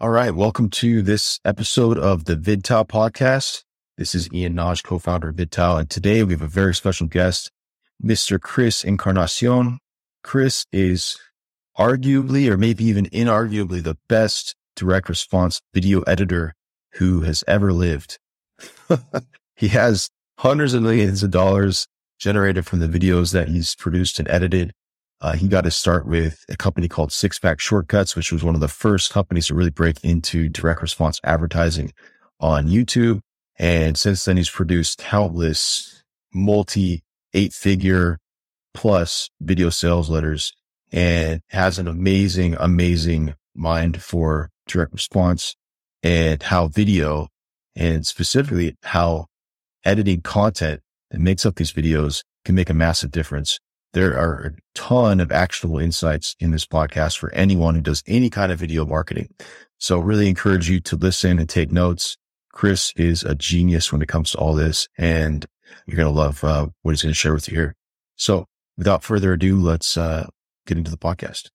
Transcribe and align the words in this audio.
All 0.00 0.10
right. 0.10 0.32
Welcome 0.32 0.70
to 0.70 1.02
this 1.02 1.40
episode 1.44 1.98
of 1.98 2.26
the 2.26 2.36
VidTao 2.36 2.86
podcast. 2.86 3.64
This 3.96 4.14
is 4.14 4.32
Ian 4.32 4.54
Nagy, 4.54 4.82
co-founder 4.84 5.30
of 5.30 5.34
VidTao. 5.34 5.80
And 5.80 5.90
today 5.90 6.22
we 6.22 6.34
have 6.34 6.40
a 6.40 6.46
very 6.46 6.72
special 6.72 7.08
guest, 7.08 7.50
Mr. 8.00 8.40
Chris 8.40 8.84
Encarnacion. 8.84 9.80
Chris 10.22 10.66
is 10.72 11.18
arguably, 11.76 12.48
or 12.48 12.56
maybe 12.56 12.84
even 12.84 13.06
inarguably 13.06 13.82
the 13.82 13.98
best 14.08 14.54
direct 14.76 15.08
response 15.08 15.60
video 15.74 16.02
editor 16.02 16.54
who 16.92 17.22
has 17.22 17.42
ever 17.48 17.72
lived. 17.72 18.20
he 19.56 19.66
has 19.66 20.10
hundreds 20.38 20.74
of 20.74 20.82
millions 20.84 21.24
of 21.24 21.32
dollars 21.32 21.88
generated 22.20 22.64
from 22.64 22.78
the 22.78 22.86
videos 22.86 23.32
that 23.32 23.48
he's 23.48 23.74
produced 23.74 24.20
and 24.20 24.28
edited. 24.30 24.72
Uh, 25.20 25.34
he 25.34 25.48
got 25.48 25.62
to 25.62 25.70
start 25.70 26.06
with 26.06 26.44
a 26.48 26.56
company 26.56 26.86
called 26.88 27.12
Six 27.12 27.38
Pack 27.38 27.60
Shortcuts, 27.60 28.14
which 28.14 28.30
was 28.30 28.44
one 28.44 28.54
of 28.54 28.60
the 28.60 28.68
first 28.68 29.12
companies 29.12 29.48
to 29.48 29.54
really 29.54 29.70
break 29.70 30.02
into 30.04 30.48
direct 30.48 30.80
response 30.80 31.20
advertising 31.24 31.92
on 32.40 32.68
YouTube. 32.68 33.20
And 33.58 33.98
since 33.98 34.24
then, 34.24 34.36
he's 34.36 34.50
produced 34.50 34.98
countless 34.98 36.04
multi 36.32 37.02
eight 37.34 37.52
figure 37.52 38.18
plus 38.74 39.28
video 39.40 39.70
sales 39.70 40.08
letters 40.08 40.52
and 40.92 41.40
has 41.48 41.78
an 41.78 41.88
amazing, 41.88 42.56
amazing 42.58 43.34
mind 43.54 44.00
for 44.00 44.50
direct 44.66 44.92
response 44.92 45.56
and 46.02 46.42
how 46.44 46.68
video 46.68 47.28
and 47.74 48.06
specifically 48.06 48.76
how 48.84 49.26
editing 49.84 50.20
content 50.20 50.80
that 51.10 51.20
makes 51.20 51.44
up 51.44 51.56
these 51.56 51.72
videos 51.72 52.22
can 52.44 52.54
make 52.54 52.70
a 52.70 52.74
massive 52.74 53.10
difference 53.10 53.58
there 53.92 54.18
are 54.18 54.34
a 54.46 54.52
ton 54.74 55.20
of 55.20 55.32
actionable 55.32 55.78
insights 55.78 56.36
in 56.40 56.50
this 56.50 56.66
podcast 56.66 57.18
for 57.18 57.32
anyone 57.32 57.74
who 57.74 57.80
does 57.80 58.02
any 58.06 58.30
kind 58.30 58.52
of 58.52 58.58
video 58.58 58.84
marketing. 58.84 59.28
So 59.78 59.98
really 59.98 60.28
encourage 60.28 60.68
you 60.68 60.80
to 60.80 60.96
listen 60.96 61.38
and 61.38 61.48
take 61.48 61.72
notes. 61.72 62.16
Chris 62.52 62.92
is 62.96 63.22
a 63.22 63.34
genius 63.34 63.92
when 63.92 64.02
it 64.02 64.08
comes 64.08 64.32
to 64.32 64.38
all 64.38 64.54
this 64.54 64.88
and 64.98 65.46
you're 65.86 65.96
going 65.96 66.12
to 66.12 66.20
love 66.20 66.42
uh, 66.44 66.68
what 66.82 66.92
he's 66.92 67.02
going 67.02 67.12
to 67.12 67.18
share 67.18 67.34
with 67.34 67.48
you 67.48 67.54
here. 67.54 67.76
So 68.16 68.46
without 68.76 69.04
further 69.04 69.32
ado, 69.32 69.58
let's 69.58 69.96
uh, 69.96 70.26
get 70.66 70.78
into 70.78 70.90
the 70.90 70.98
podcast. 70.98 71.50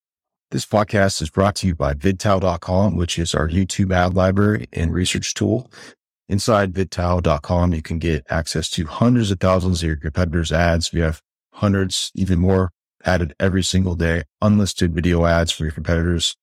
This 0.50 0.66
podcast 0.66 1.20
is 1.20 1.30
brought 1.30 1.56
to 1.56 1.66
you 1.66 1.74
by 1.74 1.94
vidtao.com, 1.94 2.96
which 2.96 3.18
is 3.18 3.34
our 3.34 3.48
YouTube 3.48 3.92
ad 3.92 4.14
library 4.14 4.68
and 4.72 4.92
research 4.92 5.34
tool. 5.34 5.70
Inside 6.28 6.72
vidtao.com, 6.72 7.74
you 7.74 7.82
can 7.82 7.98
get 7.98 8.24
access 8.30 8.70
to 8.70 8.86
hundreds 8.86 9.30
of 9.30 9.40
thousands 9.40 9.82
of 9.82 9.88
your 9.88 9.96
competitors' 9.96 10.52
ads. 10.52 10.92
We 10.92 11.00
have 11.00 11.20
hundreds, 11.54 12.10
even 12.14 12.38
more 12.38 12.70
added 13.04 13.34
every 13.38 13.62
single 13.62 13.94
day, 13.94 14.22
unlisted 14.40 14.94
video 14.94 15.24
ads 15.26 15.52
for 15.52 15.64
your 15.64 15.72
competitors, 15.72 16.36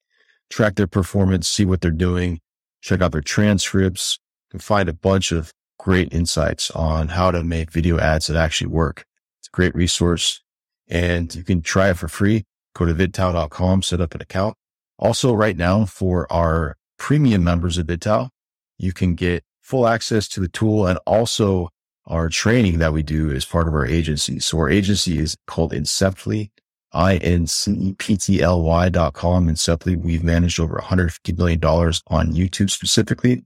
track 0.49 0.75
their 0.75 0.87
performance, 0.87 1.47
see 1.47 1.65
what 1.65 1.81
they're 1.81 1.91
doing, 1.91 2.39
check 2.81 3.01
out 3.01 3.11
their 3.11 3.21
transcripts, 3.21 4.19
and 4.51 4.61
find 4.61 4.87
a 4.89 4.93
bunch 4.93 5.31
of 5.31 5.51
great 5.79 6.13
insights 6.13 6.69
on 6.71 7.09
how 7.09 7.31
to 7.31 7.43
make 7.43 7.71
video 7.71 7.97
ads 7.97 8.27
that 8.27 8.37
actually 8.37 8.67
work. 8.67 9.05
It's 9.39 9.47
a 9.47 9.55
great 9.55 9.73
resource 9.73 10.41
and 10.87 11.33
you 11.33 11.43
can 11.43 11.61
try 11.61 11.89
it 11.89 11.97
for 11.97 12.07
free. 12.07 12.43
Go 12.75 12.85
to 12.85 12.93
vidtao.com, 12.93 13.81
set 13.81 14.01
up 14.01 14.13
an 14.13 14.21
account. 14.21 14.55
Also 14.99 15.33
right 15.33 15.57
now 15.57 15.85
for 15.85 16.31
our 16.31 16.77
premium 16.99 17.43
members 17.43 17.77
of 17.77 17.87
VidTao, 17.87 18.29
you 18.77 18.93
can 18.93 19.15
get 19.15 19.43
full 19.61 19.87
access 19.87 20.27
to 20.27 20.39
the 20.39 20.47
tool 20.47 20.85
and 20.85 20.99
also 21.07 21.69
our 22.07 22.29
training 22.29 22.79
that 22.79 22.93
we 22.93 23.03
do 23.03 23.29
is 23.29 23.45
part 23.45 23.67
of 23.67 23.73
our 23.73 23.85
agency. 23.85 24.39
So 24.39 24.57
our 24.57 24.69
agency 24.69 25.19
is 25.19 25.35
called 25.47 25.71
Inceptly, 25.71 26.49
I-N-C-E-P-T-L-Y 26.93 28.89
dot 28.89 29.13
com. 29.13 29.47
Inceptly, 29.47 29.95
we've 29.95 30.23
managed 30.23 30.59
over 30.59 30.75
$150 30.75 31.37
million 31.37 31.63
on 31.63 32.33
YouTube 32.33 32.69
specifically. 32.69 33.43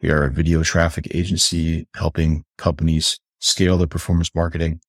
We 0.00 0.10
are 0.10 0.24
a 0.24 0.30
video 0.30 0.62
traffic 0.62 1.08
agency 1.14 1.86
helping 1.96 2.44
companies 2.56 3.18
scale 3.40 3.76
their 3.78 3.86
performance 3.86 4.34
marketing. 4.34 4.80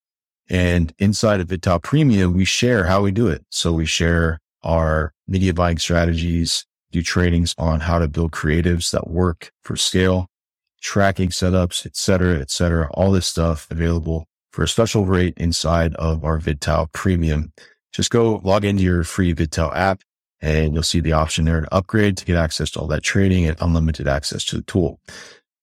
And 0.48 0.92
inside 0.98 1.40
of 1.40 1.48
VidTao 1.48 1.82
Premium, 1.82 2.32
we 2.32 2.44
share 2.44 2.84
how 2.84 3.02
we 3.02 3.10
do 3.10 3.28
it. 3.28 3.44
So 3.50 3.72
we 3.72 3.86
share 3.86 4.38
our 4.62 5.12
media 5.28 5.52
buying 5.54 5.78
strategies, 5.78 6.64
do 6.92 7.02
trainings 7.02 7.54
on 7.58 7.80
how 7.80 7.98
to 7.98 8.08
build 8.08 8.32
creatives 8.32 8.90
that 8.92 9.08
work 9.08 9.52
for 9.62 9.76
scale 9.76 10.29
tracking 10.80 11.30
setups, 11.30 11.86
et 11.86 11.96
cetera, 11.96 12.38
et 12.38 12.50
cetera. 12.50 12.90
All 12.94 13.12
this 13.12 13.26
stuff 13.26 13.66
available 13.70 14.26
for 14.52 14.62
a 14.64 14.68
special 14.68 15.06
rate 15.06 15.34
inside 15.36 15.94
of 15.94 16.24
our 16.24 16.38
VidTao 16.38 16.92
premium. 16.92 17.52
Just 17.92 18.10
go 18.10 18.40
log 18.44 18.64
into 18.64 18.82
your 18.82 19.04
free 19.04 19.34
VidTao 19.34 19.74
app 19.74 20.02
and 20.40 20.74
you'll 20.74 20.82
see 20.82 21.00
the 21.00 21.12
option 21.12 21.44
there 21.44 21.60
to 21.60 21.74
upgrade 21.74 22.16
to 22.16 22.24
get 22.24 22.36
access 22.36 22.70
to 22.70 22.80
all 22.80 22.86
that 22.88 23.02
training 23.02 23.46
and 23.46 23.56
unlimited 23.60 24.08
access 24.08 24.44
to 24.46 24.56
the 24.56 24.62
tool. 24.62 25.00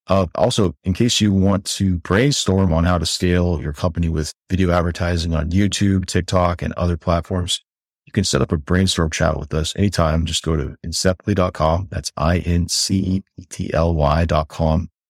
Uh, 0.08 0.28
also, 0.36 0.74
in 0.84 0.94
case 0.94 1.20
you 1.20 1.34
want 1.34 1.66
to 1.66 1.98
brainstorm 2.00 2.72
on 2.72 2.86
how 2.86 2.98
to 2.98 3.06
scale 3.06 3.62
your 3.62 3.74
company 3.74 4.08
with 4.08 4.34
video 4.50 4.72
advertising 4.72 5.36
on 5.36 5.50
YouTube, 5.50 6.06
TikTok, 6.06 6.62
and 6.62 6.74
other 6.74 6.96
platforms, 6.96 7.62
you 8.06 8.14
can 8.14 8.24
set 8.24 8.42
up 8.42 8.54
a 8.54 8.58
brainstorm 8.58 9.10
chat 9.10 9.38
with 9.38 9.54
us 9.54 9.76
anytime. 9.76 10.26
Just 10.26 10.44
go 10.44 10.56
to 10.56 10.78
inceptly.com. 10.86 11.90
That's 11.92 12.14
I-N-C-E-T-L-Y.com 12.16 13.30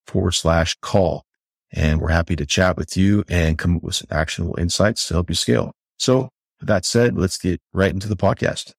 forward 0.07 0.31
slash 0.31 0.75
call. 0.81 1.25
And 1.72 2.00
we're 2.00 2.09
happy 2.09 2.35
to 2.38 2.45
chat 2.45 2.78
with 2.78 2.95
you 2.95 3.23
and 3.29 3.57
come 3.57 3.75
up 3.78 3.84
with 3.84 3.95
some 3.95 4.07
actionable 4.09 4.57
insights 4.57 5.07
to 5.07 5.16
help 5.16 5.29
you 5.29 5.35
scale. 5.35 5.73
So 5.97 6.29
with 6.59 6.69
that 6.69 6.85
said, 6.85 7.18
let's 7.18 7.38
get 7.38 7.62
right 7.73 7.94
into 7.94 8.07
the 8.07 8.16
podcast. 8.16 8.73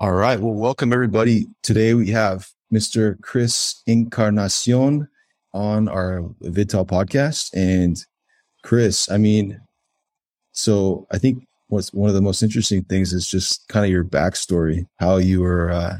All 0.00 0.12
right. 0.12 0.40
Well, 0.40 0.54
welcome 0.54 0.92
everybody. 0.92 1.46
Today 1.62 1.94
we 1.94 2.10
have 2.10 2.48
Mr. 2.72 3.20
Chris 3.20 3.82
Encarnacion 3.86 5.08
on 5.52 5.88
our 5.88 6.22
VidTao 6.42 6.86
podcast. 6.86 7.50
And 7.54 8.02
Chris, 8.62 9.10
I 9.10 9.18
mean, 9.18 9.60
so 10.52 11.06
I 11.10 11.18
think 11.18 11.46
what's 11.68 11.92
one 11.92 12.08
of 12.08 12.14
the 12.14 12.22
most 12.22 12.42
interesting 12.42 12.84
things 12.84 13.12
is 13.12 13.28
just 13.28 13.68
kind 13.68 13.84
of 13.84 13.92
your 13.92 14.04
backstory, 14.04 14.86
how 14.98 15.18
you 15.18 15.42
were, 15.42 15.70
uh, 15.70 15.98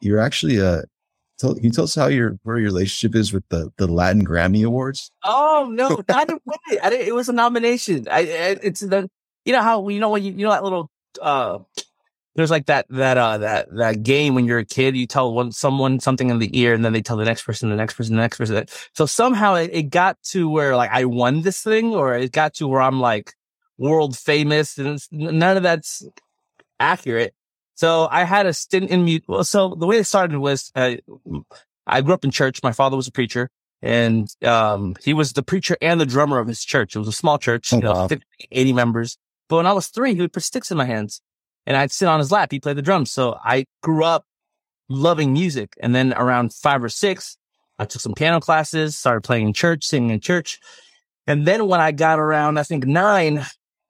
you're 0.00 0.18
actually 0.18 0.58
a, 0.58 0.84
Tell, 1.40 1.54
can 1.54 1.64
you 1.64 1.70
tell 1.70 1.84
us 1.84 1.94
how 1.94 2.08
your 2.08 2.38
where 2.42 2.58
your 2.58 2.66
relationship 2.66 3.16
is 3.16 3.32
with 3.32 3.48
the 3.48 3.70
the 3.78 3.86
Latin 3.86 4.26
Grammy 4.26 4.64
Awards? 4.64 5.10
Oh 5.24 5.68
no, 5.70 5.88
didn't 6.06 6.42
win 6.44 6.58
it. 6.70 6.80
I 6.82 6.90
didn't, 6.90 7.08
it 7.08 7.14
was 7.14 7.30
a 7.30 7.32
nomination. 7.32 8.06
I, 8.10 8.18
I, 8.18 8.56
it's 8.62 8.80
the 8.80 9.08
you 9.46 9.52
know 9.54 9.62
how 9.62 9.88
you 9.88 10.00
know 10.00 10.10
when 10.10 10.22
you 10.22 10.32
you 10.32 10.44
know 10.44 10.50
that 10.50 10.62
little 10.62 10.90
uh 11.22 11.58
there's 12.36 12.50
like 12.50 12.66
that 12.66 12.86
that 12.90 13.16
uh 13.16 13.38
that 13.38 13.68
that 13.74 14.02
game 14.02 14.34
when 14.34 14.44
you're 14.44 14.58
a 14.58 14.64
kid 14.64 14.96
you 14.96 15.06
tell 15.06 15.32
one 15.32 15.50
someone 15.50 15.98
something 15.98 16.28
in 16.28 16.38
the 16.38 16.58
ear 16.58 16.74
and 16.74 16.84
then 16.84 16.92
they 16.92 17.02
tell 17.02 17.16
the 17.16 17.24
next 17.24 17.44
person 17.44 17.70
the 17.70 17.76
next 17.76 17.94
person 17.94 18.16
the 18.16 18.22
next 18.22 18.38
person 18.38 18.66
so 18.94 19.06
somehow 19.06 19.54
it, 19.54 19.70
it 19.72 19.84
got 19.84 20.20
to 20.22 20.48
where 20.48 20.76
like 20.76 20.90
I 20.90 21.06
won 21.06 21.42
this 21.42 21.62
thing 21.62 21.94
or 21.94 22.16
it 22.16 22.32
got 22.32 22.54
to 22.54 22.68
where 22.68 22.82
I'm 22.82 23.00
like 23.00 23.32
world 23.78 24.16
famous 24.16 24.78
and 24.78 25.00
none 25.10 25.56
of 25.56 25.62
that's 25.62 26.06
accurate 26.78 27.34
so 27.80 28.08
I 28.10 28.24
had 28.24 28.44
a 28.44 28.52
stint 28.52 28.90
in 28.90 29.06
mute. 29.06 29.24
Well, 29.26 29.42
so 29.42 29.74
the 29.74 29.86
way 29.86 29.96
it 29.96 30.04
started 30.04 30.38
was, 30.38 30.70
uh, 30.74 30.96
I 31.86 32.02
grew 32.02 32.12
up 32.12 32.26
in 32.26 32.30
church. 32.30 32.62
My 32.62 32.72
father 32.72 32.94
was 32.94 33.08
a 33.08 33.10
preacher 33.10 33.48
and, 33.80 34.28
um, 34.44 34.96
he 35.02 35.14
was 35.14 35.32
the 35.32 35.42
preacher 35.42 35.78
and 35.80 35.98
the 35.98 36.04
drummer 36.04 36.40
of 36.40 36.46
his 36.46 36.62
church. 36.62 36.94
It 36.94 36.98
was 36.98 37.08
a 37.08 37.12
small 37.12 37.38
church, 37.38 37.72
oh, 37.72 37.76
you 37.76 37.82
know, 37.82 37.92
wow. 37.94 38.06
50, 38.06 38.26
80 38.52 38.72
members. 38.74 39.16
But 39.48 39.56
when 39.56 39.66
I 39.66 39.72
was 39.72 39.86
three, 39.86 40.14
he 40.14 40.20
would 40.20 40.34
put 40.34 40.42
sticks 40.42 40.70
in 40.70 40.76
my 40.76 40.84
hands 40.84 41.22
and 41.64 41.74
I'd 41.74 41.90
sit 41.90 42.06
on 42.06 42.18
his 42.18 42.30
lap. 42.30 42.52
He 42.52 42.60
played 42.60 42.76
the 42.76 42.82
drums. 42.82 43.12
So 43.12 43.38
I 43.42 43.64
grew 43.82 44.04
up 44.04 44.26
loving 44.90 45.32
music. 45.32 45.72
And 45.80 45.94
then 45.94 46.12
around 46.12 46.52
five 46.52 46.84
or 46.84 46.90
six, 46.90 47.38
I 47.78 47.86
took 47.86 48.02
some 48.02 48.12
piano 48.12 48.40
classes, 48.40 48.98
started 48.98 49.22
playing 49.22 49.46
in 49.46 49.52
church, 49.54 49.86
singing 49.86 50.10
in 50.10 50.20
church. 50.20 50.60
And 51.26 51.46
then 51.46 51.66
when 51.66 51.80
I 51.80 51.92
got 51.92 52.18
around, 52.18 52.58
I 52.58 52.62
think 52.62 52.84
nine, 52.84 53.46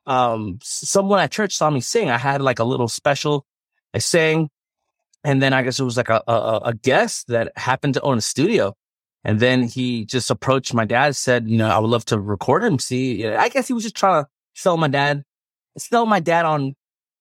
um, 0.07 0.61
someone 0.63 1.19
at 1.19 1.33
church 1.33 1.57
saw 1.57 1.71
me 1.71 1.81
sing. 1.81 2.09
I 2.09 2.19
had 2.19 2.41
like 2.41 2.61
a 2.61 2.65
little 2.65 2.87
special 2.87 3.47
I 3.95 3.99
sang. 3.99 4.49
And 5.23 5.43
then 5.43 5.53
I 5.53 5.63
guess 5.63 5.79
it 5.79 5.85
was 5.85 5.97
like 5.97 6.09
a, 6.09 6.23
a, 6.27 6.61
a 6.67 6.75
guest 6.75 7.27
that 7.29 7.53
happened 7.57 7.95
to 7.95 8.01
own 8.01 8.19
a 8.19 8.23
studio. 8.23 8.75
And 9.23 9.39
then 9.39 9.65
he 9.65 10.07
just 10.07 10.31
approached 10.31 10.73
my 10.73 10.87
dad, 10.87 11.15
said, 11.15 11.47
you 11.47 11.59
know, 11.59 11.69
I 11.69 11.79
would 11.79 11.91
love 11.91 12.07
to 12.07 12.19
record 12.19 12.65
him. 12.65 12.79
See, 12.79 13.27
I 13.27 13.51
guess 13.51 13.69
he 13.69 13.75
was 13.75 13.83
just 13.83 13.97
trying 13.97 14.25
to 14.25 14.29
sell 14.55 14.79
my 14.79 14.89
dad, 14.89 15.25
sell 15.77 16.07
my 16.07 16.21
dad 16.21 16.47
on 16.47 16.75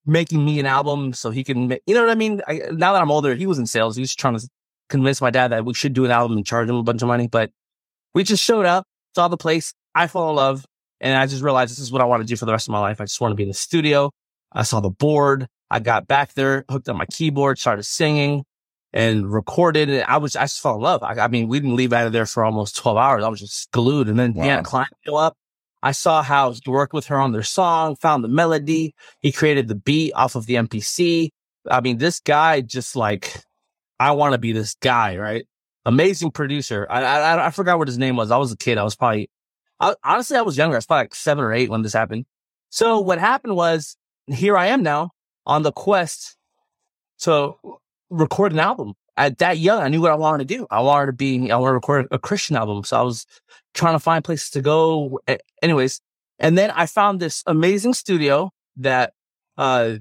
making 0.05 0.43
me 0.43 0.59
an 0.61 0.65
album 0.65 1.11
so 1.11 1.29
he 1.29 1.43
can, 1.43 1.67
make, 1.67 1.81
you 1.85 1.93
know 1.93 2.01
what 2.01 2.09
I 2.09 2.15
mean? 2.15 2.41
I, 2.47 2.61
now 2.71 2.93
that 2.93 3.01
I'm 3.01 3.11
older, 3.11 3.35
he 3.35 3.47
was 3.47 3.59
in 3.59 3.65
sales. 3.65 3.97
He 3.97 4.01
was 4.01 4.15
trying 4.15 4.37
to 4.37 4.47
convince 4.87 5.19
my 5.21 5.29
dad 5.29 5.49
that 5.49 5.65
we 5.65 5.73
should 5.73 5.93
do 5.93 6.05
an 6.05 6.11
album 6.11 6.37
and 6.37 6.45
charge 6.45 6.69
him 6.69 6.77
a 6.77 6.83
bunch 6.83 7.01
of 7.01 7.09
money. 7.09 7.27
But 7.27 7.51
we 8.13 8.23
just 8.23 8.43
showed 8.43 8.65
up, 8.65 8.85
saw 9.13 9.27
the 9.27 9.37
place. 9.37 9.73
I 9.93 10.07
fell 10.07 10.29
in 10.29 10.37
love 10.37 10.65
and 11.01 11.17
I 11.17 11.25
just 11.25 11.43
realized 11.43 11.71
this 11.71 11.79
is 11.79 11.91
what 11.91 12.01
I 12.01 12.05
want 12.05 12.21
to 12.21 12.27
do 12.27 12.37
for 12.37 12.45
the 12.45 12.53
rest 12.53 12.67
of 12.67 12.71
my 12.71 12.79
life. 12.79 13.01
I 13.01 13.03
just 13.03 13.19
want 13.19 13.33
to 13.33 13.35
be 13.35 13.43
in 13.43 13.49
the 13.49 13.55
studio. 13.55 14.11
I 14.53 14.63
saw 14.63 14.79
the 14.79 14.89
board. 14.89 15.47
I 15.71 15.79
got 15.79 16.07
back 16.07 16.33
there, 16.33 16.65
hooked 16.69 16.89
up 16.89 16.95
my 16.95 17.05
keyboard, 17.05 17.59
started 17.59 17.83
singing 17.83 18.43
and 18.91 19.31
recorded. 19.31 19.89
And 19.89 20.03
I 20.03 20.17
was, 20.17 20.35
I 20.35 20.43
just 20.43 20.61
fell 20.61 20.75
in 20.75 20.81
love. 20.81 21.03
I, 21.03 21.13
I, 21.13 21.27
mean, 21.27 21.47
we 21.47 21.59
didn't 21.59 21.75
leave 21.75 21.93
out 21.93 22.07
of 22.07 22.13
there 22.13 22.25
for 22.25 22.43
almost 22.43 22.75
12 22.77 22.97
hours. 22.97 23.23
I 23.23 23.27
was 23.27 23.39
just 23.39 23.71
glued. 23.71 24.07
And 24.07 24.17
then, 24.17 24.33
wow. 24.33 24.61
client 24.63 24.93
go 25.05 25.15
up. 25.15 25.37
I 25.81 25.91
saw 25.91 26.21
how 26.21 26.51
he 26.51 26.69
worked 26.69 26.93
with 26.93 27.07
her 27.07 27.17
on 27.17 27.31
their 27.31 27.43
song, 27.43 27.95
found 27.95 28.23
the 28.23 28.27
melody. 28.27 28.93
He 29.21 29.31
created 29.31 29.67
the 29.67 29.75
beat 29.75 30.11
off 30.13 30.35
of 30.35 30.45
the 30.45 30.55
MPC. 30.55 31.29
I 31.69 31.81
mean, 31.81 31.99
this 31.99 32.19
guy 32.19 32.61
just 32.61 32.95
like, 32.95 33.43
I 33.99 34.11
want 34.11 34.33
to 34.33 34.37
be 34.37 34.51
this 34.51 34.75
guy, 34.81 35.17
right? 35.17 35.45
Amazing 35.85 36.31
producer. 36.31 36.85
I, 36.89 37.03
I, 37.03 37.47
I 37.47 37.49
forgot 37.51 37.77
what 37.77 37.87
his 37.87 37.97
name 37.97 38.17
was. 38.17 38.31
I 38.31 38.37
was 38.37 38.51
a 38.51 38.57
kid. 38.57 38.77
I 38.77 38.83
was 38.83 38.95
probably, 38.95 39.29
I, 39.79 39.95
honestly, 40.03 40.35
I 40.35 40.41
was 40.41 40.57
younger. 40.57 40.75
I 40.75 40.79
was 40.79 40.85
probably 40.85 41.03
like 41.03 41.15
seven 41.15 41.43
or 41.43 41.53
eight 41.53 41.69
when 41.69 41.81
this 41.81 41.93
happened. 41.93 42.25
So 42.69 42.99
what 42.99 43.17
happened 43.17 43.55
was 43.55 43.95
here 44.27 44.57
I 44.57 44.67
am 44.67 44.83
now 44.83 45.11
on 45.49 45.63
the 45.63 45.71
quest 45.71 46.37
to 47.21 47.53
record 48.09 48.53
an 48.53 48.59
album. 48.59 48.93
At 49.17 49.39
that 49.39 49.57
young, 49.57 49.81
I 49.81 49.89
knew 49.89 49.99
what 49.99 50.11
I 50.11 50.15
wanted 50.15 50.47
to 50.47 50.57
do. 50.57 50.67
I 50.69 50.79
wanted 50.79 51.07
to 51.07 51.13
be, 51.13 51.51
I 51.51 51.57
wanted 51.57 51.71
to 51.71 51.75
record 51.75 52.07
a 52.11 52.19
Christian 52.19 52.55
album. 52.55 52.83
So 52.85 52.97
I 52.97 53.01
was 53.01 53.25
trying 53.73 53.95
to 53.95 53.99
find 53.99 54.23
places 54.23 54.51
to 54.51 54.61
go. 54.61 55.19
Anyways. 55.61 55.99
And 56.37 56.57
then 56.57 56.71
I 56.71 56.85
found 56.85 57.19
this 57.19 57.43
amazing 57.47 57.95
studio 57.95 58.51
that, 58.77 59.11
uh, 59.57 59.95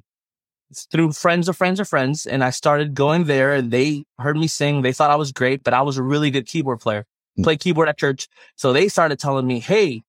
through 0.93 1.13
friends 1.13 1.49
of 1.49 1.57
friends 1.57 1.81
of 1.81 1.89
friends. 1.89 2.27
And 2.27 2.45
I 2.45 2.51
started 2.51 2.95
going 2.95 3.25
there 3.25 3.55
and 3.55 3.73
they 3.73 4.05
heard 4.19 4.37
me 4.37 4.47
sing. 4.47 4.83
They 4.83 4.93
thought 4.93 5.11
I 5.11 5.17
was 5.17 5.33
great, 5.33 5.65
but 5.65 5.75
I 5.75 5.83
was 5.83 5.97
a 5.97 6.03
really 6.03 6.31
good 6.31 6.47
keyboard 6.47 6.79
player, 6.79 7.07
mm. 7.37 7.43
play 7.43 7.57
keyboard 7.57 7.89
at 7.89 7.99
church. 7.99 8.29
So 8.55 8.73
they 8.73 8.89
started 8.89 9.19
telling 9.19 9.47
me, 9.47 9.59
Hey, 9.59 10.03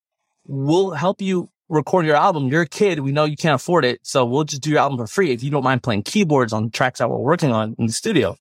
we'll 0.45 0.91
help 0.91 1.21
you 1.21 1.49
record 1.69 2.05
your 2.05 2.15
album. 2.15 2.47
You're 2.47 2.63
a 2.63 2.67
kid. 2.67 2.99
We 2.99 3.11
know 3.11 3.25
you 3.25 3.37
can't 3.37 3.55
afford 3.55 3.85
it. 3.85 3.99
So 4.03 4.25
we'll 4.25 4.43
just 4.43 4.61
do 4.61 4.71
your 4.71 4.79
album 4.79 4.97
for 4.97 5.07
free 5.07 5.31
if 5.31 5.43
you 5.43 5.51
don't 5.51 5.63
mind 5.63 5.83
playing 5.83 6.03
keyboards 6.03 6.51
on 6.51 6.71
tracks 6.71 6.99
that 6.99 7.09
we're 7.09 7.17
working 7.17 7.51
on 7.51 7.75
in 7.77 7.87
the 7.87 7.93
studio. 7.93 8.35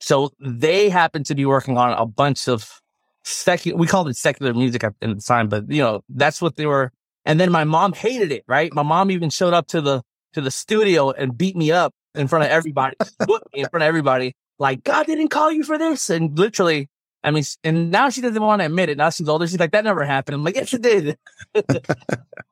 So 0.00 0.30
they 0.38 0.90
happened 0.90 1.26
to 1.26 1.34
be 1.34 1.44
working 1.44 1.76
on 1.76 1.92
a 1.92 2.06
bunch 2.06 2.48
of 2.48 2.80
secular, 3.24 3.78
we 3.78 3.86
called 3.86 4.08
it 4.08 4.16
secular 4.16 4.54
music 4.54 4.84
at 4.84 4.94
the 5.00 5.14
time, 5.16 5.48
but 5.48 5.70
you 5.70 5.82
know, 5.82 6.02
that's 6.08 6.40
what 6.40 6.56
they 6.56 6.66
were. 6.66 6.92
And 7.24 7.40
then 7.40 7.50
my 7.50 7.64
mom 7.64 7.94
hated 7.94 8.30
it, 8.30 8.44
right? 8.46 8.72
My 8.74 8.82
mom 8.82 9.10
even 9.10 9.30
showed 9.30 9.54
up 9.54 9.66
to 9.68 9.80
the, 9.80 10.02
to 10.34 10.40
the 10.40 10.50
studio 10.50 11.10
and 11.10 11.36
beat 11.36 11.56
me 11.56 11.72
up 11.72 11.94
in 12.14 12.28
front 12.28 12.44
of 12.44 12.50
everybody, 12.50 12.96
in 13.54 13.66
front 13.68 13.82
of 13.82 13.88
everybody. 13.88 14.34
Like, 14.58 14.84
God 14.84 15.06
didn't 15.06 15.28
call 15.28 15.50
you 15.50 15.64
for 15.64 15.78
this. 15.78 16.10
And 16.10 16.38
literally, 16.38 16.88
I 17.24 17.30
mean, 17.30 17.42
and 17.64 17.90
now 17.90 18.10
she 18.10 18.20
doesn't 18.20 18.42
want 18.42 18.60
to 18.60 18.66
admit 18.66 18.90
it. 18.90 18.98
Now 18.98 19.08
she's 19.10 19.28
older. 19.28 19.46
She's 19.46 19.58
like, 19.58 19.72
that 19.72 19.84
never 19.84 20.04
happened. 20.04 20.34
I'm 20.34 20.44
like, 20.44 20.56
yes, 20.56 20.74
it 20.74 20.82
did. 20.82 21.16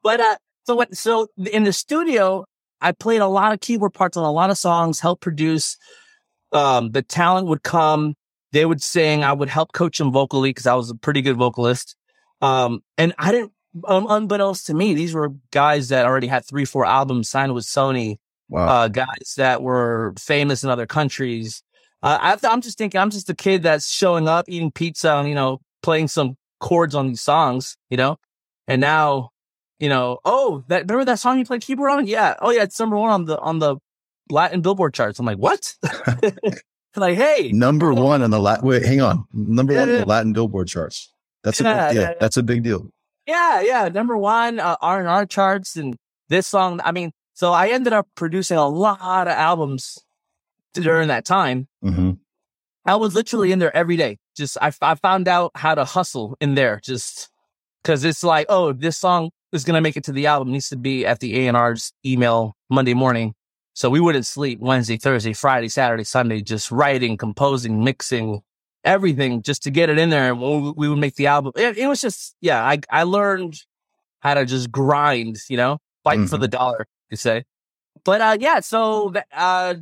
but, 0.03 0.21
uh, 0.21 0.37
so 0.65 0.75
what, 0.75 0.97
so 0.97 1.29
in 1.37 1.65
the 1.65 1.73
studio, 1.73 2.47
I 2.81 2.93
played 2.93 3.21
a 3.21 3.27
lot 3.27 3.53
of 3.53 3.61
keyboard 3.61 3.93
parts 3.93 4.17
on 4.17 4.25
a 4.25 4.33
lot 4.33 4.51
of 4.51 4.57
songs, 4.57 4.99
helped 4.99 5.23
produce. 5.23 5.77
Um, 6.53 6.91
the 6.91 7.03
talent 7.03 7.49
would 7.49 7.63
come. 7.63 8.15
They 8.53 8.65
would 8.65 8.83
sing. 8.83 9.25
I 9.25 9.33
would 9.33 9.49
help 9.49 9.73
coach 9.73 9.99
them 9.99 10.11
vocally 10.11 10.51
because 10.51 10.67
I 10.67 10.75
was 10.75 10.91
a 10.91 10.95
pretty 10.95 11.21
good 11.21 11.37
vocalist. 11.37 11.95
Um, 12.41 12.83
and 12.97 13.15
I 13.19 13.31
didn't, 13.31 13.53
um, 13.85 14.07
unbeknownst 14.09 14.67
to 14.67 14.75
me, 14.75 14.95
these 14.95 15.15
were 15.15 15.33
guys 15.51 15.89
that 15.89 16.07
already 16.07 16.27
had 16.27 16.45
three, 16.45 16.65
four 16.65 16.85
albums 16.85 17.29
signed 17.29 17.55
with 17.55 17.65
Sony. 17.65 18.17
Wow. 18.49 18.69
Uh, 18.69 18.89
guys 18.89 19.35
that 19.37 19.63
were 19.63 20.13
famous 20.19 20.63
in 20.63 20.71
other 20.71 20.87
countries. 20.87 21.63
Uh, 22.03 22.37
I, 22.43 22.53
am 22.53 22.61
just 22.61 22.79
thinking, 22.79 23.01
I'm 23.01 23.11
just 23.11 23.31
a 23.31 23.35
kid 23.35 23.63
that's 23.63 23.89
showing 23.91 24.27
up, 24.27 24.47
eating 24.49 24.73
pizza, 24.73 25.15
and 25.17 25.29
you 25.29 25.35
know, 25.35 25.61
playing 25.83 26.09
some 26.09 26.37
chords 26.61 26.95
on 26.95 27.09
these 27.09 27.21
songs, 27.21 27.77
you 27.91 27.97
know. 27.97 28.17
And 28.67 28.81
now, 28.81 29.31
you 29.79 29.89
know, 29.89 30.19
oh, 30.25 30.65
that 30.69 30.83
remember 30.83 31.05
that 31.05 31.19
song 31.19 31.39
you 31.39 31.45
played 31.45 31.61
keyboard 31.63 31.91
on? 31.91 32.07
Yeah. 32.07 32.35
Oh 32.41 32.51
yeah, 32.51 32.63
it's 32.63 32.79
number 32.81 32.97
one 32.97 33.11
on 33.11 33.25
the 33.27 33.39
on 33.39 33.59
the 33.61 33.77
Latin 34.31 34.63
Billboard 34.63 34.95
charts. 34.95 35.19
I'm 35.19 35.27
like, 35.27 35.39
what? 35.39 35.75
like, 36.97 37.17
hey, 37.17 37.51
number 37.53 37.95
one 37.95 38.23
on 38.23 38.31
the 38.31 38.41
Latin. 38.41 38.67
Wait, 38.67 38.85
hang 38.85 39.01
on, 39.01 39.25
number 39.33 39.75
one 39.75 39.89
on 39.89 40.01
the 40.01 40.05
Latin 40.07 40.33
Billboard 40.33 40.69
charts. 40.69 41.13
That's 41.45 41.61
a 41.61 41.65
yeah, 41.65 41.89
big 41.89 41.95
deal. 41.95 42.03
Yeah, 42.03 42.15
That's 42.21 42.37
a 42.37 42.43
big 42.43 42.63
deal. 42.63 42.89
Yeah, 43.27 43.61
yeah. 43.61 43.89
Number 43.89 44.17
one 44.17 44.59
uh, 44.59 44.77
R 44.81 44.99
and 44.99 45.09
R 45.09 45.27
charts, 45.27 45.77
and 45.77 45.97
this 46.29 46.47
song. 46.47 46.81
I 46.85 46.91
mean, 46.93 47.13
so 47.35 47.53
I 47.53 47.69
ended 47.69 47.93
up 47.93 48.09
producing 48.17 48.57
a 48.57 48.69
lot 48.69 49.29
of 49.29 49.35
albums 49.35 49.99
during 50.75 51.09
that 51.09 51.25
time. 51.25 51.69
Mm-hmm. 51.85 52.13
I 52.85 52.97
was 52.97 53.15
literally 53.15 53.53
in 53.53 53.59
there 53.59 53.75
every 53.77 53.97
day. 53.97 54.19
Just 54.37 54.59
I, 54.61 54.73
I 54.81 54.95
found 54.97 55.29
out 55.29 55.53
how 55.55 55.75
to 55.75 55.85
hustle 55.85 56.37
in 56.41 56.55
there, 56.55 56.81
just 56.83 57.31
because 57.83 58.05
it's 58.05 58.25
like, 58.25 58.47
oh, 58.49 58.73
this 58.73 58.99
song 58.99 59.31
is 59.53 59.65
gonna 59.65 59.81
make 59.81 59.97
it 59.97 60.05
to 60.05 60.13
the 60.13 60.27
album. 60.27 60.49
It 60.49 60.53
needs 60.53 60.69
to 60.71 60.77
be 60.77 61.07
at 61.07 61.21
the 61.21 61.39
A 61.41 61.49
and 61.49 61.57
R's 61.57 61.93
email 62.05 62.57
Monday 62.71 62.95
morning. 62.95 63.35
So 63.75 63.89
we 63.89 64.01
wouldn't 64.01 64.27
sleep 64.27 64.61
Wednesday, 64.61 64.99
Thursday, 64.99 65.33
Friday, 65.33 65.69
Saturday, 65.69 66.05
Sunday, 66.05 66.43
just 66.43 66.71
writing, 66.71 67.17
composing, 67.17 67.83
mixing, 67.83 68.43
everything 68.85 69.43
just 69.43 69.63
to 69.63 69.71
get 69.71 69.89
it 69.89 69.99
in 69.99 70.11
there. 70.11 70.33
And 70.33 70.41
we 70.77 70.89
would 70.89 70.99
make 70.99 71.15
the 71.15 71.29
album. 71.29 71.53
It, 71.57 71.79
it, 71.79 71.87
was 71.87 72.01
just, 72.01 72.37
yeah, 72.41 72.63
I, 72.63 72.81
I 72.91 73.05
learned 73.05 73.63
how 74.21 74.35
to 74.35 74.45
just 74.45 74.71
grind, 74.71 75.39
you 75.49 75.57
know, 75.57 75.79
fight 76.05 76.19
mm-hmm. 76.19 76.27
for 76.27 76.37
the 76.37 76.49
dollar, 76.49 76.87
you 77.11 77.17
say. 77.17 77.45
But, 78.05 78.21
uh, 78.21 78.37
yeah, 78.41 78.61
so, 78.61 79.13
uh, 79.35 79.75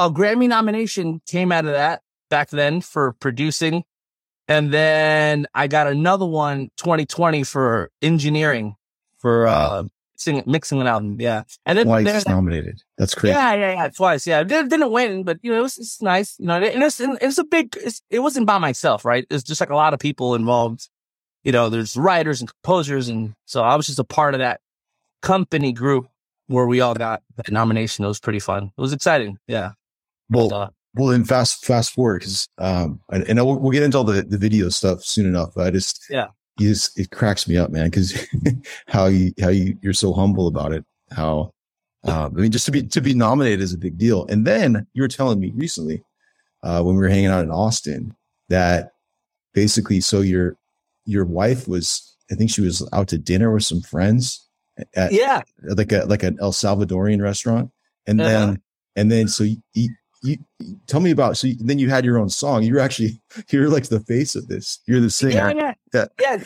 a 0.00 0.10
Grammy 0.10 0.48
nomination 0.48 1.20
came 1.26 1.52
out 1.52 1.66
of 1.66 1.72
that 1.72 2.00
back 2.30 2.48
then 2.48 2.80
for 2.80 3.12
producing. 3.12 3.84
And 4.48 4.72
then 4.72 5.46
I 5.54 5.66
got 5.66 5.86
another 5.86 6.24
one 6.24 6.70
2020 6.78 7.44
for 7.44 7.90
engineering 8.00 8.76
for, 9.18 9.46
uh, 9.46 9.84
singing, 10.16 10.44
mixing 10.46 10.80
an 10.80 10.86
album. 10.86 11.20
Yeah. 11.20 11.42
And 11.66 11.78
then 11.78 11.86
twice 11.86 12.26
nominated. 12.26 12.82
That's 12.96 13.14
crazy. 13.14 13.34
Yeah, 13.34 13.54
yeah, 13.54 13.72
yeah. 13.72 13.88
Twice. 13.88 14.26
Yeah. 14.26 14.42
Did, 14.42 14.70
didn't 14.70 14.90
win, 14.90 15.22
but 15.22 15.38
you 15.42 15.52
know, 15.52 15.58
it 15.58 15.62
was, 15.62 15.76
it's 15.78 16.00
nice. 16.00 16.38
You 16.38 16.46
know, 16.46 16.54
and 16.54 16.82
it's, 16.82 16.98
and 16.98 17.18
it's 17.20 17.38
a 17.38 17.44
big, 17.44 17.76
it's, 17.76 18.00
it 18.08 18.20
wasn't 18.20 18.46
by 18.46 18.56
myself, 18.56 19.04
right? 19.04 19.26
It's 19.30 19.44
just 19.44 19.60
like 19.60 19.70
a 19.70 19.76
lot 19.76 19.92
of 19.92 20.00
people 20.00 20.34
involved. 20.34 20.88
You 21.44 21.52
know, 21.52 21.68
there's 21.68 21.96
writers 21.96 22.40
and 22.40 22.50
composers. 22.50 23.08
And 23.08 23.34
so 23.44 23.62
I 23.62 23.76
was 23.76 23.86
just 23.86 23.98
a 23.98 24.04
part 24.04 24.34
of 24.34 24.40
that 24.40 24.60
company 25.20 25.72
group 25.72 26.08
where 26.46 26.66
we 26.66 26.80
all 26.80 26.94
got 26.94 27.22
that 27.36 27.52
nomination. 27.52 28.04
It 28.04 28.08
was 28.08 28.20
pretty 28.20 28.40
fun. 28.40 28.72
It 28.76 28.80
was 28.80 28.94
exciting. 28.94 29.38
Yeah. 29.46 29.72
Well, 30.30 30.54
uh, 30.54 30.70
well, 30.94 31.08
then 31.08 31.24
fast, 31.24 31.64
fast 31.64 31.92
forward 31.92 32.20
because, 32.20 32.48
um, 32.58 33.00
and, 33.10 33.28
and 33.28 33.44
we'll, 33.44 33.58
we'll, 33.58 33.72
get 33.72 33.82
into 33.82 33.98
all 33.98 34.04
the, 34.04 34.22
the 34.22 34.38
video 34.38 34.68
stuff 34.68 35.04
soon 35.04 35.26
enough. 35.26 35.50
But 35.54 35.66
I 35.66 35.70
just, 35.70 36.04
yeah, 36.10 36.28
you 36.58 36.70
just, 36.70 36.98
it 36.98 37.10
cracks 37.10 37.46
me 37.46 37.56
up, 37.56 37.70
man. 37.70 37.90
Cause 37.90 38.26
how 38.86 39.06
you, 39.06 39.32
how 39.40 39.48
you, 39.48 39.76
you're 39.82 39.92
so 39.92 40.12
humble 40.12 40.48
about 40.48 40.72
it. 40.72 40.84
How, 41.12 41.52
um, 42.04 42.34
I 42.36 42.40
mean, 42.40 42.50
just 42.50 42.66
to 42.66 42.72
be, 42.72 42.82
to 42.82 43.00
be 43.00 43.14
nominated 43.14 43.60
is 43.60 43.72
a 43.72 43.78
big 43.78 43.98
deal. 43.98 44.26
And 44.26 44.46
then 44.46 44.86
you 44.92 45.02
were 45.02 45.08
telling 45.08 45.38
me 45.38 45.52
recently, 45.54 46.02
uh, 46.62 46.82
when 46.82 46.96
we 46.96 47.00
were 47.00 47.08
hanging 47.08 47.26
out 47.26 47.44
in 47.44 47.50
Austin 47.50 48.14
that 48.48 48.92
basically, 49.54 50.00
so 50.00 50.20
your, 50.20 50.56
your 51.04 51.24
wife 51.24 51.68
was, 51.68 52.16
I 52.30 52.34
think 52.34 52.50
she 52.50 52.60
was 52.60 52.86
out 52.92 53.08
to 53.08 53.18
dinner 53.18 53.52
with 53.52 53.64
some 53.64 53.80
friends 53.80 54.46
at, 54.94 55.12
yeah, 55.12 55.42
like 55.62 55.92
a, 55.92 56.04
like 56.06 56.22
an 56.22 56.38
El 56.40 56.52
Salvadorian 56.52 57.22
restaurant. 57.22 57.70
And 58.06 58.20
uh-huh. 58.20 58.30
then, 58.30 58.62
and 58.96 59.12
then, 59.12 59.28
so 59.28 59.44
you, 59.72 59.90
you 60.22 60.36
tell 60.86 61.00
me 61.00 61.10
about 61.10 61.36
so 61.36 61.46
you, 61.46 61.56
then 61.58 61.78
you 61.78 61.88
had 61.88 62.04
your 62.04 62.18
own 62.18 62.28
song. 62.28 62.62
You're 62.62 62.80
actually 62.80 63.22
you're 63.50 63.68
like 63.68 63.88
the 63.88 64.00
face 64.00 64.34
of 64.34 64.48
this. 64.48 64.80
You're 64.86 65.00
the 65.00 65.10
singer. 65.10 65.52
Yeah 65.52 65.74
yeah. 65.92 66.04
yeah. 66.20 66.36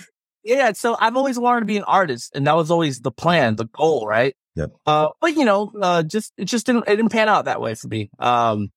Yeah 0.43 0.57
yeah. 0.57 0.73
So 0.73 0.97
i've 1.01 1.17
always 1.17 1.39
wanted 1.39 1.61
to 1.61 1.67
be 1.67 1.77
an 1.77 1.85
artist 1.85 2.33
and 2.35 2.47
that 2.47 2.57
was 2.57 2.71
always 2.71 3.01
the 3.01 3.11
plan 3.11 3.57
the 3.57 3.67
goal 3.67 4.07
right? 4.07 4.35
Yep. 4.57 4.73
uh 4.87 5.09
but 5.21 5.37
you 5.37 5.45
know 5.45 5.73
uh 5.81 6.03
just 6.03 6.33
it 6.37 6.45
just 6.45 6.67
didn't 6.67 6.85
it 6.87 6.97
didn't 6.97 7.13
pan 7.13 7.29
out 7.29 7.47
that 7.47 7.61
way 7.61 7.75
for 7.75 7.89
me. 7.89 8.11
Um 8.19 8.71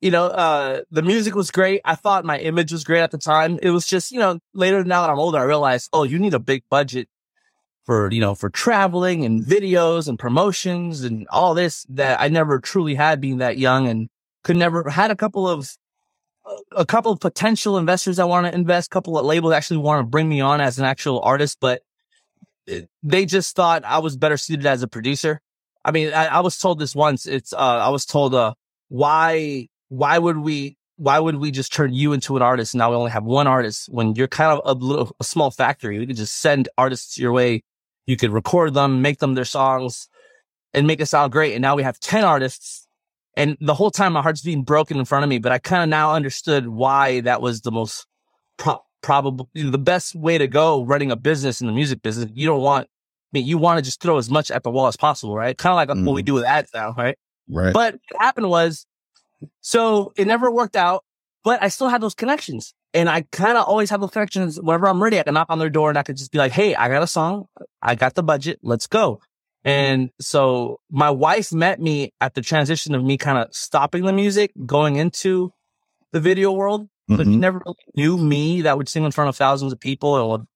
you 0.00 0.10
know 0.10 0.26
uh 0.26 0.82
the 0.90 1.02
music 1.02 1.34
was 1.34 1.50
great. 1.50 1.80
I 1.84 1.94
thought 1.94 2.24
my 2.24 2.38
image 2.38 2.72
was 2.72 2.84
great 2.84 3.00
at 3.00 3.10
the 3.10 3.18
time. 3.18 3.58
It 3.62 3.70
was 3.70 3.86
just 3.86 4.12
you 4.12 4.18
know 4.18 4.38
later 4.52 4.84
now 4.84 5.02
that 5.02 5.10
i'm 5.10 5.18
older 5.18 5.38
i 5.38 5.42
realized 5.42 5.88
oh 5.92 6.04
you 6.04 6.18
need 6.18 6.34
a 6.34 6.38
big 6.38 6.62
budget 6.70 7.08
for, 7.84 8.10
you 8.10 8.20
know, 8.20 8.34
for 8.34 8.50
traveling 8.50 9.24
and 9.24 9.44
videos 9.44 10.08
and 10.08 10.18
promotions 10.18 11.02
and 11.02 11.26
all 11.28 11.54
this 11.54 11.84
that 11.90 12.20
I 12.20 12.28
never 12.28 12.58
truly 12.58 12.94
had 12.94 13.20
being 13.20 13.38
that 13.38 13.58
young 13.58 13.88
and 13.88 14.08
could 14.42 14.56
never 14.56 14.88
had 14.88 15.10
a 15.10 15.16
couple 15.16 15.48
of, 15.48 15.70
a 16.72 16.84
couple 16.84 17.12
of 17.12 17.20
potential 17.20 17.78
investors 17.78 18.16
that 18.16 18.28
want 18.28 18.46
to 18.46 18.54
invest, 18.54 18.88
a 18.88 18.90
couple 18.90 19.18
of 19.18 19.24
labels 19.24 19.52
actually 19.52 19.78
want 19.78 20.00
to 20.00 20.10
bring 20.10 20.28
me 20.28 20.40
on 20.40 20.60
as 20.60 20.78
an 20.78 20.84
actual 20.84 21.20
artist, 21.20 21.58
but 21.60 21.82
they 23.02 23.26
just 23.26 23.54
thought 23.54 23.84
I 23.84 23.98
was 23.98 24.16
better 24.16 24.36
suited 24.36 24.66
as 24.66 24.82
a 24.82 24.88
producer. 24.88 25.40
I 25.84 25.90
mean, 25.90 26.14
I, 26.14 26.26
I 26.26 26.40
was 26.40 26.58
told 26.58 26.78
this 26.78 26.94
once. 26.94 27.26
It's, 27.26 27.52
uh, 27.52 27.56
I 27.58 27.90
was 27.90 28.06
told, 28.06 28.34
uh, 28.34 28.54
why, 28.88 29.68
why 29.88 30.18
would 30.18 30.38
we, 30.38 30.78
why 30.96 31.18
would 31.18 31.36
we 31.36 31.50
just 31.50 31.72
turn 31.72 31.92
you 31.92 32.14
into 32.14 32.36
an 32.36 32.42
artist? 32.42 32.72
And 32.72 32.78
now 32.78 32.90
we 32.90 32.96
only 32.96 33.10
have 33.10 33.24
one 33.24 33.46
artist 33.46 33.88
when 33.90 34.14
you're 34.14 34.28
kind 34.28 34.52
of 34.52 34.60
a 34.64 34.72
little, 34.72 35.14
a 35.20 35.24
small 35.24 35.50
factory. 35.50 35.98
We 35.98 36.06
could 36.06 36.16
just 36.16 36.40
send 36.40 36.68
artists 36.78 37.18
your 37.18 37.32
way 37.32 37.62
you 38.06 38.16
could 38.16 38.30
record 38.30 38.74
them, 38.74 39.02
make 39.02 39.18
them 39.18 39.34
their 39.34 39.44
songs 39.44 40.08
and 40.72 40.86
make 40.86 41.00
it 41.00 41.06
sound 41.06 41.32
great. 41.32 41.54
And 41.54 41.62
now 41.62 41.76
we 41.76 41.82
have 41.82 41.98
10 42.00 42.24
artists. 42.24 42.86
And 43.36 43.56
the 43.60 43.74
whole 43.74 43.90
time 43.90 44.12
my 44.12 44.22
heart's 44.22 44.42
being 44.42 44.62
broken 44.62 44.98
in 44.98 45.04
front 45.04 45.24
of 45.24 45.28
me, 45.28 45.38
but 45.38 45.52
I 45.52 45.58
kind 45.58 45.82
of 45.82 45.88
now 45.88 46.14
understood 46.14 46.68
why 46.68 47.20
that 47.20 47.40
was 47.40 47.62
the 47.62 47.72
most 47.72 48.06
pro- 48.56 48.82
probable, 49.02 49.48
you 49.54 49.64
know, 49.64 49.70
the 49.70 49.78
best 49.78 50.14
way 50.14 50.38
to 50.38 50.46
go 50.46 50.84
running 50.84 51.10
a 51.10 51.16
business 51.16 51.60
in 51.60 51.66
the 51.66 51.72
music 51.72 52.02
business. 52.02 52.30
You 52.34 52.46
don't 52.46 52.60
want, 52.60 52.86
I 52.86 53.28
mean, 53.32 53.46
you 53.46 53.58
want 53.58 53.78
to 53.78 53.82
just 53.82 54.00
throw 54.00 54.18
as 54.18 54.30
much 54.30 54.50
at 54.50 54.62
the 54.62 54.70
wall 54.70 54.86
as 54.86 54.96
possible, 54.96 55.34
right? 55.34 55.56
Kind 55.56 55.72
of 55.72 55.76
like 55.76 55.88
mm. 55.88 56.06
what 56.06 56.14
we 56.14 56.20
mm-hmm. 56.20 56.26
do 56.26 56.34
with 56.34 56.44
ads 56.44 56.70
now, 56.72 56.94
right? 56.96 57.18
Right. 57.48 57.72
But 57.72 57.98
what 58.10 58.22
happened 58.22 58.48
was, 58.48 58.86
so 59.60 60.12
it 60.16 60.26
never 60.26 60.50
worked 60.50 60.76
out, 60.76 61.04
but 61.42 61.62
I 61.62 61.68
still 61.68 61.88
had 61.88 62.00
those 62.00 62.14
connections. 62.14 62.74
And 62.94 63.10
I 63.10 63.22
kind 63.32 63.58
of 63.58 63.64
always 63.66 63.90
have 63.90 64.00
the 64.00 64.08
connections. 64.08 64.60
Whenever 64.60 64.88
I'm 64.88 65.02
ready, 65.02 65.18
I 65.18 65.24
can 65.24 65.34
knock 65.34 65.48
on 65.50 65.58
their 65.58 65.68
door 65.68 65.88
and 65.90 65.98
I 65.98 66.02
could 66.04 66.16
just 66.16 66.30
be 66.32 66.38
like, 66.38 66.52
Hey, 66.52 66.74
I 66.74 66.88
got 66.88 67.02
a 67.02 67.06
song. 67.08 67.46
I 67.82 67.96
got 67.96 68.14
the 68.14 68.22
budget. 68.22 68.60
Let's 68.62 68.86
go. 68.86 69.20
And 69.64 70.10
so 70.20 70.78
my 70.90 71.10
wife 71.10 71.52
met 71.52 71.80
me 71.80 72.12
at 72.20 72.34
the 72.34 72.40
transition 72.42 72.94
of 72.94 73.02
me 73.02 73.16
kind 73.18 73.38
of 73.38 73.54
stopping 73.54 74.04
the 74.04 74.12
music, 74.12 74.52
going 74.64 74.96
into 74.96 75.52
the 76.12 76.20
video 76.20 76.52
world, 76.52 76.88
but 77.08 77.26
Mhm. 77.26 77.32
she 77.32 77.36
never 77.36 77.62
really 77.64 77.76
knew 77.96 78.16
me 78.16 78.62
that 78.62 78.76
would 78.78 78.88
sing 78.88 79.04
in 79.04 79.10
front 79.10 79.28
of 79.28 79.36
thousands 79.36 79.72
of 79.72 79.80
people 79.80 80.16
and 80.16 80.46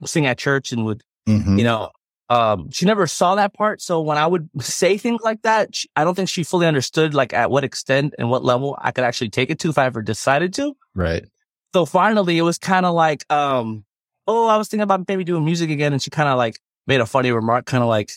would 0.00 0.08
sing 0.08 0.26
at 0.26 0.38
church 0.38 0.72
and 0.72 0.84
would, 0.84 1.02
Mhm. 1.28 1.58
you 1.58 1.64
know, 1.64 1.90
um, 2.28 2.70
she 2.70 2.84
never 2.86 3.06
saw 3.08 3.34
that 3.34 3.52
part. 3.54 3.82
So 3.82 4.00
when 4.00 4.16
I 4.18 4.26
would 4.26 4.48
say 4.60 4.96
things 4.98 5.22
like 5.22 5.42
that, 5.42 5.74
she, 5.74 5.88
I 5.96 6.04
don't 6.04 6.14
think 6.14 6.28
she 6.28 6.44
fully 6.44 6.66
understood 6.66 7.14
like 7.14 7.32
at 7.32 7.50
what 7.50 7.64
extent 7.64 8.14
and 8.18 8.30
what 8.30 8.44
level 8.44 8.78
I 8.80 8.92
could 8.92 9.02
actually 9.04 9.30
take 9.30 9.50
it 9.50 9.58
to 9.60 9.70
if 9.70 9.78
I 9.78 9.86
ever 9.86 10.02
decided 10.02 10.54
to. 10.54 10.76
Right. 10.94 11.24
So 11.74 11.84
finally 11.84 12.38
it 12.38 12.42
was 12.42 12.58
kind 12.58 12.84
of 12.84 12.94
like, 12.94 13.30
um, 13.32 13.84
oh, 14.26 14.46
I 14.48 14.56
was 14.56 14.68
thinking 14.68 14.82
about 14.82 15.06
maybe 15.08 15.24
doing 15.24 15.44
music 15.44 15.70
again. 15.70 15.92
And 15.92 16.02
she 16.02 16.10
kind 16.10 16.28
of 16.28 16.36
like 16.36 16.58
made 16.86 17.00
a 17.00 17.06
funny 17.06 17.30
remark, 17.32 17.66
kind 17.66 17.82
of 17.82 17.88
like, 17.88 18.10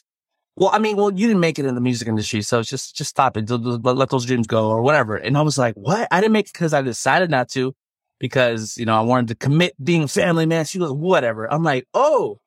well, 0.56 0.70
I 0.72 0.80
mean, 0.80 0.98
well, 0.98 1.12
you 1.12 1.28
didn't 1.28 1.40
make 1.40 1.58
it 1.58 1.66
in 1.66 1.76
the 1.76 1.82
music 1.82 2.08
industry. 2.08 2.42
So 2.44 2.62
just, 2.62 2.96
just 2.96 3.10
stop 3.10 3.38
it. 3.38 3.50
Let, 3.50 4.10
those 4.10 4.26
dreams 4.26 4.48
go 4.48 4.70
or 4.70 4.82
whatever. 4.82 5.16
And 5.16 5.38
I 5.38 5.42
was 5.42 5.58
like, 5.58 5.76
what? 5.76 6.08
I 6.12 6.22
didn't 6.22 6.34
make 6.34 6.48
it 6.48 6.54
because 6.54 6.74
I 6.74 6.82
decided 6.82 7.32
not 7.32 7.50
to 7.50 7.74
because, 8.20 8.78
you 8.78 8.86
know, 8.86 8.96
I 8.96 9.02
wanted 9.02 9.30
to 9.30 9.36
commit 9.36 9.74
being 9.84 10.08
family 10.08 10.46
man. 10.46 10.66
She 10.66 10.80
goes, 10.80 10.92
whatever. 10.94 11.52
I'm 11.52 11.64
like, 11.64 11.88
oh, 11.94 12.40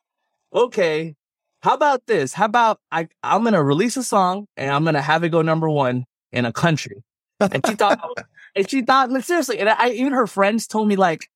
okay. 0.52 1.16
How 1.62 1.74
about 1.74 2.06
this? 2.06 2.32
How 2.32 2.44
about 2.44 2.78
I, 2.92 3.08
I'm 3.24 3.42
going 3.42 3.54
to 3.54 3.62
release 3.62 3.96
a 3.96 4.04
song 4.04 4.46
and 4.56 4.70
I'm 4.70 4.84
going 4.84 4.94
to 4.94 5.02
have 5.02 5.24
it 5.24 5.30
go 5.30 5.42
number 5.42 5.68
one 5.68 6.04
in 6.30 6.44
a 6.44 6.52
country. 6.52 7.02
And 7.40 7.60
she 7.66 7.74
thought, 7.74 8.00
and 8.56 8.68
she 8.68 8.82
thought, 8.82 9.10
like, 9.10 9.24
seriously. 9.24 9.58
And 9.58 9.68
I, 9.68 9.90
even 9.90 10.12
her 10.12 10.26
friends 10.26 10.66
told 10.66 10.88
me 10.88 10.96
like, 10.96 11.28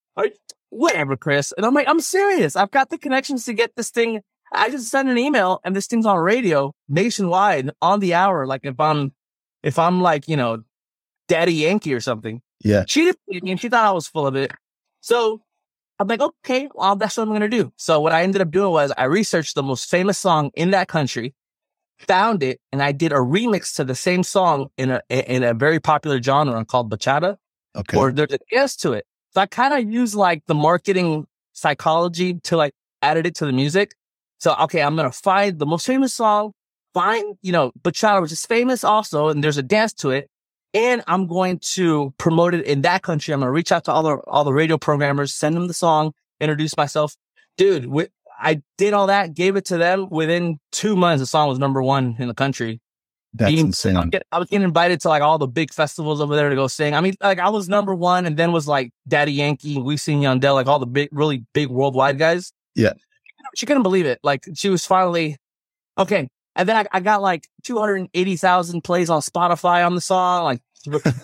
whatever, 0.69 1.15
Chris. 1.15 1.53
And 1.55 1.65
I'm 1.65 1.73
like, 1.73 1.87
I'm 1.87 2.01
serious. 2.01 2.55
I've 2.55 2.71
got 2.71 2.89
the 2.89 2.97
connections 2.97 3.45
to 3.45 3.53
get 3.53 3.75
this 3.75 3.91
thing. 3.91 4.21
I 4.51 4.69
just 4.69 4.89
sent 4.89 5.07
an 5.07 5.17
email 5.17 5.61
and 5.63 5.75
this 5.75 5.87
thing's 5.87 6.05
on 6.05 6.17
radio 6.17 6.73
nationwide 6.89 7.71
on 7.81 7.99
the 7.99 8.15
hour. 8.15 8.45
Like 8.45 8.61
if 8.63 8.79
I'm, 8.79 9.13
if 9.63 9.77
I'm 9.77 10.01
like, 10.01 10.27
you 10.27 10.35
know, 10.35 10.63
Daddy 11.27 11.53
Yankee 11.53 11.93
or 11.93 12.01
something. 12.01 12.41
Yeah. 12.63 12.83
She 12.87 13.05
didn't 13.05 13.19
believe 13.27 13.43
me 13.43 13.51
and 13.51 13.59
she 13.59 13.69
thought 13.69 13.85
I 13.85 13.91
was 13.91 14.07
full 14.07 14.27
of 14.27 14.35
it. 14.35 14.51
So 15.01 15.41
I'm 15.99 16.07
like, 16.07 16.21
okay, 16.21 16.69
well, 16.73 16.95
that's 16.95 17.17
what 17.17 17.23
I'm 17.23 17.29
going 17.29 17.41
to 17.41 17.49
do. 17.49 17.71
So 17.77 17.99
what 17.99 18.11
I 18.11 18.23
ended 18.23 18.41
up 18.41 18.51
doing 18.51 18.71
was 18.71 18.91
I 18.97 19.05
researched 19.05 19.55
the 19.55 19.63
most 19.63 19.89
famous 19.89 20.17
song 20.17 20.51
in 20.55 20.71
that 20.71 20.87
country, 20.87 21.33
found 22.07 22.43
it, 22.43 22.59
and 22.71 22.81
I 22.81 22.91
did 22.91 23.11
a 23.11 23.15
remix 23.17 23.75
to 23.75 23.83
the 23.83 23.95
same 23.95 24.23
song 24.23 24.67
in 24.77 24.91
a, 24.91 25.01
in 25.09 25.43
a 25.43 25.53
very 25.53 25.79
popular 25.79 26.21
genre 26.21 26.63
called 26.65 26.91
bachata, 26.91 27.37
Okay. 27.75 27.97
or 27.97 28.11
there's 28.11 28.33
a 28.33 28.39
dance 28.51 28.75
to 28.77 28.93
it. 28.93 29.05
So 29.33 29.41
I 29.41 29.45
kind 29.45 29.73
of 29.73 29.91
use 29.91 30.13
like 30.15 30.43
the 30.47 30.55
marketing 30.55 31.25
psychology 31.53 32.35
to 32.43 32.57
like 32.57 32.73
added 33.01 33.25
it 33.25 33.35
to 33.35 33.45
the 33.45 33.53
music. 33.53 33.93
So, 34.39 34.53
okay, 34.61 34.81
I'm 34.81 34.95
going 34.95 35.09
to 35.09 35.15
find 35.17 35.57
the 35.59 35.65
most 35.65 35.85
famous 35.85 36.13
song, 36.13 36.51
find, 36.93 37.37
you 37.41 37.51
know, 37.51 37.71
bachata, 37.81 38.21
which 38.21 38.31
is 38.31 38.45
famous 38.45 38.83
also, 38.83 39.29
and 39.29 39.43
there's 39.43 39.57
a 39.57 39.63
dance 39.63 39.93
to 39.95 40.09
it. 40.11 40.29
And 40.73 41.03
I'm 41.07 41.27
going 41.27 41.59
to 41.73 42.13
promote 42.17 42.53
it 42.53 42.65
in 42.65 42.81
that 42.81 43.03
country. 43.03 43.33
I'm 43.33 43.41
going 43.41 43.47
to 43.47 43.51
reach 43.51 43.71
out 43.71 43.83
to 43.85 43.91
all 43.91 44.03
the, 44.03 44.15
all 44.27 44.43
the 44.43 44.53
radio 44.53 44.77
programmers, 44.77 45.33
send 45.33 45.55
them 45.55 45.67
the 45.67 45.73
song, 45.73 46.13
introduce 46.39 46.75
myself. 46.77 47.15
Dude, 47.57 47.83
wi- 47.83 48.07
I 48.41 48.61
did 48.77 48.93
all 48.93 49.07
that, 49.07 49.33
gave 49.35 49.55
it 49.55 49.65
to 49.65 49.77
them. 49.77 50.09
Within 50.09 50.59
two 50.71 50.95
months, 50.95 51.21
the 51.21 51.25
song 51.27 51.47
was 51.47 51.59
number 51.59 51.81
one 51.81 52.15
in 52.19 52.27
the 52.27 52.33
country. 52.33 52.81
That's 53.33 53.51
being- 53.51 53.67
insane. 53.67 53.95
I 53.95 54.05
get- 54.07 54.25
I 54.31 54.39
was 54.39 54.49
getting 54.49 54.63
invited 54.65 54.99
to 55.01 55.09
like 55.09 55.21
all 55.21 55.37
the 55.37 55.47
big 55.47 55.71
festivals 55.71 56.19
over 56.19 56.35
there 56.35 56.49
to 56.49 56.55
go 56.55 56.67
sing. 56.67 56.93
I 56.95 57.01
mean, 57.01 57.13
like 57.21 57.39
I 57.39 57.49
was 57.49 57.69
number 57.69 57.93
one 57.95 58.25
and 58.25 58.35
then 58.35 58.51
was 58.51 58.67
like 58.67 58.91
Daddy 59.07 59.31
Yankee, 59.33 59.75
Wisin 59.77 60.21
Yandel, 60.21 60.55
like 60.55 60.67
all 60.67 60.79
the 60.79 60.85
big, 60.87 61.09
really 61.11 61.45
big 61.53 61.69
worldwide 61.69 62.17
guys. 62.17 62.51
Yeah. 62.75 62.93
She 63.55 63.65
couldn't 63.65 63.83
believe 63.83 64.05
it. 64.05 64.19
Like 64.23 64.45
she 64.55 64.69
was 64.69 64.85
finally, 64.85 65.37
okay. 65.97 66.27
And 66.55 66.67
then 66.67 66.75
I, 66.75 66.85
I 66.91 66.99
got 66.99 67.21
like 67.21 67.47
280,000 67.63 68.81
plays 68.83 69.09
on 69.09 69.21
Spotify 69.21 69.85
on 69.85 69.95
the 69.95 70.01
song, 70.01 70.43
like 70.43 70.61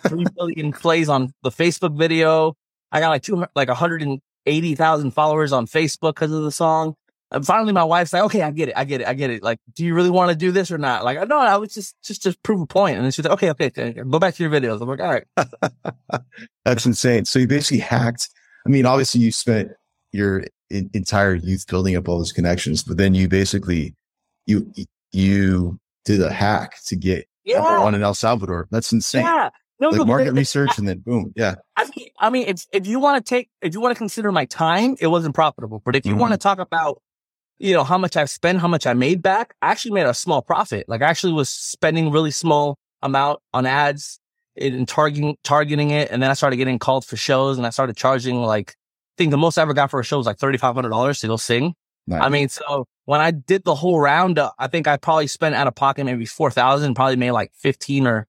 3 0.08 0.26
billion 0.38 0.72
plays 0.72 1.10
on 1.10 1.34
the 1.44 1.52
Facebook 1.52 1.98
video. 1.98 2.56
I 2.92 3.00
got 3.02 3.10
like 3.10 3.24
two, 3.24 3.46
like 3.56 3.68
180,000 3.68 5.12
followers 5.12 5.52
on 5.52 5.68
Facebook 5.68 6.16
because 6.16 6.32
of 6.32 6.44
the 6.44 6.52
song. 6.52 6.96
And 7.32 7.46
finally, 7.46 7.74
my 7.74 7.84
wife's 7.84 8.14
like, 8.14 8.24
"Okay, 8.24 8.42
I 8.42 8.52
get 8.52 8.70
it, 8.70 8.76
I 8.78 8.86
get 8.86 9.02
it, 9.02 9.08
I 9.08 9.14
get 9.14 9.30
it. 9.30 9.44
Like, 9.44 9.60
do 9.76 9.84
you 9.86 9.94
really 9.94 10.10
want 10.10 10.30
to 10.32 10.36
do 10.38 10.52
this 10.52 10.72
or 10.72 10.78
not?" 10.78 11.04
Like, 11.04 11.28
no, 11.28 11.38
I 11.40 11.58
was 11.58 11.74
just 11.74 11.96
just 12.04 12.24
to 12.24 12.38
prove 12.44 12.62
a 12.62 12.66
point. 12.66 12.96
And 12.96 13.04
then 13.04 13.12
she's 13.12 13.26
like, 13.26 13.34
"Okay, 13.44 13.50
okay, 13.52 13.92
go 13.94 14.18
back 14.20 14.36
to 14.36 14.44
your 14.44 14.52
videos." 14.52 14.82
I'm 14.82 14.88
like, 14.88 15.02
"All 15.02 15.10
right." 15.12 15.26
That's 16.66 16.86
insane. 16.86 17.26
So 17.26 17.40
you 17.40 17.48
basically 17.48 17.80
hacked. 17.80 18.30
I 18.66 18.70
mean, 18.70 18.86
obviously 18.86 19.22
you 19.22 19.32
spent 19.32 19.72
your 20.12 20.44
in, 20.70 20.90
entire 20.94 21.36
youth 21.36 21.66
building 21.68 21.96
up 21.96 22.08
all 22.10 22.18
those 22.18 22.32
connections, 22.32 22.84
but 22.84 22.98
then 22.98 23.14
you 23.14 23.28
basically 23.28 23.96
you 24.46 24.72
you 25.12 25.80
did 26.06 26.22
a 26.22 26.32
hack 26.32 26.76
to 26.86 26.96
get 26.96 27.28
Yeah, 27.44 27.80
one 27.80 27.96
in 27.96 28.04
El 28.04 28.14
Salvador. 28.14 28.68
That's 28.72 28.92
insane. 28.92 29.24
yeah. 29.24 29.50
No, 29.80 29.90
Like 29.90 30.00
but- 30.00 30.08
market 30.08 30.32
research 30.34 30.78
and 30.80 30.88
then 30.88 31.00
boom. 31.00 31.34
Yeah. 31.36 31.56
I 31.76 31.84
mean, 31.96 32.08
I 32.20 32.30
mean, 32.30 32.48
if 32.48 32.66
if 32.74 32.88
you 32.88 33.00
want 33.00 33.24
to 33.24 33.30
take, 33.30 33.50
if 33.62 33.74
you 33.74 33.80
want 33.82 33.94
to 33.96 33.98
consider 33.98 34.32
my 34.32 34.46
time, 34.46 34.96
it 35.00 35.08
wasn't 35.08 35.36
profitable. 35.36 35.82
But 35.86 35.96
if 35.96 36.06
you 36.06 36.16
Mhm. 36.16 36.20
want 36.20 36.32
to 36.32 36.38
talk 36.38 36.58
about, 36.60 37.02
you 37.60 37.74
know, 37.74 37.84
how 37.84 37.98
much 37.98 38.16
I've 38.16 38.30
spent, 38.30 38.60
how 38.60 38.68
much 38.68 38.86
I 38.86 38.94
made 38.94 39.22
back, 39.22 39.56
I 39.62 39.72
actually 39.72 39.92
made 39.92 40.06
a 40.06 40.14
small 40.14 40.42
profit. 40.42 40.88
Like 40.88 41.02
I 41.02 41.06
actually 41.06 41.34
was 41.34 41.50
spending 41.50 42.12
really 42.12 42.32
small 42.32 42.78
amount 43.02 43.40
on 43.54 43.66
ads 43.66 44.20
and 44.56 44.88
targeting 44.88 45.38
targeting 45.44 45.92
it, 45.92 46.10
and 46.12 46.22
then 46.22 46.30
I 46.30 46.34
started 46.34 46.58
getting 46.58 46.80
called 46.80 47.06
for 47.06 47.16
shows, 47.16 47.58
and 47.58 47.66
I 47.66 47.70
started 47.70 47.96
charging 47.96 48.42
like, 48.42 48.72
I 48.72 49.16
think 49.18 49.32
the 49.32 49.38
most 49.38 49.58
I 49.58 49.62
ever 49.62 49.74
got 49.74 49.92
for 49.92 50.00
a 50.00 50.04
show 50.04 50.18
was 50.18 50.26
like 50.26 50.40
thirty 50.40 50.58
five 50.58 50.76
hundred 50.76 50.90
dollars 50.90 51.20
to 51.22 51.28
go 51.28 51.38
sing. 51.38 51.76
Nice. 52.08 52.22
I 52.22 52.30
mean, 52.30 52.50
so 52.50 52.86
when 53.06 53.20
I 53.20 53.32
did 53.32 53.66
the 53.66 53.76
whole 53.76 54.00
round, 54.00 54.40
uh, 54.40 54.52
I 54.58 54.68
think 54.68 54.88
I 54.88 54.98
probably 54.98 55.28
spent 55.28 55.56
out 55.56 55.68
of 55.68 55.76
pocket 55.76 56.06
maybe 56.06 56.26
four 56.26 56.50
thousand, 56.52 56.96
probably 56.96 57.18
made 57.18 57.32
like 57.32 57.52
fifteen 57.54 58.08
or 58.08 58.28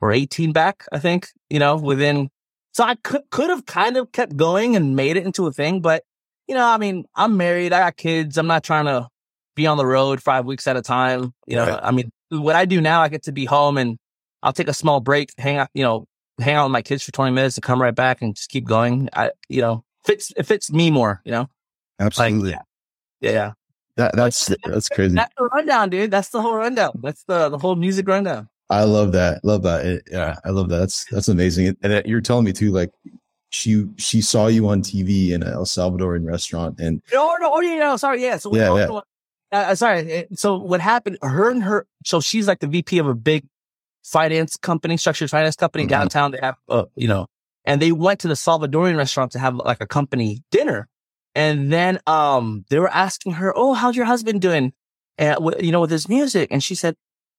or 0.00 0.12
eighteen 0.12 0.52
back. 0.52 0.84
I 0.92 0.98
think 0.98 1.28
you 1.48 1.58
know 1.58 1.76
within. 1.76 2.30
So 2.72 2.84
I 2.84 2.94
could 2.96 3.22
could 3.30 3.50
have 3.50 3.66
kind 3.66 3.96
of 3.96 4.12
kept 4.12 4.36
going 4.36 4.76
and 4.76 4.94
made 4.94 5.16
it 5.16 5.24
into 5.24 5.46
a 5.46 5.52
thing, 5.52 5.80
but 5.80 6.04
you 6.50 6.56
know, 6.56 6.66
I 6.66 6.78
mean, 6.78 7.04
I'm 7.14 7.36
married, 7.36 7.72
I 7.72 7.78
got 7.78 7.96
kids, 7.96 8.36
I'm 8.36 8.48
not 8.48 8.64
trying 8.64 8.86
to 8.86 9.06
be 9.54 9.68
on 9.68 9.76
the 9.76 9.86
road 9.86 10.20
five 10.20 10.44
weeks 10.44 10.66
at 10.66 10.76
a 10.76 10.82
time. 10.82 11.32
You 11.46 11.54
know, 11.54 11.66
Right. 11.66 11.80
I 11.80 11.92
mean, 11.92 12.10
what 12.30 12.56
I 12.56 12.64
do 12.64 12.80
now, 12.80 13.02
I 13.02 13.08
get 13.08 13.22
to 13.24 13.32
be 13.32 13.44
home 13.44 13.78
and 13.78 13.98
I'll 14.42 14.52
take 14.52 14.66
a 14.66 14.74
small 14.74 14.98
break, 14.98 15.30
hang 15.38 15.58
out, 15.58 15.68
you 15.74 15.84
know, 15.84 16.06
hang 16.40 16.56
out 16.56 16.64
with 16.64 16.72
my 16.72 16.82
kids 16.82 17.04
for 17.04 17.12
twenty 17.12 17.30
minutes 17.32 17.56
and 17.56 17.62
come 17.62 17.80
right 17.80 17.94
back 17.94 18.20
and 18.20 18.34
just 18.34 18.50
keep 18.50 18.64
going. 18.64 19.08
I, 19.12 19.30
you 19.48 19.60
know, 19.60 19.84
fits 20.04 20.32
it 20.36 20.42
fits 20.42 20.72
me 20.72 20.90
more. 20.90 21.20
You 21.24 21.32
know, 21.32 21.46
Absolutely. 22.00 22.50
yeah, 22.50 22.62
yeah. 23.20 23.52
That 23.96 24.16
that's 24.16 24.50
that's 24.64 24.88
crazy. 24.88 25.14
That's 25.14 25.32
the 25.36 25.44
rundown, 25.44 25.90
dude. 25.90 26.10
That's 26.10 26.30
the 26.30 26.42
whole 26.42 26.54
rundown. 26.54 26.98
That's 27.00 27.22
the 27.28 27.48
the 27.48 27.58
whole 27.58 27.76
music 27.76 28.08
rundown. 28.08 28.48
I 28.70 28.84
love 28.84 29.12
that. 29.12 29.44
Love 29.44 29.62
that. 29.62 29.86
It- 29.86 30.02
yeah, 30.10 30.36
I 30.44 30.50
love 30.50 30.68
that. 30.70 30.78
That's 30.78 31.04
that's 31.12 31.28
amazing. 31.28 31.76
And 31.82 32.02
you're 32.06 32.20
telling 32.22 32.44
me 32.44 32.52
too, 32.52 32.72
like 32.72 32.90
she 33.50 33.86
she 33.96 34.20
saw 34.22 34.46
you 34.46 34.68
on 34.68 34.80
TV 34.82 35.30
in 35.32 35.42
a 35.42 35.50
El 35.50 35.64
Salvadorian 35.66 36.24
restaurant, 36.26 36.80
and 36.80 37.02
No, 37.12 37.36
no, 37.40 37.52
oh 37.54 37.60
yeah, 37.60 37.76
no, 37.78 37.96
sorry, 37.96 38.22
yeah. 38.22 38.36
So 38.38 38.54
Yeah, 38.56 38.68
also, 38.70 39.02
Uh, 39.52 39.56
uh, 39.56 39.74
sorry. 39.74 40.18
uh, 40.20 40.22
So 40.34 40.56
what 40.56 40.80
happened? 40.80 41.18
Her 41.22 41.50
and 41.50 41.62
her. 41.64 41.86
So 42.06 42.20
she's 42.20 42.46
like 42.46 42.60
the 42.60 42.68
VP 42.68 42.98
of 42.98 43.08
a 43.08 43.14
big 43.14 43.44
finance 44.04 44.56
company, 44.56 44.96
structured 44.96 45.28
finance 45.30 45.56
company 45.56 45.84
Mhm. 45.84 45.88
downtown. 45.90 46.30
They 46.30 46.38
have, 46.40 46.56
uh, 46.68 46.84
you 46.94 47.08
know, 47.08 47.26
and 47.64 47.82
they 47.82 47.92
went 47.92 48.20
to 48.20 48.28
the 48.28 48.34
Salvadorian 48.34 48.96
restaurant 48.96 49.32
to 49.32 49.38
have 49.40 49.56
like 49.56 49.80
a 49.80 49.86
company 49.86 50.42
dinner, 50.50 50.88
and 51.34 51.72
then 51.72 51.98
um 52.06 52.64
they 52.70 52.78
were 52.78 52.88
asking 52.90 53.32
her, 53.34 53.52
"Oh, 53.56 53.74
how's 53.74 53.96
your 53.96 54.06
husband 54.06 54.40
doing?" 54.40 54.72
And 55.18 55.34
wi- 55.34 55.60
you 55.60 55.72
know, 55.72 55.80
with 55.80 55.90
his 55.90 56.08
music, 56.08 56.48
and 56.52 56.62
she 56.62 56.74
said, 56.76 56.94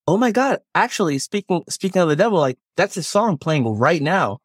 "Oh 0.06 0.16
my 0.18 0.30
God, 0.30 0.60
actually, 0.74 1.18
speaking 1.18 1.64
speaking 1.70 2.02
of 2.02 2.08
the 2.10 2.16
devil, 2.16 2.38
like 2.38 2.58
that's 2.76 2.94
his 2.94 3.08
song 3.08 3.38
playing 3.38 3.66
right 3.66 4.02
now," 4.02 4.38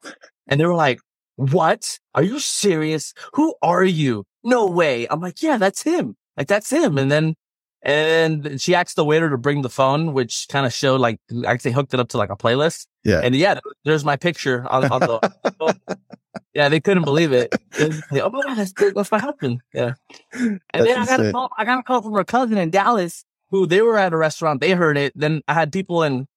and 0.48 0.60
they 0.60 0.66
were 0.66 0.74
like. 0.88 1.00
What? 1.38 2.00
Are 2.14 2.24
you 2.24 2.40
serious? 2.40 3.14
Who 3.34 3.56
are 3.62 3.84
you? 3.84 4.26
No 4.44 4.66
way. 4.66 5.08
I'm 5.10 5.22
like, 5.22 5.42
yeah, 5.42 5.58
that's 5.58 5.84
him. 5.84 6.18
Like 6.36 6.48
that's 6.48 6.70
him. 6.70 6.98
And 6.98 7.12
then, 7.12 7.36
and 7.84 8.60
she 8.60 8.76
asked 8.76 8.96
the 8.96 9.06
waiter 9.06 9.30
to 9.30 9.38
bring 9.38 9.62
the 9.62 9.70
phone, 9.70 10.14
which 10.14 10.48
kind 10.50 10.66
of 10.66 10.74
showed 10.74 11.00
like, 11.00 11.20
actually 11.46 11.72
hooked 11.72 11.94
it 11.94 12.00
up 12.00 12.10
to 12.10 12.18
like 12.18 12.30
a 12.30 12.36
playlist. 12.36 12.88
yeah, 13.04 13.22
And 13.24 13.36
yeah, 13.36 13.60
there's 13.86 14.04
my 14.04 14.16
picture 14.16 14.68
on, 14.70 14.92
on 14.92 15.00
the, 15.00 15.88
yeah, 16.54 16.70
they 16.70 16.80
couldn't 16.80 17.04
believe 17.04 17.32
it. 17.32 17.54
It 17.74 17.94
like, 18.12 18.22
oh 18.24 18.30
my 18.30 18.42
God, 18.42 18.58
that's, 18.58 18.74
that's 18.74 19.12
my 19.12 19.20
husband. 19.20 19.62
Yeah. 19.74 19.94
And 20.34 20.60
That's 20.74 20.86
then 20.86 20.98
I 20.98 21.06
got 21.06 21.26
a 21.26 21.32
call, 21.32 21.50
I 21.58 21.66
got 21.66 21.80
a 21.80 21.84
call 21.84 22.02
from 22.02 22.14
her 22.14 22.24
cousin 22.24 22.58
in 22.58 22.72
Dallas 22.72 23.24
who 23.50 23.66
they 23.66 23.82
were 23.82 23.98
at 23.98 24.14
a 24.14 24.18
restaurant. 24.18 24.62
They 24.62 24.72
heard 24.72 24.98
it. 24.98 25.14
Then 25.16 25.42
I 25.48 25.54
had 25.54 25.72
people 25.72 26.04
in, 26.04 26.28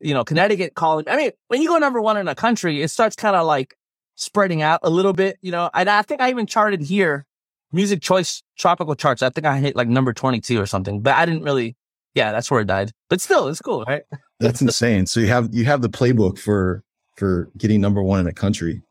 you 0.00 0.14
know, 0.14 0.24
Connecticut 0.24 0.74
calling. 0.74 1.08
I 1.08 1.16
mean, 1.16 1.30
when 1.48 1.62
you 1.62 1.68
go 1.68 1.78
number 1.78 2.00
one 2.00 2.16
in 2.16 2.28
a 2.28 2.34
country, 2.34 2.82
it 2.82 2.88
starts 2.88 3.16
kind 3.16 3.36
of 3.36 3.46
like 3.46 3.74
spreading 4.16 4.62
out 4.62 4.80
a 4.82 4.90
little 4.90 5.12
bit, 5.12 5.38
you 5.42 5.50
know, 5.50 5.70
and 5.74 5.88
I 5.88 6.02
think 6.02 6.20
I 6.20 6.30
even 6.30 6.46
charted 6.46 6.80
here 6.80 7.26
music 7.72 8.00
choice 8.00 8.42
tropical 8.56 8.94
charts. 8.94 9.22
I 9.22 9.30
think 9.30 9.46
I 9.46 9.58
hit 9.58 9.76
like 9.76 9.88
number 9.88 10.12
22 10.12 10.60
or 10.60 10.66
something, 10.66 11.00
but 11.00 11.14
I 11.14 11.26
didn't 11.26 11.42
really, 11.42 11.76
yeah, 12.14 12.32
that's 12.32 12.50
where 12.50 12.60
it 12.60 12.66
died, 12.66 12.92
but 13.10 13.20
still 13.20 13.48
it's 13.48 13.60
cool, 13.60 13.84
right? 13.84 14.02
that's 14.40 14.62
insane. 14.62 15.06
So 15.06 15.20
you 15.20 15.26
have 15.26 15.48
you 15.52 15.64
have 15.64 15.82
the 15.82 15.88
playbook 15.88 16.38
for 16.38 16.82
for 17.16 17.50
getting 17.58 17.80
number 17.80 18.02
one 18.02 18.20
in 18.20 18.26
a 18.26 18.32
country. 18.32 18.82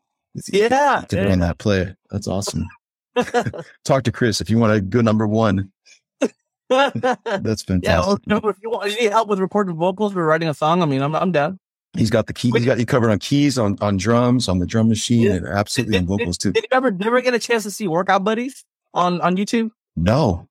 Yeah. 0.51 1.05
to 1.09 1.25
run 1.25 1.39
that 1.39 1.59
play. 1.59 1.95
That's 2.09 2.27
awesome. 2.27 2.67
Talk 3.85 4.03
to 4.03 4.11
Chris 4.11 4.41
if 4.41 4.49
you 4.49 4.57
want 4.57 4.73
to 4.73 4.81
go 4.81 5.01
number 5.01 5.27
one. 5.27 5.71
That's 6.69 7.61
fantastic. 7.61 7.83
yeah, 7.83 7.99
well, 7.99 8.49
if 8.49 8.57
you 8.63 8.69
want, 8.71 8.91
you 8.91 8.97
need 8.97 9.11
help 9.11 9.27
with 9.27 9.39
recording 9.39 9.75
vocals 9.75 10.15
or 10.15 10.25
writing 10.25 10.49
a 10.49 10.53
song, 10.53 10.81
I 10.81 10.85
mean, 10.85 11.01
I'm 11.01 11.15
I'm 11.15 11.31
down. 11.31 11.59
He's 11.95 12.09
got 12.09 12.27
the 12.27 12.33
key. 12.33 12.51
He's 12.51 12.65
got 12.65 12.79
you 12.79 12.85
covered 12.85 13.11
on 13.11 13.19
keys, 13.19 13.57
on 13.57 13.77
on 13.81 13.97
drums, 13.97 14.47
on 14.49 14.59
the 14.59 14.65
drum 14.65 14.89
machine, 14.89 15.23
Yeah. 15.23 15.33
and 15.33 15.47
absolutely 15.47 15.97
on 15.97 16.05
vocals 16.07 16.37
too. 16.37 16.51
Did 16.51 16.63
you 16.63 16.75
ever 16.75 16.91
never 16.91 17.21
get 17.21 17.33
a 17.33 17.39
chance 17.39 17.63
to 17.63 17.71
see 17.71 17.87
Workout 17.87 18.23
Buddies 18.23 18.65
on 18.93 19.21
on 19.21 19.35
YouTube? 19.37 19.69
No. 19.95 20.47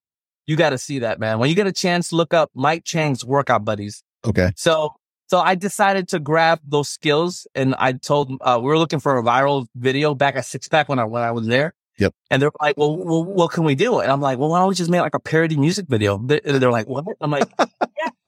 You 0.47 0.57
got 0.57 0.71
to 0.71 0.79
see 0.79 1.01
that, 1.01 1.19
man. 1.21 1.39
When 1.39 1.49
you 1.49 1.55
get 1.55 1.67
a 1.67 1.73
chance, 1.73 2.13
look 2.13 2.35
up 2.35 2.51
Mike 2.55 2.85
Chang's 2.85 3.25
Workout 3.25 3.65
Buddies. 3.65 4.03
Okay. 4.25 4.51
So, 4.57 4.91
so 5.29 5.39
I 5.39 5.55
decided 5.55 6.09
to 6.09 6.19
grab 6.19 6.59
those 6.67 6.89
skills, 6.89 7.47
and 7.55 7.75
I 7.77 7.93
told 7.93 8.33
uh, 8.41 8.59
we 8.61 8.67
were 8.67 8.79
looking 8.79 8.99
for 9.01 9.19
a 9.19 9.23
viral 9.23 9.67
video 9.77 10.15
back 10.15 10.35
at 10.37 10.45
Six 10.45 10.69
Pack 10.69 10.89
when 10.89 10.99
I 10.99 11.05
when 11.05 11.23
I 11.23 11.31
was 11.33 11.47
there. 11.47 11.75
Yep. 11.99 12.15
And 12.31 12.41
they're 12.43 12.51
like, 12.61 12.77
"Well, 12.77 12.97
well, 12.97 13.25
what 13.25 13.53
can 13.53 13.65
we 13.65 13.75
do?" 13.75 14.01
And 14.01 14.11
I'm 14.11 14.21
like, 14.21 14.39
"Well, 14.39 14.49
why 14.49 14.59
don't 14.61 14.69
we 14.69 14.75
just 14.75 14.91
make 14.91 15.01
like 15.01 15.15
a 15.15 15.21
parody 15.21 15.57
music 15.57 15.87
video?" 15.89 16.19
They- 16.19 16.41
They're 16.41 16.71
like, 16.73 16.89
"What?" 16.89 17.05
I'm 17.21 17.31
like, 17.31 17.49
"Yeah, 17.59 18.09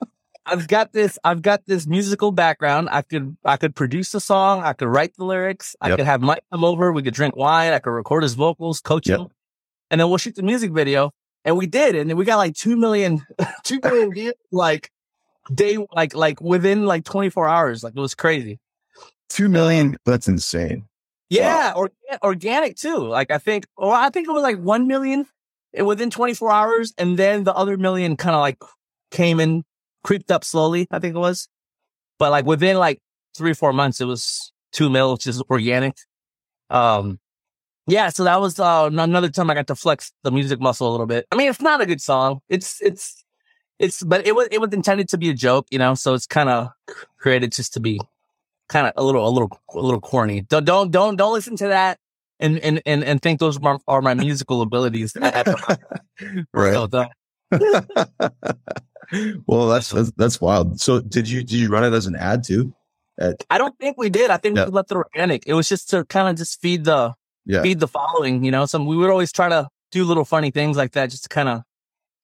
I've 0.47 0.69
got 0.69 0.93
this. 0.93 1.19
I've 1.25 1.43
got 1.43 1.65
this 1.67 1.87
musical 1.87 2.31
background. 2.33 2.89
I 2.91 3.03
could 3.03 3.37
I 3.45 3.57
could 3.57 3.75
produce 3.75 4.13
the 4.13 4.21
song. 4.21 4.63
I 4.63 4.73
could 4.75 4.89
write 4.89 5.15
the 5.17 5.25
lyrics. 5.25 5.75
I 5.81 5.89
Yep. 5.89 5.99
could 5.99 6.07
have 6.07 6.21
Mike 6.21 6.45
come 6.53 6.65
over. 6.65 6.93
We 6.93 7.03
could 7.03 7.15
drink 7.15 7.35
wine. 7.37 7.73
I 7.73 7.79
could 7.79 7.91
record 7.91 8.23
his 8.23 8.35
vocals, 8.35 8.81
coach 8.81 9.09
Yep. 9.09 9.19
him, 9.21 9.27
and 9.91 10.01
then 10.01 10.09
we'll 10.09 10.19
shoot 10.19 10.35
the 10.35 10.43
music 10.43 10.73
video." 10.73 11.13
And 11.47 11.59
we 11.59 11.67
did, 11.67 11.95
and 11.95 12.13
we 12.17 12.25
got 12.25 12.37
like 12.39 12.55
two 12.55 12.75
million, 12.77 13.23
two 13.65 13.79
million 13.83 14.13
views, 14.13 14.35
like 14.51 14.91
day, 15.55 15.77
like 15.93 16.15
like 16.15 16.41
within 16.41 16.87
like 16.87 17.05
24 17.05 17.49
hours. 17.49 17.83
Like 17.85 17.95
it 17.97 18.01
was 18.01 18.15
crazy. 18.15 18.61
Two 19.29 19.49
million. 19.49 19.97
That's 20.07 20.27
insane. 20.29 20.87
Yeah, 21.31 21.73
or, 21.75 21.91
organic 22.23 22.77
too. 22.77 22.97
Like 22.99 23.31
I 23.31 23.39
think, 23.39 23.67
or 23.77 23.93
I 23.93 24.09
think 24.11 24.29
it 24.29 24.31
was 24.33 24.43
like 24.43 24.59
one 24.59 24.87
million 24.87 25.27
within 25.79 26.11
24 26.11 26.51
hours, 26.51 26.95
and 26.99 27.19
then 27.19 27.45
the 27.45 27.55
other 27.55 27.77
million 27.77 28.17
kind 28.17 28.35
of 28.37 28.41
like 28.41 28.59
came 29.11 29.41
in, 29.41 29.65
creeped 30.05 30.31
up 30.31 30.45
slowly. 30.45 30.87
I 30.91 31.01
think 31.01 31.17
it 31.17 31.19
was, 31.19 31.49
but 32.19 32.31
like 32.31 32.47
within 32.47 32.77
like 32.77 33.01
three 33.37 33.55
four 33.55 33.73
months, 33.73 34.01
it 34.01 34.05
was 34.05 34.53
two 34.73 34.89
mil, 34.89 35.13
which 35.13 35.27
is 35.27 35.43
organic. 35.51 35.97
Um, 36.71 37.19
yeah, 37.87 38.09
so 38.09 38.25
that 38.25 38.41
was 38.41 38.59
uh, 38.59 38.89
another 38.93 39.29
time 39.29 39.51
I 39.51 39.55
got 39.55 39.67
to 39.67 39.75
flex 39.75 40.13
the 40.23 40.31
music 40.31 40.61
muscle 40.61 40.89
a 40.89 40.93
little 40.93 41.07
bit. 41.07 41.27
I 41.33 41.37
mean, 41.37 41.51
it's 41.51 41.61
not 41.61 41.81
a 41.81 41.87
good 41.87 42.01
song. 42.01 42.41
It's 42.49 42.81
it's 42.81 43.25
it's, 43.79 44.03
but 44.03 44.27
it 44.27 44.35
was 44.35 44.49
it 44.51 44.61
was 44.61 44.73
intended 44.73 45.09
to 45.11 45.19
be 45.19 45.31
a 45.31 45.35
joke, 45.35 45.67
you 45.71 45.79
know. 45.79 45.95
So 45.95 46.15
it's 46.15 46.27
kind 46.27 46.49
of 46.49 46.69
created 47.19 47.53
just 47.53 47.75
to 47.75 47.81
be 47.81 48.01
kind 48.69 48.87
of 48.87 48.93
a 48.97 49.05
little 49.05 49.27
a 49.27 49.31
little 49.31 49.51
a 49.75 49.81
little 49.81 50.01
corny. 50.01 50.43
Don't 50.43 50.65
don't 50.65 50.91
don't 50.91 51.17
don't 51.17 51.33
listen 51.33 51.57
to 51.57 51.69
that 51.69 51.99
and 52.41 52.59
and 52.59 52.83
and, 52.87 53.05
and 53.05 53.23
think 53.23 53.41
those 53.41 53.57
are 53.57 53.61
my, 53.61 53.79
are 53.89 54.03
my 54.03 54.15
musical 54.15 54.63
abilities. 54.63 55.17
Right. 56.53 56.75
So 56.75 56.87
well, 59.47 59.69
that's, 59.69 59.91
that's 59.91 60.11
that's 60.13 60.41
wild. 60.41 60.81
So 60.81 61.01
did 61.01 61.29
you 61.29 61.41
did 61.41 61.53
you 61.53 61.69
run 61.69 61.85
it 61.85 61.93
as 61.97 62.07
an 62.07 62.17
ad 62.17 62.45
too? 62.45 62.75
At, 63.19 63.45
I 63.51 63.59
don't 63.59 63.79
think 63.79 63.97
we 63.97 64.11
did. 64.11 64.31
I 64.31 64.37
think 64.39 64.57
Yeah. 64.57 64.65
we 64.67 64.73
left 64.73 64.91
it 64.91 64.97
organic. 64.97 65.45
It 65.47 65.55
was 65.55 65.69
just 65.69 65.91
to 65.91 66.05
kind 66.07 66.29
of 66.29 66.37
just 66.37 66.61
feed 66.61 66.85
the 66.85 67.15
yeah. 67.47 67.63
feed 67.63 67.81
the 67.81 67.89
following. 67.89 68.45
You 68.45 68.51
know, 68.51 68.67
some 68.67 68.87
we 68.87 68.97
would 68.97 69.11
always 69.11 69.33
try 69.33 69.49
to 69.49 69.69
do 69.93 70.05
little 70.05 70.25
funny 70.25 70.51
things 70.51 70.77
like 70.77 70.93
that, 70.93 71.11
just 71.11 71.25
to 71.25 71.29
kind 71.29 71.49
of. 71.49 71.63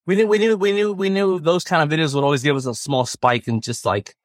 We 0.07 0.15
knew, 0.15 0.25
we 0.27 0.39
knew, 0.39 0.57
we 0.57 0.71
knew, 0.71 0.91
we 0.91 1.09
knew 1.09 1.39
those 1.39 1.63
kind 1.63 1.83
of 1.83 1.95
videos 1.97 2.15
would 2.15 2.23
always 2.23 2.41
give 2.41 2.55
us 2.55 2.65
a 2.65 2.73
small 2.73 3.05
spike 3.05 3.47
and 3.47 3.61
just 3.61 3.85
like, 3.85 4.15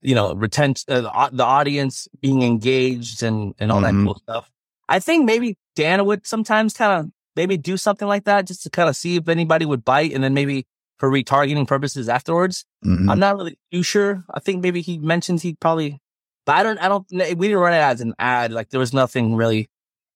you 0.00 0.14
know, 0.14 0.34
retention, 0.34 0.86
uh, 0.88 1.02
the, 1.02 1.36
the 1.36 1.44
audience 1.44 2.08
being 2.22 2.42
engaged 2.42 3.22
and, 3.22 3.54
and 3.58 3.70
all 3.70 3.80
Mhm. 3.82 3.98
that 3.98 4.04
cool 4.06 4.14
stuff. 4.14 4.50
I 4.88 4.98
think 4.98 5.26
maybe 5.26 5.58
Dan 5.76 6.06
would 6.06 6.26
sometimes 6.26 6.72
kind 6.72 7.04
of 7.04 7.12
maybe 7.40 7.56
do 7.56 7.78
something 7.78 8.06
like 8.06 8.24
that 8.24 8.46
just 8.46 8.62
to 8.64 8.70
kind 8.70 8.88
of 8.90 8.96
see 8.96 9.16
if 9.16 9.26
anybody 9.28 9.64
would 9.64 9.82
bite 9.82 10.12
and 10.12 10.22
then 10.22 10.34
maybe 10.34 10.66
for 10.98 11.10
retargeting 11.10 11.66
purposes 11.66 12.06
afterwards. 12.06 12.66
Mhm. 12.84 13.10
I'm 13.10 13.18
not 13.18 13.36
really 13.36 13.58
too 13.72 13.82
sure. 13.82 14.22
I 14.34 14.40
think 14.40 14.62
maybe 14.62 14.82
he 14.82 14.98
mentioned 14.98 15.40
he 15.40 15.54
probably, 15.54 15.98
but 16.44 16.56
I 16.56 16.62
don't, 16.62 16.78
I 16.78 16.88
don't, 16.88 17.06
we 17.10 17.48
didn't 17.48 17.56
run 17.56 17.72
it 17.72 17.78
as 17.78 18.02
an 18.02 18.14
ad. 18.18 18.52
Like 18.52 18.68
there 18.68 18.80
was 18.80 18.92
nothing 18.92 19.34
really. 19.34 19.70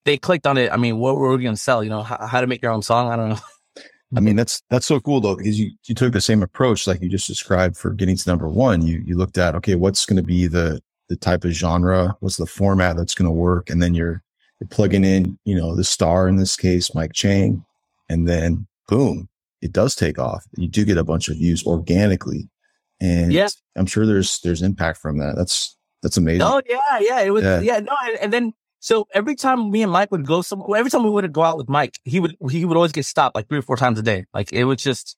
They 0.04 0.18
clicked 0.18 0.46
on 0.46 0.58
it. 0.58 0.70
I 0.70 0.76
mean, 0.76 0.98
what 0.98 1.16
were 1.16 1.34
we 1.34 1.42
going 1.42 1.54
to 1.54 1.60
sell? 1.60 1.82
You 1.82 1.88
know, 1.88 2.02
how, 2.02 2.26
how 2.26 2.42
to 2.42 2.46
make 2.46 2.60
your 2.60 2.72
own 2.72 2.82
song? 2.82 3.10
I 3.10 3.16
don't 3.16 3.30
know. 3.30 3.38
I 4.14 4.20
mean, 4.20 4.37
that's 4.37 4.62
that's 4.68 4.84
so 4.84 5.00
cool 5.00 5.22
though, 5.22 5.34
because 5.34 5.58
you 5.58 5.70
you 5.87 5.94
took 5.94 6.12
the 6.12 6.20
same 6.20 6.42
approach 6.42 6.87
like 6.87 7.00
you 7.00 7.08
just 7.08 7.26
described 7.26 7.76
for 7.76 7.90
getting 7.94 8.16
to 8.16 8.28
number 8.28 8.48
one. 8.48 8.87
You 8.87 9.02
you 9.04 9.16
looked 9.16 9.38
at 9.38 9.54
okay, 9.54 9.74
what's 9.76 10.04
going 10.04 10.18
to 10.18 10.22
be 10.22 10.46
the 10.46 10.82
the 11.08 11.16
type 11.16 11.44
of 11.44 11.52
genre, 11.52 12.14
what's 12.20 12.37
the 12.37 12.46
format 12.46 12.96
that's 12.96 13.14
going 13.14 13.26
to 13.26 13.32
work, 13.32 13.70
and 13.70 13.82
then 13.82 13.94
you're 13.94 14.22
you're 14.64 14.77
plugging 14.77 15.05
in, 15.05 15.38
you 15.44 15.55
know, 15.55 15.74
the 15.74 15.85
star 15.85 16.29
in 16.29 16.37
this 16.37 16.57
case, 16.57 16.94
Mike 16.94 17.12
Chang, 17.12 17.64
and 18.09 18.27
then 18.29 18.66
boom, 18.88 19.29
it 19.61 19.72
does 19.72 19.94
take 19.94 20.18
off. 20.18 20.44
You 20.57 20.68
do 20.68 20.85
get 20.85 20.98
a 20.98 21.05
bunch 21.05 21.29
of 21.29 21.37
views 21.37 21.64
organically, 21.66 22.48
and 23.00 23.33
Yeah. 23.33 23.48
I'm 23.77 23.87
sure 23.87 24.07
there's 24.07 24.40
there's 24.40 24.62
impact 24.62 24.98
from 24.98 25.18
that. 25.18 25.35
That's 25.37 25.77
that's 26.03 26.16
amazing. 26.16 26.42
Oh 26.42 26.61
yeah, 26.68 26.98
yeah. 27.00 27.20
It 27.20 27.31
was 27.31 27.44
Yeah. 27.44 27.61
yeah, 27.61 27.81
no, 27.81 27.94
and, 28.07 28.18
and 28.18 28.33
then 28.33 28.53
so 28.81 29.07
every 29.14 29.35
time 29.35 29.70
me 29.70 29.83
and 29.83 29.90
Mike 29.92 30.11
would 30.12 30.27
go 30.27 30.42
somewhere, 30.42 30.79
every 30.79 30.90
time 30.90 31.05
we 31.05 31.11
would 31.11 31.33
go 31.33 31.42
out 31.42 31.57
with 31.57 31.68
Mike, 31.68 31.98
he 32.05 32.20
would 32.20 32.37
he 32.50 32.64
would 32.64 32.77
always 32.77 32.92
get 32.92 33.07
stopped 33.07 33.35
like 33.35 33.48
three 33.48 33.59
or 33.59 33.62
four 33.62 33.77
times 33.77 33.98
a 33.98 34.03
day. 34.03 34.24
Like 34.35 34.53
it 34.53 34.64
was 34.64 34.83
just, 34.83 35.16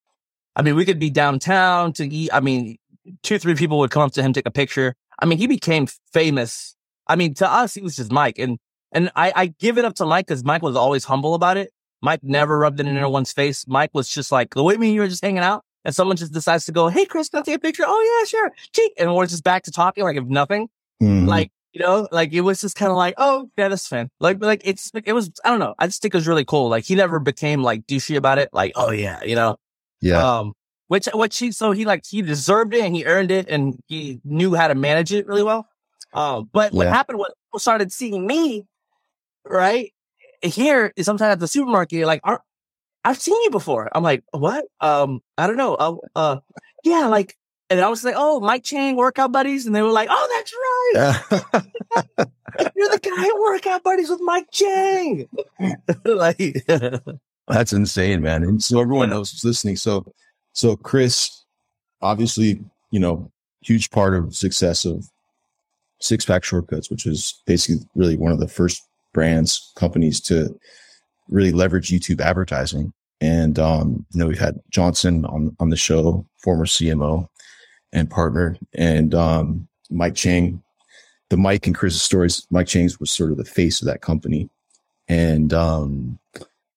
I 0.55 0.63
mean, 0.63 0.77
we 0.77 0.85
could 0.85 0.99
be 0.99 1.11
downtown 1.11 1.93
to 1.95 2.07
eat. 2.07 2.31
I 2.33 2.41
mean, 2.41 2.79
two 3.23 3.39
three 3.39 3.55
people 3.55 3.79
would 3.79 3.91
come 3.91 4.03
up 4.03 4.13
to 4.13 4.23
him 4.23 4.33
take 4.33 4.47
a 4.47 4.51
picture. 4.51 4.95
I 5.19 5.27
mean, 5.27 5.39
he 5.39 5.47
became 5.47 5.87
famous. 6.13 6.75
I 7.09 7.17
mean, 7.17 7.35
to 7.35 7.51
us, 7.51 7.75
he 7.75 7.83
was 7.83 7.97
just 7.97 8.11
Mike, 8.13 8.39
and 8.39 8.59
and 8.97 9.11
I 9.15 9.33
I 9.37 9.47
give 9.47 9.79
it 9.79 9.85
up 9.85 9.95
to 9.97 10.07
Mike 10.07 10.27
because 10.27 10.43
Mike 10.45 10.63
was 10.63 10.75
always 10.75 11.05
humble 11.05 11.35
about 11.35 11.57
it. 11.57 11.71
Mike 12.03 12.21
never 12.23 12.59
rubbed 12.59 12.81
it 12.81 12.87
in 12.87 12.97
anyone's 12.97 13.33
face. 13.33 13.65
Mike 13.69 13.91
was 13.95 14.09
just 14.09 14.33
like 14.33 14.55
the 14.55 14.63
way 14.63 14.77
me 14.77 14.89
and 14.89 14.95
you 14.95 15.01
were 15.03 15.09
just 15.09 15.23
hanging 15.25 15.39
out. 15.45 15.63
And 15.85 15.95
someone 15.95 16.17
just 16.17 16.33
decides 16.33 16.65
to 16.67 16.73
go, 16.73 16.89
Hey, 16.89 17.07
Chris, 17.07 17.29
can 17.29 17.41
I 17.41 17.43
take 17.43 17.57
a 17.57 17.59
picture? 17.61 17.85
Oh, 17.87 18.19
yeah, 18.21 18.27
sure. 18.27 18.51
Cheek. 18.75 18.93
And 18.99 19.15
we're 19.15 19.27
just 19.27 19.45
back 19.45 19.63
to 19.65 19.71
talking 19.71 20.03
like 20.05 20.17
if 20.17 20.25
nothing 20.25 20.69
Mhm. 21.03 21.29
like 21.29 21.51
you 21.75 21.81
know 21.83 22.09
like 22.11 22.33
it 22.33 22.41
was 22.41 22.61
just 22.63 22.75
kind 22.75 22.91
of 22.91 22.97
like 22.97 23.13
oh 23.19 23.51
yeah 23.59 23.69
that's 23.69 23.87
fine 23.87 24.09
like 24.19 24.43
like 24.43 24.63
it's 24.65 24.91
like 24.95 25.07
it 25.07 25.13
was 25.13 25.31
i 25.45 25.51
don't 25.51 25.59
know 25.59 25.75
i 25.79 25.87
just 25.87 26.01
think 26.01 26.15
it 26.15 26.17
was 26.17 26.27
really 26.27 26.45
cool 26.47 26.71
like 26.71 26.85
he 26.87 26.95
never 26.95 27.19
became 27.19 27.63
like 27.63 27.87
douchey 27.87 28.17
about 28.17 28.39
it 28.39 28.49
like 28.55 28.73
oh 28.77 28.91
yeah 28.91 29.23
you 29.23 29.35
know 29.35 29.59
yeah, 30.01 30.39
um 30.39 30.55
which 30.89 31.07
which 31.13 31.37
he 31.39 31.53
so 31.53 31.73
he 31.73 31.85
like 31.85 32.03
he 32.09 32.23
deserved 32.23 32.73
it 32.73 32.81
and 32.83 32.97
he 32.97 33.05
earned 33.05 33.31
it 33.31 33.47
and 33.51 33.79
he 33.89 34.19
knew 34.25 34.55
how 34.55 34.69
to 34.69 34.75
manage 34.75 35.13
it 35.13 35.27
really 35.27 35.43
well 35.43 35.69
um 36.15 36.49
but 36.51 36.73
what 36.73 36.87
happened 36.87 37.19
was 37.19 37.31
people 37.47 37.59
started 37.59 37.93
seeing 37.93 38.27
me 38.27 38.65
right 39.49 39.93
here 40.43 40.93
is 40.97 41.07
sometimes 41.07 41.33
at 41.33 41.41
the 41.41 41.49
supermarket 41.49 42.07
like 42.07 42.21
Are, 42.25 42.43
i've 43.05 43.21
seen 43.21 43.41
you 43.43 43.51
before 43.51 43.89
i'm 43.95 44.03
like 44.03 44.23
what 44.33 44.65
um 44.81 45.21
i 45.39 45.47
don't 45.47 45.57
know 45.57 45.75
uh, 45.75 45.97
uh 46.15 46.37
yeah 46.85 47.07
like 47.07 47.37
and 47.69 47.81
I 47.81 47.89
was 47.89 48.05
like, 48.05 48.15
"Oh, 48.17 48.39
Mike 48.39 48.63
Chang, 48.63 48.95
workout 48.95 49.33
buddies," 49.33 49.67
and 49.67 49.75
they 49.75 49.83
were 49.83 49.91
like, 49.91 50.09
"Oh, 50.09 50.29
that's 50.31 50.55
right." 50.55 52.27
You're 52.77 52.89
the 52.89 53.01
guy 53.01 53.27
at 53.27 53.41
Workout 53.41 53.83
Buddies 53.83 54.09
with 54.09 54.21
Mike 54.23 54.51
Chang. 54.51 55.29
like, 56.05 56.65
That's 57.49 57.73
insane, 57.73 58.23
man. 58.23 58.43
And 58.43 58.63
so 58.63 58.81
everyone 58.81 59.13
else 59.13 59.31
who's 59.31 59.45
listening. 59.45 59.77
So, 59.77 60.05
so 60.53 60.77
Chris, 60.77 61.45
obviously, 62.03 62.61
you 62.91 62.99
know, 62.99 63.31
huge 63.63 63.91
part 63.91 64.15
of 64.15 64.35
success 64.35 64.85
of 64.85 65.07
Six 66.01 66.25
Pack 66.25 66.45
Shortcuts, 66.45 66.91
which 66.91 67.05
was 67.05 67.41
basically 67.47 67.87
really 67.95 68.17
one 68.17 68.33
of 68.33 68.41
the 68.41 68.49
first 68.49 68.83
brands, 69.17 69.73
companies 69.77 70.21
to 70.21 70.55
really 71.31 71.53
leverage 71.53 71.89
YouTube 71.89 72.21
advertising. 72.21 72.93
And, 73.23 73.59
um, 73.59 74.05
you 74.13 74.21
know, 74.21 74.27
we've 74.27 74.39
had 74.39 74.61
Johnson 74.71 75.25
on, 75.25 75.57
on 75.59 75.71
the 75.71 75.77
show, 75.77 76.27
former 76.37 76.67
CMO 76.67 77.27
and 77.95 78.11
partner, 78.11 78.59
and, 78.75 79.15
um, 79.15 79.69
Mike 79.89 80.15
Chang, 80.15 80.63
the 81.31 81.39
Mike 81.39 81.67
and 81.67 81.75
Chris's 81.75 82.03
stories. 82.03 82.47
Mike 82.51 82.67
Chang's 82.67 83.01
was 83.01 83.11
sort 83.11 83.31
of 83.31 83.39
the 83.39 83.45
face 83.45 83.81
of 83.81 83.87
that 83.87 84.03
company. 84.03 84.51
And, 85.09 85.55
um, 85.55 86.19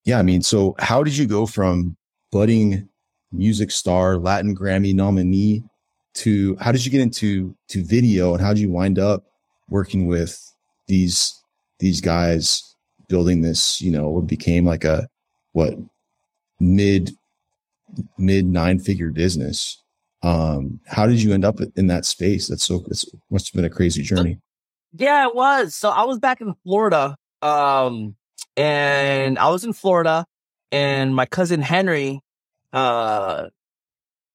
yeah, 0.06 0.17
I 0.17 0.21
mean, 0.21 0.41
so 0.41 0.75
how 0.80 1.04
did 1.04 1.17
you 1.17 1.28
go 1.28 1.45
from 1.45 1.97
budding 2.32 2.88
music 3.34 3.69
star, 3.69 4.17
Latin 4.17 4.56
Grammy 4.56 4.95
nominee 4.95 5.63
to 6.15 6.56
how 6.62 6.71
did 6.71 6.86
you 6.86 6.91
get 6.91 7.02
into 7.02 7.54
to 7.67 7.84
video 7.84 8.34
and 8.34 8.41
how 8.41 8.54
did 8.54 8.62
you 8.62 8.71
wind 8.71 8.97
up 8.97 9.25
working 9.69 10.08
with 10.08 10.54
these 10.88 11.38
these 11.79 12.01
guys 12.01 12.75
building 13.07 13.41
this, 13.41 13.81
you 13.81 13.91
know, 13.91 14.21
became 14.21 14.65
like 14.65 14.83
a 14.83 15.07
what 15.53 15.75
mid 16.59 17.11
mid 18.17 18.45
nine 18.45 18.79
figure 18.79 19.11
business. 19.11 19.81
Um, 20.21 20.79
how 20.85 21.07
did 21.07 21.21
you 21.21 21.33
end 21.33 21.45
up 21.45 21.59
in 21.75 21.87
that 21.87 22.05
space? 22.05 22.47
That's 22.47 22.63
so 22.63 22.83
it's 22.87 23.05
must 23.29 23.47
have 23.47 23.53
been 23.55 23.65
a 23.65 23.73
crazy 23.73 24.03
journey. 24.03 24.39
yeah, 24.93 25.27
it 25.27 25.35
was. 25.35 25.75
So 25.75 25.89
I 25.89 26.03
was 26.03 26.19
back 26.19 26.41
in 26.41 26.53
Florida, 26.63 27.15
um, 27.41 28.15
and 28.57 29.39
I 29.39 29.49
was 29.49 29.63
in 29.63 29.73
Florida, 29.73 30.25
and 30.71 31.15
my 31.15 31.25
cousin 31.25 31.61
Henry, 31.61 32.19
uh, 32.73 33.47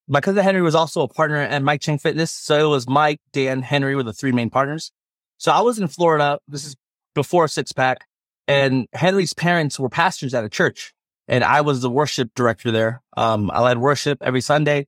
my 0.08 0.20
cousin 0.20 0.42
Henry 0.42 0.62
was 0.62 0.74
also 0.74 1.02
a 1.02 1.08
partner 1.08 1.36
at 1.36 1.62
Mike 1.62 1.82
Chang 1.82 1.98
Fitness. 1.98 2.30
So 2.30 2.66
it 2.66 2.68
was 2.68 2.88
Mike, 2.88 3.20
Dan, 3.32 3.62
Henry 3.62 3.94
were 3.94 4.02
the 4.02 4.12
three 4.12 4.32
main 4.32 4.50
partners. 4.50 4.90
So 5.36 5.52
I 5.52 5.60
was 5.60 5.78
in 5.78 5.88
Florida. 5.88 6.38
This 6.48 6.64
is 6.64 6.76
before 7.14 7.48
Six 7.48 7.72
Pack, 7.72 8.06
and 8.46 8.86
Henry's 8.92 9.32
parents 9.32 9.78
were 9.78 9.88
pastors 9.88 10.34
at 10.34 10.44
a 10.44 10.48
church. 10.48 10.92
and 11.26 11.42
I 11.42 11.62
was 11.62 11.80
the 11.80 11.90
worship 11.90 12.30
director 12.34 12.70
there. 12.70 13.00
Um, 13.16 13.50
I 13.50 13.60
led 13.60 13.78
worship 13.78 14.18
every 14.20 14.42
Sunday. 14.42 14.86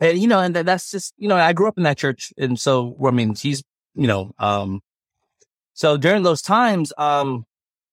And, 0.00 0.18
you 0.18 0.26
know, 0.28 0.40
and 0.40 0.54
that's 0.54 0.90
just, 0.90 1.12
you 1.18 1.28
know, 1.28 1.36
I 1.36 1.52
grew 1.52 1.68
up 1.68 1.76
in 1.76 1.84
that 1.84 1.98
church. 1.98 2.32
And 2.38 2.58
so, 2.58 2.96
I 3.04 3.10
mean, 3.10 3.34
he's, 3.34 3.62
you 3.94 4.06
know, 4.06 4.32
um, 4.38 4.80
so 5.74 5.96
during 5.96 6.22
those 6.22 6.40
times, 6.40 6.92
um, 6.96 7.44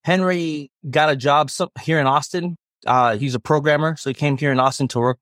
Henry 0.03 0.71
got 0.89 1.09
a 1.09 1.15
job 1.15 1.49
here 1.81 1.99
in 1.99 2.07
Austin. 2.07 2.55
Uh, 2.85 3.17
he's 3.17 3.35
a 3.35 3.39
programmer. 3.39 3.95
So 3.97 4.09
he 4.09 4.13
came 4.13 4.38
here 4.38 4.51
in 4.51 4.59
Austin 4.59 4.88
to 4.89 4.99
work 4.99 5.19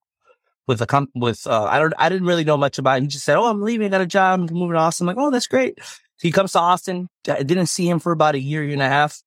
with 0.67 0.81
a 0.81 0.85
comp 0.85 1.09
with, 1.15 1.47
uh, 1.47 1.63
I 1.63 1.79
don't, 1.79 1.93
I 1.97 2.09
didn't 2.09 2.27
really 2.27 2.43
know 2.43 2.57
much 2.57 2.77
about 2.77 2.97
it. 2.99 3.01
He 3.01 3.07
just 3.07 3.25
said, 3.25 3.37
Oh, 3.37 3.45
I'm 3.45 3.61
leaving. 3.61 3.89
Got 3.89 4.01
a 4.01 4.05
job. 4.05 4.41
I'm 4.41 4.55
moving 4.55 4.73
to 4.73 4.79
Austin. 4.79 5.07
I'm 5.07 5.15
like, 5.15 5.25
Oh, 5.25 5.31
that's 5.31 5.47
great. 5.47 5.79
He 6.21 6.31
comes 6.31 6.53
to 6.53 6.59
Austin. 6.59 7.07
I 7.27 7.43
didn't 7.43 7.67
see 7.67 7.89
him 7.89 7.99
for 7.99 8.11
about 8.11 8.35
a 8.35 8.39
year, 8.39 8.63
year 8.63 8.73
and 8.73 8.81
a 8.81 8.89
half. 8.89 9.21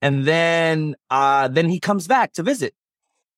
And 0.00 0.24
then, 0.24 0.96
uh, 1.10 1.48
then 1.48 1.68
he 1.68 1.80
comes 1.80 2.06
back 2.06 2.32
to 2.34 2.42
visit. 2.42 2.74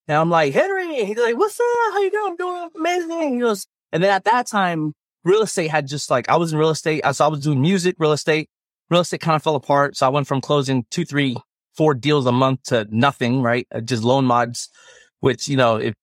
And 0.09 0.17
I'm 0.17 0.31
like, 0.31 0.53
Henry, 0.53 1.05
he's 1.05 1.17
like, 1.17 1.37
what's 1.37 1.59
up? 1.59 1.67
How 1.93 2.01
you 2.01 2.11
doing? 2.11 2.31
I'm 2.33 2.37
doing 2.37 2.71
amazing. 2.77 3.35
He 3.35 3.41
goes, 3.41 3.67
and 3.93 4.03
then 4.03 4.11
at 4.11 4.25
that 4.25 4.47
time, 4.47 4.95
real 5.25 5.43
estate 5.43 5.71
had 5.71 5.87
just 5.87 6.11
like, 6.11 6.29
I 6.29 6.37
was 6.37 6.53
in 6.53 6.59
real 6.59 6.71
estate. 6.71 7.03
So 7.13 7.25
I 7.25 7.29
was 7.29 7.41
doing 7.41 7.61
music, 7.61 7.97
real 7.99 8.13
estate. 8.13 8.49
Real 8.91 9.01
estate 9.01 9.21
kind 9.21 9.37
of 9.37 9.43
fell 9.43 9.57
apart. 9.57 9.97
So 9.97 10.07
I 10.07 10.11
went 10.11 10.27
from 10.27 10.41
closing 10.41 10.85
two, 10.91 11.05
three, 11.05 11.37
four 11.75 11.95
deals 11.95 12.27
a 12.27 12.33
month 12.33 12.65
to 12.65 12.87
nothing, 12.91 13.43
right? 13.43 13.67
Uh, 13.75 13.81
just 13.81 14.03
loan 14.03 14.25
mods, 14.27 14.69
which, 15.21 15.49
you 15.49 15.57
know, 15.57 15.77
if 15.77 15.95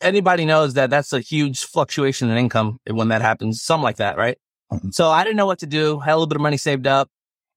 anybody 0.00 0.44
knows 0.44 0.74
that 0.74 0.90
that's 0.90 1.12
a 1.12 1.20
huge 1.20 1.64
fluctuation 1.64 2.30
in 2.30 2.36
income 2.36 2.78
when 2.88 3.08
that 3.08 3.22
happens, 3.22 3.62
something 3.62 3.82
like 3.82 3.96
that, 3.96 4.16
right? 4.16 4.38
Mm-hmm. 4.74 4.90
So 4.90 5.10
I 5.10 5.24
didn't 5.24 5.36
know 5.36 5.46
what 5.46 5.60
to 5.60 5.66
do. 5.66 6.00
Had 6.00 6.12
a 6.12 6.16
little 6.16 6.26
bit 6.26 6.36
of 6.36 6.42
money 6.42 6.56
saved 6.56 6.86
up 6.86 7.10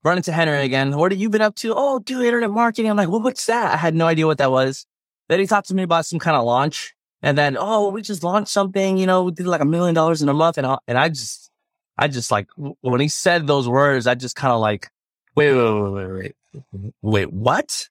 run 0.04 0.18
into 0.18 0.32
Henry 0.32 0.62
again. 0.62 0.96
What 0.96 1.12
have 1.12 1.20
you 1.20 1.30
been 1.30 1.42
up 1.42 1.56
to? 1.56 1.74
Oh, 1.76 2.00
do 2.00 2.22
internet 2.24 2.50
marketing. 2.50 2.90
I'm 2.90 2.98
like, 2.98 3.10
well, 3.10 3.22
what's 3.22 3.46
that? 3.48 3.74
I 3.74 3.78
had 3.78 3.96
no 3.96 4.08
idea 4.08 4.26
what 4.26 4.38
that 4.38 4.52
was. 4.52 4.86
Then 5.28 5.40
he 5.40 5.48
talked 5.48 5.68
to 5.68 5.76
me 5.76 5.84
about 5.84 6.06
some 6.06 6.20
kind 6.20 6.38
of 6.38 6.46
launch. 6.46 6.94
And 7.22 7.38
then, 7.38 7.58
oh, 7.60 7.90
we 7.90 8.02
just 8.02 8.24
launched 8.24 8.52
something, 8.52 8.98
you 8.98 9.08
know, 9.08 9.24
we 9.24 9.32
did 9.32 9.48
like 9.48 9.62
a 9.62 9.66
million 9.66 9.96
dollars 9.96 10.22
in 10.22 10.30
a 10.30 10.34
month. 10.34 10.58
And 10.58 10.68
I, 10.68 10.78
and 10.88 10.98
I 10.98 11.10
just, 11.10 11.52
I 11.98 12.08
just 12.08 12.32
like, 12.32 12.48
when 12.56 13.02
he 13.02 13.08
said 13.08 13.48
those 13.48 13.68
words, 13.68 14.06
I 14.06 14.14
just 14.16 14.36
kind 14.36 14.54
of 14.54 14.62
like, 14.62 14.90
wait, 15.36 15.52
wait, 15.52 15.72
wait, 15.72 15.92
wait, 15.92 16.36
wait, 16.72 16.94
wait, 17.02 17.34
what? 17.34 17.90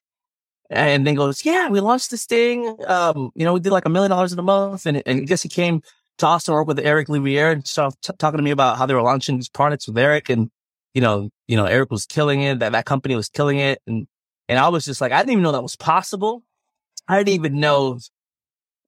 And 0.69 1.05
then 1.05 1.15
goes, 1.15 1.45
yeah, 1.45 1.67
we 1.69 1.81
launched 1.81 2.09
this 2.09 2.25
thing. 2.25 2.77
Um, 2.87 3.31
you 3.35 3.43
know, 3.43 3.53
we 3.53 3.59
did 3.59 3.71
like 3.71 3.85
a 3.85 3.89
million 3.89 4.11
dollars 4.11 4.31
in 4.33 4.39
a 4.39 4.43
month. 4.43 4.85
And, 4.85 5.03
and 5.05 5.21
I 5.21 5.23
guess 5.23 5.43
he 5.43 5.49
came 5.49 5.81
to 6.17 6.25
Austin 6.25 6.53
work 6.53 6.67
with 6.67 6.79
Eric 6.79 7.07
Louviere 7.07 7.51
and 7.51 7.67
started 7.67 7.97
t- 8.01 8.13
talking 8.17 8.37
to 8.37 8.43
me 8.43 8.51
about 8.51 8.77
how 8.77 8.85
they 8.85 8.93
were 8.93 9.01
launching 9.01 9.35
these 9.35 9.49
products 9.49 9.87
with 9.87 9.97
Eric. 9.97 10.29
And 10.29 10.49
you 10.97 11.01
know, 11.01 11.29
you 11.47 11.55
know, 11.55 11.65
Eric 11.65 11.91
was 11.91 12.07
killing 12.07 12.41
it, 12.41 12.57
that 12.57 12.71
that 12.71 12.85
company 12.85 13.15
was 13.15 13.29
killing 13.29 13.59
it. 13.59 13.79
And, 13.85 14.07
and 14.49 14.57
I 14.57 14.69
was 14.69 14.83
just 14.83 14.99
like, 14.99 15.11
I 15.11 15.19
didn't 15.19 15.33
even 15.33 15.43
know 15.43 15.51
that 15.51 15.61
was 15.61 15.75
possible. 15.75 16.43
I 17.07 17.19
didn't 17.19 17.35
even 17.35 17.59
know, 17.59 17.99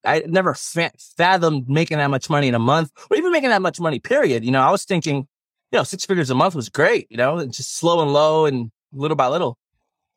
I 0.04 0.24
never 0.26 0.56
fathomed 0.56 1.70
making 1.70 2.00
that 2.00 2.10
much 2.10 2.28
money 2.28 2.48
in 2.48 2.56
a 2.56 2.60
month 2.60 2.92
or 3.12 3.18
even 3.18 3.32
making 3.32 3.50
that 3.50 3.62
much 3.62 3.80
money, 3.80 4.00
period. 4.00 4.44
You 4.44 4.50
know, 4.50 4.62
I 4.62 4.72
was 4.72 4.86
thinking, 4.86 5.28
you 5.72 5.78
know, 5.78 5.84
six 5.84 6.04
figures 6.04 6.32
a 6.32 6.36
month 6.36 6.56
was 6.56 6.70
great, 6.70 7.06
you 7.12 7.18
know, 7.18 7.46
just 7.46 7.78
slow 7.78 8.02
and 8.02 8.12
low 8.12 8.46
and 8.46 8.72
little 8.92 9.16
by 9.16 9.28
little. 9.28 9.60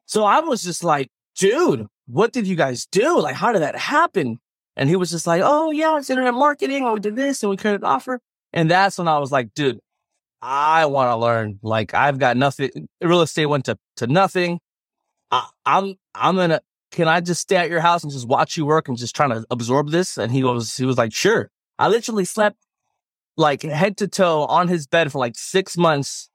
So 0.07 0.25
I 0.25 0.41
was 0.41 0.63
just 0.63 0.83
like, 0.83 1.11
dude, 1.37 1.87
what 2.07 2.33
did 2.33 2.47
you 2.47 2.57
guys 2.57 2.87
do? 2.87 3.21
Like, 3.21 3.35
how 3.35 3.53
did 3.53 3.61
that 3.61 3.77
happen? 3.77 4.39
And 4.77 4.89
he 4.89 4.97
was 4.97 5.11
just 5.11 5.27
like, 5.27 5.43
oh 5.45 5.71
yeah, 5.71 5.99
it's 5.99 6.11
internet 6.11 6.35
marketing. 6.35 6.91
We 6.91 7.01
did 7.01 7.17
this 7.17 7.43
and 7.43 7.51
we 7.51 7.57
created 7.57 7.83
an 7.83 7.87
offer. 7.87 8.21
And 8.53 8.71
that's 8.71 8.99
when 8.99 9.09
I 9.09 9.19
was 9.19 9.33
like, 9.33 9.55
dude, 9.55 9.81
I 10.41 10.87
want 10.87 11.11
to 11.11 11.17
learn. 11.17 11.59
Like 11.63 11.95
I've 11.95 12.19
got 12.19 12.37
nothing. 12.37 12.71
Real 13.01 13.23
estate 13.23 13.47
went 13.47 13.67
to, 13.67 13.79
to 13.97 14.07
nothing. 14.07 14.61
I, 15.31 15.49
I'm, 15.65 15.95
I'm 16.15 16.37
going 16.37 16.51
to, 16.51 16.61
can 16.91 17.09
I 17.09 17.21
just 17.21 17.41
stay 17.41 17.57
at 17.57 17.71
your 17.71 17.81
house 17.81 18.03
and 18.03 18.13
just 18.13 18.29
watch 18.29 18.57
you 18.57 18.67
work 18.67 18.89
and 18.89 18.99
just 18.99 19.17
trying 19.17 19.31
to 19.31 19.45
absorb 19.51 19.91
this? 19.91 20.19
And 20.19 20.33
he 20.33 20.45
was, 20.45 20.77
he 20.77 20.85
was 20.85 20.99
like, 20.99 21.15
sure. 21.15 21.51
I 21.79 21.89
literally 21.89 22.25
slept 22.25 22.59
like 23.37 23.63
head 23.63 23.97
to 23.99 24.09
toe 24.09 24.45
on 24.45 24.69
his 24.69 24.87
bed 24.87 25.11
for 25.11 25.19
like 25.19 25.35
six 25.37 25.79
months 25.79 26.29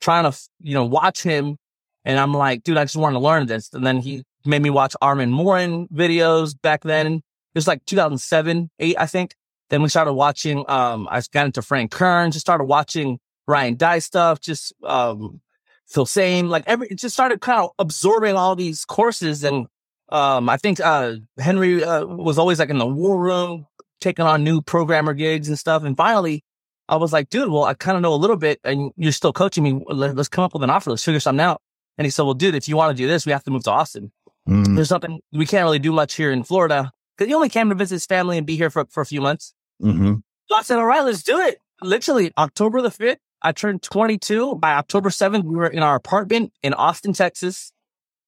trying 0.00 0.30
to, 0.30 0.38
you 0.60 0.74
know, 0.74 0.84
watch 0.84 1.22
him. 1.22 1.56
And 2.04 2.18
I'm 2.18 2.34
like, 2.34 2.62
dude, 2.62 2.76
I 2.76 2.84
just 2.84 2.96
want 2.96 3.14
to 3.14 3.20
learn 3.20 3.46
this. 3.46 3.70
And 3.72 3.86
then 3.86 3.98
he 3.98 4.24
made 4.44 4.60
me 4.60 4.70
watch 4.70 4.94
Armin 5.00 5.30
Morin 5.30 5.88
videos 5.88 6.54
back 6.60 6.82
then. 6.82 7.22
It 7.54 7.58
was 7.58 7.68
like 7.68 7.84
2007, 7.84 8.70
eight, 8.78 8.96
I 8.98 9.06
think. 9.06 9.34
Then 9.70 9.82
we 9.82 9.88
started 9.88 10.12
watching, 10.12 10.64
um, 10.68 11.08
I 11.10 11.22
got 11.32 11.46
into 11.46 11.62
Frank 11.62 11.90
Kern, 11.90 12.30
just 12.30 12.44
started 12.44 12.64
watching 12.64 13.18
Ryan 13.46 13.74
Deiss 13.74 14.04
stuff, 14.04 14.40
just 14.40 14.72
um, 14.84 15.40
Phil 15.86 16.06
Same, 16.06 16.48
like 16.48 16.64
every, 16.66 16.88
it 16.88 16.98
just 16.98 17.14
started 17.14 17.40
kind 17.40 17.60
of 17.60 17.70
absorbing 17.78 18.36
all 18.36 18.54
these 18.54 18.84
courses. 18.84 19.44
And 19.44 19.66
um, 20.10 20.48
I 20.48 20.56
think 20.56 20.80
uh, 20.80 21.14
Henry 21.38 21.82
uh, 21.82 22.04
was 22.04 22.38
always 22.38 22.58
like 22.58 22.70
in 22.70 22.78
the 22.78 22.86
war 22.86 23.18
room, 23.18 23.66
taking 24.00 24.24
on 24.24 24.44
new 24.44 24.60
programmer 24.60 25.14
gigs 25.14 25.48
and 25.48 25.58
stuff. 25.58 25.84
And 25.84 25.96
finally, 25.96 26.44
I 26.88 26.96
was 26.96 27.12
like, 27.12 27.30
dude, 27.30 27.50
well, 27.50 27.64
I 27.64 27.74
kind 27.74 27.96
of 27.96 28.02
know 28.02 28.12
a 28.12 28.16
little 28.16 28.36
bit 28.36 28.60
and 28.64 28.92
you're 28.96 29.12
still 29.12 29.32
coaching 29.32 29.64
me. 29.64 29.82
Let's 29.88 30.28
come 30.28 30.44
up 30.44 30.52
with 30.52 30.62
an 30.62 30.70
offer. 30.70 30.90
Let's 30.90 31.04
figure 31.04 31.20
something 31.20 31.40
out. 31.40 31.62
And 31.96 32.04
he 32.04 32.10
said, 32.10 32.24
well, 32.24 32.34
dude, 32.34 32.54
if 32.54 32.68
you 32.68 32.76
want 32.76 32.96
to 32.96 33.02
do 33.02 33.06
this, 33.06 33.24
we 33.24 33.32
have 33.32 33.44
to 33.44 33.50
move 33.50 33.64
to 33.64 33.70
Austin. 33.70 34.12
Mm. 34.48 34.74
There's 34.74 34.88
something 34.88 35.20
we 35.32 35.46
can't 35.46 35.64
really 35.64 35.78
do 35.78 35.92
much 35.92 36.14
here 36.14 36.32
in 36.32 36.42
Florida 36.42 36.92
because 37.22 37.28
he 37.28 37.34
only 37.34 37.48
came 37.48 37.68
to 37.68 37.74
visit 37.74 37.94
his 37.94 38.06
family 38.06 38.38
and 38.38 38.46
be 38.46 38.56
here 38.56 38.70
for, 38.70 38.84
for 38.86 39.00
a 39.00 39.06
few 39.06 39.20
months. 39.20 39.54
Mm-hmm. 39.80 40.14
So 40.48 40.54
I 40.56 40.62
said, 40.62 40.78
all 40.78 40.86
right, 40.86 41.04
let's 41.04 41.22
do 41.22 41.38
it. 41.38 41.58
Literally 41.80 42.32
October 42.36 42.82
the 42.82 42.90
5th, 42.90 43.18
I 43.42 43.52
turned 43.52 43.82
22. 43.82 44.56
By 44.56 44.74
October 44.74 45.10
7th, 45.10 45.44
we 45.44 45.56
were 45.56 45.66
in 45.66 45.82
our 45.82 45.94
apartment 45.94 46.52
in 46.62 46.74
Austin, 46.74 47.12
Texas. 47.12 47.72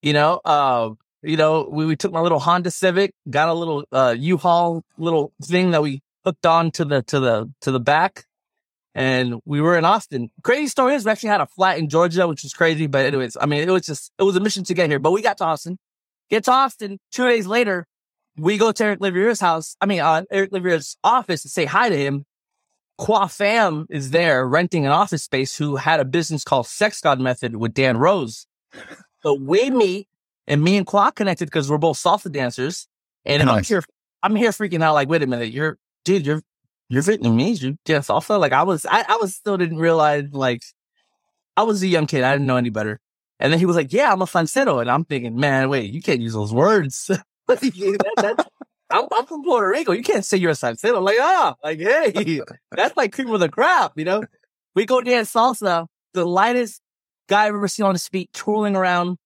You 0.01 0.13
know, 0.13 0.41
uh, 0.45 0.91
you 1.23 1.37
know, 1.37 1.67
we, 1.71 1.85
we 1.85 1.95
took 1.95 2.11
my 2.11 2.19
little 2.19 2.39
Honda 2.39 2.71
Civic, 2.71 3.13
got 3.29 3.49
a 3.49 3.53
little, 3.53 3.85
uh, 3.91 4.15
U-Haul 4.17 4.83
little 4.97 5.33
thing 5.41 5.71
that 5.71 5.81
we 5.81 6.01
hooked 6.23 6.45
on 6.45 6.71
to 6.71 6.85
the, 6.85 7.01
to 7.03 7.19
the, 7.19 7.51
to 7.61 7.71
the 7.71 7.79
back. 7.79 8.25
And 8.93 9.41
we 9.45 9.59
were 9.59 9.77
in 9.77 9.83
Austin. 9.83 10.29
Crazy 10.43 10.67
story 10.67 10.95
is 10.95 11.03
we 11.03 11.11
actually 11.11 11.29
had 11.29 11.41
a 11.41 11.47
flat 11.47 11.79
in 11.79 11.89
Georgia, 11.89 12.27
which 12.27 12.43
was 12.43 12.53
crazy. 12.53 12.87
But 12.87 13.05
anyways, 13.05 13.35
I 13.39 13.45
mean, 13.45 13.67
it 13.67 13.71
was 13.71 13.85
just, 13.85 14.11
it 14.17 14.23
was 14.23 14.35
a 14.35 14.39
mission 14.39 14.63
to 14.65 14.73
get 14.73 14.89
here, 14.89 14.99
but 14.99 15.11
we 15.11 15.21
got 15.21 15.37
to 15.39 15.45
Austin. 15.45 15.77
Get 16.29 16.45
to 16.45 16.51
Austin. 16.51 16.99
Two 17.11 17.27
days 17.27 17.45
later, 17.45 17.87
we 18.37 18.57
go 18.57 18.71
to 18.71 18.83
Eric 18.83 18.99
Louviere's 18.99 19.39
house. 19.39 19.75
I 19.81 19.85
mean, 19.85 20.01
uh, 20.01 20.23
Eric 20.31 20.51
Louviere's 20.51 20.97
office 21.03 21.43
to 21.43 21.49
say 21.49 21.65
hi 21.65 21.89
to 21.89 21.97
him. 21.97 22.25
Qua 22.97 23.27
Fam 23.27 23.87
is 23.89 24.11
there 24.11 24.47
renting 24.47 24.85
an 24.85 24.91
office 24.91 25.23
space 25.23 25.57
who 25.57 25.75
had 25.75 25.99
a 25.99 26.05
business 26.05 26.43
called 26.43 26.67
Sex 26.67 27.01
God 27.01 27.19
Method 27.19 27.57
with 27.57 27.73
Dan 27.73 27.97
Rose. 27.97 28.47
But 29.21 29.41
we 29.41 29.69
meet 29.69 30.07
and 30.47 30.63
me 30.63 30.77
and 30.77 30.85
Qua 30.85 31.11
connected 31.11 31.45
because 31.45 31.69
we're 31.69 31.77
both 31.77 31.97
salsa 31.97 32.31
dancers. 32.31 32.87
And 33.25 33.43
nice. 33.43 33.57
I'm 33.57 33.63
here, 33.63 33.83
I'm 34.23 34.35
here 34.35 34.51
freaking 34.51 34.81
out 34.81 34.93
like, 34.93 35.09
wait 35.09 35.23
a 35.23 35.27
minute, 35.27 35.51
you're, 35.51 35.77
dude, 36.05 36.25
you're, 36.25 36.41
you're 36.87 37.03
Vietnamese, 37.03 37.61
you 37.61 37.77
dance 37.83 38.07
salsa? 38.07 38.39
Like 38.39 38.53
I 38.53 38.63
was, 38.63 38.85
I, 38.85 39.03
I 39.07 39.17
was 39.19 39.35
still 39.35 39.57
didn't 39.57 39.79
realize 39.79 40.25
like, 40.31 40.61
I 41.57 41.63
was 41.63 41.81
a 41.83 41.87
young 41.87 42.05
kid. 42.05 42.23
I 42.23 42.33
didn't 42.33 42.47
know 42.47 42.57
any 42.57 42.69
better. 42.69 42.99
And 43.39 43.51
then 43.51 43.59
he 43.59 43.65
was 43.65 43.75
like, 43.75 43.91
yeah, 43.91 44.13
I'm 44.13 44.21
a 44.21 44.25
salsero. 44.25 44.79
And 44.79 44.89
I'm 44.89 45.03
thinking, 45.03 45.35
man, 45.35 45.69
wait, 45.69 45.91
you 45.91 46.01
can't 46.01 46.21
use 46.21 46.33
those 46.33 46.53
words. 46.53 47.11
that, 47.47 48.47
I'm, 48.89 49.07
I'm 49.11 49.25
from 49.25 49.43
Puerto 49.43 49.67
Rico. 49.67 49.91
You 49.91 50.03
can't 50.03 50.25
say 50.25 50.37
you're 50.37 50.51
a 50.51 50.55
salsero. 50.55 51.01
Like, 51.01 51.17
ah, 51.19 51.55
like, 51.63 51.79
hey, 51.79 52.41
that's 52.71 52.95
like 52.95 53.13
cream 53.13 53.31
of 53.31 53.39
the 53.39 53.49
crop, 53.49 53.93
you 53.97 54.05
know? 54.05 54.23
We 54.75 54.85
go 54.85 55.01
dance 55.01 55.31
salsa. 55.33 55.87
The 56.13 56.25
lightest 56.25 56.81
guy 57.27 57.45
I've 57.45 57.55
ever 57.55 57.67
seen 57.67 57.85
on 57.85 57.93
his 57.93 58.07
feet, 58.07 58.31
twirling 58.33 58.75
around, 58.75 59.17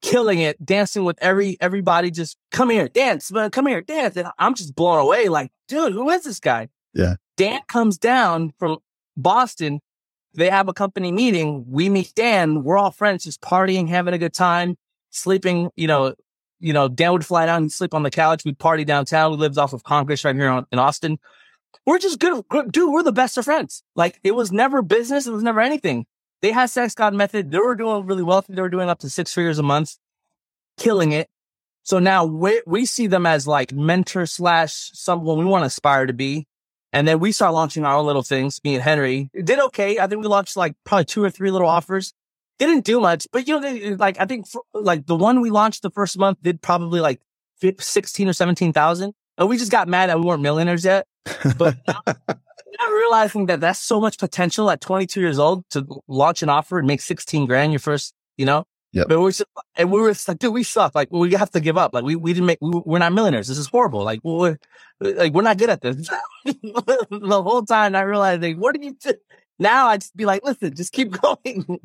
killing 0.00 0.38
it, 0.38 0.64
dancing 0.64 1.04
with 1.04 1.18
every, 1.20 1.56
everybody. 1.60 2.10
Just 2.10 2.36
come 2.50 2.70
here, 2.70 2.88
dance, 2.88 3.30
man, 3.30 3.50
come 3.50 3.66
here, 3.66 3.82
dance. 3.82 4.16
And 4.16 4.28
I'm 4.38 4.54
just 4.54 4.74
blown 4.74 4.98
away. 4.98 5.28
Like, 5.28 5.50
dude, 5.68 5.92
who 5.92 6.08
is 6.10 6.24
this 6.24 6.40
guy? 6.40 6.68
Yeah. 6.94 7.14
Dan 7.36 7.60
comes 7.68 7.98
down 7.98 8.52
from 8.58 8.78
Boston. 9.16 9.80
They 10.34 10.48
have 10.48 10.68
a 10.68 10.72
company 10.72 11.12
meeting. 11.12 11.64
We 11.68 11.88
meet 11.88 12.14
Dan. 12.14 12.62
We're 12.62 12.78
all 12.78 12.90
friends, 12.90 13.24
just 13.24 13.40
partying, 13.42 13.88
having 13.88 14.14
a 14.14 14.18
good 14.18 14.34
time, 14.34 14.76
sleeping, 15.10 15.70
you 15.76 15.86
know, 15.86 16.14
you 16.62 16.72
know, 16.72 16.88
Dan 16.88 17.12
would 17.12 17.26
fly 17.26 17.46
down 17.46 17.62
and 17.62 17.72
sleep 17.72 17.92
on 17.92 18.02
the 18.02 18.10
couch. 18.10 18.44
We'd 18.44 18.58
party 18.58 18.84
downtown. 18.84 19.32
We 19.32 19.36
lived 19.36 19.58
off 19.58 19.72
of 19.72 19.84
Congress 19.84 20.24
right 20.24 20.34
here 20.34 20.64
in 20.70 20.78
Austin. 20.78 21.18
We're 21.84 21.98
just 21.98 22.20
good, 22.20 22.44
good, 22.48 22.70
dude. 22.70 22.92
We're 22.92 23.02
the 23.02 23.12
best 23.12 23.36
of 23.36 23.44
friends. 23.44 23.82
Like 23.96 24.20
it 24.22 24.32
was 24.32 24.52
never 24.52 24.82
business. 24.82 25.26
It 25.26 25.32
was 25.32 25.42
never 25.42 25.60
anything. 25.60 26.06
They 26.40 26.52
had 26.52 26.70
sex 26.70 26.94
god 26.94 27.14
method. 27.14 27.50
They 27.50 27.58
were 27.58 27.74
doing 27.74 28.06
really 28.06 28.22
well. 28.22 28.44
They 28.48 28.62
were 28.62 28.68
doing 28.68 28.88
up 28.88 29.00
to 29.00 29.10
six 29.10 29.34
figures 29.34 29.58
a 29.58 29.62
month, 29.62 29.96
killing 30.78 31.12
it. 31.12 31.28
So 31.82 31.98
now 31.98 32.24
we, 32.24 32.62
we 32.66 32.86
see 32.86 33.08
them 33.08 33.26
as 33.26 33.46
like 33.46 33.72
mentor 33.72 34.26
slash 34.26 34.90
someone 34.92 35.38
we 35.38 35.44
want 35.44 35.62
to 35.62 35.66
aspire 35.66 36.06
to 36.06 36.12
be. 36.12 36.46
And 36.92 37.08
then 37.08 37.18
we 37.20 37.32
start 37.32 37.54
launching 37.54 37.84
our 37.84 37.96
own 37.96 38.06
little 38.06 38.22
things. 38.22 38.60
Me 38.62 38.74
and 38.74 38.82
Henry 38.82 39.30
it 39.32 39.46
did 39.46 39.58
okay. 39.58 39.98
I 39.98 40.06
think 40.06 40.20
we 40.20 40.28
launched 40.28 40.56
like 40.56 40.74
probably 40.84 41.06
two 41.06 41.24
or 41.24 41.30
three 41.30 41.50
little 41.50 41.68
offers 41.68 42.12
didn't 42.58 42.84
do 42.84 43.00
much, 43.00 43.26
but 43.32 43.48
you 43.48 43.54
know, 43.54 43.60
they, 43.60 43.94
like 43.94 44.20
I 44.20 44.26
think 44.26 44.46
for, 44.46 44.62
like 44.74 45.06
the 45.06 45.16
one 45.16 45.40
we 45.40 45.50
launched 45.50 45.82
the 45.82 45.90
first 45.90 46.18
month 46.18 46.38
did 46.42 46.62
probably 46.62 47.00
like 47.00 47.20
16 47.60 48.28
or 48.28 48.32
17,000. 48.32 49.14
And 49.38 49.48
we 49.48 49.56
just 49.56 49.72
got 49.72 49.88
mad 49.88 50.10
that 50.10 50.18
we 50.18 50.26
weren't 50.26 50.42
millionaires 50.42 50.84
yet. 50.84 51.06
But 51.56 51.76
not 51.86 52.90
realizing 52.90 53.46
that 53.46 53.60
that's 53.60 53.78
so 53.78 54.00
much 54.00 54.18
potential 54.18 54.70
at 54.70 54.80
22 54.80 55.20
years 55.20 55.38
old 55.38 55.64
to 55.70 55.86
launch 56.06 56.42
an 56.42 56.48
offer 56.48 56.78
and 56.78 56.86
make 56.86 57.00
16 57.00 57.46
grand 57.46 57.72
your 57.72 57.78
first, 57.78 58.14
you 58.36 58.44
know, 58.44 58.66
Yep. 58.92 59.08
But 59.08 59.20
we 59.20 59.30
just, 59.30 59.44
and 59.76 59.90
we 59.90 60.00
were 60.00 60.14
like, 60.28 60.38
dude, 60.38 60.52
we 60.52 60.62
suck. 60.62 60.94
Like, 60.94 61.08
we 61.10 61.32
have 61.32 61.50
to 61.52 61.60
give 61.60 61.78
up. 61.78 61.94
Like, 61.94 62.04
we, 62.04 62.14
we 62.14 62.34
didn't 62.34 62.46
make, 62.46 62.58
we, 62.60 62.82
we're 62.84 62.98
not 62.98 63.12
millionaires. 63.12 63.48
This 63.48 63.56
is 63.56 63.66
horrible. 63.66 64.04
Like, 64.04 64.20
we're, 64.22 64.58
like, 65.00 65.32
we're 65.32 65.42
not 65.42 65.56
good 65.56 65.70
at 65.70 65.80
this. 65.80 66.10
the 66.44 67.42
whole 67.42 67.64
time 67.64 67.96
I 67.96 68.02
realized, 68.02 68.42
like, 68.42 68.56
what 68.56 68.74
did 68.74 68.84
you 68.84 68.96
do? 69.02 69.14
Now 69.58 69.86
I 69.86 69.96
just 69.96 70.14
be 70.14 70.26
like, 70.26 70.44
listen, 70.44 70.74
just 70.74 70.92
keep 70.92 71.10
going. 71.22 71.80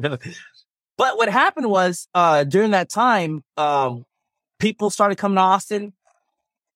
But 0.98 1.18
what 1.18 1.30
happened 1.30 1.70
was, 1.70 2.08
uh, 2.14 2.44
during 2.44 2.72
that 2.72 2.90
time, 2.90 3.44
um, 3.56 4.06
people 4.60 4.90
started 4.90 5.18
coming 5.18 5.36
to 5.36 5.42
Austin. 5.42 5.94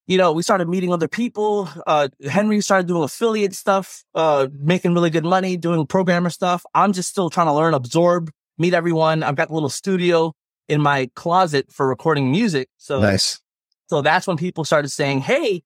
You 0.08 0.18
know, 0.18 0.32
we 0.34 0.44
started 0.44 0.68
meeting 0.68 0.92
other 0.92 1.08
people. 1.08 1.70
Uh, 1.88 2.10
Henry 2.30 2.60
started 2.62 2.88
doing 2.88 3.04
affiliate 3.04 3.54
stuff, 3.54 4.04
uh, 4.14 4.48
making 4.52 4.94
really 4.94 5.10
good 5.10 5.24
money, 5.24 5.58
doing 5.58 5.86
programmer 5.88 6.30
stuff. 6.30 6.66
I'm 6.74 6.94
just 6.94 7.10
still 7.10 7.30
trying 7.30 7.48
to 7.48 7.54
learn, 7.54 7.74
absorb, 7.74 8.32
meet 8.58 8.74
everyone. 8.74 9.24
I've 9.24 9.36
got 9.36 9.50
a 9.50 9.54
little 9.54 9.70
studio 9.70 10.34
in 10.68 10.82
my 10.82 11.10
closet 11.16 11.72
for 11.72 11.88
recording 11.88 12.32
music. 12.32 12.70
So 12.78 13.00
nice. 13.00 13.40
So 13.88 14.02
that's 14.02 14.28
when 14.28 14.38
people 14.38 14.64
started 14.64 14.90
saying, 14.90 15.22
Hey, 15.22 15.64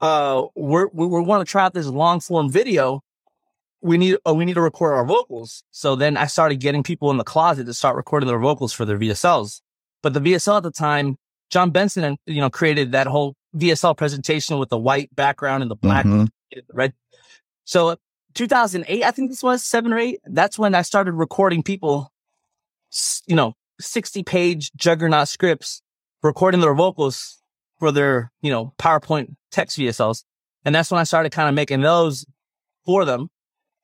uh, 0.00 0.44
we're, 0.54 0.88
we, 0.88 1.06
we 1.06 1.20
want 1.20 1.46
to 1.46 1.50
try 1.50 1.64
out 1.64 1.74
this 1.74 1.86
long 1.86 2.20
form 2.20 2.50
video. 2.50 3.02
We 3.80 3.96
need, 3.96 4.16
uh, 4.26 4.34
we 4.34 4.44
need 4.44 4.54
to 4.54 4.60
record 4.60 4.94
our 4.94 5.04
vocals. 5.04 5.62
So 5.70 5.94
then 5.94 6.16
I 6.16 6.26
started 6.26 6.60
getting 6.60 6.82
people 6.82 7.10
in 7.10 7.16
the 7.16 7.24
closet 7.24 7.64
to 7.64 7.74
start 7.74 7.96
recording 7.96 8.26
their 8.26 8.38
vocals 8.38 8.72
for 8.72 8.84
their 8.84 8.98
VSLs. 8.98 9.60
But 10.02 10.14
the 10.14 10.20
VSL 10.20 10.58
at 10.58 10.62
the 10.62 10.70
time, 10.70 11.16
Jon 11.50 11.70
Benson, 11.70 12.16
you 12.26 12.40
know, 12.40 12.50
created 12.50 12.92
that 12.92 13.06
whole 13.06 13.34
VSL 13.56 13.96
presentation 13.96 14.58
with 14.58 14.68
the 14.68 14.78
white 14.78 15.14
background 15.14 15.62
and 15.62 15.70
the 15.70 15.76
black, 15.76 16.04
mm-hmm. 16.04 16.24
red. 16.72 16.92
So 17.64 17.96
2008, 18.34 19.04
I 19.04 19.10
think 19.10 19.30
this 19.30 19.42
was 19.42 19.64
seven 19.64 19.92
or 19.92 19.98
eight. 19.98 20.20
That's 20.24 20.58
when 20.58 20.74
I 20.74 20.82
started 20.82 21.12
recording 21.12 21.62
people, 21.62 22.12
you 23.26 23.36
know, 23.36 23.54
60 23.80 24.22
page 24.24 24.72
juggernaut 24.76 25.28
scripts, 25.28 25.82
recording 26.22 26.60
their 26.60 26.74
vocals 26.74 27.42
for 27.78 27.92
their, 27.92 28.32
you 28.42 28.50
know, 28.50 28.74
PowerPoint 28.78 29.34
text 29.50 29.78
VSLs. 29.78 30.24
And 30.64 30.74
that's 30.74 30.90
when 30.90 31.00
I 31.00 31.04
started 31.04 31.32
kind 31.32 31.48
of 31.48 31.54
making 31.54 31.80
those 31.80 32.26
for 32.84 33.04
them. 33.04 33.30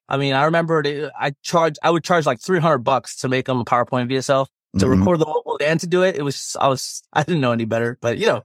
I 0.09 0.17
mean, 0.17 0.35
I 0.35 0.45
remember 0.45 1.11
I 1.19 1.35
charged, 1.43 1.79
I 1.83 1.91
would 1.91 2.05
charge 2.05 2.27
like 2.27 2.41
300 2.41 2.79
bucks 2.79 3.17
to 3.17 3.29
make 3.29 3.47
them 3.47 3.61
a 3.61 3.65
PowerPoint 3.65 4.11
VSL 4.11 4.47
to 4.79 4.85
mm-hmm. 4.87 4.99
record 4.99 5.21
the 5.21 5.25
vocal 5.25 5.59
and 5.65 5.81
to 5.81 5.87
do 5.87 6.03
it. 6.03 6.17
It 6.17 6.23
was, 6.23 6.57
I 6.61 6.69
was, 6.69 7.03
I 7.13 7.23
didn't 7.23 7.41
know 7.41 7.53
any 7.53 7.65
better, 7.65 7.99
but 8.01 8.19
you 8.19 8.27
know, 8.27 8.43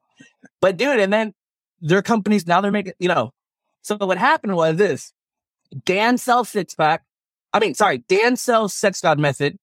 but 0.62 0.78
dude, 0.78 1.00
and 1.00 1.12
then 1.12 1.34
their 1.82 2.02
companies, 2.02 2.48
now 2.48 2.62
they're 2.62 2.72
making, 2.72 2.94
you 3.00 3.08
know, 3.08 3.32
so 3.82 3.98
what 3.98 4.18
happened 4.18 4.56
was 4.56 4.78
this 4.78 5.14
Dan 5.86 6.18
sells 6.18 6.50
six 6.50 6.76
pack. 6.76 7.04
I 7.54 7.60
mean, 7.60 7.74
sorry, 7.74 8.00
Dan 8.08 8.36
sells 8.36 8.74
sex 8.74 9.02
god 9.02 9.20
method. 9.20 9.58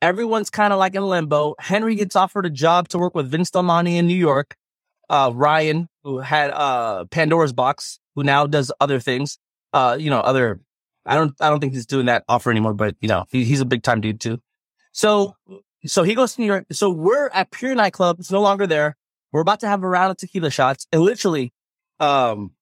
Everyone's 0.00 0.50
kind 0.50 0.72
of 0.72 0.78
like 0.78 0.94
in 0.94 1.04
limbo. 1.04 1.54
Henry 1.58 1.94
gets 1.96 2.14
offered 2.16 2.46
a 2.46 2.50
job 2.50 2.88
to 2.88 2.98
work 2.98 3.14
with 3.14 3.30
Vince 3.30 3.50
Del 3.50 3.68
in 3.86 4.06
New 4.06 4.14
York. 4.14 4.56
Uh, 5.10 5.32
Ryan, 5.34 5.88
who 6.04 6.18
had, 6.18 6.50
uh, 6.50 7.06
Pandora's 7.06 7.52
box, 7.52 7.98
who 8.14 8.22
now 8.22 8.46
does 8.46 8.70
other 8.80 9.00
things, 9.00 9.38
uh, 9.72 9.96
you 9.98 10.10
know, 10.10 10.20
other, 10.20 10.60
I 11.08 11.14
don't, 11.14 11.34
I 11.40 11.48
don't 11.48 11.58
think 11.60 11.72
he's 11.72 11.86
doing 11.86 12.06
that 12.06 12.24
offer 12.28 12.50
anymore, 12.50 12.74
but 12.74 12.94
you 13.00 13.08
know, 13.08 13.24
he, 13.30 13.44
he's 13.44 13.60
a 13.60 13.64
big 13.64 13.82
time 13.82 14.00
dude 14.00 14.20
too. 14.20 14.40
So, 14.92 15.34
so 15.86 16.02
he 16.02 16.14
goes 16.14 16.34
to 16.34 16.40
New 16.40 16.46
York. 16.46 16.66
So 16.72 16.90
we're 16.90 17.28
at 17.28 17.50
Pure 17.50 17.74
Nightclub. 17.74 18.20
It's 18.20 18.30
no 18.30 18.42
longer 18.42 18.66
there. 18.66 18.96
We're 19.32 19.40
about 19.40 19.60
to 19.60 19.68
have 19.68 19.82
a 19.82 19.88
round 19.88 20.10
of 20.10 20.16
tequila 20.18 20.50
shots. 20.50 20.86
And 20.92 21.02
literally, 21.02 21.52
um, 22.00 22.52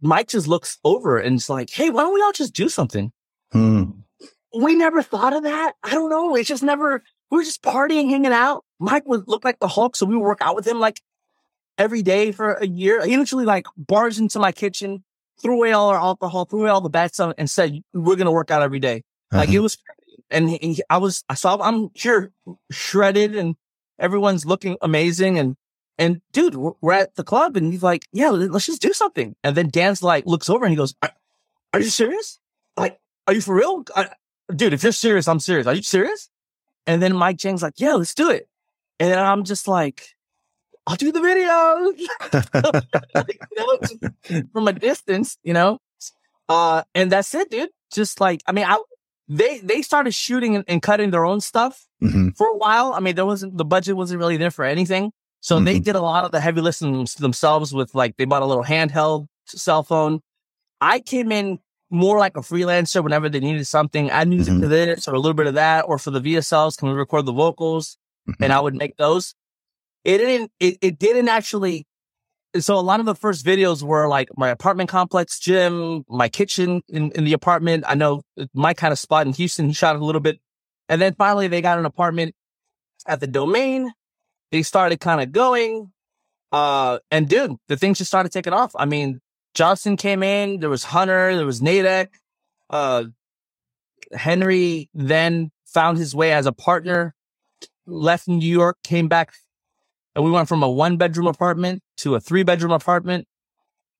Mike 0.00 0.28
just 0.28 0.46
looks 0.48 0.78
over 0.84 1.18
and 1.18 1.36
it's 1.36 1.48
like, 1.48 1.70
Hey, 1.70 1.90
why 1.90 2.02
don't 2.02 2.14
we 2.14 2.22
all 2.22 2.32
just 2.32 2.54
do 2.54 2.68
something? 2.68 3.12
Hmm. 3.52 3.84
We 4.56 4.74
never 4.74 5.02
thought 5.02 5.32
of 5.32 5.44
that. 5.44 5.74
I 5.82 5.90
don't 5.90 6.10
know. 6.10 6.34
It's 6.36 6.48
just 6.48 6.62
never, 6.62 7.02
we 7.30 7.38
were 7.38 7.44
just 7.44 7.62
partying, 7.62 8.10
hanging 8.10 8.32
out. 8.32 8.64
Mike 8.78 9.06
would 9.06 9.26
look 9.26 9.44
like 9.44 9.58
the 9.58 9.68
Hulk. 9.68 9.96
So 9.96 10.06
we 10.06 10.16
would 10.16 10.22
work 10.22 10.42
out 10.42 10.54
with 10.56 10.66
him 10.66 10.78
like 10.78 11.00
every 11.78 12.02
day 12.02 12.32
for 12.32 12.54
a 12.54 12.66
year. 12.66 13.04
He 13.04 13.16
literally 13.16 13.44
like 13.44 13.66
barged 13.76 14.18
into 14.18 14.38
my 14.38 14.52
kitchen, 14.52 15.04
threw 15.40 15.56
away 15.56 15.72
all 15.72 15.90
our 15.90 15.98
alcohol, 15.98 16.44
threw 16.44 16.62
away 16.62 16.70
all 16.70 16.80
the 16.80 16.90
bad 16.90 17.14
stuff 17.14 17.34
and 17.38 17.48
said, 17.50 17.80
we're 17.92 18.16
going 18.16 18.26
to 18.26 18.32
work 18.32 18.50
out 18.50 18.62
every 18.62 18.78
day. 18.80 19.02
Uh-huh. 19.32 19.38
Like 19.38 19.50
it 19.50 19.60
was, 19.60 19.78
and 20.30 20.50
he, 20.50 20.82
I 20.88 20.98
was, 20.98 21.24
I 21.28 21.34
saw, 21.34 21.58
I'm 21.60 21.90
here 21.94 22.32
shredded 22.70 23.36
and 23.36 23.56
everyone's 23.98 24.46
looking 24.46 24.76
amazing. 24.80 25.38
And 25.38 25.56
and 25.96 26.20
dude, 26.32 26.56
we're 26.56 26.92
at 26.92 27.14
the 27.14 27.24
club 27.24 27.56
and 27.56 27.72
he's 27.72 27.82
like, 27.82 28.06
yeah, 28.12 28.30
let's 28.30 28.66
just 28.66 28.82
do 28.82 28.92
something. 28.92 29.36
And 29.44 29.56
then 29.56 29.68
Dan's 29.68 30.02
like, 30.02 30.26
looks 30.26 30.50
over 30.50 30.64
and 30.64 30.72
he 30.72 30.76
goes, 30.76 30.94
are, 31.02 31.12
are 31.72 31.80
you 31.80 31.88
serious? 31.88 32.40
Like, 32.76 32.98
are 33.28 33.34
you 33.34 33.40
for 33.40 33.54
real? 33.54 33.84
I, 33.94 34.08
dude, 34.54 34.72
if 34.72 34.82
you're 34.82 34.92
serious, 34.92 35.28
I'm 35.28 35.40
serious. 35.40 35.66
Are 35.66 35.74
you 35.74 35.82
serious? 35.82 36.28
And 36.86 37.00
then 37.00 37.14
Mike 37.14 37.38
Chang's 37.38 37.62
like, 37.62 37.74
yeah, 37.76 37.94
let's 37.94 38.14
do 38.14 38.30
it. 38.30 38.48
And 38.98 39.10
then 39.10 39.18
I'm 39.18 39.44
just 39.44 39.68
like, 39.68 40.14
I'll 40.86 40.96
do 40.96 41.12
the 41.12 41.20
video 41.20 41.92
from 44.52 44.68
a 44.68 44.72
distance, 44.72 45.38
you 45.42 45.52
know? 45.52 45.78
Uh, 46.48 46.82
and 46.94 47.10
that's 47.10 47.34
it, 47.34 47.50
dude. 47.50 47.70
Just 47.92 48.20
like, 48.20 48.42
I 48.46 48.52
mean, 48.52 48.66
I, 48.66 48.78
they, 49.28 49.58
they 49.60 49.80
started 49.80 50.14
shooting 50.14 50.56
and, 50.56 50.64
and 50.68 50.82
cutting 50.82 51.10
their 51.10 51.24
own 51.24 51.40
stuff 51.40 51.86
mm-hmm. 52.02 52.30
for 52.36 52.48
a 52.48 52.56
while. 52.56 52.92
I 52.92 53.00
mean, 53.00 53.14
there 53.14 53.24
wasn't, 53.24 53.56
the 53.56 53.64
budget 53.64 53.96
wasn't 53.96 54.18
really 54.18 54.36
there 54.36 54.50
for 54.50 54.64
anything. 54.64 55.12
So 55.40 55.56
mm-hmm. 55.56 55.64
they 55.64 55.78
did 55.78 55.96
a 55.96 56.02
lot 56.02 56.24
of 56.24 56.32
the 56.32 56.40
heavy 56.40 56.60
lifting 56.60 57.06
themselves 57.18 57.72
with 57.72 57.94
like, 57.94 58.16
they 58.16 58.26
bought 58.26 58.42
a 58.42 58.46
little 58.46 58.64
handheld 58.64 59.26
cell 59.46 59.82
phone. 59.82 60.20
I 60.80 61.00
came 61.00 61.32
in 61.32 61.60
more 61.90 62.18
like 62.18 62.36
a 62.36 62.40
freelancer 62.40 63.02
whenever 63.02 63.28
they 63.28 63.40
needed 63.40 63.66
something. 63.66 64.10
I 64.10 64.24
needed 64.24 64.46
mm-hmm. 64.46 64.68
this 64.68 65.08
or 65.08 65.14
a 65.14 65.18
little 65.18 65.34
bit 65.34 65.46
of 65.46 65.54
that, 65.54 65.82
or 65.86 65.98
for 65.98 66.10
the 66.10 66.20
VSLs, 66.20 66.76
can 66.76 66.88
we 66.88 66.94
record 66.94 67.24
the 67.24 67.32
vocals? 67.32 67.96
Mm-hmm. 68.28 68.42
And 68.42 68.52
I 68.52 68.60
would 68.60 68.74
make 68.74 68.96
those. 68.96 69.34
It 70.04 70.18
didn't, 70.18 70.50
it, 70.60 70.78
it 70.80 70.98
didn't 70.98 71.28
actually. 71.28 71.86
So 72.58 72.78
a 72.78 72.80
lot 72.80 73.00
of 73.00 73.06
the 73.06 73.16
first 73.16 73.44
videos 73.44 73.82
were 73.82 74.06
like 74.06 74.28
my 74.36 74.48
apartment 74.48 74.88
complex 74.88 75.40
gym, 75.40 76.04
my 76.08 76.28
kitchen 76.28 76.82
in, 76.88 77.10
in 77.12 77.24
the 77.24 77.32
apartment. 77.32 77.84
I 77.86 77.94
know 77.94 78.22
my 78.52 78.74
kind 78.74 78.92
of 78.92 78.98
spot 78.98 79.26
in 79.26 79.32
Houston, 79.32 79.72
shot 79.72 79.96
a 79.96 80.04
little 80.04 80.20
bit. 80.20 80.38
And 80.88 81.00
then 81.00 81.14
finally 81.14 81.48
they 81.48 81.62
got 81.62 81.78
an 81.78 81.86
apartment 81.86 82.34
at 83.06 83.20
the 83.20 83.26
domain 83.26 83.92
they 84.54 84.62
started 84.62 85.00
kind 85.00 85.20
of 85.20 85.32
going. 85.32 85.90
Uh, 86.52 87.00
and 87.10 87.28
dude, 87.28 87.56
the 87.66 87.76
things 87.76 87.98
just 87.98 88.08
started 88.08 88.30
taking 88.30 88.52
off. 88.52 88.70
I 88.76 88.84
mean, 88.84 89.20
Johnson 89.52 89.96
came 89.96 90.22
in, 90.22 90.60
there 90.60 90.70
was 90.70 90.84
Hunter, 90.84 91.34
there 91.34 91.44
was 91.44 91.60
Nadek. 91.60 92.08
Uh, 92.70 93.04
Henry 94.12 94.88
then 94.94 95.50
found 95.66 95.98
his 95.98 96.14
way 96.14 96.32
as 96.32 96.46
a 96.46 96.52
partner, 96.52 97.16
left 97.84 98.28
New 98.28 98.48
York, 98.48 98.76
came 98.84 99.08
back, 99.08 99.32
and 100.14 100.24
we 100.24 100.30
went 100.30 100.48
from 100.48 100.62
a 100.62 100.70
one 100.70 100.96
bedroom 100.96 101.26
apartment 101.26 101.82
to 101.98 102.14
a 102.14 102.20
three 102.20 102.42
bedroom 102.42 102.72
apartment 102.72 103.26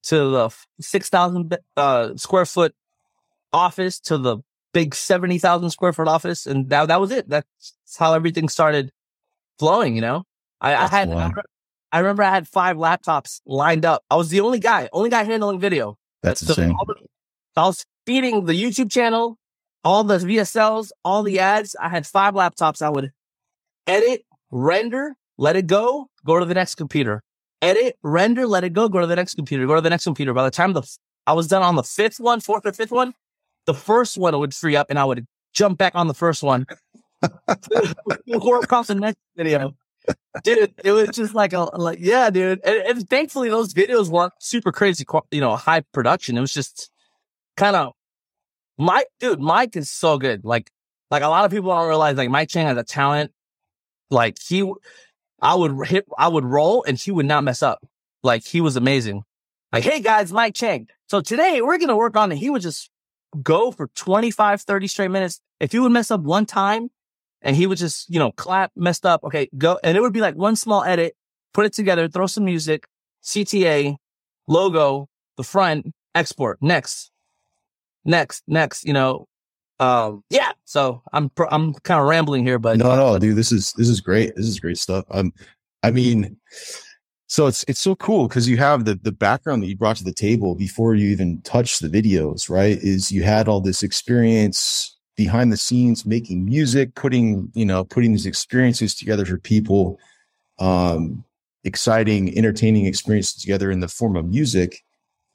to 0.05 0.17
the 0.31 0.51
6,000 0.81 1.57
uh, 1.77 2.11
square 2.17 2.47
foot 2.47 2.75
office 3.53 3.99
to 4.01 4.19
the 4.19 4.39
big 4.73 4.95
70,000 4.95 5.71
square 5.71 5.93
foot 5.93 6.09
office. 6.09 6.47
And 6.47 6.69
that, 6.71 6.89
that 6.89 7.01
was 7.01 7.11
it. 7.11 7.29
That's 7.29 7.47
how 7.99 8.13
everything 8.15 8.49
started 8.49 8.91
flowing, 9.59 9.95
you 9.95 10.03
know? 10.03 10.25
I, 10.61 10.75
I 10.75 10.87
had, 10.89 11.11
I, 11.11 11.31
I, 11.93 11.99
remember 12.01 12.23
I 12.23 12.31
had 12.31 12.47
five 12.47 12.77
laptops 12.77 13.41
lined 13.47 13.85
up. 13.85 14.05
I 14.11 14.17
was 14.17 14.29
the 14.29 14.41
only 14.41 14.59
guy, 14.59 14.89
only 14.93 15.11
guy 15.11 15.25
handling 15.25 15.61
video. 15.61 15.99
That's 16.23 16.41
so 16.41 16.53
insane. 16.53 16.77
The, 16.87 16.95
I 17.57 17.67
was 17.67 17.85
feeding 18.07 18.45
the 18.45 18.53
YouTube 18.53 18.91
channel, 18.91 19.39
all 19.85 20.05
the 20.05 20.19
VSLs, 20.19 20.91
all 21.05 21.23
the 21.23 21.39
ads. 21.41 21.77
I 21.81 21.89
had 21.89 22.07
five 22.07 22.35
laptops. 22.35 22.83
I 22.83 22.91
would 22.91 23.13
edit, 23.87 24.25
render, 24.51 25.17
let 25.39 25.57
it 25.57 25.67
go, 25.67 26.09
go 26.25 26.39
to 26.39 26.45
the 26.45 26.55
next 26.55 26.77
computer. 26.77 27.23
Edit, 27.63 27.97
render, 28.03 28.47
let 28.47 28.65
it 28.65 28.73
go, 28.73 28.89
go 28.89 29.01
to 29.01 29.07
the 29.07 29.17
next 29.17 29.35
computer, 29.35 29.67
go 29.67 29.75
to 29.75 29.81
the 29.81 29.91
next 29.91 30.05
computer. 30.05 30.35
By 30.35 30.45
the 30.45 30.51
time 30.51 30.73
the 30.73 30.83
I 31.27 31.33
was 31.33 31.49
done 31.49 31.63
on 31.63 31.77
the 31.77 31.83
fifth 31.83 32.21
one, 32.21 32.41
fourth 32.41 32.67
or 32.67 32.73
fifth 32.73 32.91
one, 32.91 33.15
the 33.67 33.75
first 33.75 34.19
one 34.19 34.39
would 34.39 34.55
free 34.55 34.77
up 34.77 34.89
and 34.91 34.99
I 34.99 35.05
would 35.05 35.27
jump 35.53 35.79
back 35.79 35.95
on 35.95 36.07
the 36.07 36.15
first 36.15 36.43
one. 36.43 36.67
across 37.23 38.89
the 38.89 38.95
next 38.95 39.17
video 39.35 39.75
dude, 40.43 40.75
it 40.85 40.93
was 40.93 41.09
just 41.11 41.35
like 41.35 41.53
a 41.53 41.61
like 41.61 41.99
yeah, 42.01 42.31
dude. 42.31 42.61
And, 42.65 42.77
and, 42.83 43.09
thankfully, 43.09 43.49
those 43.49 43.73
videos 43.75 44.09
weren't 44.09 44.33
super 44.41 44.73
crazy, 44.73 45.05
you 45.31 45.41
know, 45.41 45.57
high 45.57 45.81
production. 45.81 46.37
It 46.37 46.41
was 46.41 46.53
just 46.53 46.91
kind 47.57 47.77
of 47.77 47.93
Mike, 48.79 49.09
dude. 49.21 49.41
Mike 49.41 49.77
is 49.77 49.91
so 49.91 50.19
good. 50.19 50.45
Like, 50.45 50.71
like 51.11 51.23
a 51.23 51.29
lot 51.29 51.45
of 51.45 51.51
people 51.51 51.71
don't 51.71 51.89
realize 51.89 52.17
like 52.17 52.31
Mike 52.31 52.49
Chang 52.49 52.67
has 52.67 52.77
a 52.77 52.85
talent. 52.85 53.33
Like 54.11 54.37
he, 54.41 54.71
I 55.45 55.55
would 55.55 55.87
hit, 55.87 56.07
I 56.19 56.29
would 56.29 56.45
roll, 56.45 56.83
and 56.85 56.99
he 56.99 57.11
would 57.11 57.27
not 57.27 57.45
mess 57.45 57.63
up. 57.63 57.87
Like 58.23 58.45
he 58.45 58.61
was 58.61 58.77
amazing. 58.77 59.25
Like, 59.73 59.85
hey 59.85 60.01
guys, 60.01 60.33
Mike 60.33 60.55
Chang. 60.55 60.89
So 61.09 61.21
today 61.21 61.61
we're 61.61 61.79
gonna 61.79 61.97
work 61.97 62.17
on 62.17 62.33
it. 62.33 62.39
He 62.39 62.49
would 62.49 62.63
just 62.63 62.91
go 63.43 63.71
for 63.71 63.89
25, 63.89 64.63
30 64.63 64.87
straight 64.89 65.11
minutes. 65.11 65.41
If 65.61 65.73
he 65.73 65.79
would 65.79 65.93
mess 65.93 66.11
up 66.11 66.23
one 66.23 66.47
time, 66.47 66.91
and 67.43 67.55
he 67.55 67.67
would 67.67 67.79
just, 67.79 68.09
you 68.09 68.19
know, 68.19 68.33
clap, 68.33 68.73
messed 68.75 69.05
up. 69.05 69.23
Okay, 69.23 69.49
go. 69.57 69.79
And 69.85 69.97
it 69.97 70.01
would 70.01 70.15
be 70.15 70.21
like 70.21 70.35
one 70.35 70.57
small 70.57 70.83
edit, 70.83 71.15
put 71.53 71.67
it 71.67 71.75
together, 71.75 72.09
throw 72.09 72.27
some 72.27 72.47
music, 72.47 72.87
CTA, 73.23 73.97
logo, 74.49 75.09
the 75.37 75.45
front, 75.45 75.93
export, 76.15 76.59
next, 76.63 77.11
next, 78.05 78.43
next, 78.49 78.85
you 78.85 78.95
know, 78.95 79.27
um, 79.81 80.23
yeah. 80.31 80.53
So 80.65 81.03
I'm 81.13 81.31
I'm 81.51 81.75
kind 81.75 82.01
of 82.01 82.07
rambling 82.07 82.45
here, 82.45 82.59
but 82.59 82.79
no, 82.79 82.95
no, 82.97 83.19
dude, 83.19 83.37
this 83.37 83.53
is 83.53 83.73
this 83.73 83.89
is 83.89 84.01
great. 84.01 84.35
This 84.37 84.47
is 84.47 84.61
great 84.61 84.79
stuff. 84.79 85.05
Um, 85.11 85.33
I 85.83 85.91
mean, 85.91 86.37
so 87.27 87.47
it's 87.47 87.65
it's 87.67 87.81
so 87.81 87.97
cool 87.97 88.29
because 88.29 88.49
you 88.49 88.57
have 88.59 88.85
the 88.85 88.95
the 89.03 89.13
background 89.13 89.63
that 89.63 89.67
you 89.67 89.77
brought 89.77 89.97
to 89.97 90.05
the 90.05 90.13
table 90.13 90.55
before 90.55 90.95
you 90.95 91.09
even 91.09 91.41
touch 91.43 91.79
the 91.79 91.89
videos, 91.89 92.49
right? 92.49 92.79
Is 92.79 93.11
you 93.11 93.23
had 93.23 93.49
all 93.49 93.61
this 93.61 93.83
experience 93.83 94.97
behind 95.17 95.53
the 95.53 95.57
scenes 95.57 96.07
making 96.07 96.45
music, 96.45 96.95
putting 96.95 97.51
you 97.55 97.65
know 97.65 97.85
putting 97.85 98.13
these 98.13 98.27
experiences 98.27 98.95
together 98.95 99.25
for 99.25 99.39
people, 99.39 99.99
um, 100.59 101.25
exciting, 101.65 102.37
entertaining 102.39 102.87
experiences 102.87 103.35
together 103.35 103.71
in 103.71 103.81
the 103.81 103.89
form 103.89 104.17
of 104.17 104.27
music, 104.27 104.85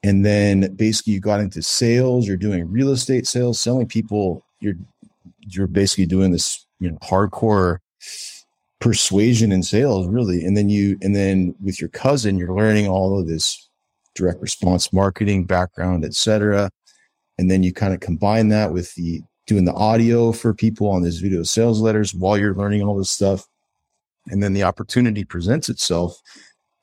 and 0.04 0.26
then 0.26 0.74
basically 0.76 1.14
you 1.14 1.20
got 1.20 1.40
into 1.40 1.62
sales. 1.62 2.28
You're 2.28 2.38
doing 2.38 2.72
real 2.72 2.92
estate 2.92 3.28
sales, 3.28 3.60
selling 3.60 3.88
people. 3.88 4.46
You're 4.60 4.76
you're 5.42 5.68
basically 5.68 6.06
doing 6.06 6.32
this 6.32 6.66
you 6.80 6.90
know 6.90 6.98
hardcore 6.98 7.80
persuasion 8.80 9.52
and 9.52 9.66
sales 9.66 10.08
really 10.08 10.46
and 10.46 10.56
then 10.56 10.70
you 10.70 10.98
and 11.02 11.16
then 11.16 11.54
with 11.62 11.82
your 11.82 11.90
cousin 11.90 12.38
you're 12.38 12.56
learning 12.56 12.88
all 12.88 13.20
of 13.20 13.28
this 13.28 13.70
direct 14.16 14.42
response 14.42 14.94
marketing 14.94 15.44
background 15.44 16.06
etc 16.06 16.70
and 17.38 17.52
then 17.52 17.62
you 17.62 17.74
kind 17.74 17.94
of 17.94 18.00
combine 18.00 18.48
that 18.48 18.72
with 18.72 18.94
the 18.96 19.22
doing 19.48 19.66
the 19.66 19.74
audio 19.74 20.32
for 20.32 20.54
people 20.54 20.90
on 20.90 21.04
these 21.04 21.20
video 21.20 21.44
sales 21.44 21.82
letters 21.82 22.14
while 22.14 22.38
you're 22.38 22.56
learning 22.56 22.82
all 22.82 22.98
this 22.98 23.10
stuff 23.10 23.46
and 24.28 24.42
then 24.42 24.54
the 24.54 24.64
opportunity 24.64 25.26
presents 25.26 25.68
itself 25.68 26.22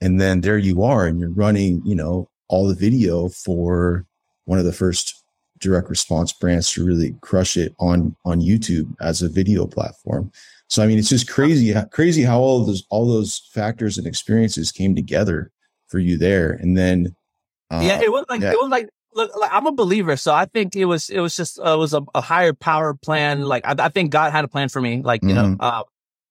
and 0.03 0.21
then 0.21 0.43
there 0.43 0.59
you 0.59 0.83
are 0.83 1.07
and 1.07 1.19
you're 1.19 1.31
running 1.31 1.81
you 1.87 1.95
know 1.95 2.29
all 2.49 2.67
the 2.67 2.75
video 2.75 3.29
for 3.29 4.05
one 4.45 4.59
of 4.59 4.65
the 4.65 4.73
first 4.73 5.23
direct 5.59 5.89
response 5.89 6.33
brands 6.33 6.71
to 6.71 6.85
really 6.85 7.17
crush 7.23 7.57
it 7.57 7.75
on 7.79 8.15
on 8.25 8.41
youtube 8.41 8.95
as 9.01 9.23
a 9.23 9.29
video 9.29 9.67
platform 9.67 10.31
so 10.69 10.83
I 10.83 10.87
mean, 10.87 10.99
it's 10.99 11.09
just 11.09 11.29
crazy, 11.29 11.75
crazy 11.93 12.23
how 12.23 12.41
all 12.41 12.65
those 12.65 12.85
all 12.91 13.07
those 13.07 13.49
factors 13.53 13.99
and 13.99 14.07
experiences 14.07 14.73
came 14.73 14.97
together 14.97 15.53
for 15.87 15.99
you 15.99 16.19
there, 16.19 16.51
and 16.51 16.77
then 16.77 17.15
uh, 17.71 17.83
yeah, 17.85 18.01
it 18.03 18.11
was 18.11 18.25
like 18.29 18.41
yeah. 18.41 18.51
it 18.51 18.59
was 18.59 18.69
like 18.69 18.89
look, 19.15 19.35
like 19.37 19.53
I'm 19.53 19.67
a 19.67 19.73
believer, 19.73 20.17
so 20.17 20.35
I 20.35 20.47
think 20.47 20.75
it 20.75 20.87
was 20.87 21.09
it 21.09 21.21
was 21.21 21.37
just 21.37 21.61
uh, 21.61 21.75
it 21.75 21.77
was 21.77 21.95
a, 21.95 22.03
a, 22.15 22.21
higher 22.21 22.53
power 22.53 22.95
plan. 22.95 23.43
Like 23.43 23.65
I, 23.65 23.77
I, 23.79 23.89
think 23.91 24.11
God 24.11 24.33
had 24.33 24.45
a 24.45 24.49
plan 24.49 24.69
for 24.69 24.81
me. 24.81 25.03
Like 25.03 25.23
you 25.23 25.29
mm-hmm. 25.29 25.53
know, 25.53 25.57
uh, 25.61 25.85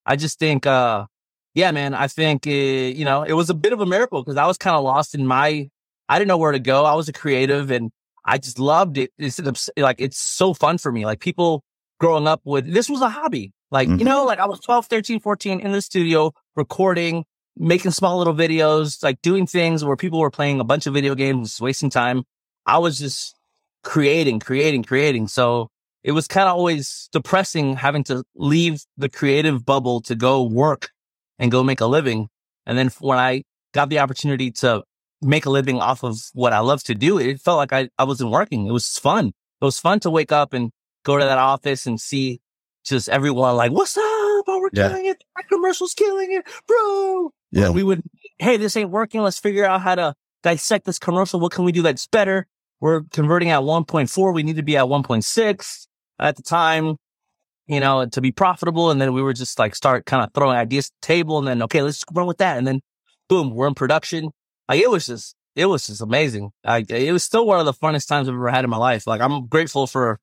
I 0.06 0.18
just 0.18 0.38
think, 0.38 0.68
uh, 0.68 1.06
yeah, 1.54 1.72
man, 1.72 1.94
I 1.94 2.08
think 2.08 2.46
it, 2.46 2.98
you 2.98 3.06
know 3.06 3.24
it 3.24 3.34
was 3.34 3.50
a 3.50 3.54
bit 3.54 3.72
of 3.72 3.80
a 3.80 3.86
miracle 3.86 4.22
because 4.22 4.38
I 4.38 4.48
was 4.48 4.58
kind 4.58 4.76
of 4.76 4.84
lost 4.84 5.16
in 5.16 5.26
my 5.26 5.70
I 6.08 6.20
didn't 6.20 6.28
know 6.28 6.38
where 6.38 6.52
to 6.52 6.60
go. 6.60 6.86
I 6.86 6.94
was 6.94 7.10
a 7.10 7.14
creative 7.14 7.72
and 7.72 7.92
I 8.26 8.38
just 8.38 8.60
loved 8.60 8.98
it. 8.98 9.12
It's 9.18 9.40
like 9.78 10.00
it's 10.00 10.18
so 10.18 10.54
fun 10.54 10.78
for 10.78 10.92
me. 10.92 11.06
Like 11.06 11.20
people 11.20 11.64
growing 12.00 12.28
up 12.28 12.42
with 12.44 12.72
this 12.72 12.90
was 12.90 13.02
a 13.02 13.10
hobby. 13.10 13.54
Like, 13.72 13.88
mm-hmm. 13.88 14.00
you 14.00 14.06
know, 14.06 14.26
like 14.26 14.40
I 14.40 14.46
was 14.46 14.60
12, 14.60 14.88
13, 14.88 15.20
14 15.20 15.60
in 15.60 15.72
the 15.72 15.82
studio 15.82 16.34
recording, 16.56 17.26
making 17.58 17.92
small 17.92 18.18
little 18.18 18.34
videos, 18.34 19.04
like 19.04 19.22
doing 19.22 19.48
things 19.48 19.84
where 19.84 19.96
people 19.96 20.20
were 20.20 20.32
playing 20.32 20.60
a 20.60 20.64
bunch 20.64 20.88
of 20.88 20.94
video 20.94 21.16
games, 21.16 21.60
wasting 21.60 21.90
time. 21.90 22.24
I 22.66 22.78
was 22.78 23.00
just 23.00 23.36
creating, 23.84 24.40
creating, 24.40 24.84
creating. 24.84 25.28
So 25.28 25.70
it 26.04 26.12
was 26.12 26.28
kind 26.28 26.48
of 26.48 26.56
always 26.56 27.10
depressing 27.12 27.76
having 27.76 28.04
to 28.06 28.24
leave 28.36 28.84
the 28.98 29.10
creative 29.10 29.66
bubble 29.66 30.02
to 30.02 30.16
go 30.16 30.44
work 30.44 30.92
and 31.40 31.52
go 31.52 31.64
make 31.64 31.82
a 31.82 31.86
living. 31.86 32.28
And 32.66 32.78
then 32.78 32.90
when 33.00 33.18
I 33.18 33.44
got 33.74 33.90
the 33.90 34.00
opportunity 34.00 34.52
to 34.52 34.84
make 35.26 35.46
a 35.46 35.50
living 35.50 35.80
off 35.80 36.04
of 36.04 36.18
what 36.34 36.54
I 36.54 36.60
love 36.60 36.84
to 36.84 36.96
do, 36.96 37.18
it 37.18 37.42
felt 37.42 37.58
like 37.58 37.74
I, 37.74 37.90
I 37.98 38.04
wasn't 38.04 38.32
working. 38.32 38.68
It 38.68 38.72
was 38.72 38.98
fun. 38.98 39.28
It 39.28 39.66
was 39.66 39.80
fun 39.80 40.00
to 40.02 40.10
wake 40.10 40.32
up 40.32 40.54
and 40.54 40.72
go 41.04 41.18
to 41.18 41.24
that 41.24 41.38
office 41.38 41.86
and 41.86 42.00
see 42.00 42.42
just 42.86 43.10
everyone 43.10 43.56
like, 43.56 43.72
what's 43.72 43.98
up? 43.98 44.04
Oh, 44.04 44.60
we're 44.62 44.70
yeah. 44.74 44.90
killing 44.90 45.06
it. 45.06 45.24
Our 45.36 45.44
commercial's 45.44 45.94
killing 45.94 46.32
it, 46.32 46.46
bro. 46.68 47.32
Yeah. 47.52 47.70
We 47.70 47.84
would, 47.84 48.04
hey, 48.38 48.58
this 48.58 48.78
ain't 48.78 48.92
working. 48.92 49.22
Let's 49.22 49.40
figure 49.40 49.66
out 49.66 49.82
how 49.82 49.96
to 49.96 50.14
dissect 50.44 50.86
this 50.86 51.00
commercial. 51.00 51.40
What 51.40 51.52
can 51.52 51.66
we 51.66 51.72
do 51.72 51.82
that's 51.82 52.08
better? 52.08 52.46
We're 52.80 53.02
converting 53.12 53.50
at 53.50 53.62
1.4. 53.62 54.34
We 54.34 54.44
need 54.44 54.58
to 54.58 54.64
be 54.64 54.78
at 54.78 54.86
1.6 54.86 55.88
at 56.20 56.36
the 56.36 56.44
time, 56.44 56.98
you 57.68 57.80
know, 57.80 58.06
to 58.06 58.22
be 58.22 58.32
profitable. 58.32 58.92
And 58.92 59.02
then 59.02 59.14
we 59.14 59.22
were 59.22 59.34
just 59.34 59.58
like 59.58 59.76
start 59.76 60.06
kind 60.06 60.24
of 60.24 60.34
throwing 60.34 60.58
ideas 60.58 60.88
to 60.88 60.94
the 61.02 61.08
table 61.08 61.40
and 61.40 61.48
then, 61.48 61.64
okay, 61.64 61.82
let's 61.82 62.04
run 62.14 62.28
with 62.28 62.38
that. 62.38 62.58
And 62.58 62.68
then 62.68 62.82
boom, 63.28 63.52
we're 63.52 63.68
in 63.68 63.74
production. 63.74 64.30
Like 64.68 64.82
it 64.82 64.90
was 64.90 65.06
just, 65.06 65.36
it 65.56 65.66
was 65.66 65.88
just 65.88 66.02
amazing. 66.02 66.52
Like 66.64 66.90
it 66.90 67.12
was 67.12 67.24
still 67.24 67.46
one 67.46 67.60
of 67.60 67.66
the 67.66 67.74
funnest 67.74 68.08
times 68.08 68.28
I've 68.28 68.36
ever 68.36 68.50
had 68.50 68.64
in 68.64 68.70
my 68.70 68.78
life. 68.78 69.08
Like 69.08 69.22
I'm 69.22 69.48
grateful 69.48 69.88
for 69.88 70.20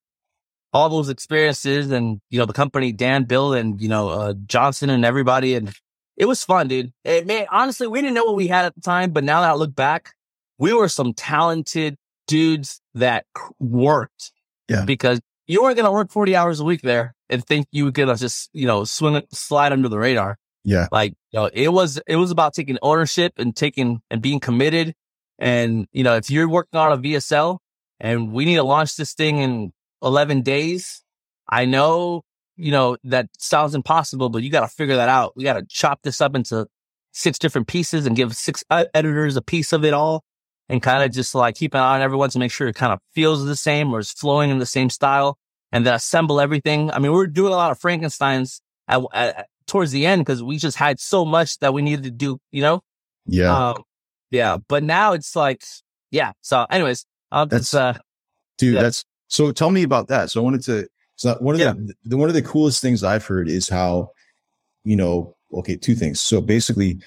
all 0.73 0.89
those 0.89 1.09
experiences 1.09 1.91
and, 1.91 2.21
you 2.31 2.39
know, 2.39 2.47
the 2.47 2.53
company, 2.53 2.93
Dan, 2.93 3.25
Bill, 3.25 3.53
and, 3.53 3.81
you 3.81 3.89
know, 3.89 4.09
uh, 4.09 4.35
Johnson 4.47 4.91
and 4.91 5.05
everybody. 5.05 5.55
And 5.55 5.73
it 6.17 6.25
was 6.25 6.43
fun, 6.45 6.69
dude. 6.69 6.93
It, 7.05 7.27
man, 7.27 7.47
honestly, 7.51 7.87
we 7.87 8.01
didn't 8.01 8.15
know 8.15 8.25
what 8.25 8.37
we 8.37 8.49
had 8.49 8.65
at 8.65 8.75
the 8.75 8.81
time, 8.81 9.11
but 9.11 9.25
now 9.25 9.43
that 9.43 9.51
I 9.51 9.55
look 9.55 9.75
back, 9.75 10.15
we 10.59 10.73
were 10.73 10.89
some 10.89 11.13
talented 11.13 11.97
dudes 12.27 12.81
that 12.95 13.27
worked. 13.59 14.33
Yeah. 14.69 14.85
Because 14.85 15.21
you 15.47 15.63
weren't 15.63 15.77
going 15.77 15.87
to 15.87 15.93
work 15.93 16.11
40 16.11 16.37
hours 16.37 16.61
a 16.61 16.65
week 16.65 16.81
there 16.83 17.15
and 17.29 17.45
think 17.45 17.67
you 17.73 17.85
were 17.85 17.91
going 17.91 18.09
to 18.09 18.17
just, 18.17 18.49
you 18.53 18.67
know, 18.67 18.85
swing, 18.85 19.23
slide 19.33 19.73
under 19.73 19.89
the 19.89 19.99
radar. 19.99 20.39
Yeah. 20.65 20.89
Like, 20.93 21.15
you 21.31 21.41
know, 21.41 21.51
it 21.53 21.69
was, 21.69 22.01
it 22.07 22.17
was 22.17 22.31
about 22.31 22.55
taking 22.55 22.79
ownership 22.83 23.35
and 23.37 23.55
taking 23.55 24.01
and 24.11 24.23
being 24.23 24.41
committed. 24.41 24.95
And, 25.39 25.87
you 25.93 26.05
know, 26.05 26.17
if 26.17 26.31
you're 26.31 26.49
working 26.49 26.79
on 26.79 26.93
a 26.93 26.99
VSL 26.99 27.59
and 28.03 28.33
we 28.33 28.45
need 28.45 28.57
to 28.57 28.65
launch 28.65 28.97
this 28.97 29.15
thing 29.15 29.39
in 29.39 29.73
11 30.03 30.43
days. 30.43 31.03
I 31.49 31.65
know, 31.65 32.23
you 32.57 32.73
know, 32.73 32.97
that 33.05 33.29
sounds 33.39 33.75
impossible, 33.75 34.29
but 34.29 34.43
you 34.43 34.51
got 34.51 34.61
to 34.61 34.69
figure 34.69 34.97
that 34.97 35.09
out. 35.09 35.37
We 35.37 35.45
got 35.45 35.55
to 35.55 35.65
chop 35.69 36.01
this 36.03 36.21
up 36.21 36.35
into 36.35 36.67
six 37.13 37.39
different 37.39 37.69
pieces 37.69 38.07
and 38.07 38.17
give 38.17 38.35
six 38.35 38.65
editors 38.71 39.37
a 39.37 39.43
piece 39.43 39.73
of 39.73 39.85
it 39.85 39.95
all 39.95 40.25
and 40.69 40.83
kind 40.83 41.05
of 41.05 41.13
just 41.13 41.35
like 41.35 41.55
keep 41.55 41.75
an 41.75 41.81
eye 41.81 41.97
on 41.97 42.03
everyone 42.03 42.31
to 42.31 42.39
make 42.39 42.51
sure 42.51 42.69
it 42.69 42.75
kind 42.75 42.93
of 42.93 42.99
feels 43.15 43.45
the 43.45 43.57
same 43.57 43.93
or 43.93 44.01
is 44.01 44.11
flowing 44.11 44.51
in 44.51 44.59
the 44.59 44.67
same 44.67 44.91
style 44.91 45.37
and 45.71 45.87
then 45.87 45.95
assemble 45.95 46.41
everything. 46.41 46.91
I 46.91 46.99
mean, 46.99 47.13
we 47.13 47.19
are 47.19 47.27
doing 47.27 47.53
a 47.53 47.57
lot 47.57 47.71
of 47.71 47.79
Frankensteins 47.79 48.61
at, 48.89 49.03
at, 49.13 49.47
towards 49.73 49.91
the 49.91 50.05
end 50.05 50.21
because 50.21 50.43
we 50.43 50.59
just 50.59 50.77
had 50.77 51.01
so 51.01 51.25
much 51.25 51.59
that 51.61 51.73
we 51.73 51.81
needed 51.81 52.03
to 52.03 52.11
do, 52.11 52.39
you 52.51 52.61
know? 52.61 52.83
Yeah. 53.25 53.71
Um, 53.71 53.83
yeah. 54.31 54.59
But 54.69 54.83
now 54.83 55.15
it's 55.15 55.35
like, 55.35 55.65
yeah. 56.11 56.33
So 56.43 56.67
anyways, 56.69 57.07
uh, 57.33 57.47
that's, 57.47 57.73
uh, 57.73 57.97
dude, 58.59 58.75
yeah. 58.75 58.83
that's, 58.83 59.03
so 59.29 59.51
tell 59.51 59.71
me 59.71 59.83
about 59.83 60.09
that. 60.09 60.31
So 60.31 60.43
I 60.43 60.45
wanted 60.45 60.63
to, 60.65 60.87
so 61.17 61.37
one 61.41 61.55
of 61.55 61.61
yeah. 61.63 61.73
the, 61.73 61.95
the, 62.05 62.17
one 62.19 62.29
of 62.29 62.35
the 62.35 62.43
coolest 62.43 62.83
things 62.83 63.03
I've 63.03 63.25
heard 63.25 63.49
is 63.49 63.67
how, 63.67 64.11
you 64.85 64.95
know, 64.95 65.35
okay, 65.55 65.77
two 65.77 65.95
things. 65.95 66.21
So 66.21 66.43
basically 66.43 67.01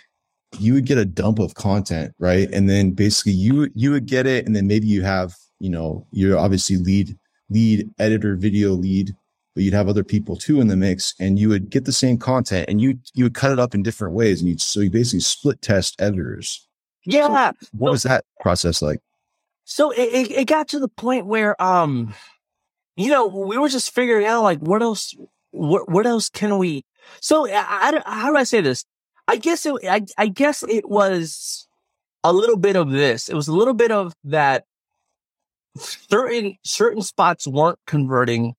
you 0.58 0.74
would 0.74 0.88
get 0.88 0.98
a 0.98 1.06
dump 1.06 1.38
of 1.38 1.54
content, 1.54 2.16
right? 2.18 2.50
And 2.52 2.68
then 2.68 2.92
basically 2.92 3.34
you, 3.34 3.70
you 3.76 3.92
would 3.92 4.08
get 4.08 4.26
it. 4.26 4.48
And 4.48 4.56
then 4.56 4.66
maybe 4.66 4.88
you 4.88 5.04
have, 5.04 5.36
you 5.60 5.70
know, 5.70 6.08
you're 6.12 6.40
obviously 6.40 6.78
lead, 6.78 7.16
lead 7.52 7.92
editor, 8.00 8.36
video 8.36 8.72
lead, 8.72 9.16
but 9.56 9.64
you'd 9.64 9.74
have 9.74 9.88
other 9.88 10.04
people 10.04 10.36
too 10.36 10.60
in 10.60 10.68
the 10.68 10.76
mix 10.76 11.16
and 11.20 11.40
you 11.40 11.48
would 11.48 11.70
get 11.70 11.86
the 11.86 11.94
same 11.94 12.18
content 12.18 12.66
and 12.70 12.82
you, 12.82 13.00
you 13.14 13.24
would 13.24 13.34
cut 13.34 13.54
it 13.54 13.60
up 13.60 13.74
in 13.74 13.82
different 13.82 14.14
ways. 14.14 14.42
And 14.42 14.50
you, 14.50 14.58
so 14.58 14.82
you 14.82 14.92
basically 14.92 15.22
split 15.22 15.62
test 15.62 15.96
editors. 16.00 16.68
Yeah. 17.06 17.52
So 17.62 17.68
what 17.72 17.92
was 17.92 18.04
that 18.04 18.26
process 18.42 18.82
like? 18.82 19.00
So 19.64 19.92
it, 19.92 20.14
it, 20.14 20.32
it 20.32 20.48
got 20.48 20.68
to 20.70 20.80
the 20.80 20.90
point 20.90 21.26
where, 21.26 21.60
um, 21.62 22.14
you 22.98 23.10
know, 23.10 23.28
we 23.28 23.58
were 23.58 23.70
just 23.70 23.92
figuring 23.92 24.26
out 24.26 24.44
like 24.44 24.60
what 24.60 24.82
else, 24.82 25.16
what, 25.52 25.90
what 25.90 26.06
else 26.06 26.30
can 26.30 26.58
we? 26.58 26.84
So 27.22 27.48
I, 27.48 27.54
I, 27.56 28.02
how 28.06 28.32
do 28.32 28.38
I 28.38 28.44
say 28.44 28.60
this? 28.60 28.84
I 29.28 29.38
guess 29.38 29.66
it, 29.66 29.74
I, 29.90 30.02
I 30.18 30.28
guess 30.28 30.64
it 30.64 30.90
was 30.90 31.68
a 32.26 32.34
little 32.34 32.58
bit 32.58 32.76
of 32.76 32.92
this. 32.92 33.30
It 33.30 33.36
was 33.36 33.48
a 33.48 33.54
little 33.54 33.74
bit 33.74 33.92
of 33.92 34.14
that 34.26 34.66
certain, 35.78 36.58
certain 36.64 37.02
spots 37.02 37.48
weren't 37.48 37.80
converting. 37.88 38.54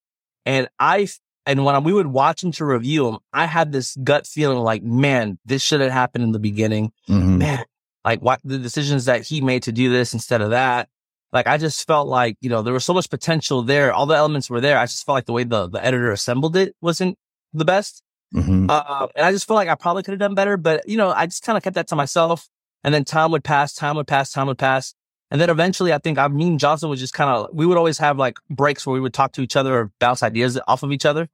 And 0.46 0.68
I, 0.78 1.08
and 1.44 1.64
when 1.64 1.84
we 1.84 1.92
would 1.92 2.06
watch 2.06 2.40
them 2.40 2.52
to 2.52 2.64
review 2.64 3.04
them, 3.04 3.18
I 3.32 3.44
had 3.44 3.72
this 3.72 3.96
gut 3.96 4.26
feeling 4.26 4.58
like, 4.58 4.82
man, 4.82 5.38
this 5.44 5.62
should 5.62 5.82
have 5.82 5.92
happened 5.92 6.24
in 6.24 6.32
the 6.32 6.38
beginning. 6.38 6.92
Mm-hmm. 7.08 7.38
Man, 7.38 7.64
like 8.04 8.22
what 8.22 8.40
the 8.42 8.58
decisions 8.58 9.04
that 9.04 9.22
he 9.22 9.42
made 9.42 9.64
to 9.64 9.72
do 9.72 9.90
this 9.90 10.14
instead 10.14 10.40
of 10.40 10.50
that 10.50 10.88
like 11.32 11.46
I 11.46 11.58
just 11.58 11.86
felt 11.86 12.08
like, 12.08 12.36
you 12.40 12.48
know, 12.48 12.62
there 12.62 12.72
was 12.72 12.84
so 12.84 12.94
much 12.94 13.10
potential 13.10 13.62
there. 13.62 13.92
All 13.92 14.06
the 14.06 14.16
elements 14.16 14.48
were 14.48 14.60
there. 14.60 14.78
I 14.78 14.86
just 14.86 15.04
felt 15.04 15.16
like 15.16 15.26
the 15.26 15.32
way 15.32 15.44
the, 15.44 15.68
the 15.68 15.84
editor 15.84 16.10
assembled 16.10 16.56
it 16.56 16.74
wasn't 16.80 17.18
the 17.52 17.64
best. 17.64 18.02
Mm-hmm. 18.34 18.70
Uh, 18.70 19.08
and 19.14 19.26
I 19.26 19.32
just 19.32 19.46
feel 19.46 19.54
like 19.54 19.68
I 19.68 19.74
probably 19.74 20.02
could 20.02 20.12
have 20.12 20.20
done 20.20 20.34
better, 20.34 20.56
but 20.56 20.88
you 20.88 20.96
know, 20.96 21.10
I 21.10 21.26
just 21.26 21.42
kind 21.42 21.56
of 21.56 21.62
kept 21.62 21.74
that 21.74 21.88
to 21.88 21.96
myself. 21.96 22.48
And 22.84 22.94
then 22.94 23.04
time 23.04 23.32
would 23.32 23.44
pass, 23.44 23.74
time 23.74 23.96
would 23.96 24.06
pass, 24.06 24.32
time 24.32 24.46
would 24.46 24.58
pass. 24.58 24.94
And 25.30 25.40
then 25.40 25.50
eventually 25.50 25.92
I 25.92 25.98
think 25.98 26.18
I 26.18 26.28
mean 26.28 26.58
Johnson 26.58 26.88
would 26.88 26.98
just 26.98 27.14
kind 27.14 27.30
of, 27.30 27.48
we 27.52 27.66
would 27.66 27.76
always 27.76 27.98
have 27.98 28.18
like 28.18 28.38
breaks 28.50 28.86
where 28.86 28.94
we 28.94 29.00
would 29.00 29.14
talk 29.14 29.32
to 29.32 29.42
each 29.42 29.56
other 29.56 29.74
or 29.76 29.92
bounce 29.98 30.22
ideas 30.22 30.58
off 30.68 30.82
of 30.82 30.92
each 30.92 31.04
other. 31.04 31.28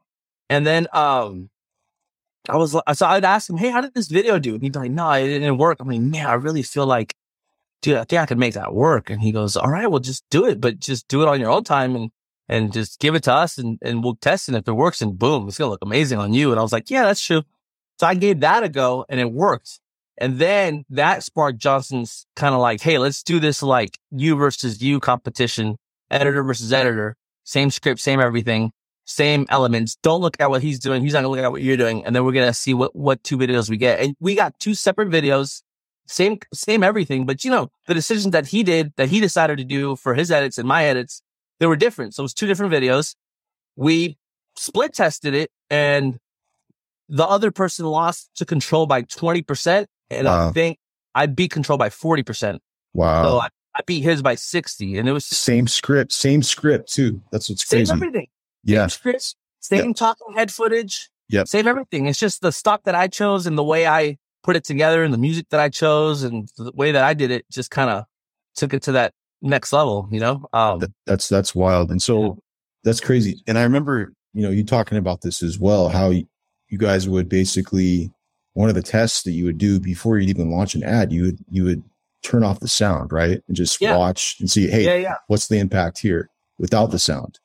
And 0.48 0.66
then, 0.66 0.86
um, 0.92 1.50
I 2.48 2.56
was, 2.56 2.72
so 2.72 3.06
I'd 3.06 3.24
ask 3.24 3.48
him, 3.48 3.56
Hey, 3.56 3.70
how 3.70 3.80
did 3.80 3.94
this 3.94 4.08
video 4.08 4.38
do? 4.38 4.54
And 4.54 4.62
he'd 4.62 4.72
be 4.72 4.78
like, 4.78 4.90
no, 4.90 5.10
it 5.12 5.28
didn't 5.28 5.58
work. 5.58 5.78
I'm 5.80 5.88
like, 5.88 6.00
man, 6.00 6.26
I 6.26 6.34
really 6.34 6.62
feel 6.62 6.86
like 6.86 7.14
dude, 7.82 7.96
I 7.96 8.04
think 8.04 8.22
I 8.22 8.26
could 8.26 8.38
make 8.38 8.54
that 8.54 8.74
work. 8.74 9.10
And 9.10 9.20
he 9.20 9.32
goes, 9.32 9.56
all 9.56 9.68
right, 9.68 9.90
well, 9.90 10.00
just 10.00 10.24
do 10.30 10.46
it, 10.46 10.60
but 10.60 10.78
just 10.78 11.08
do 11.08 11.22
it 11.22 11.28
on 11.28 11.40
your 11.40 11.50
own 11.50 11.64
time. 11.64 11.94
And 11.94 12.10
and 12.48 12.72
just 12.72 13.00
give 13.00 13.14
it 13.14 13.22
to 13.22 13.32
us 13.32 13.56
and, 13.56 13.78
and 13.82 14.04
we'll 14.04 14.16
test 14.16 14.48
it. 14.48 14.54
And 14.54 14.62
if 14.62 14.68
it 14.68 14.72
works 14.72 15.00
and 15.00 15.18
boom, 15.18 15.48
it's 15.48 15.56
going 15.56 15.68
to 15.68 15.70
look 15.70 15.82
amazing 15.82 16.18
on 16.18 16.34
you. 16.34 16.50
And 16.50 16.58
I 16.58 16.62
was 16.62 16.72
like, 16.72 16.90
yeah, 16.90 17.04
that's 17.04 17.24
true. 17.24 17.42
So 17.98 18.06
I 18.06 18.14
gave 18.14 18.40
that 18.40 18.62
a 18.62 18.68
go 18.68 19.06
and 19.08 19.20
it 19.20 19.32
worked. 19.32 19.80
And 20.22 20.38
then 20.38 20.84
that 20.88 21.24
sparked 21.24 21.58
Johnson's 21.58 22.26
kind 22.36 22.54
of 22.54 22.60
like, 22.60 22.80
Hey, 22.80 22.96
let's 22.98 23.24
do 23.24 23.40
this 23.40 23.60
like 23.60 23.98
you 24.12 24.36
versus 24.36 24.80
you 24.80 25.00
competition, 25.00 25.76
editor 26.12 26.44
versus 26.44 26.72
editor, 26.72 27.16
same 27.42 27.72
script, 27.72 27.98
same 27.98 28.20
everything, 28.20 28.70
same 29.04 29.46
elements. 29.48 29.96
Don't 30.00 30.20
look 30.20 30.36
at 30.38 30.48
what 30.48 30.62
he's 30.62 30.78
doing. 30.78 31.02
He's 31.02 31.12
not 31.12 31.22
gonna 31.22 31.30
look 31.30 31.40
at 31.40 31.50
what 31.50 31.62
you're 31.62 31.76
doing. 31.76 32.04
And 32.04 32.14
then 32.14 32.24
we're 32.24 32.30
to 32.34 32.52
see 32.54 32.72
what, 32.72 32.94
what 32.94 33.24
two 33.24 33.36
videos 33.36 33.68
we 33.68 33.76
get. 33.76 33.98
And 33.98 34.14
we 34.20 34.36
got 34.36 34.56
two 34.60 34.74
separate 34.74 35.08
videos, 35.08 35.62
same, 36.06 36.38
same 36.54 36.84
everything. 36.84 37.26
But 37.26 37.44
you 37.44 37.50
know, 37.50 37.72
the 37.88 37.94
decisions 37.94 38.30
that 38.30 38.46
he 38.46 38.62
did, 38.62 38.92
that 38.98 39.08
he 39.08 39.18
decided 39.18 39.58
to 39.58 39.64
do 39.64 39.96
for 39.96 40.14
his 40.14 40.30
edits 40.30 40.56
and 40.56 40.68
my 40.68 40.84
edits, 40.84 41.20
they 41.58 41.66
were 41.66 41.74
different. 41.74 42.14
So 42.14 42.20
it 42.20 42.26
was 42.26 42.34
two 42.34 42.46
different 42.46 42.72
videos. 42.72 43.16
We 43.74 44.18
split 44.56 44.94
tested 44.94 45.34
it 45.34 45.50
and 45.68 46.20
the 47.08 47.26
other 47.26 47.50
person 47.50 47.86
lost 47.86 48.30
to 48.36 48.44
control 48.44 48.86
by 48.86 49.02
20%. 49.02 49.86
And 50.12 50.26
Wow. 50.26 50.48
I 50.48 50.52
think 50.52 50.78
I 51.14 51.26
beat 51.26 51.50
control 51.50 51.78
by 51.78 51.88
40%. 51.88 52.58
Wow. 52.94 53.22
So 53.24 53.38
I, 53.38 53.48
I 53.74 53.80
beat 53.86 54.00
his 54.02 54.22
by 54.22 54.34
60 54.34 54.98
and 54.98 55.08
it 55.08 55.12
was 55.12 55.24
same 55.24 55.66
script, 55.66 56.12
same 56.12 56.42
script 56.42 56.92
too. 56.92 57.22
That's 57.32 57.48
what's 57.48 57.66
same 57.66 57.78
crazy. 57.80 57.92
everything. 57.92 58.26
Yeah. 58.64 58.82
Same 58.82 58.88
scripts, 58.90 59.34
same 59.60 59.94
talking 59.94 60.34
head 60.34 60.50
footage. 60.52 61.08
Yep. 61.28 61.48
Same 61.48 61.66
everything. 61.66 62.06
It's 62.06 62.18
just 62.18 62.42
the 62.42 62.52
stock 62.52 62.82
that 62.84 62.94
I 62.94 63.08
chose 63.08 63.46
and 63.46 63.56
the 63.56 63.64
way 63.64 63.86
I 63.86 64.18
put 64.42 64.56
it 64.56 64.64
together 64.64 65.02
and 65.04 65.14
the 65.14 65.18
music 65.18 65.46
that 65.50 65.60
I 65.60 65.68
chose 65.70 66.22
and 66.24 66.48
the 66.58 66.72
way 66.74 66.92
that 66.92 67.04
I 67.04 67.14
did 67.14 67.30
it 67.30 67.46
just 67.50 67.70
kind 67.70 67.88
of 67.88 68.04
took 68.56 68.74
it 68.74 68.82
to 68.82 68.92
that 68.92 69.14
next 69.40 69.72
level, 69.72 70.08
you 70.10 70.20
know? 70.20 70.46
Um, 70.52 70.80
That, 70.80 70.92
that's 71.06 71.28
that's 71.28 71.54
wild. 71.54 71.90
And 71.90 72.02
so 72.02 72.22
Yeah. 72.22 72.30
that's 72.84 73.00
crazy. 73.00 73.42
And 73.46 73.58
I 73.58 73.62
remember, 73.62 74.12
you 74.34 74.42
know, 74.42 74.50
you 74.50 74.64
talking 74.64 74.98
about 74.98 75.22
this 75.22 75.42
as 75.42 75.58
well, 75.58 75.88
how 75.88 76.10
you, 76.10 76.26
you 76.68 76.76
guys 76.76 77.08
would 77.08 77.28
basically 77.28 78.10
one 78.54 78.68
of 78.68 78.74
the 78.74 78.82
tests 78.82 79.22
that 79.22 79.32
you 79.32 79.44
would 79.44 79.58
do 79.58 79.80
before 79.80 80.18
you'd 80.18 80.30
even 80.30 80.50
launch 80.50 80.74
an 80.74 80.82
ad, 80.82 81.12
you 81.12 81.22
would 81.22 81.38
you 81.50 81.64
would 81.64 81.82
turn 82.22 82.44
off 82.44 82.60
the 82.60 82.68
sound, 82.68 83.12
right? 83.12 83.42
And 83.48 83.56
just 83.56 83.80
Yeah. 83.80 83.96
watch 83.96 84.36
and 84.40 84.50
see, 84.50 84.68
hey, 84.68 84.84
yeah, 84.84 84.94
yeah. 84.94 85.14
what's 85.26 85.48
the 85.48 85.58
impact 85.58 85.98
here 85.98 86.28
without 86.58 86.90
the 86.92 86.98
sound? 86.98 87.40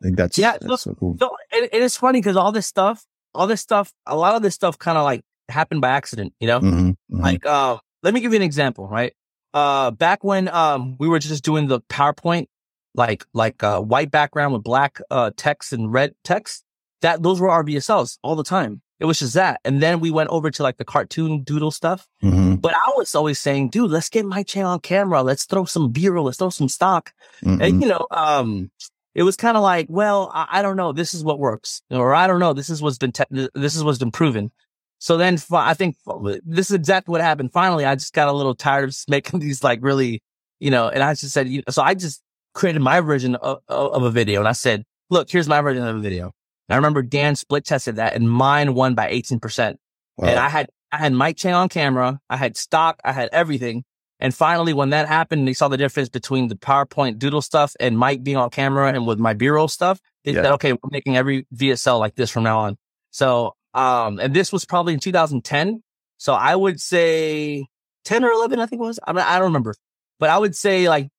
I 0.00 0.04
think 0.04 0.16
that's 0.16 0.38
Yeah, 0.38 0.52
that's 0.52 0.66
look, 0.66 0.80
so 0.80 0.94
cool. 0.94 1.16
So 1.18 1.30
it, 1.52 1.70
it 1.72 1.82
is 1.82 1.96
funny 1.96 2.20
because 2.20 2.36
all 2.36 2.52
this 2.52 2.66
stuff, 2.66 3.04
all 3.34 3.46
this 3.46 3.60
stuff, 3.60 3.92
a 4.06 4.16
lot 4.16 4.34
of 4.36 4.42
this 4.42 4.54
stuff 4.54 4.78
kind 4.78 4.96
of 4.96 5.04
like 5.04 5.22
happened 5.48 5.80
by 5.80 5.90
accident, 5.90 6.34
you 6.38 6.46
know? 6.46 6.60
Mhm, 6.60 6.96
mhm. 7.10 7.22
Like, 7.22 7.46
uh, 7.46 7.78
let 8.02 8.14
me 8.14 8.20
give 8.20 8.32
you 8.32 8.36
an 8.36 8.42
example, 8.42 8.86
right? 8.86 9.12
Uh, 9.54 9.90
back 9.90 10.22
when, 10.22 10.48
um, 10.48 10.96
we 10.98 11.08
were 11.08 11.18
just 11.18 11.42
doing 11.42 11.66
the 11.66 11.80
PowerPoint, 11.82 12.46
like, 12.94 13.24
like, 13.32 13.62
uh, 13.62 13.80
white 13.80 14.10
background 14.10 14.52
with 14.52 14.62
black, 14.62 15.00
uh, 15.10 15.30
text 15.36 15.72
and 15.72 15.92
red 15.92 16.14
text, 16.24 16.62
that, 17.00 17.22
those 17.22 17.40
were 17.40 17.50
our 17.50 17.64
VSLs 17.64 18.18
all 18.22 18.36
the 18.36 18.44
time. 18.44 18.82
It 18.98 19.04
was 19.04 19.18
just 19.18 19.34
that. 19.34 19.60
And 19.64 19.82
then 19.82 20.00
we 20.00 20.10
went 20.10 20.30
over 20.30 20.50
to 20.50 20.62
like 20.62 20.78
the 20.78 20.84
cartoon 20.84 21.42
doodle 21.42 21.70
stuff. 21.70 22.06
Mhm, 22.22 22.60
But 22.60 22.74
I 22.74 22.92
was 22.96 23.14
always 23.14 23.38
saying, 23.38 23.68
dude, 23.68 23.90
let's 23.90 24.08
get 24.08 24.24
Mike 24.24 24.46
Chang 24.46 24.64
on 24.64 24.80
camera. 24.80 25.22
Let's 25.22 25.44
throw 25.44 25.64
some 25.66 25.90
B-roll. 25.90 26.24
Let's 26.24 26.38
throw 26.38 26.50
some 26.50 26.68
stock. 26.68 27.12
mhm. 27.44 27.60
And 27.62 27.82
you 27.82 27.88
know, 27.88 28.06
um, 28.10 28.70
it 29.14 29.22
was 29.22 29.36
kind 29.36 29.56
of 29.56 29.62
like, 29.62 29.86
well, 29.90 30.30
I, 30.34 30.46
I 30.58 30.62
don't 30.62 30.76
know. 30.76 30.92
This 30.92 31.12
is 31.14 31.22
what 31.24 31.38
works, 31.38 31.82
or 31.90 32.14
I 32.14 32.26
don't 32.26 32.40
know. 32.40 32.52
This 32.52 32.68
is 32.70 32.80
what's 32.82 32.98
been 32.98 33.12
te- 33.12 33.48
this 33.54 33.76
is 33.76 33.82
what's 33.84 33.98
been 33.98 34.10
proven. 34.12 34.50
So 34.98 35.18
then 35.18 35.36
I 35.52 35.74
think 35.74 35.96
this 36.44 36.70
is 36.70 36.74
exactly 36.74 37.12
what 37.12 37.20
happened. 37.20 37.52
Finally, 37.52 37.84
I 37.84 37.94
just 37.96 38.14
got 38.14 38.28
a 38.28 38.32
little 38.32 38.54
tired 38.54 38.88
of 38.88 38.96
making 39.08 39.40
these 39.46 39.62
like 39.62 39.80
really, 39.82 40.22
you 40.58 40.70
know, 40.70 40.88
and 40.88 41.02
I 41.02 41.12
just 41.12 41.32
said, 41.34 41.48
you 41.48 41.58
know, 41.58 41.70
so 41.70 41.82
I 41.82 41.92
just 41.94 42.22
created 42.54 42.80
my 42.80 43.00
version 43.00 43.34
of, 43.36 43.58
of 43.68 44.02
a 44.04 44.10
video, 44.10 44.40
and 44.40 44.48
I 44.48 44.52
said, 44.52 44.84
look, 45.10 45.30
here's 45.30 45.48
my 45.48 45.60
version 45.60 45.86
of 45.86 45.96
a 45.96 46.00
video. 46.00 46.32
I 46.68 46.76
remember 46.76 47.02
Dan 47.02 47.36
split 47.36 47.64
tested 47.64 47.96
that, 47.96 48.14
and 48.14 48.30
mine 48.30 48.74
won 48.74 48.94
by 48.94 49.08
eighteen 49.08 49.40
percent. 49.40 49.78
Wow. 50.16 50.28
And 50.28 50.38
I 50.38 50.48
had 50.48 50.68
I 50.92 50.98
had 50.98 51.12
Mike 51.12 51.36
Chang 51.36 51.54
on 51.54 51.68
camera, 51.68 52.20
I 52.30 52.36
had 52.36 52.56
stock, 52.56 53.00
I 53.04 53.12
had 53.12 53.28
everything. 53.32 53.84
And 54.18 54.34
finally, 54.34 54.72
when 54.72 54.90
that 54.90 55.08
happened, 55.08 55.46
they 55.46 55.52
saw 55.52 55.68
the 55.68 55.76
difference 55.76 56.08
between 56.08 56.48
the 56.48 56.54
PowerPoint 56.54 57.18
doodle 57.18 57.42
stuff 57.42 57.74
and 57.78 57.98
Mike 57.98 58.22
being 58.22 58.38
on 58.38 58.48
camera 58.48 58.90
and 58.90 59.06
with 59.06 59.18
my 59.18 59.34
B-roll 59.34 59.68
stuff. 59.68 60.00
They 60.24 60.32
Yeah. 60.32 60.42
said, 60.42 60.52
okay, 60.52 60.72
we're 60.72 60.90
making 60.90 61.18
every 61.18 61.46
VSL 61.54 61.98
like 61.98 62.14
this 62.14 62.30
from 62.30 62.44
now 62.44 62.60
on. 62.60 62.78
So, 63.10 63.56
um, 63.74 64.18
and 64.18 64.32
this 64.32 64.52
was 64.52 64.64
probably 64.64 64.94
in 64.94 65.00
2010. 65.00 65.82
So 66.16 66.32
I 66.32 66.56
would 66.56 66.80
say 66.80 67.66
10 68.06 68.24
or 68.24 68.30
11, 68.30 68.58
I 68.58 68.64
think 68.64 68.80
it 68.80 68.84
was. 68.84 68.98
I, 69.06 69.12
mean, 69.12 69.22
I 69.22 69.34
don't 69.34 69.48
remember, 69.48 69.74
but 70.18 70.30
I 70.30 70.38
would 70.38 70.56
say 70.56 70.88
like, 70.88 71.10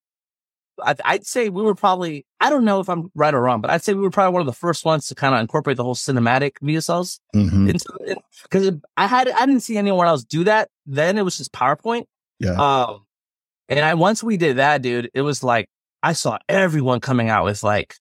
I, 0.82 0.96
I'd 1.04 1.24
say 1.26 1.50
we 1.50 1.62
were 1.62 1.76
probably, 1.76 2.26
I 2.40 2.50
don't 2.50 2.64
know 2.64 2.78
if 2.80 2.88
I'm 2.88 3.10
right 3.14 3.34
or 3.34 3.40
wrong, 3.40 3.60
but 3.60 3.70
I'd 3.70 3.82
say 3.82 3.94
we 3.94 4.02
were 4.02 4.10
probably 4.10 4.32
one 4.32 4.40
of 4.40 4.46
the 4.46 4.52
first 4.52 4.84
ones 4.84 5.08
to 5.08 5.14
kind 5.14 5.34
of 5.34 5.40
incorporate 5.40 5.76
the 5.76 5.82
whole 5.84 5.96
cinematic 5.96 6.52
VSLs 6.62 7.18
Mhm. 7.34 7.80
because 8.44 8.72
I 8.96 9.06
had 9.06 9.28
I 9.28 9.44
didn't 9.46 9.62
see 9.62 9.76
anyone 9.76 10.06
else 10.06 10.22
do 10.24 10.44
that. 10.44 10.68
Then 10.86 11.18
it 11.18 11.22
was 11.22 11.36
just 11.38 11.52
PowerPoint. 11.52 12.04
Yeah. 12.38 12.52
Um, 12.52 13.06
and 13.68 13.80
I 13.80 13.94
once 13.94 14.22
we 14.22 14.36
did 14.36 14.58
that, 14.58 14.82
dude, 14.82 15.10
it 15.14 15.22
was 15.22 15.42
like 15.42 15.68
I 16.02 16.12
saw 16.12 16.38
everyone 16.48 17.00
coming 17.00 17.28
out 17.28 17.44
with 17.44 17.62
like 17.64 17.96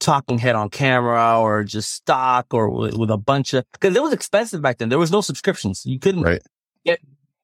talking 0.00 0.38
head 0.38 0.56
on 0.56 0.68
camera 0.70 1.38
or 1.38 1.62
just 1.62 1.92
stock 1.92 2.46
or 2.52 2.70
with, 2.70 2.96
with 2.96 3.10
a 3.10 3.18
bunch 3.18 3.52
of 3.54 3.64
because 3.72 3.94
it 3.94 4.02
was 4.02 4.12
expensive 4.14 4.62
back 4.62 4.78
then. 4.78 4.88
There 4.88 4.98
was 4.98 5.12
no 5.12 5.20
subscriptions. 5.20 5.82
You 5.84 5.98
couldn't 5.98 6.22
Right. 6.22 6.40
get 6.86 6.98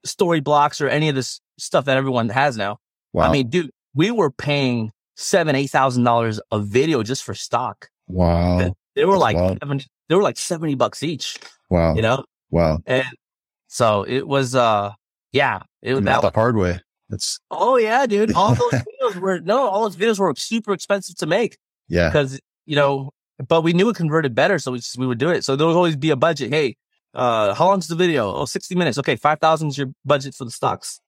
Storyblocks 0.07 0.81
or 0.81 0.89
any 0.89 1.09
of 1.09 1.15
this 1.15 1.41
stuff 1.59 1.85
that 1.85 1.97
everyone 1.99 2.31
has 2.31 2.57
now. 2.57 2.79
Wow. 3.13 3.25
I 3.29 3.33
mean, 3.33 3.49
dude, 3.51 3.71
we 3.95 4.11
were 4.11 4.31
paying 4.31 4.93
seven, 5.19 5.57
eight 5.57 5.69
thousand 5.71 6.05
dollars 6.05 6.41
a 6.53 6.61
video 6.61 7.03
just 7.03 7.25
for 7.25 7.35
stock. 7.35 7.89
wow. 8.07 8.75
They 8.95 9.05
were 9.05 9.13
That's 9.19 9.35
like. 9.35 9.59
70, 9.61 9.87
they 10.09 10.15
were 10.15 10.23
like 10.23 10.39
seventy 10.39 10.75
bucks 10.75 11.03
each. 11.03 11.37
Wow. 11.71 11.95
You 11.95 12.03
know, 12.03 12.25
Wow. 12.51 12.79
and 12.87 13.05
so 13.67 14.05
it 14.05 14.27
was, 14.27 14.55
uh, 14.55 14.93
yeah, 15.33 15.61
it 15.83 15.91
was 15.91 15.99
And 15.99 16.07
that. 16.09 16.23
the 16.23 16.31
hard 16.31 16.57
way. 16.57 16.81
That's 17.11 17.39
Oh 17.51 17.77
yeah, 17.77 18.07
dude. 18.07 18.33
All 18.33 18.55
those 18.55 18.73
videos 18.73 19.17
were, 19.17 19.41
no, 19.41 19.69
all 19.69 19.83
those 19.83 19.97
videos 19.97 20.19
were 20.19 20.33
super 20.37 20.73
expensive 20.73 21.17
to 21.17 21.27
make 21.27 21.59
yeah. 21.89 22.09
because, 22.09 22.41
you 22.67 22.77
know, 22.77 23.11
but 23.47 23.63
we 23.63 23.73
knew 23.73 23.89
it 23.89 23.97
converted 23.97 24.35
better. 24.35 24.59
So 24.59 24.73
we 24.73 24.79
just, 24.79 24.99
we 24.99 25.07
would 25.07 25.19
do 25.19 25.31
it. 25.31 25.45
So 25.45 25.55
there 25.57 25.67
would 25.67 25.77
always 25.77 25.97
be 25.97 26.11
a 26.11 26.17
budget. 26.17 26.53
Hey, 26.53 26.77
uh, 27.15 27.55
how 27.55 27.67
long's 27.67 27.87
the 27.89 27.95
video? 27.97 28.35
Oh, 28.35 28.45
60 28.47 28.75
minutes. 28.75 28.99
Okay. 28.99 29.17
5,000 29.17 29.69
is 29.69 29.79
your 29.79 29.89
budget 30.05 30.35
for 30.35 30.45
the 30.45 30.51
stocks. 30.51 31.01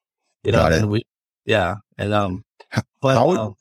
You 0.45 0.53
know, 0.53 0.65
and 0.67 0.89
we, 0.91 1.03
yeah. 1.45 1.77
And, 1.99 2.13
um, 2.15 2.45
How- 2.69 2.83
but, 3.03 3.15
how 3.17 3.27
would- 3.29 3.39
um, 3.39 3.55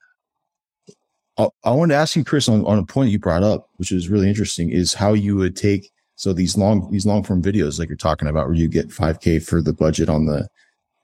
I, 1.40 1.48
I 1.64 1.72
wanted 1.72 1.94
to 1.94 2.00
ask 2.00 2.16
you, 2.16 2.24
Chris, 2.24 2.50
on, 2.50 2.66
on 2.66 2.78
a 2.78 2.86
point 2.86 3.12
you 3.12 3.20
brought 3.20 3.44
up, 3.44 3.70
which 3.78 3.92
is 3.92 4.10
really 4.10 4.28
interesting, 4.28 4.70
is 4.70 4.94
how 4.94 5.14
you 5.14 5.36
would 5.38 5.56
take 5.56 5.90
so 6.16 6.34
these 6.34 6.58
long 6.58 6.92
these 6.92 7.06
long 7.06 7.24
form 7.24 7.42
videos 7.42 7.80
like 7.80 7.88
you're 7.88 7.96
talking 7.98 8.28
about, 8.28 8.48
where 8.48 8.56
you 8.56 8.68
get 8.68 8.90
5K 8.90 9.42
for 9.44 9.62
the 9.62 9.74
budget 9.74 10.10
on 10.10 10.26
the 10.26 10.48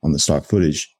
on 0.04 0.12
the 0.12 0.20
stock 0.20 0.44
footage, 0.44 0.94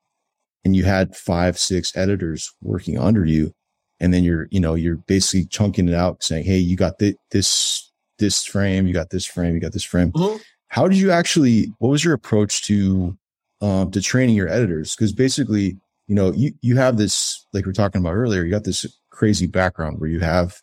and 0.64 0.76
you 0.76 0.86
had 0.86 1.16
five 1.16 1.60
six 1.60 1.96
editors 1.98 2.54
working 2.62 2.98
under 2.98 3.26
you, 3.26 3.54
and 4.00 4.14
then 4.14 4.24
you're 4.24 4.48
you 4.52 4.60
know 4.62 4.74
you're 4.76 4.96
basically 4.96 5.46
chunking 5.46 5.90
it 5.90 5.94
out, 5.96 6.24
saying, 6.24 6.46
hey, 6.46 6.58
you 6.58 6.78
got 6.78 6.98
thi- 6.98 7.18
this 7.32 7.92
this 8.20 8.46
frame, 8.46 8.88
you 8.88 8.94
got 8.94 9.10
this 9.10 9.26
frame, 9.26 9.54
you 9.54 9.60
got 9.60 9.74
this 9.74 9.84
frame. 9.84 10.12
Mhm. 10.14 10.40
How 10.70 10.88
did 10.88 10.98
you 10.98 11.12
actually? 11.12 11.74
What 11.80 11.90
was 11.90 12.04
your 12.04 12.14
approach 12.14 12.64
to 12.68 13.18
um, 13.62 13.92
to 13.92 14.02
training 14.02 14.36
your 14.36 14.48
editors? 14.48 14.96
Because 14.96 15.12
basically, 15.12 15.78
you 16.08 16.16
know, 16.16 16.32
you 16.32 16.54
you 16.62 16.78
have 16.78 16.96
this 16.98 17.46
like 17.54 17.66
we 17.66 17.72
are 17.72 17.74
talking 17.74 18.00
about 18.00 18.14
earlier. 18.16 18.44
You 18.46 18.52
got 18.52 18.64
this 18.64 18.86
crazy 19.16 19.48
background 19.48 20.00
where 20.00 20.10
you 20.10 20.20
have 20.20 20.62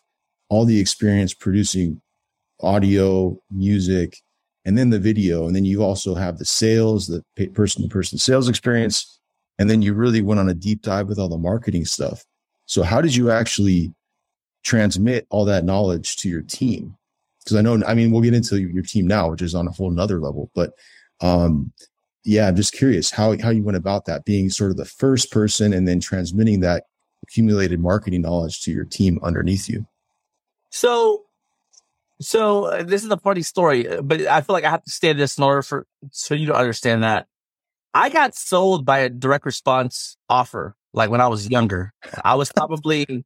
all 0.49 0.65
the 0.65 0.79
experience 0.79 1.33
producing 1.33 2.01
audio, 2.61 3.37
music, 3.51 4.17
and 4.65 4.77
then 4.77 4.89
the 4.89 4.99
video, 4.99 5.47
and 5.47 5.55
then 5.55 5.65
you 5.65 5.83
also 5.83 6.15
have 6.15 6.37
the 6.37 6.45
sales, 6.45 7.07
the 7.07 7.47
person 7.49 7.81
to 7.81 7.89
person 7.89 8.17
sales 8.17 8.47
experience, 8.47 9.19
and 9.59 9.69
then 9.69 9.81
you 9.81 9.93
really 9.93 10.21
went 10.21 10.39
on 10.39 10.49
a 10.49 10.53
deep 10.53 10.81
dive 10.81 11.07
with 11.07 11.19
all 11.19 11.27
the 11.27 11.37
marketing 11.37 11.83
stuff. 11.83 12.23
So, 12.65 12.83
how 12.83 13.01
did 13.01 13.15
you 13.15 13.31
actually 13.31 13.93
transmit 14.63 15.27
all 15.29 15.45
that 15.45 15.65
knowledge 15.65 16.15
to 16.17 16.29
your 16.29 16.43
team? 16.43 16.95
Because 17.43 17.57
I 17.57 17.61
know, 17.61 17.81
I 17.85 17.93
mean, 17.93 18.11
we'll 18.11 18.21
get 18.21 18.33
into 18.33 18.57
your 18.61 18.83
team 18.83 19.05
now, 19.05 19.31
which 19.31 19.41
is 19.41 19.53
on 19.53 19.67
a 19.67 19.71
whole 19.71 19.91
nother 19.91 20.19
level, 20.21 20.49
but 20.55 20.71
um, 21.19 21.73
yeah, 22.23 22.47
I'm 22.47 22.55
just 22.55 22.73
curious 22.73 23.11
how 23.11 23.35
how 23.41 23.49
you 23.49 23.63
went 23.63 23.77
about 23.77 24.05
that, 24.05 24.23
being 24.23 24.49
sort 24.49 24.71
of 24.71 24.77
the 24.77 24.85
first 24.85 25.31
person, 25.31 25.73
and 25.73 25.87
then 25.87 25.99
transmitting 25.99 26.61
that 26.61 26.85
accumulated 27.23 27.79
marketing 27.79 28.21
knowledge 28.21 28.61
to 28.63 28.71
your 28.71 28.85
team 28.85 29.19
underneath 29.23 29.67
you. 29.69 29.85
So, 30.69 31.23
so 32.21 32.65
uh, 32.65 32.83
this 32.83 33.03
is 33.03 33.09
a 33.09 33.17
funny 33.17 33.41
story, 33.41 33.87
uh, 33.87 34.01
but 34.01 34.21
I 34.21 34.41
feel 34.41 34.53
like 34.53 34.63
I 34.63 34.69
have 34.69 34.83
to 34.83 34.91
stand 34.91 35.19
this 35.19 35.37
in 35.37 35.43
order 35.43 35.61
for 35.61 35.87
so 36.11 36.35
you 36.35 36.47
to 36.47 36.55
understand 36.55 37.03
that. 37.03 37.27
I 37.93 38.09
got 38.09 38.35
sold 38.35 38.85
by 38.85 38.99
a 38.99 39.09
direct 39.09 39.45
response 39.45 40.17
offer, 40.29 40.75
like 40.93 41.09
when 41.09 41.21
I 41.21 41.27
was 41.27 41.49
younger. 41.49 41.93
I 42.23 42.35
was 42.35 42.51
probably, 42.51 43.23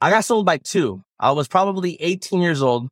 I 0.00 0.10
got 0.10 0.24
sold 0.24 0.46
by 0.46 0.58
two. 0.58 1.02
I 1.20 1.32
was 1.32 1.48
probably 1.48 2.00
18 2.00 2.40
years 2.40 2.62
old, 2.62 2.88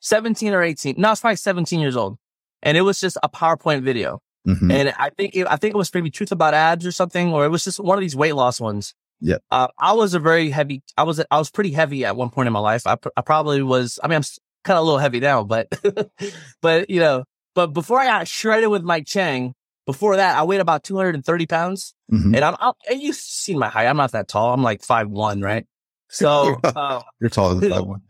17 0.00 0.52
or 0.52 0.62
18. 0.62 0.94
No, 0.96 1.08
I 1.08 1.12
was 1.12 1.20
probably 1.20 1.36
17 1.36 1.80
years 1.80 1.96
old, 1.96 2.18
and 2.62 2.76
it 2.76 2.82
was 2.82 3.00
just 3.00 3.16
a 3.22 3.28
PowerPoint 3.28 3.82
video. 3.82 4.20
Mhm. 4.46 4.72
And 4.72 4.94
I 4.98 5.10
think 5.10 5.34
it, 5.36 5.46
I 5.48 5.56
think 5.56 5.74
it 5.74 5.78
was 5.78 5.92
maybe 5.92 6.10
Truth 6.10 6.32
About 6.32 6.54
Abs 6.54 6.86
or 6.86 6.92
something, 6.92 7.32
or 7.32 7.44
it 7.44 7.48
was 7.48 7.64
just 7.64 7.78
one 7.80 7.98
of 7.98 8.00
these 8.00 8.16
weight 8.16 8.34
loss 8.34 8.60
ones. 8.60 8.94
Yeah. 9.20 9.36
Uh, 9.50 9.68
I 9.78 9.92
was 9.92 10.14
a 10.14 10.18
very 10.18 10.50
heavy, 10.50 10.82
I 10.96 11.02
was, 11.02 11.22
I 11.30 11.38
was 11.38 11.50
pretty 11.50 11.72
heavy 11.72 12.04
at 12.04 12.16
one 12.16 12.30
point 12.30 12.46
in 12.46 12.52
my 12.52 12.60
life. 12.60 12.86
I, 12.86 12.96
I 13.16 13.20
probably 13.22 13.62
was, 13.62 13.98
I 14.02 14.08
mean, 14.08 14.16
I'm 14.16 14.22
kind 14.64 14.76
of 14.78 14.82
a 14.82 14.84
little 14.84 14.98
heavy 14.98 15.20
now, 15.20 15.44
but, 15.44 15.68
but, 16.62 16.88
you 16.90 17.00
know, 17.00 17.24
but 17.54 17.68
before 17.68 18.00
I 18.00 18.06
got 18.06 18.28
shredded 18.28 18.70
with 18.70 18.82
Mike 18.82 19.06
Chang, 19.06 19.54
before 19.86 20.16
that, 20.16 20.38
I 20.38 20.44
weighed 20.44 20.60
about 20.60 20.84
230 20.84 21.46
pounds. 21.46 21.94
Mhm. 22.12 22.34
And 22.36 22.44
I'm, 22.44 22.56
I'm 22.60 22.72
and 22.88 23.00
you've 23.02 23.16
seen 23.16 23.58
my 23.58 23.68
height. 23.68 23.86
I'm 23.86 23.96
not 23.96 24.12
that 24.12 24.28
tall. 24.28 24.54
I'm 24.54 24.62
like 24.62 24.82
five 24.82 25.08
one, 25.08 25.40
right? 25.40 25.66
So, 26.08 26.56
uh, 26.64 27.02
You're 27.20 27.30
taller 27.30 27.54
than 27.56 27.70
five 27.70 27.84
one. 27.84 28.00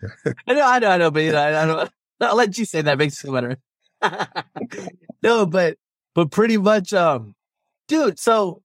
I 0.47 0.53
know, 0.55 0.67
I 0.67 0.79
know, 0.79 0.91
I 0.91 0.97
know, 0.99 1.11
but 1.11 1.23
you 1.23 1.33
know, 1.33 1.39
I, 1.39 1.63
I 1.63 1.67
don't. 1.67 1.91
I'll 2.21 2.37
let 2.37 2.57
you 2.59 2.65
say 2.67 2.83
that 2.83 2.99
makes 2.99 3.25
it 3.25 3.33
better. 3.33 3.57
no, 5.23 5.47
but 5.47 5.77
but 6.15 6.31
pretty 6.31 6.59
much, 6.59 6.93
um, 6.93 7.35
dude. 7.89 8.19
So 8.19 8.63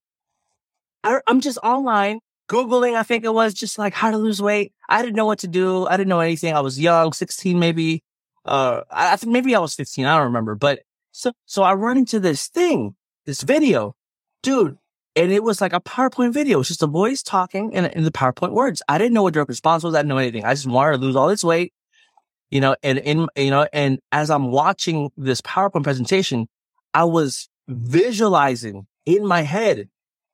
I, 1.02 1.20
I'm 1.26 1.40
just 1.40 1.58
online 1.62 2.20
googling. 2.48 2.94
I 2.94 3.02
think 3.02 3.24
it 3.24 3.32
was 3.32 3.54
just 3.54 3.78
like 3.78 3.94
how 3.94 4.10
to 4.10 4.18
lose 4.18 4.40
weight. 4.40 4.72
I 4.88 5.02
didn't 5.02 5.16
know 5.16 5.26
what 5.26 5.40
to 5.40 5.48
do. 5.48 5.86
I 5.86 5.96
didn't 5.96 6.08
know 6.08 6.20
anything. 6.20 6.54
I 6.54 6.60
was 6.60 6.80
young, 6.80 7.12
16 7.12 7.58
maybe. 7.58 8.02
Uh, 8.44 8.82
I, 8.90 9.12
I 9.12 9.16
think 9.16 9.32
maybe 9.32 9.54
I 9.54 9.58
was 9.58 9.74
15. 9.74 10.04
I 10.04 10.16
don't 10.16 10.26
remember. 10.26 10.54
But 10.54 10.80
so 11.12 11.32
so 11.46 11.62
I 11.62 11.74
run 11.74 11.98
into 11.98 12.20
this 12.20 12.48
thing, 12.48 12.94
this 13.24 13.42
video, 13.42 13.94
dude. 14.42 14.78
And 15.14 15.32
it 15.32 15.42
was 15.42 15.62
like 15.62 15.72
a 15.72 15.80
PowerPoint 15.80 16.34
video. 16.34 16.60
It's 16.60 16.68
just 16.68 16.82
a 16.82 16.86
voice 16.86 17.22
talking 17.22 17.72
in, 17.72 17.86
in 17.86 18.04
the 18.04 18.12
PowerPoint 18.12 18.52
words. 18.52 18.82
I 18.86 18.98
didn't 18.98 19.14
know 19.14 19.22
what 19.22 19.32
direct 19.32 19.48
response 19.48 19.82
was. 19.82 19.94
I 19.94 20.00
didn't 20.00 20.10
know 20.10 20.18
anything. 20.18 20.44
I 20.44 20.52
just 20.52 20.66
wanted 20.66 20.98
to 20.98 21.02
lose 21.02 21.16
all 21.16 21.28
this 21.28 21.42
weight, 21.42 21.72
you 22.50 22.60
know, 22.60 22.76
and 22.82 22.98
in, 22.98 23.26
you 23.34 23.48
know, 23.48 23.66
and 23.72 23.98
as 24.12 24.28
I'm 24.28 24.50
watching 24.50 25.10
this 25.16 25.40
PowerPoint 25.40 25.84
presentation, 25.84 26.48
I 26.92 27.04
was 27.04 27.48
visualizing 27.66 28.86
in 29.06 29.26
my 29.26 29.40
head, 29.40 29.88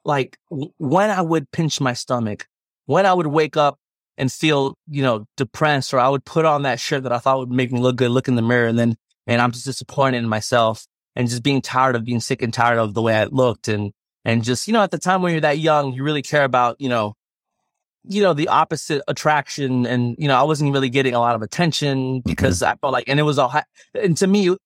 like 0.04 0.38
when 0.78 1.10
I 1.10 1.20
would 1.20 1.50
pinch 1.50 1.80
my 1.80 1.92
stomach, 1.92 2.46
when 2.86 3.06
I 3.06 3.14
would 3.14 3.26
wake 3.28 3.56
up 3.56 3.78
and 4.18 4.30
feel, 4.30 4.74
you 4.88 5.02
know, 5.02 5.26
depressed, 5.36 5.94
or 5.94 5.98
I 5.98 6.08
would 6.08 6.24
put 6.24 6.44
on 6.44 6.62
that 6.62 6.80
shirt 6.80 7.04
that 7.04 7.12
I 7.12 7.18
thought 7.18 7.38
would 7.38 7.50
make 7.50 7.72
me 7.72 7.80
look 7.80 7.96
good, 7.96 8.10
look 8.10 8.28
in 8.28 8.34
the 8.34 8.42
mirror, 8.42 8.66
and 8.66 8.78
then, 8.78 8.96
and 9.26 9.40
I'm 9.40 9.52
just 9.52 9.64
disappointed 9.64 10.18
in 10.18 10.28
myself 10.28 10.86
and 11.16 11.28
just 11.28 11.42
being 11.42 11.62
tired 11.62 11.96
of 11.96 12.04
being 12.04 12.20
sick 12.20 12.42
and 12.42 12.52
tired 12.52 12.78
of 12.78 12.94
the 12.94 13.02
way 13.02 13.14
I 13.14 13.24
looked 13.24 13.68
and, 13.68 13.92
and 14.24 14.44
just, 14.44 14.66
you 14.66 14.72
know, 14.72 14.82
at 14.82 14.90
the 14.90 14.98
time 14.98 15.22
when 15.22 15.32
you're 15.32 15.40
that 15.42 15.58
young, 15.58 15.92
you 15.92 16.02
really 16.02 16.22
care 16.22 16.44
about, 16.44 16.80
you 16.80 16.88
know, 16.88 17.14
you 18.04 18.22
know, 18.22 18.34
the 18.34 18.48
opposite 18.48 19.02
attraction. 19.08 19.86
And, 19.86 20.16
you 20.18 20.28
know, 20.28 20.36
I 20.36 20.42
wasn't 20.42 20.72
really 20.72 20.90
getting 20.90 21.14
a 21.14 21.20
lot 21.20 21.34
of 21.34 21.42
attention 21.42 22.20
because 22.20 22.62
I 22.62 22.74
felt 22.76 22.92
like, 22.92 23.08
and 23.08 23.20
it 23.20 23.24
was 23.24 23.38
all, 23.38 23.52
and 23.94 24.16
to 24.16 24.26
me, 24.26 24.56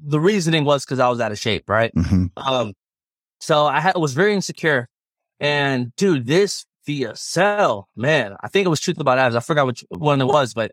the 0.00 0.20
reasoning 0.20 0.64
was 0.64 0.84
because 0.84 0.98
I 0.98 1.08
was 1.08 1.20
out 1.20 1.32
of 1.32 1.38
shape, 1.38 1.68
right? 1.68 1.94
Mhm. 1.94 2.30
Um, 2.36 2.72
so 3.44 3.66
I 3.66 3.92
was 3.94 4.14
very 4.14 4.32
insecure. 4.32 4.88
And 5.38 5.94
dude, 5.96 6.26
this 6.26 6.64
VSL, 6.88 7.84
man, 7.94 8.36
I 8.40 8.48
think 8.48 8.64
it 8.64 8.70
was 8.70 8.80
Truth 8.80 8.98
About 8.98 9.18
Abs. 9.18 9.36
I 9.36 9.40
forgot 9.40 9.66
which 9.66 9.84
one 9.90 10.22
it 10.22 10.26
was, 10.26 10.54
but 10.54 10.72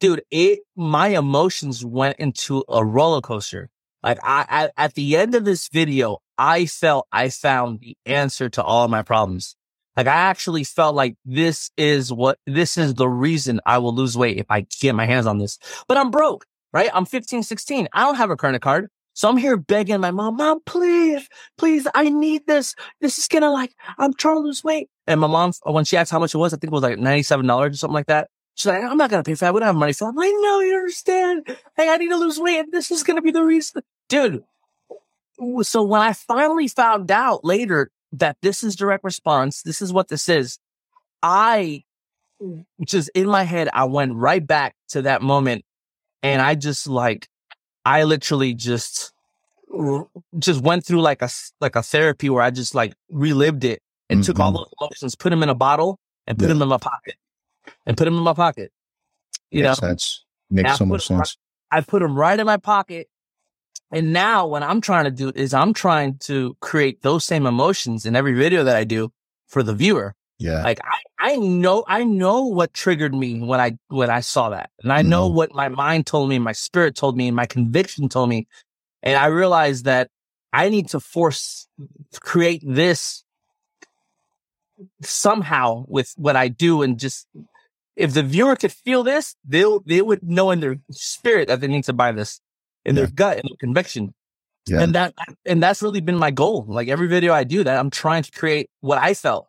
dude, 0.00 0.22
it, 0.32 0.58
my 0.74 1.08
emotions 1.08 1.84
went 1.84 2.18
into 2.18 2.64
a 2.68 2.84
roller 2.84 3.20
coaster. 3.20 3.70
Like 4.02 4.18
I, 4.24 4.46
I, 4.48 4.84
at 4.84 4.94
the 4.94 5.16
end 5.16 5.36
of 5.36 5.44
this 5.44 5.68
video, 5.68 6.18
I 6.36 6.66
felt 6.66 7.06
I 7.12 7.28
found 7.28 7.80
the 7.80 7.96
answer 8.04 8.48
to 8.48 8.64
all 8.64 8.88
my 8.88 9.02
problems. 9.02 9.54
Like 9.96 10.08
I 10.08 10.16
actually 10.16 10.64
felt 10.64 10.96
like 10.96 11.14
this 11.24 11.70
is 11.76 12.12
what, 12.12 12.40
this 12.48 12.76
is 12.76 12.94
the 12.94 13.08
reason 13.08 13.60
I 13.64 13.78
will 13.78 13.94
lose 13.94 14.18
weight 14.18 14.38
if 14.38 14.46
I 14.50 14.66
get 14.80 14.96
my 14.96 15.06
hands 15.06 15.26
on 15.26 15.38
this. 15.38 15.60
But 15.86 15.96
I'm 15.96 16.10
broke, 16.10 16.46
right? 16.72 16.90
I'm 16.92 17.06
15, 17.06 17.44
16. 17.44 17.86
I 17.92 18.02
don't 18.02 18.16
have 18.16 18.30
a 18.30 18.36
credit 18.36 18.60
card. 18.60 18.88
So 19.18 19.28
I'm 19.28 19.36
here 19.36 19.56
begging 19.56 19.98
my 19.98 20.12
mom, 20.12 20.36
mom, 20.36 20.60
please, 20.64 21.28
please, 21.56 21.88
I 21.92 22.08
need 22.08 22.46
this. 22.46 22.76
This 23.00 23.18
is 23.18 23.26
gonna 23.26 23.50
like, 23.50 23.74
I'm 23.98 24.14
trying 24.14 24.36
to 24.36 24.40
lose 24.42 24.62
weight. 24.62 24.90
And 25.08 25.18
my 25.20 25.26
mom, 25.26 25.54
when 25.64 25.84
she 25.84 25.96
asked 25.96 26.12
how 26.12 26.20
much 26.20 26.36
it 26.36 26.38
was, 26.38 26.54
I 26.54 26.56
think 26.56 26.70
it 26.70 26.72
was 26.72 26.84
like 26.84 26.98
$97 26.98 27.50
or 27.50 27.74
something 27.74 27.94
like 27.94 28.06
that. 28.06 28.28
She's 28.54 28.66
like, 28.66 28.84
I'm 28.84 28.96
not 28.96 29.10
gonna 29.10 29.24
pay 29.24 29.34
for 29.34 29.46
that. 29.46 29.54
We 29.54 29.58
don't 29.58 29.66
have 29.66 29.74
money 29.74 29.92
for 29.92 30.04
that. 30.04 30.10
I'm 30.10 30.14
like, 30.14 30.30
no, 30.34 30.60
you 30.60 30.72
understand. 30.72 31.48
Hey, 31.76 31.90
I 31.90 31.96
need 31.96 32.10
to 32.10 32.16
lose 32.16 32.38
weight 32.38 32.60
and 32.60 32.72
this 32.72 32.92
is 32.92 33.02
gonna 33.02 33.20
be 33.20 33.32
the 33.32 33.42
reason. 33.42 33.82
Dude. 34.08 34.44
So 35.62 35.82
when 35.82 36.00
I 36.00 36.12
finally 36.12 36.68
found 36.68 37.10
out 37.10 37.44
later 37.44 37.90
that 38.12 38.36
this 38.40 38.62
is 38.62 38.76
direct 38.76 39.02
response, 39.02 39.62
this 39.62 39.82
is 39.82 39.92
what 39.92 40.06
this 40.06 40.28
is, 40.28 40.60
I 41.24 41.82
just 42.84 43.10
in 43.16 43.26
my 43.26 43.42
head, 43.42 43.68
I 43.72 43.86
went 43.86 44.14
right 44.14 44.46
back 44.46 44.76
to 44.90 45.02
that 45.02 45.22
moment 45.22 45.64
and 46.22 46.40
I 46.40 46.54
just 46.54 46.86
like, 46.86 47.26
I 47.88 48.04
literally 48.04 48.52
just, 48.54 49.12
just 50.38 50.60
went 50.62 50.84
through 50.86 51.00
like 51.00 51.22
a, 51.22 51.30
like 51.60 51.76
a 51.76 51.82
therapy 51.82 52.28
where 52.30 52.42
I 52.42 52.50
just 52.50 52.74
like 52.74 52.94
relived 53.10 53.64
it 53.64 53.80
and 54.10 54.22
took 54.24 54.38
all 54.38 54.52
Mhm. 54.52 54.56
those 54.56 54.72
emotions, 54.80 55.14
put 55.14 55.30
them 55.30 55.42
in 55.42 55.48
a 55.48 55.54
bottle 55.54 55.98
and 56.26 56.38
put 56.38 56.44
Yeah. 56.44 56.54
them 56.54 56.62
in 56.62 56.68
my 56.68 56.78
pocket 56.78 57.14
and 57.86 57.96
put 57.96 58.04
them 58.04 58.16
in 58.16 58.22
my 58.22 58.34
pocket. 58.34 58.72
You 59.50 59.62
know, 59.62 59.70
Makes 59.70 59.80
sense. 59.80 60.24
Makes 60.50 60.78
so 60.78 60.84
much 60.86 61.10
it 61.10 61.14
right- 61.14 61.26
sense. 61.26 61.36
I 61.70 61.80
put 61.80 62.00
them 62.00 62.14
right 62.16 62.38
in 62.38 62.46
my 62.46 62.56
pocket. 62.58 63.08
And 63.90 64.12
now 64.12 64.46
what 64.46 64.62
I'm 64.62 64.80
trying 64.82 65.04
to 65.04 65.10
do 65.10 65.32
is 65.34 65.54
I'm 65.54 65.72
trying 65.72 66.18
to 66.30 66.56
create 66.60 67.02
those 67.02 67.24
same 67.24 67.46
emotions 67.46 68.04
in 68.04 68.14
every 68.16 68.34
video 68.34 68.62
that 68.64 68.76
I 68.76 68.84
do 68.84 69.12
for 69.46 69.62
the 69.62 69.74
viewer. 69.74 70.14
Yeah. 70.38 70.62
Like 70.62 70.80
I, 70.84 71.32
I 71.32 71.36
know, 71.36 71.84
I 71.88 72.04
know 72.04 72.44
what 72.44 72.72
triggered 72.72 73.14
me 73.14 73.40
when 73.40 73.60
I, 73.60 73.76
when 73.88 74.08
I 74.08 74.20
saw 74.20 74.50
that. 74.50 74.70
And 74.82 74.92
I 74.92 75.02
know 75.02 75.28
Mhm. 75.28 75.34
what 75.34 75.54
my 75.54 75.68
mind 75.68 76.06
told 76.06 76.28
me, 76.28 76.38
my 76.38 76.52
spirit 76.52 76.94
told 76.94 77.16
me, 77.16 77.26
and 77.26 77.36
my 77.36 77.46
conviction 77.46 78.08
told 78.08 78.28
me. 78.28 78.46
And 79.02 79.16
I 79.16 79.26
realized 79.26 79.84
that 79.84 80.10
I 80.52 80.68
need 80.68 80.88
to 80.90 81.00
force, 81.00 81.68
create 82.20 82.62
this 82.64 83.24
somehow 85.02 85.84
with 85.88 86.12
what 86.16 86.36
I 86.36 86.48
do 86.48 86.82
and 86.82 86.98
just, 86.98 87.26
if 87.96 88.14
the 88.14 88.22
viewer 88.22 88.54
could 88.54 88.72
feel 88.72 89.02
this, 89.02 89.34
they'll, 89.44 89.80
they 89.80 90.02
would 90.02 90.22
know 90.22 90.50
in 90.52 90.60
their 90.60 90.76
spirit 90.92 91.48
that 91.48 91.60
they 91.60 91.66
need 91.66 91.84
to 91.84 91.92
buy 91.92 92.12
this 92.12 92.40
in 92.84 92.94
their 92.94 93.08
gut 93.08 93.38
and 93.38 93.48
their 93.48 93.56
conviction. 93.58 94.14
Yeah. 94.66 94.82
And 94.82 94.94
that, 94.94 95.14
and 95.44 95.60
that's 95.62 95.82
really 95.82 96.00
been 96.00 96.16
my 96.16 96.30
goal. 96.30 96.64
Like 96.68 96.88
every 96.88 97.08
video 97.08 97.32
I 97.32 97.42
do 97.42 97.64
that 97.64 97.78
I'm 97.78 97.90
trying 97.90 98.22
to 98.22 98.30
create 98.30 98.70
what 98.80 98.98
I 98.98 99.14
felt 99.14 99.48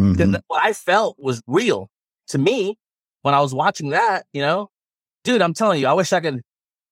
Mhm. 0.00 0.12
because 0.16 0.42
what 0.48 0.64
I 0.64 0.72
felt 0.72 1.16
was 1.18 1.42
real 1.46 1.88
to 2.28 2.38
me 2.38 2.78
when 3.22 3.34
I 3.34 3.40
was 3.40 3.52
watching 3.54 3.90
that, 3.90 4.26
you 4.32 4.42
know, 4.42 4.70
dude, 5.24 5.42
I'm 5.42 5.54
telling 5.54 5.80
you, 5.80 5.86
I 5.86 5.92
wish 5.92 6.12
I 6.12 6.20
could, 6.20 6.40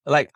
like, 0.05 0.31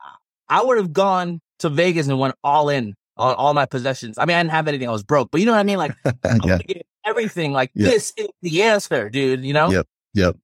I 0.49 0.63
would 0.63 0.77
have 0.77 0.91
gone 0.93 1.39
to 1.59 1.69
Vegas 1.69 2.07
and 2.07 2.19
went 2.19 2.35
all 2.43 2.69
in 2.69 2.95
on 3.17 3.35
all 3.35 3.53
my 3.53 3.65
possessions. 3.65 4.17
I 4.17 4.25
mean, 4.25 4.35
I 4.35 4.39
didn't 4.41 4.51
have 4.51 4.67
anything. 4.67 4.87
I 4.89 4.91
was 4.91 5.03
broke, 5.03 5.29
but 5.31 5.39
you 5.39 5.45
know 5.45 5.51
what 5.53 5.59
I 5.59 5.63
mean? 5.63 5.77
Like, 5.77 5.95
yeah. 6.45 6.57
everything. 7.05 7.51
Like, 7.53 7.71
this 7.75 8.11
is 8.17 8.27
the 8.41 8.63
answer, 8.63 9.09
dude, 9.09 9.45
you 9.45 9.53
know? 9.53 9.69
Yep. 9.69 9.87
Yep. 10.15 10.37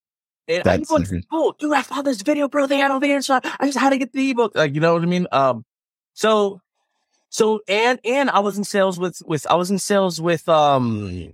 And 0.47 0.59
I 0.67 0.77
That's 0.77 0.89
different. 0.93 1.25
oh, 1.31 1.53
dude, 1.59 1.73
I 1.73 1.81
found 1.83 2.07
this 2.07 2.21
video, 2.21 2.47
bro. 2.47 2.65
They 2.67 2.77
had 2.77 2.91
all 2.91 2.99
the 2.99 3.11
answer. 3.11 3.39
I 3.43 3.65
just 3.65 3.77
had 3.77 3.91
to 3.91 3.97
get 3.97 4.13
the 4.13 4.31
ebook. 4.31 4.55
Like, 4.55 4.73
you 4.73 4.81
know 4.81 4.93
what 4.93 5.03
I 5.03 5.05
mean? 5.05 5.27
Um, 5.31 5.63
so, 6.13 6.61
so, 7.29 7.61
and, 7.67 7.99
and 8.03 8.29
I 8.31 8.39
was 8.39 8.57
in 8.57 8.63
sales 8.63 8.99
with, 8.99 9.21
with, 9.25 9.45
I 9.47 9.55
was 9.55 9.69
in 9.69 9.77
sales 9.79 10.19
with, 10.19 10.47
um, 10.49 11.33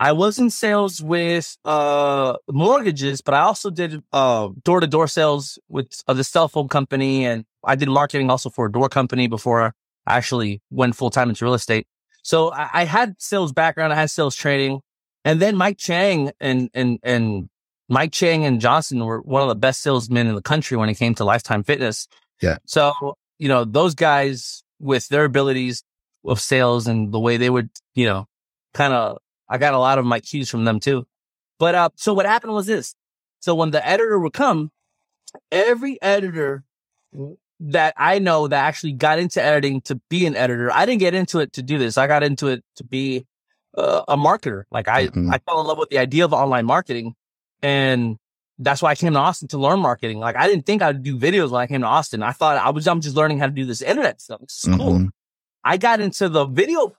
I 0.00 0.12
was 0.12 0.38
in 0.38 0.50
sales 0.50 1.02
with, 1.02 1.56
uh, 1.64 2.36
mortgages, 2.48 3.20
but 3.20 3.34
I 3.34 3.40
also 3.40 3.70
did, 3.70 4.02
uh, 4.12 4.48
door 4.62 4.80
to 4.80 4.86
door 4.86 5.08
sales 5.08 5.58
with 5.68 6.02
uh, 6.06 6.14
the 6.14 6.22
cell 6.24 6.46
phone 6.46 6.68
company. 6.68 7.26
And 7.26 7.44
I 7.64 7.74
did 7.74 7.88
marketing 7.88 8.30
also 8.30 8.48
for 8.48 8.66
a 8.66 8.72
door 8.72 8.88
company 8.88 9.26
before 9.26 9.74
I 10.06 10.16
actually 10.16 10.62
went 10.70 10.94
full 10.94 11.10
time 11.10 11.28
into 11.28 11.44
real 11.44 11.54
estate. 11.54 11.86
So 12.22 12.52
I, 12.52 12.70
I 12.72 12.84
had 12.84 13.16
sales 13.18 13.52
background. 13.52 13.92
I 13.92 13.96
had 13.96 14.10
sales 14.10 14.36
training. 14.36 14.80
And 15.24 15.40
then 15.42 15.56
Mike 15.56 15.78
Chang 15.78 16.30
and, 16.40 16.70
and, 16.74 17.00
and 17.02 17.48
Mike 17.88 18.12
Chang 18.12 18.44
and 18.44 18.60
Johnson 18.60 19.04
were 19.04 19.20
one 19.20 19.42
of 19.42 19.48
the 19.48 19.56
best 19.56 19.82
salesmen 19.82 20.26
in 20.28 20.34
the 20.34 20.42
country 20.42 20.76
when 20.76 20.88
it 20.88 20.94
came 20.94 21.14
to 21.16 21.24
lifetime 21.24 21.64
fitness. 21.64 22.06
Yeah. 22.40 22.58
So, 22.66 23.16
you 23.38 23.48
know, 23.48 23.64
those 23.64 23.94
guys 23.94 24.62
with 24.78 25.08
their 25.08 25.24
abilities 25.24 25.82
of 26.24 26.40
sales 26.40 26.86
and 26.86 27.12
the 27.12 27.18
way 27.18 27.36
they 27.36 27.50
would, 27.50 27.70
you 27.94 28.06
know, 28.06 28.26
kind 28.74 28.92
of, 28.92 29.18
I 29.48 29.58
got 29.58 29.74
a 29.74 29.78
lot 29.78 29.98
of 29.98 30.04
my 30.04 30.20
cues 30.20 30.48
from 30.50 30.64
them 30.64 30.80
too. 30.80 31.06
But, 31.58 31.74
uh, 31.74 31.88
so 31.96 32.14
what 32.14 32.26
happened 32.26 32.52
was 32.52 32.66
this. 32.66 32.94
So 33.40 33.54
when 33.54 33.70
the 33.70 33.86
editor 33.86 34.18
would 34.18 34.32
come, 34.32 34.70
every 35.50 36.00
editor 36.02 36.64
that 37.60 37.94
I 37.96 38.18
know 38.18 38.46
that 38.48 38.64
actually 38.64 38.92
got 38.92 39.18
into 39.18 39.42
editing 39.42 39.80
to 39.82 39.96
be 40.08 40.26
an 40.26 40.36
editor, 40.36 40.70
I 40.72 40.86
didn't 40.86 41.00
get 41.00 41.14
into 41.14 41.40
it 41.40 41.52
to 41.54 41.62
do 41.62 41.78
this. 41.78 41.98
I 41.98 42.06
got 42.06 42.22
into 42.22 42.48
it 42.48 42.64
to 42.76 42.84
be 42.84 43.26
uh, 43.76 44.02
a 44.08 44.16
marketer. 44.16 44.64
Like 44.70 44.88
I, 44.88 45.06
Mhm. 45.08 45.32
I 45.32 45.38
fell 45.38 45.60
in 45.60 45.66
love 45.66 45.78
with 45.78 45.90
the 45.90 45.98
idea 45.98 46.24
of 46.24 46.32
online 46.32 46.66
marketing 46.66 47.14
and 47.62 48.16
that's 48.58 48.82
why 48.82 48.90
I 48.90 48.94
came 48.96 49.12
to 49.12 49.18
Austin 49.20 49.46
to 49.48 49.58
learn 49.58 49.78
marketing. 49.78 50.18
Like 50.18 50.34
I 50.36 50.48
didn't 50.48 50.66
think 50.66 50.82
I'd 50.82 51.02
do 51.02 51.16
videos 51.16 51.50
when 51.50 51.60
I 51.60 51.66
came 51.68 51.82
to 51.82 51.86
Austin. 51.86 52.22
I 52.22 52.32
thought 52.32 52.56
I 52.56 52.70
was, 52.70 52.88
I'm 52.88 53.00
just 53.00 53.14
learning 53.14 53.38
how 53.38 53.46
to 53.46 53.52
do 53.52 53.64
this 53.64 53.82
internet 53.82 54.20
stuff. 54.20 54.40
This 54.40 54.64
is 54.66 54.76
cool. 54.76 54.92
Mhm. 54.94 55.08
I 55.64 55.76
got 55.76 56.00
into 56.00 56.28
the 56.28 56.44
video 56.46 56.92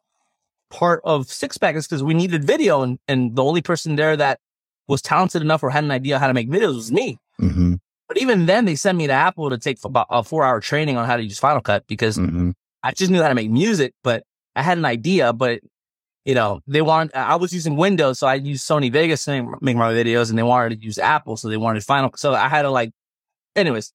part 0.70 1.02
of 1.04 1.28
Six 1.28 1.58
Pack 1.58 1.76
is 1.76 1.88
because 1.88 2.04
we 2.04 2.14
needed 2.14 2.44
video 2.44 2.82
and, 2.82 3.00
and 3.08 3.36
the 3.36 3.44
only 3.44 3.62
person 3.62 3.96
there 3.96 4.16
that 4.18 4.40
was 4.88 5.02
talented 5.02 5.42
enough 5.42 5.64
or 5.64 5.70
had 5.70 5.84
an 5.84 5.92
idea 5.92 6.20
how 6.20 6.28
to 6.28 6.34
make 6.34 6.50
videos 6.50 6.76
was 6.76 6.92
me. 6.92 7.18
Mhm. 7.40 7.80
But 8.08 8.18
even 8.18 8.46
then 8.48 8.66
they 8.66 8.76
sent 8.76 8.98
me 8.98 9.08
to 9.08 9.14
Apple 9.14 9.50
to 9.52 9.58
take 9.58 9.78
about 9.86 10.08
a 10.10 10.24
four 10.24 10.44
hour 10.44 10.60
training 10.60 10.98
on 10.98 11.06
how 11.06 11.16
to 11.18 11.24
use 11.24 11.38
Final 11.40 11.62
Cut 11.62 11.86
because 11.88 12.18
Mhm. 12.18 12.54
I 12.84 12.92
just 12.92 13.12
knew 13.12 13.22
how 13.22 13.30
to 13.30 13.36
make 13.36 13.52
music, 13.52 13.94
but 14.04 14.24
I 14.56 14.64
had 14.64 14.78
an 14.78 14.86
idea, 14.86 15.32
but 15.34 15.60
you 16.26 16.36
know, 16.36 16.60
they 16.68 16.82
want, 16.82 17.16
I 17.16 17.36
was 17.38 17.54
using 17.54 17.76
Windows, 17.76 18.20
so 18.20 18.28
I 18.28 18.36
used 18.36 18.68
Sony 18.68 18.92
Vegas 18.92 19.26
to 19.26 19.56
make 19.62 19.76
my 19.78 19.92
videos 19.94 20.30
and 20.30 20.38
they 20.38 20.44
wanted 20.44 20.80
to 20.80 20.86
use 20.86 20.98
Apple. 21.00 21.38
So 21.38 21.48
they 21.50 21.58
wanted 21.58 21.84
Final. 21.84 22.12
So 22.18 22.34
I 22.36 22.48
had 22.50 22.64
to 22.64 22.70
like, 22.70 22.92
anyways. 23.56 23.94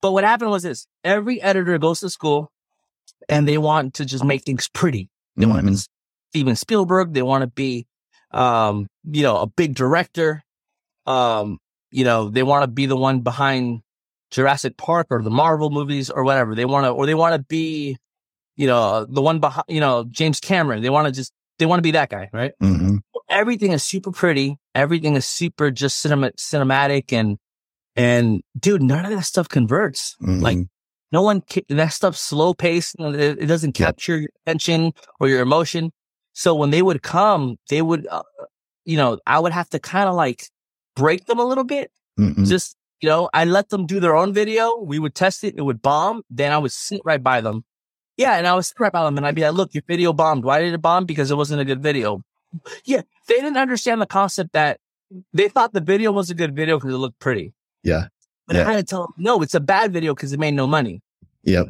But 0.00 0.12
what 0.12 0.22
happened 0.24 0.50
was 0.50 0.62
this 0.64 0.86
every 1.02 1.40
editor 1.40 1.78
goes 1.78 2.00
to 2.00 2.10
school 2.10 2.50
and 3.28 3.48
they 3.48 3.58
want 3.58 3.94
to 3.94 4.04
just 4.04 4.24
make 4.24 4.42
things 4.42 4.68
pretty. 4.68 5.08
They 5.36 5.46
want 5.46 5.60
to 5.64 5.66
Mhm. 5.66 5.70
be 5.72 5.82
Steven 6.32 6.56
Spielberg. 6.56 7.12
They 7.12 7.20
want 7.20 7.42
to 7.42 7.46
be, 7.46 7.86
um, 8.30 8.86
you 9.04 9.22
know, 9.22 9.36
a 9.36 9.46
big 9.46 9.74
director. 9.74 10.42
Um, 11.04 11.58
you 11.90 12.04
know, 12.04 12.30
they 12.30 12.42
want 12.42 12.62
to 12.62 12.68
be 12.68 12.86
the 12.86 12.96
one 12.96 13.20
behind 13.20 13.82
Jurassic 14.30 14.78
Park 14.78 15.08
or 15.10 15.20
the 15.22 15.30
Marvel 15.30 15.68
movies 15.68 16.08
or 16.08 16.24
whatever. 16.24 16.54
They 16.54 16.64
want 16.64 16.86
to, 16.86 16.90
or 16.90 17.04
they 17.04 17.14
want 17.14 17.34
to 17.34 17.44
be, 17.46 17.98
you 18.56 18.66
know, 18.66 19.04
the 19.04 19.20
one 19.20 19.40
behind, 19.40 19.66
you 19.68 19.80
know, 19.80 20.04
James 20.08 20.40
Cameron. 20.40 20.82
They 20.82 20.88
want 20.88 21.06
to 21.06 21.12
just, 21.12 21.32
they 21.58 21.66
want 21.66 21.80
to 21.80 21.82
be 21.82 21.90
that 21.90 22.08
guy, 22.08 22.30
right? 22.32 22.52
hmm 22.60 22.96
Everything 23.28 23.72
is 23.72 23.82
super 23.82 24.10
pretty. 24.10 24.56
Everything 24.74 25.16
is 25.16 25.26
super 25.26 25.70
just 25.70 25.98
cinema, 25.98 26.30
cinematic 26.32 27.12
and, 27.12 27.36
and 27.94 28.40
dude, 28.58 28.82
none 28.82 29.04
of 29.04 29.10
that 29.10 29.24
stuff 29.24 29.48
converts. 29.48 30.16
Like 30.40 30.56
no 31.12 31.20
one, 31.22 31.42
ca- 31.42 31.64
that 31.68 31.92
stuff's 31.92 32.20
slow 32.20 32.54
paced. 32.54 32.96
It, 32.98 33.38
it 33.42 33.46
doesn't 33.46 33.72
capture 33.72 34.18
your 34.18 34.30
attention 34.46 34.92
or 35.20 35.28
your 35.28 35.40
emotion. 35.42 35.92
So 36.32 36.54
when 36.54 36.70
they 36.70 36.82
would 36.82 37.02
come, 37.02 37.56
they 37.68 37.82
would, 37.82 38.06
uh, 38.10 38.22
you 38.84 38.96
know, 38.96 39.18
I 39.26 39.38
would 39.38 39.52
have 39.52 39.68
to 39.70 39.78
kind 39.78 40.08
of 40.08 40.14
like 40.14 40.48
break 40.96 41.26
them 41.26 41.38
a 41.38 41.44
little 41.44 41.64
bit. 41.64 41.90
hmm 42.16 42.44
Just, 42.44 42.76
you 43.00 43.08
know, 43.08 43.28
I 43.34 43.44
let 43.44 43.68
them 43.68 43.86
do 43.86 44.00
their 44.00 44.16
own 44.16 44.32
video. 44.32 44.78
We 44.78 44.98
would 44.98 45.14
test 45.14 45.44
it. 45.44 45.54
It 45.56 45.62
would 45.62 45.82
bomb. 45.82 46.22
Then 46.30 46.52
I 46.52 46.58
would 46.58 46.72
sit 46.72 47.00
right 47.04 47.22
by 47.22 47.40
them. 47.40 47.64
Yeah. 48.16 48.34
And 48.36 48.46
I 48.46 48.54
would 48.54 48.64
sit 48.64 48.78
right 48.80 48.92
by 48.92 49.04
them 49.04 49.16
and 49.16 49.26
I'd 49.26 49.34
be 49.34 49.42
like, 49.42 49.54
look, 49.54 49.74
your 49.74 49.82
video 49.86 50.12
bombed. 50.12 50.44
Why 50.44 50.60
did 50.60 50.72
it 50.72 50.82
bomb? 50.82 51.04
Because 51.04 51.30
it 51.30 51.36
wasn't 51.36 51.60
a 51.60 51.64
good 51.64 51.82
video. 51.82 52.22
Yeah. 52.84 53.02
They 53.28 53.34
didn't 53.36 53.56
understand 53.56 54.00
the 54.00 54.06
concept 54.06 54.52
that 54.52 54.78
they 55.32 55.48
thought 55.48 55.72
the 55.72 55.80
video 55.80 56.12
was 56.12 56.30
a 56.30 56.34
good 56.34 56.54
video 56.56 56.78
because 56.78 56.92
it 56.94 56.98
looked 56.98 57.18
pretty. 57.18 57.52
Yeah. 57.82 58.08
But 58.46 58.56
Yeah. 58.56 58.68
I 58.68 58.72
had 58.72 58.78
to 58.78 58.84
tell 58.84 59.02
them, 59.02 59.12
no, 59.16 59.42
it's 59.42 59.54
a 59.54 59.60
bad 59.60 59.92
video 59.92 60.14
because 60.14 60.32
it 60.32 60.40
made 60.40 60.54
no 60.54 60.66
money. 60.66 61.02
Yep. 61.44 61.68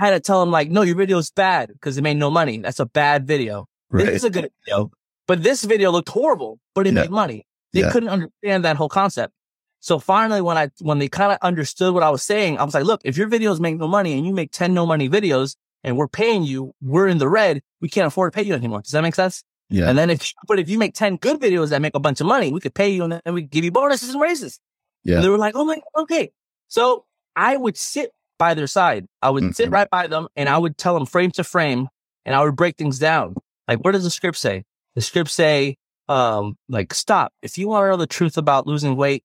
I 0.00 0.06
had 0.06 0.10
to 0.10 0.20
tell 0.20 0.40
them 0.40 0.50
like, 0.50 0.70
no, 0.70 0.82
your 0.82 0.96
video 0.96 1.18
is 1.18 1.30
bad 1.30 1.68
because 1.72 1.98
it 1.98 2.02
made 2.02 2.16
no 2.18 2.30
money. 2.30 2.58
That's 2.58 2.78
a 2.78 2.86
bad 2.86 3.26
video. 3.26 3.66
This 3.90 4.04
Right. 4.04 4.14
is 4.14 4.24
a 4.24 4.30
good 4.30 4.50
video, 4.64 4.90
but 5.26 5.42
this 5.42 5.64
video 5.64 5.90
looked 5.90 6.08
horrible, 6.10 6.58
but 6.74 6.86
it 6.86 6.94
Yeah. 6.94 7.02
made 7.02 7.10
money. 7.10 7.46
They 7.72 7.80
Yeah. 7.80 7.90
couldn't 7.90 8.08
understand 8.10 8.64
that 8.64 8.76
whole 8.76 8.88
concept. 8.88 9.32
So 9.80 9.98
finally, 9.98 10.40
when 10.40 10.58
I, 10.58 10.70
when 10.80 10.98
they 10.98 11.08
kind 11.08 11.32
of 11.32 11.38
understood 11.42 11.94
what 11.94 12.02
I 12.02 12.10
was 12.10 12.22
saying, 12.22 12.58
I 12.58 12.64
was 12.64 12.74
like, 12.74 12.84
look, 12.84 13.00
if 13.04 13.16
your 13.16 13.28
videos 13.28 13.60
make 13.60 13.76
no 13.76 13.86
money 13.88 14.12
and 14.14 14.26
you 14.26 14.32
make 14.32 14.50
10 14.50 14.74
no 14.74 14.84
money 14.86 15.08
videos 15.08 15.54
and 15.84 15.96
we're 15.96 16.08
paying 16.08 16.42
you, 16.42 16.74
we're 16.82 17.06
in 17.08 17.18
the 17.18 17.28
red. 17.28 17.62
We 17.80 17.88
can't 17.88 18.06
afford 18.06 18.32
to 18.32 18.36
pay 18.36 18.42
you 18.42 18.54
anymore. 18.54 18.82
Does 18.82 18.90
that 18.92 19.02
make 19.02 19.14
sense? 19.14 19.44
Yeah. 19.70 19.88
And 19.88 19.96
then 19.96 20.10
if, 20.10 20.32
but 20.48 20.58
if 20.58 20.68
you 20.68 20.78
make 20.78 20.94
10 20.94 21.16
good 21.16 21.40
videos 21.40 21.68
that 21.70 21.80
make 21.80 21.94
a 21.94 22.00
bunch 22.00 22.20
of 22.20 22.26
money, 22.26 22.50
we 22.52 22.58
could 22.60 22.74
pay 22.74 22.88
you 22.88 23.04
and 23.04 23.12
then 23.24 23.34
we 23.34 23.42
give 23.42 23.64
you 23.64 23.70
bonuses 23.70 24.10
and 24.10 24.20
raises. 24.20 24.58
Yeah. 25.04 25.16
And 25.16 25.24
they 25.24 25.28
were 25.28 25.38
like, 25.38 25.54
oh 25.54 25.64
my, 25.64 25.78
okay. 25.96 26.30
So 26.66 27.04
I 27.36 27.56
would 27.56 27.76
sit 27.76 28.10
by 28.38 28.54
their 28.54 28.66
side. 28.66 29.06
I 29.22 29.30
would 29.30 29.54
sit 29.54 29.68
Mhm. 29.68 29.72
right 29.72 29.90
by 29.90 30.06
them 30.08 30.26
and 30.34 30.48
I 30.48 30.58
would 30.58 30.76
tell 30.78 30.94
them 30.94 31.06
frame 31.06 31.30
to 31.32 31.44
frame 31.44 31.88
and 32.24 32.34
I 32.34 32.42
would 32.42 32.56
break 32.56 32.76
things 32.76 32.98
down. 32.98 33.36
Like, 33.68 33.84
what 33.84 33.92
does 33.92 34.04
the 34.04 34.10
script 34.10 34.38
say? 34.38 34.64
The 34.94 35.02
script 35.02 35.30
say, 35.30 35.76
um, 36.08 36.56
like, 36.68 36.94
stop. 36.94 37.32
If 37.42 37.58
you 37.58 37.68
want 37.68 37.84
to 37.84 37.90
know 37.90 37.96
the 37.98 38.06
truth 38.06 38.38
about 38.38 38.66
losing 38.66 38.96
weight, 38.96 39.22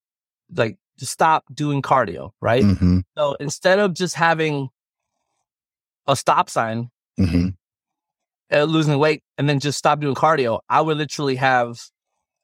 like, 0.54 0.76
just 0.98 1.12
stop 1.12 1.44
doing 1.52 1.82
cardio, 1.82 2.30
right? 2.40 2.62
hmm 2.62 3.00
So 3.16 3.34
instead 3.40 3.78
of 3.78 3.94
just 3.94 4.14
having 4.14 4.68
a 6.06 6.14
stop 6.14 6.50
sign, 6.50 6.90
hmm 7.16 7.48
uh, 8.52 8.64
losing 8.64 8.98
weight 8.98 9.22
and 9.38 9.48
then 9.48 9.58
just 9.58 9.78
stop 9.78 10.00
doing 10.00 10.14
cardio, 10.14 10.60
I 10.68 10.80
would 10.82 10.98
literally 10.98 11.36
have, 11.36 11.80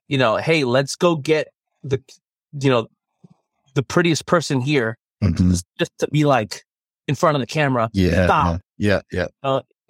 you 0.08 0.16
know, 0.18 0.38
hey, 0.38 0.64
let's 0.64 0.96
go 0.96 1.14
get 1.14 1.48
the, 1.84 2.02
you 2.58 2.70
know, 2.70 2.88
the 3.74 3.82
prettiest 3.82 4.26
person 4.26 4.60
here 4.60 4.96
hmm 5.22 5.52
just, 5.78 5.92
to 5.98 6.08
be 6.08 6.24
like 6.24 6.64
in 7.06 7.14
front 7.14 7.36
of 7.36 7.40
the 7.40 7.46
camera. 7.46 7.90
Yeah. 7.92 8.24
Stop. 8.24 8.60
Yeah. 8.78 9.02
Yeah. 9.12 9.26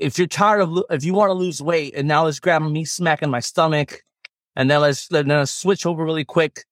If 0.00 0.18
you're 0.18 0.26
tired 0.26 0.60
of, 0.62 0.70
lo- 0.70 0.84
if 0.90 1.04
you 1.04 1.14
want 1.14 1.30
to 1.30 1.34
lose 1.34 1.60
weight 1.62 1.94
and 1.94 2.08
now 2.08 2.24
let's 2.24 2.40
grab 2.40 2.62
me 2.62 2.84
smacking 2.84 3.30
my 3.30 3.40
stomach 3.40 4.02
and 4.56 4.70
then 4.70 4.80
let's, 4.80 5.08
then 5.08 5.28
let's 5.28 5.52
switch 5.52 5.86
over 5.86 6.04
really 6.04 6.24
quick 6.24 6.64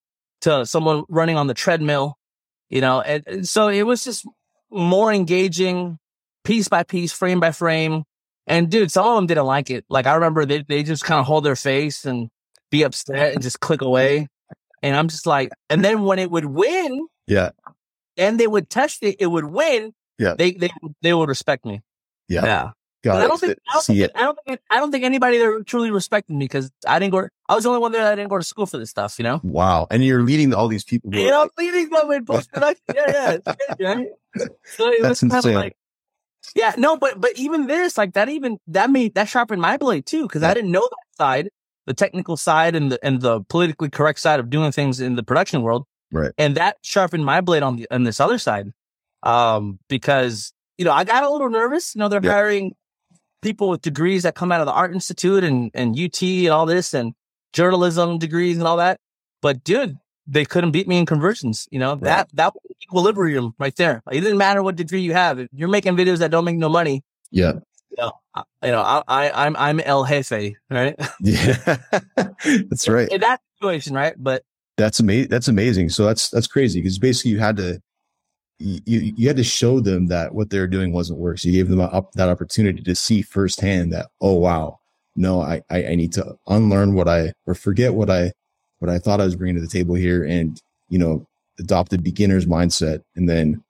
to 0.43 0.65
someone 0.67 1.05
running 1.09 1.37
on 1.37 1.47
the 1.47 1.55
treadmill, 1.55 2.17
you 2.71 2.81
know, 2.81 3.01
and, 3.01 3.23
and 3.27 3.49
so 3.49 3.69
it 3.69 3.83
was 3.83 4.05
just 4.05 4.27
more 4.71 5.13
engaging 5.13 5.99
piece 6.45 6.69
by 6.69 6.83
piece, 6.83 7.13
frame 7.13 7.41
by 7.41 7.53
frame. 7.53 8.05
And 8.47 8.71
dude, 8.71 8.91
some 8.91 9.07
of 9.07 9.15
them 9.17 9.27
didn't 9.27 9.45
like 9.45 9.69
it. 9.71 9.85
Like 9.91 10.07
I 10.07 10.15
remember 10.15 10.47
they, 10.47 10.63
they 10.63 10.83
just 10.83 11.05
kind 11.05 11.21
of 11.21 11.27
hold 11.27 11.45
their 11.45 11.57
face 11.57 12.05
and 12.07 12.29
be 12.71 12.83
upset 12.83 13.35
and 13.35 13.43
just 13.43 13.61
click 13.61 13.83
away. 13.83 14.27
And 14.83 14.97
I'm 14.97 15.09
just 15.09 15.27
like, 15.27 15.51
and 15.69 15.85
then 15.85 16.03
when 16.03 16.19
it 16.19 16.31
would 16.31 16.45
win, 16.47 17.07
Yeah. 17.27 17.51
and 18.17 18.39
they 18.41 18.47
would 18.47 18.71
test 18.71 19.03
it, 19.03 19.17
it 19.19 19.27
would 19.27 19.45
win. 19.45 19.93
Yeah. 20.19 20.35
They 20.39 20.53
they 20.53 20.71
they 21.03 21.13
would 21.15 21.29
respect 21.29 21.65
me. 21.67 21.81
Yeah. 22.29 22.45
Yeah. 22.45 22.71
Got 23.05 23.23
I 23.23 23.29
don't 23.29 23.39
think 23.41 23.59
I 23.69 23.73
don't 23.75 23.85
think, 23.85 23.99
it. 24.01 24.13
I 24.17 24.21
don't 24.23 24.39
think 24.45 24.61
I 24.71 24.77
don't 24.79 24.91
think 24.91 25.05
anybody 25.05 25.39
there 25.39 25.63
truly 25.63 25.91
respected 25.93 26.35
me 26.35 26.47
because 26.47 26.71
I 26.87 26.99
didn't 26.99 27.13
go. 27.13 27.29
I 27.49 27.55
was 27.55 27.63
the 27.63 27.71
only 27.71 27.81
one 27.81 27.93
there 27.93 28.03
that 28.03 28.17
didn't 28.17 28.29
go 28.29 28.39
to 28.39 28.45
school 28.45 28.67
for 28.67 28.77
this 28.79 28.91
stuff. 28.91 29.19
You 29.19 29.23
know. 29.23 29.41
Wow. 29.45 29.87
And 29.91 30.05
you're 30.05 30.23
leading 30.23 30.53
all 30.53 30.67
these 30.67 30.83
people. 30.85 31.15
You 31.15 31.31
know, 31.31 31.43
like- 31.43 31.51
leading 31.59 31.91
them 31.91 32.11
in 32.11 32.25
post 32.27 32.51
production. 32.53 32.83
Yeah, 32.95 33.39
yeah, 33.79 33.95
right? 33.95 34.07
So 34.65 34.93
That's 35.01 35.23
insane. 35.23 35.39
of 35.57 35.63
like, 35.63 35.77
yeah, 36.57 36.75
no, 36.77 36.97
but 36.97 37.21
but 37.21 37.33
even 37.39 37.69
this, 37.69 37.97
like 37.97 38.15
that, 38.15 38.29
even 38.29 38.59
that 38.67 38.91
made 38.91 39.15
that 39.15 39.29
sharpened 39.29 39.63
my 39.63 39.77
blade 39.77 40.05
too 40.05 40.23
because 40.25 40.43
Yeah. 40.43 40.51
I 40.51 40.55
didn't 40.55 40.73
know 40.73 40.81
that 40.91 41.17
side, 41.17 41.51
the 41.87 41.95
technical 41.95 42.37
side 42.37 42.75
and 42.75 42.91
the 42.91 42.99
and 43.05 43.21
the 43.21 43.43
politically 43.43 43.91
correct 43.91 44.19
side 44.19 44.41
of 44.41 44.51
doing 44.51 44.73
things 44.73 44.99
in 45.01 45.15
the 45.15 45.23
production 45.23 45.63
world. 45.63 45.85
Right. 46.11 46.33
And 46.37 46.57
that 46.57 46.79
sharpened 46.83 47.25
my 47.25 47.43
blade 47.43 47.63
on 47.63 47.77
the 47.77 47.87
on 47.93 48.03
this 48.03 48.19
other 48.19 48.39
side, 48.39 48.73
um, 49.23 49.79
because 49.89 50.53
you 50.79 50.85
know 50.85 50.93
I 50.93 51.05
got 51.05 51.23
a 51.23 51.31
little 51.31 51.51
nervous. 51.51 51.95
You 51.95 52.01
know, 52.01 52.09
they're 52.09 52.21
Yeah. 52.25 52.33
hiring 52.33 52.73
people 53.43 53.69
with 53.69 53.83
degrees 53.83 54.23
that 54.25 54.35
come 54.35 54.51
out 54.53 54.61
of 54.61 54.67
the 54.67 54.73
Art 54.73 54.93
Institute 54.93 55.45
and 55.45 55.71
and 55.75 55.99
UT 55.99 56.23
and 56.23 56.49
all 56.49 56.67
this 56.67 56.95
and 56.95 57.15
journalism 57.53 58.19
degrees 58.19 58.59
and 58.59 58.67
all 58.67 58.77
that. 58.79 58.99
But 59.43 59.65
dude, 59.65 59.97
they 60.27 60.45
couldn't 60.45 60.73
beat 60.73 60.89
me 60.89 60.99
in 60.99 61.07
conversions. 61.07 61.67
You 61.71 61.79
know 61.79 61.95
that 61.97 62.29
that 62.35 62.53
equilibrium 62.83 63.55
right 63.59 63.75
there. 63.77 64.03
Like, 64.07 64.17
it 64.17 64.21
didn't 64.21 64.39
matter 64.39 64.63
what 64.63 64.77
degree 64.77 65.01
you 65.01 65.13
have. 65.15 65.39
If 65.39 65.49
you're 65.53 65.69
making 65.69 65.97
videos 65.97 66.19
that 66.19 66.31
don't 66.31 66.45
make 66.45 66.57
no 66.57 66.69
money, 66.69 67.03
Yeah. 67.31 67.53
you 67.91 67.97
know, 67.99 68.13
I, 68.35 68.43
you 68.65 68.73
know, 68.73 68.81
I, 68.83 69.03
I 69.09 69.47
I'm 69.47 69.57
I'm 69.57 69.81
El 69.81 70.05
Jefe, 70.05 70.55
right? 70.71 70.95
Yeah. 71.21 71.77
that's 72.45 72.89
right. 72.89 73.09
in 73.09 73.21
that 73.21 73.41
situation, 73.57 73.95
right? 73.95 74.15
But 74.17 74.43
That's 74.77 75.01
amazing. 75.01 75.29
That's 75.31 75.49
amazing. 75.49 75.89
So 75.91 76.05
that's 76.05 76.29
that's 76.31 76.47
crazy 76.47 76.81
because 76.81 76.99
basically 76.99 77.33
you 77.33 77.39
had 77.39 77.57
to 77.57 77.81
you 78.59 79.13
you 79.17 79.29
had 79.29 79.37
to 79.37 79.45
show 79.45 79.81
them 79.81 80.07
that 80.09 80.35
what 80.35 80.51
they're 80.51 80.67
doing 80.67 80.93
wasn't 80.93 81.19
work. 81.19 81.39
So 81.39 81.49
you 81.49 81.55
gave 81.55 81.69
them 81.69 81.81
up 81.81 82.13
that 82.13 82.29
opportunity 82.29 82.83
to 82.83 82.95
see 82.95 83.23
firsthand 83.23 83.93
that 83.93 84.09
oh 84.21 84.35
wow 84.35 84.79
no 85.17 85.41
I, 85.41 85.63
I 85.71 85.87
I 85.87 85.95
need 85.95 86.13
to 86.15 86.37
unlearn 86.49 86.95
what 86.95 87.09
I 87.09 87.33
or 87.47 87.55
forget 87.55 87.95
what 87.95 88.11
I 88.11 88.33
what 88.81 88.91
I 88.91 88.99
thought 88.99 89.21
I 89.21 89.25
was 89.25 89.37
bringing 89.37 89.57
to 89.57 89.61
the 89.61 89.69
table 89.69 89.95
here 89.95 90.25
and 90.25 90.61
you 90.89 90.99
know 90.99 91.27
adopt 91.61 91.93
a 91.93 91.99
beginner's 91.99 92.47
mindset 92.47 93.03
and 93.17 93.29
then 93.29 93.63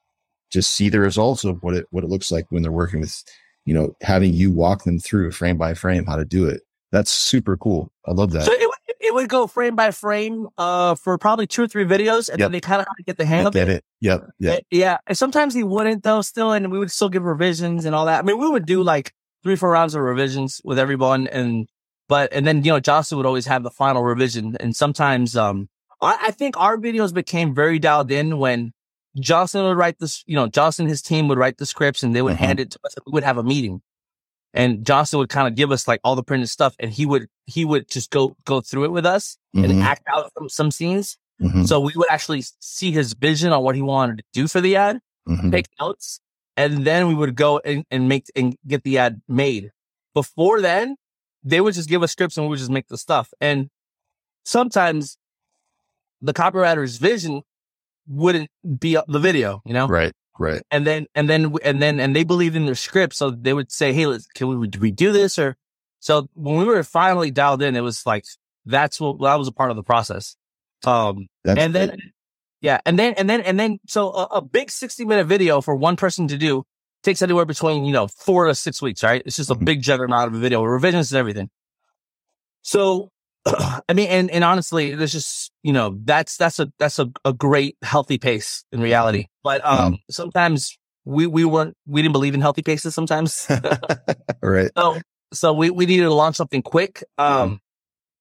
just 0.51 0.71
see 0.71 0.89
the 0.89 1.01
results 1.01 1.45
of 1.45 1.63
what 1.63 1.75
it 1.75 1.87
what 1.91 2.05
it 2.05 2.11
looks 2.11 2.33
like 2.33 2.47
when 2.51 2.63
they're 2.63 2.73
working 2.73 3.01
with 3.01 3.23
you 3.67 3.75
know 3.75 3.95
having 4.01 4.33
you 4.33 4.51
walk 4.51 4.85
them 4.85 4.99
through 4.99 5.31
frame 5.33 5.59
by 5.59 5.75
frame 5.75 6.07
how 6.07 6.17
to 6.17 6.25
do 6.25 6.47
it. 6.47 6.63
That's 6.91 7.11
super 7.11 7.59
cool. 7.59 7.93
I 8.07 8.13
love 8.13 8.33
that. 8.33 8.45
so 8.45 8.53
it, 8.53 8.71
it 9.09 9.15
would 9.15 9.29
go 9.29 9.47
frame 9.47 9.75
by 9.75 9.91
frame, 9.91 10.47
uh, 10.59 10.95
for 10.95 11.19
probably 11.19 11.47
two 11.47 11.63
or 11.63 11.69
three 11.69 11.85
videos, 11.85 12.29
and 12.29 12.39
Yep. 12.39 12.47
then 12.47 12.53
they 12.53 12.61
kind 12.61 12.81
of 12.83 12.87
get 13.07 13.17
the 13.17 13.25
hang 13.27 13.47
of 13.47 13.57
it. 13.57 13.69
it. 13.69 13.85
Yep. 14.01 14.31
Yeah. 14.39 14.59
Yeah. 14.71 14.99
And 15.07 15.17
sometimes 15.19 15.55
he 15.55 15.65
wouldn't 15.65 16.03
though 16.05 16.23
still, 16.23 16.53
and 16.53 16.71
we 16.71 16.79
would 16.79 16.91
still 16.91 17.09
give 17.09 17.25
revisions 17.25 17.85
and 17.85 17.95
all 17.95 18.07
that. 18.07 18.21
I 18.21 18.23
mean, 18.23 18.39
we 18.39 18.49
would 18.49 18.67
do 18.67 18.83
like 18.83 19.13
three, 19.43 19.57
four 19.57 19.71
rounds 19.71 19.95
of 19.95 20.03
revisions 20.03 20.61
with 20.65 20.79
everyone. 20.79 21.27
And, 21.29 21.69
but, 22.09 22.33
and 22.33 22.47
then, 22.47 22.63
you 22.65 22.73
know, 22.73 22.81
Johnson 22.81 23.17
would 23.19 23.27
always 23.27 23.47
have 23.47 23.63
the 23.63 23.71
final 23.71 24.03
revision. 24.03 24.57
And 24.61 24.75
sometimes, 24.77 25.37
um, 25.37 25.69
I, 26.03 26.19
I 26.27 26.31
think 26.33 26.57
our 26.59 26.77
videos 26.77 27.13
became 27.15 27.55
very 27.55 27.79
dialed 27.79 28.11
in 28.11 28.39
when 28.39 28.73
Johnson 29.19 29.63
would 29.65 29.77
write 29.77 29.99
this, 29.99 30.23
you 30.27 30.37
know, 30.37 30.47
Johnson, 30.49 30.85
and 30.85 30.91
his 30.91 31.03
team 31.03 31.29
would 31.29 31.39
write 31.39 31.59
the 31.59 31.67
scripts 31.67 32.03
and 32.03 32.15
they 32.15 32.23
would 32.23 32.35
Mhm. 32.37 32.47
hand 32.47 32.61
it 32.61 32.71
to 32.73 32.79
us. 32.85 32.95
We 33.07 33.13
would 33.13 33.25
have 33.25 33.39
a 33.39 33.43
meeting 33.43 33.81
and 34.55 34.85
Johnson 34.85 35.19
would 35.19 35.29
kind 35.29 35.47
of 35.49 35.55
give 35.55 35.71
us 35.71 35.87
like 35.87 36.01
all 36.05 36.17
the 36.17 36.23
printed 36.23 36.49
stuff 36.49 36.75
and 36.79 36.91
he 36.91 37.05
would, 37.07 37.29
he 37.47 37.65
would 37.65 37.89
just 37.89 38.11
go, 38.11 38.37
go 38.45 38.61
through 38.61 38.85
it 38.85 38.91
with 38.93 39.07
us 39.07 39.37
and 39.55 39.67
Mhm. 39.67 39.83
act 39.83 40.03
out 40.09 40.31
some, 40.37 40.49
some 40.49 40.71
scenes. 40.71 41.19
Mhm. 41.41 41.67
So 41.69 41.81
we 41.81 41.93
would 41.97 42.11
actually 42.11 42.43
see 42.59 42.91
his 42.93 43.13
vision 43.15 43.53
on 43.53 43.63
what 43.63 43.75
he 43.77 43.83
wanted 43.83 44.19
to 44.19 44.25
do 44.33 44.49
for 44.49 44.61
the 44.61 44.77
ad 44.77 45.01
Mhm. 45.29 45.51
take 45.53 45.67
notes, 45.81 46.21
and 46.57 46.85
then 46.87 47.07
we 47.09 47.15
would 47.15 47.35
go 47.37 47.59
and, 47.65 47.85
and 47.91 48.09
make 48.09 48.25
and 48.35 48.57
get 48.67 48.83
the 48.83 48.99
ad 48.99 49.21
made. 49.29 49.71
Before 50.15 50.61
then, 50.61 50.97
they 51.45 51.61
would 51.61 51.75
just 51.75 51.89
give 51.89 52.03
us 52.03 52.11
scripts 52.13 52.37
and 52.37 52.47
we 52.47 52.51
would 52.51 52.59
just 52.59 52.71
make 52.71 52.89
the 52.89 52.99
stuff. 52.99 53.33
And 53.41 53.69
sometimes 54.45 55.19
the 56.21 56.33
copywriter's 56.33 56.97
vision 56.97 57.43
wouldn't 58.09 58.51
be 58.81 58.97
up 58.97 59.05
the 59.07 59.19
video, 59.21 59.63
you 59.65 59.75
know? 59.75 59.87
Right. 59.87 60.13
Right. 60.39 60.63
And 60.71 60.87
then, 60.87 61.07
and 61.15 61.29
then, 61.29 61.55
and 61.65 61.83
then, 61.83 61.99
and 62.01 62.15
they 62.15 62.25
believed 62.25 62.55
in 62.57 62.67
their 62.67 62.75
script. 62.75 63.15
So 63.15 63.31
they 63.31 63.53
would 63.53 63.73
say, 63.73 63.93
Hey, 63.93 64.07
let's, 64.07 64.27
can 64.27 64.59
we, 64.61 64.69
do 64.69 64.79
we 64.79 64.91
do 64.93 65.13
this? 65.13 65.39
Or 65.39 65.57
So 66.01 66.29
when 66.35 66.57
we 66.59 66.65
were 66.65 66.83
finally 66.85 67.31
dialed 67.31 67.63
in, 67.63 67.75
it 67.77 67.81
was 67.81 68.07
like 68.07 68.25
that's 68.65 69.01
what 69.01 69.21
that 69.23 69.37
was 69.37 69.49
a 69.49 69.53
part 69.53 69.71
of 69.71 69.77
the 69.77 69.83
process. 69.83 70.37
Um, 70.87 71.27
That's 71.45 71.59
and 71.61 71.75
then 71.75 71.89
great. 71.89 72.01
yeah, 72.61 72.81
and 72.87 72.99
then 72.99 73.15
and 73.15 73.29
then 73.29 73.41
and 73.41 73.59
then 73.59 73.79
so 73.89 74.11
a, 74.13 74.25
a 74.37 74.43
big 74.43 74.71
sixty 74.71 75.05
minute 75.05 75.27
video 75.27 75.61
for 75.61 75.75
one 75.75 75.97
person 75.97 76.29
to 76.29 76.39
do 76.39 76.65
takes 77.03 77.23
anywhere 77.23 77.45
between 77.47 77.85
you 77.85 77.93
know 77.93 78.07
four 78.07 78.47
to 78.47 78.55
six 78.55 78.81
weeks, 78.81 79.03
right? 79.03 79.23
It's 79.27 79.37
just 79.37 79.51
a 79.51 79.55
Mhm. 79.57 79.65
big 79.65 79.83
juggernaut 79.83 80.29
of 80.29 80.35
a 80.35 80.39
video, 80.39 80.63
revisions 80.63 81.13
and 81.13 81.19
everything. 81.19 81.51
So, 82.63 83.11
I 83.89 83.93
mean, 83.95 84.09
and 84.09 84.31
and 84.31 84.45
honestly, 84.45 84.95
there's 84.95 85.13
just 85.13 85.51
you 85.63 85.73
know 85.73 85.99
that's 86.05 86.37
that's 86.37 86.59
a 86.59 86.71
that's 86.79 86.99
a, 86.99 87.11
a 87.25 87.33
great 87.33 87.77
healthy 87.83 88.19
pace 88.19 88.65
in 88.73 88.81
reality. 88.81 89.27
But 89.43 89.65
um, 89.65 89.99
sometimes 90.11 90.77
we 91.05 91.27
we 91.27 91.45
weren't 91.45 91.75
we 91.87 92.03
didn't 92.03 92.13
believe 92.13 92.35
in 92.35 92.41
healthy 92.41 92.63
paces 92.63 92.95
sometimes. 92.95 93.47
right. 94.43 94.71
so 94.77 94.99
so 95.33 95.53
we 95.53 95.71
we 95.71 95.87
needed 95.87 96.05
to 96.05 96.13
launch 96.15 96.37
something 96.37 96.63
quick. 96.63 97.03
Um, 97.19 97.61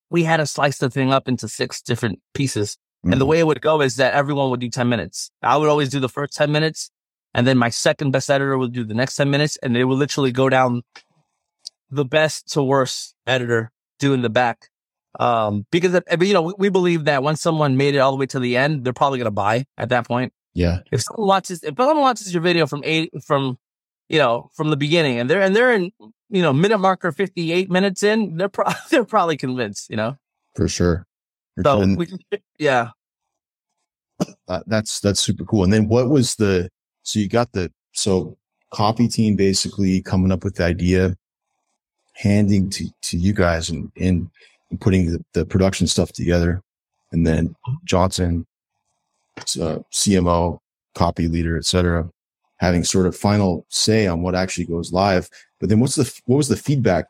we 0.09 0.23
had 0.23 0.37
to 0.37 0.45
slice 0.45 0.77
the 0.77 0.89
thing 0.89 1.11
up 1.11 1.27
into 1.27 1.47
six 1.47 1.81
different 1.81 2.19
pieces. 2.33 2.77
And 3.03 3.21
the 3.21 3.25
Mhm. 3.25 3.29
way 3.29 3.39
it 3.39 3.47
would 3.47 3.61
go 3.61 3.81
is 3.81 3.97
that 3.97 4.13
everyone 4.13 4.49
would 4.49 4.59
do 4.59 4.69
10 4.69 4.89
minutes. 4.89 5.29
I 5.41 5.55
would 5.57 5.69
always 5.69 5.89
do 5.89 5.99
the 5.99 6.09
first 6.09 6.33
10 6.33 6.51
minutes. 6.51 6.89
And 7.33 7.45
then 7.45 7.57
my 7.57 7.69
second 7.69 8.11
best 8.11 8.29
editor 8.29 8.57
would 8.57 8.73
do 8.73 8.83
the 8.83 8.93
next 8.95 9.15
10 9.15 9.29
minutes. 9.29 9.57
And 9.61 9.75
they 9.75 9.83
would 9.83 9.97
literally 9.97 10.31
go 10.31 10.49
down 10.49 10.81
the 11.89 12.03
best 12.05 12.51
to 12.53 12.63
worst 12.63 13.15
editor 13.25 13.71
doing 13.99 14.21
the 14.23 14.29
back. 14.29 14.69
Um, 15.19 15.65
because, 15.71 15.99
you 16.21 16.33
know, 16.33 16.41
we, 16.43 16.53
we 16.57 16.69
believe 16.69 17.05
that 17.05 17.23
once 17.23 17.41
someone 17.41 17.77
made 17.77 17.95
it 17.95 17.99
all 17.99 18.11
the 18.11 18.17
way 18.17 18.27
to 18.27 18.39
the 18.39 18.57
end, 18.57 18.83
they're 18.83 18.93
probably 18.93 19.19
going 19.19 19.25
to 19.25 19.31
buy 19.31 19.65
at 19.77 19.89
that 19.89 20.07
point. 20.07 20.33
yeah. 20.53 20.79
If 20.91 21.01
someone 21.01 21.27
watches, 21.27 21.63
if 21.63 21.75
someone 21.75 22.01
watches 22.01 22.33
your 22.33 22.41
video 22.41 22.67
from 22.67 22.81
eight, 22.83 23.11
from, 23.25 23.57
you 24.09 24.19
know, 24.19 24.49
from 24.53 24.69
the 24.69 24.77
beginning 24.77 25.19
and 25.19 25.29
they're, 25.29 25.41
and 25.41 25.55
they're 25.55 25.73
in, 25.73 25.91
you 26.29 26.41
know, 26.41 26.53
minute 26.53 26.77
marker 26.77 27.11
58 27.11 27.71
minutes 27.71 28.03
in, 28.03 28.37
they're, 28.37 28.49
pro- 28.49 28.71
they're 28.91 29.05
probably 29.05 29.37
convinced, 29.37 29.89
you 29.89 29.95
know? 29.95 30.17
For 30.55 30.67
sure. 30.67 31.05
So 31.63 31.95
we, 31.95 32.07
yeah. 32.59 32.89
uh, 34.47 34.61
that's 34.67 34.99
that's 34.99 35.19
super 35.19 35.45
cool. 35.45 35.63
And 35.63 35.73
then 35.73 35.87
what 35.87 36.09
was 36.09 36.35
the 36.35 36.69
so 37.03 37.19
you 37.19 37.27
got 37.27 37.51
the 37.53 37.71
so 37.93 38.37
copy 38.71 39.07
team 39.07 39.35
basically 39.35 40.01
coming 40.01 40.31
up 40.31 40.43
with 40.43 40.55
the 40.55 40.65
idea, 40.65 41.15
handing 42.15 42.69
to 42.71 42.89
to 43.03 43.17
you 43.17 43.33
guys 43.33 43.69
and 43.69 43.91
and, 43.99 44.05
and 44.07 44.29
putting 44.79 45.11
the, 45.11 45.23
the 45.33 45.45
production 45.45 45.87
stuff 45.87 46.11
together, 46.11 46.61
and 47.11 47.25
then 47.25 47.55
Johnson, 47.85 48.45
uh, 49.37 49.79
CMO, 49.91 50.59
copy 50.95 51.27
leader, 51.27 51.57
etc., 51.57 52.09
having 52.57 52.83
sort 52.83 53.05
of 53.05 53.15
final 53.15 53.65
say 53.69 54.07
on 54.07 54.21
what 54.21 54.35
actually 54.35 54.65
goes 54.65 54.91
live. 54.91 55.29
But 55.59 55.69
then 55.69 55.79
what's 55.79 55.95
the 55.95 56.21
what 56.25 56.37
was 56.37 56.47
the 56.49 56.57
feedback 56.57 57.05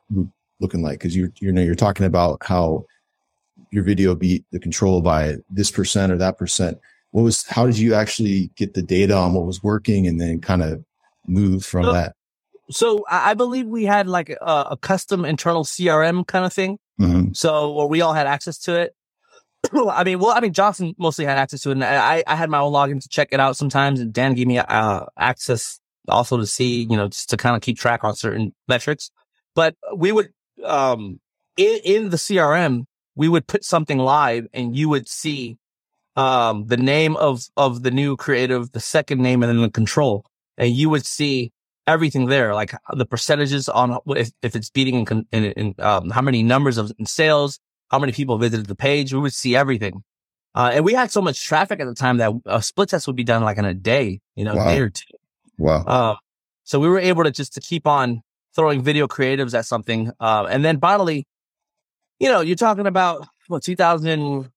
looking 0.60 0.82
like? 0.82 1.00
Because 1.00 1.16
you 1.16 1.32
you 1.40 1.52
know 1.52 1.62
you're 1.62 1.76
talking 1.76 2.06
about 2.06 2.40
how 2.42 2.86
your 3.72 3.84
video 3.84 4.16
beat 4.16 4.46
the 4.52 4.60
control 4.60 5.02
by 5.02 5.36
this 5.50 5.72
percent 5.72 6.12
or 6.12 6.18
that 6.18 6.38
percent 6.38 6.78
what 7.12 7.24
was 7.24 7.46
how 7.48 7.66
did 7.66 7.78
you 7.78 7.94
actually 7.94 8.52
get 8.56 8.74
the 8.76 8.82
data 8.82 9.16
on 9.16 9.34
what 9.34 9.46
was 9.46 9.64
working 9.64 10.06
and 10.08 10.22
then 10.22 10.40
kind 10.40 10.62
of 10.62 10.84
move 11.26 11.66
from 11.66 11.86
So- 11.86 11.94
that 11.94 12.16
So 12.70 13.06
I 13.10 13.32
I 13.32 13.34
believe 13.34 13.66
we 13.66 13.86
had 13.86 14.08
like 14.08 14.30
a, 14.30 14.68
a 14.72 14.78
custom 14.78 15.26
internal 15.26 15.64
CRM 15.64 16.26
kind 16.28 16.46
of 16.46 16.54
thing. 16.54 16.78
Mhm. 17.00 17.36
So 17.36 17.74
where 17.74 17.88
we 17.88 18.02
all 18.02 18.14
had 18.14 18.28
access 18.28 18.58
to 18.60 18.80
it. 18.80 18.96
I 19.74 20.04
mean, 20.04 20.20
well, 20.20 20.32
I 20.32 20.40
mean, 20.40 20.54
Johnson 20.54 20.94
mostly 20.98 21.26
had 21.26 21.38
access 21.38 21.62
to 21.62 21.70
it, 21.70 21.74
and 21.74 21.84
I, 21.84 22.24
I 22.28 22.36
had 22.36 22.50
my 22.50 22.60
own 22.60 22.74
login 22.74 23.02
to 23.02 23.10
check 23.10 23.30
it 23.32 23.40
out 23.40 23.58
sometimes, 23.58 24.00
and 24.00 24.14
Dan 24.14 24.34
gave 24.36 24.48
me 24.48 24.60
uh, 24.60 25.06
access 25.18 25.80
also 26.08 26.38
to 26.38 26.46
see, 26.46 26.84
you 26.84 26.96
know, 26.96 27.08
just 27.08 27.30
to 27.30 27.38
kind 27.38 27.56
of 27.56 27.62
keep 27.62 27.78
track 27.78 28.04
on 28.04 28.16
certain 28.16 28.54
metrics. 28.68 29.12
But 29.56 29.76
we 29.96 30.12
would, 30.12 30.30
um, 30.64 31.20
in, 31.58 31.80
in 31.84 32.10
the 32.10 32.18
CRM, 32.18 32.86
we 33.16 33.28
would 33.28 33.48
put 33.48 33.66
something 33.66 33.98
live, 33.98 34.48
and 34.54 34.76
you 34.76 34.90
would 34.90 35.10
see, 35.10 35.58
um, 36.16 36.66
the 36.68 36.78
name 36.78 37.16
of 37.18 37.44
of 37.58 37.84
the 37.84 37.92
new 37.92 38.16
creative, 38.16 38.72
the 38.72 38.80
second 38.80 39.22
name, 39.22 39.44
and 39.44 39.50
then 39.52 39.62
the 39.62 39.70
control, 39.70 40.26
and 40.58 40.72
you 40.72 40.90
would 40.90 41.06
see 41.06 41.52
everything 41.88 42.26
there, 42.28 42.54
like 42.54 42.74
the 42.94 43.06
percentages 43.06 43.70
on 43.70 43.98
if, 44.10 44.32
if 44.42 44.56
it's 44.56 44.70
beating 44.70 45.08
in, 45.10 45.26
in, 45.32 45.44
in 45.46 45.76
um, 45.80 46.10
how 46.10 46.22
many 46.22 46.44
numbers 46.44 46.78
of 46.78 46.92
in 47.00 47.06
sales, 47.06 47.60
how 47.90 47.98
many 47.98 48.12
people 48.12 48.38
visited 48.38 48.68
the 48.68 48.76
page. 48.76 49.14
We 49.14 49.20
would 49.20 49.34
see 49.34 49.56
everything. 49.56 50.04
Uh, 50.54 50.72
and 50.74 50.86
we 50.86 50.94
had 50.94 51.12
so 51.12 51.22
much 51.22 51.44
traffic 51.44 51.80
at 51.80 51.86
the 51.86 51.94
time 51.96 52.18
that 52.18 52.32
a 52.46 52.62
split 52.62 52.90
test 52.90 53.08
would 53.08 53.16
be 53.16 53.24
done 53.24 53.44
like 53.44 53.58
in 53.58 53.66
a 53.66 53.74
day, 53.74 54.20
you 54.36 54.44
know, 54.44 54.56
Wow. 54.56 54.68
day 54.68 54.80
or 54.80 54.90
two. 54.90 55.04
wow 55.58 55.84
Um, 55.86 56.18
so 56.64 56.80
we 56.80 56.90
were 56.90 57.00
able 57.00 57.24
to 57.24 57.32
just 57.32 57.54
to 57.54 57.62
keep 57.62 57.88
on 57.88 58.22
throwing 58.56 58.82
video 58.82 59.08
creatives 59.08 59.58
at 59.58 59.66
something. 59.66 60.12
Uh, 60.20 60.48
and 60.50 60.66
then 60.66 60.80
finally, 60.80 61.28
you 62.20 62.30
know, 62.30 62.42
you're 62.42 62.56
talking 62.56 62.88
about 62.88 63.28
what 63.48 63.64
2000. 63.64 64.52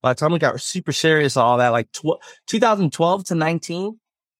By 0.00 0.12
the 0.12 0.14
time 0.14 0.32
we 0.32 0.38
got 0.38 0.60
super 0.60 0.92
serious, 0.92 1.36
all 1.36 1.58
that, 1.58 1.70
like 1.70 1.90
tw- 1.92 2.22
2012 2.46 3.24
to 3.26 3.34
19, 3.34 3.98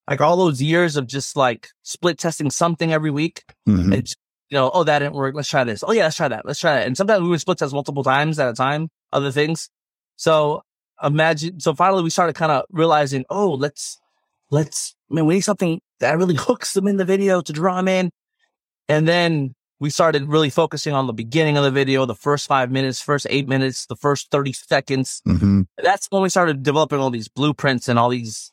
like 0.08 0.20
all 0.20 0.36
those 0.36 0.60
years 0.62 0.96
of 0.96 1.06
just 1.06 1.36
like 1.36 1.68
split 1.82 2.18
testing 2.18 2.50
something 2.50 2.92
every 2.92 3.10
week. 3.10 3.44
Mhm. 3.68 3.94
It's, 3.94 4.14
you 4.48 4.56
know, 4.56 4.70
oh, 4.72 4.84
that 4.84 5.00
didn't 5.00 5.14
work. 5.14 5.34
Let's 5.34 5.48
try 5.48 5.64
this. 5.64 5.84
Oh, 5.86 5.92
yeah, 5.92 6.04
let's 6.04 6.16
try 6.16 6.28
that. 6.28 6.46
Let's 6.46 6.60
try 6.60 6.76
that. 6.76 6.86
And 6.86 6.96
sometimes 6.96 7.22
we 7.22 7.28
would 7.28 7.40
split 7.40 7.58
test 7.58 7.74
multiple 7.74 8.02
times 8.02 8.38
at 8.38 8.48
a 8.48 8.54
time, 8.54 8.88
other 9.12 9.30
things. 9.30 9.68
So 10.16 10.62
imagine, 11.02 11.60
so 11.60 11.74
finally 11.74 12.02
we 12.02 12.10
started 12.10 12.34
kind 12.34 12.50
of 12.52 12.64
realizing, 12.70 13.24
oh, 13.28 13.52
let's, 13.52 13.98
let's, 14.50 14.94
man, 15.10 15.26
we 15.26 15.34
need 15.34 15.40
something 15.42 15.80
that 16.00 16.16
really 16.16 16.34
hooks 16.38 16.72
them 16.72 16.88
in 16.88 16.96
the 16.96 17.04
video 17.04 17.40
to 17.42 17.52
draw 17.52 17.76
them 17.76 17.88
in. 17.88 18.10
And 18.88 19.06
then 19.06 19.54
we 19.80 19.90
started 19.90 20.26
really 20.28 20.50
focusing 20.50 20.94
on 20.94 21.06
the 21.06 21.12
beginning 21.12 21.56
of 21.56 21.62
the 21.64 21.70
video, 21.70 22.06
the 22.06 22.14
first 22.14 22.48
five 22.48 22.70
minutes, 22.70 23.00
first 23.00 23.26
eight 23.30 23.46
minutes, 23.46 23.86
the 23.86 23.96
first 23.96 24.30
30 24.30 24.52
seconds. 24.54 25.20
Mhm. 25.26 25.66
That's 25.76 26.06
when 26.10 26.22
we 26.22 26.30
started 26.30 26.62
developing 26.62 26.98
all 26.98 27.10
these 27.10 27.28
blueprints 27.28 27.88
and 27.88 27.98
all 27.98 28.08
these 28.08 28.50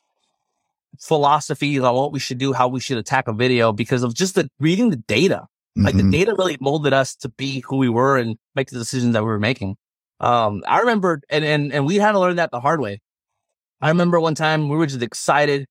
philosophies 1.00 1.80
on 1.80 1.94
what 1.94 2.12
we 2.12 2.18
should 2.18 2.38
do, 2.38 2.52
how 2.52 2.68
we 2.68 2.80
should 2.80 2.98
attack 2.98 3.28
a 3.28 3.32
video 3.32 3.72
because 3.72 4.02
of 4.02 4.14
just 4.14 4.34
the 4.34 4.48
reading 4.58 4.90
the 4.90 4.96
data. 4.96 5.46
Like 5.76 5.94
Mhm. 5.94 6.10
the 6.10 6.18
data 6.18 6.34
really 6.38 6.56
molded 6.60 6.92
us 6.94 7.14
to 7.16 7.28
be 7.28 7.60
who 7.68 7.76
we 7.76 7.88
were 7.88 8.16
and 8.16 8.36
make 8.54 8.70
the 8.70 8.78
decisions 8.78 9.12
that 9.12 9.22
we 9.22 9.28
were 9.28 9.38
making. 9.38 9.76
Um, 10.20 10.62
I 10.66 10.80
remember, 10.80 11.20
and, 11.28 11.44
and, 11.44 11.72
and 11.72 11.84
we 11.86 11.96
had 11.96 12.12
to 12.12 12.18
learn 12.20 12.36
that 12.36 12.50
the 12.50 12.60
hard 12.60 12.80
way. 12.80 13.00
I 13.82 13.88
remember 13.88 14.18
one 14.18 14.34
time 14.34 14.70
we 14.70 14.76
were 14.76 14.86
just 14.86 15.02
excited 15.02 15.66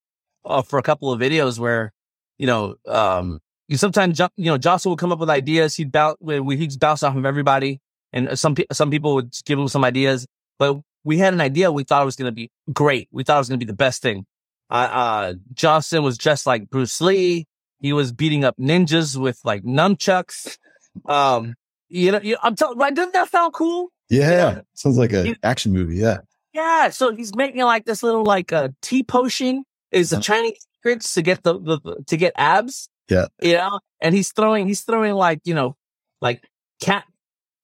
uh, 0.45 0.61
for 0.61 0.77
a 0.77 0.83
couple 0.83 1.11
of 1.11 1.19
videos 1.19 1.57
where, 1.57 1.91
you 2.37 2.45
know, 2.45 2.75
um, 2.87 3.39
you 3.67 3.77
sometimes, 3.77 4.19
you 4.37 4.45
know, 4.45 4.59
Johnson 4.59 4.91
would 4.91 4.99
come 4.99 5.11
up 5.11 5.17
with 5.17 5.29
ideas. 5.31 5.75
He'd 5.75 5.91
bounce, 5.91 6.17
we, 6.21 6.55
he'd 6.55 6.79
bounce 6.79 7.01
off 7.01 7.15
of 7.15 7.25
everybody. 7.25 7.79
And 8.13 8.37
some, 8.37 8.53
pe- 8.53 8.67
some 8.71 8.91
people 8.91 9.15
would 9.15 9.33
give 9.45 9.57
him 9.57 9.67
some 9.67 9.83
ideas, 9.83 10.27
but 10.59 10.77
we 11.03 11.17
had 11.17 11.33
an 11.33 11.41
idea. 11.41 11.71
We 11.71 11.83
thought 11.83 12.03
it 12.03 12.05
was 12.05 12.15
going 12.15 12.27
to 12.27 12.35
be 12.35 12.51
great. 12.71 13.09
We 13.11 13.23
thought 13.23 13.37
it 13.37 13.39
was 13.39 13.49
going 13.49 13.59
to 13.59 13.65
be 13.65 13.69
the 13.69 13.75
best 13.75 14.03
thing. 14.03 14.25
Uh, 14.69 14.73
uh, 14.73 15.33
Johnson 15.53 16.03
was 16.03 16.17
dressed 16.17 16.45
like 16.45 16.69
Bruce 16.69 16.99
Lee. 17.01 17.47
He 17.79 17.93
was 17.93 18.11
beating 18.11 18.43
up 18.43 18.55
ninjas 18.57 19.15
with 19.17 19.39
like 19.43 19.63
nunchucks. 19.63 20.57
Um, 21.05 21.55
you 21.89 22.11
know, 22.11 22.19
you, 22.23 22.37
I'm 22.41 22.55
telling, 22.55 22.77
right? 22.77 22.93
Doesn't 22.93 23.13
that 23.13 23.29
sound 23.29 23.53
cool? 23.53 23.89
yeah 24.07 24.61
sounds 24.75 24.99
like 24.99 25.11
an 25.13 25.35
action 25.41 25.73
movie 25.73 25.95
yeah 25.95 26.17
Yeah. 26.53 26.89
So 26.91 27.15
he's 27.15 27.35
making 27.35 27.61
like 27.63 27.85
this 27.85 28.03
little 28.03 28.23
like 28.23 28.53
uh, 28.53 28.69
tea 28.83 29.01
potion 29.01 29.63
is 29.91 30.13
a 30.13 30.17
Uh-huh. 30.17 30.21
Chinese 30.21 30.67
secrets 30.75 31.13
to 31.15 31.21
get 31.23 31.41
the, 31.43 31.59
the, 31.59 31.79
the- 31.83 32.03
to 32.07 32.15
get 32.17 32.33
abs. 32.35 32.87
Yeah. 33.09 33.25
You 33.41 33.53
know, 33.53 33.79
and 34.01 34.13
he's 34.13 34.31
throwing, 34.31 34.67
he's 34.67 34.81
throwing 34.81 35.13
like, 35.15 35.39
you 35.43 35.55
know, 35.55 35.75
like 36.21 36.43
cat, 36.79 37.03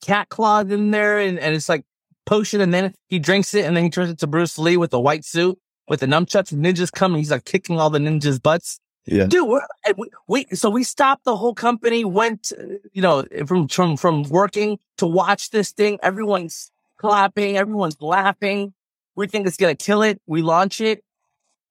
cat 0.04 0.30
claws 0.30 0.72
in 0.72 0.90
there 0.92 1.20
and, 1.20 1.38
and 1.40 1.54
it's 1.56 1.70
like 1.70 1.84
potion. 2.26 2.60
And 2.60 2.74
then 2.74 2.94
he 3.08 3.20
drinks 3.20 3.54
it 3.54 3.66
and 3.66 3.76
then 3.78 3.84
he 3.84 3.90
turns 3.92 4.10
it 4.10 4.20
to 4.20 4.28
Bruce 4.28 4.58
Lee 4.58 4.78
with 4.78 4.94
a 4.94 5.00
white 5.00 5.24
suit 5.26 5.60
with 5.88 6.00
the 6.02 6.06
nunchucks 6.06 6.52
and 6.52 6.64
ninjas 6.66 6.92
coming. 6.92 7.18
he's 7.20 7.32
like 7.32 7.46
kicking 7.46 7.80
all 7.80 7.90
the 7.90 8.00
ninjas 8.00 8.42
butts. 8.42 8.80
yeah 9.06 9.26
Dude, 9.26 9.48
we're, 9.48 9.62
and 9.86 9.96
we, 9.98 10.10
we, 10.28 10.46
so 10.54 10.70
we 10.70 10.84
stopped 10.84 11.24
the 11.26 11.36
whole 11.36 11.54
company, 11.56 12.06
went, 12.06 12.52
you 12.94 13.02
know, 13.02 13.26
from, 13.48 13.68
from, 13.68 13.98
from 13.98 14.24
working 14.30 14.80
to 14.98 15.08
watch 15.08 15.50
this 15.50 15.72
thing. 15.72 16.00
Everyone's 16.04 16.72
clapping. 16.98 17.58
Everyone's 17.58 18.00
laughing. 18.02 18.74
We 19.16 19.28
think 19.28 19.48
it's 19.48 19.58
to 19.58 19.76
kill 19.76 20.02
it. 20.04 20.22
We 20.28 20.42
launch 20.42 20.80
it. 20.82 21.04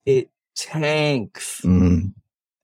It 0.04 0.28
tanks. 0.56 1.60
Mhm. 1.62 2.12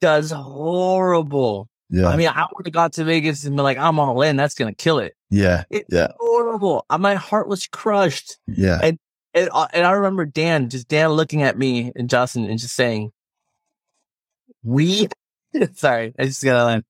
Does 0.00 0.30
horrible. 0.32 1.68
yeah 1.88 2.08
I 2.08 2.16
mean, 2.16 2.28
I 2.28 2.46
would 2.54 2.66
have 2.66 2.72
got 2.74 2.92
to 2.94 3.04
Vegas 3.04 3.44
and 3.44 3.56
been 3.56 3.62
like, 3.64 3.78
I'm 3.78 3.98
all 3.98 4.20
in. 4.22 4.36
That's 4.36 4.54
going 4.54 4.72
to 4.74 4.76
kill 4.76 4.98
it. 4.98 5.14
yeah 5.30 5.64
It's 5.70 5.88
Yeah. 5.92 6.08
horrible. 6.18 6.84
My 6.98 7.14
heart 7.14 7.48
was 7.48 7.66
crushed. 7.66 8.38
yeah 8.46 8.78
And, 8.82 8.98
and, 9.36 9.50
uh, 9.52 9.68
and 9.74 9.86
I 9.86 9.92
remember 9.92 10.24
Dan, 10.24 10.70
just 10.70 10.88
Dan 10.88 11.10
looking 11.10 11.42
at 11.42 11.58
me 11.58 11.92
and 11.94 12.08
Justin 12.08 12.46
and 12.46 12.58
just 12.58 12.74
saying, 12.74 13.12
we, 14.64 15.08
sorry, 15.74 16.14
I 16.18 16.24
just 16.24 16.42
gotta 16.42 16.64
laugh. 16.64 16.82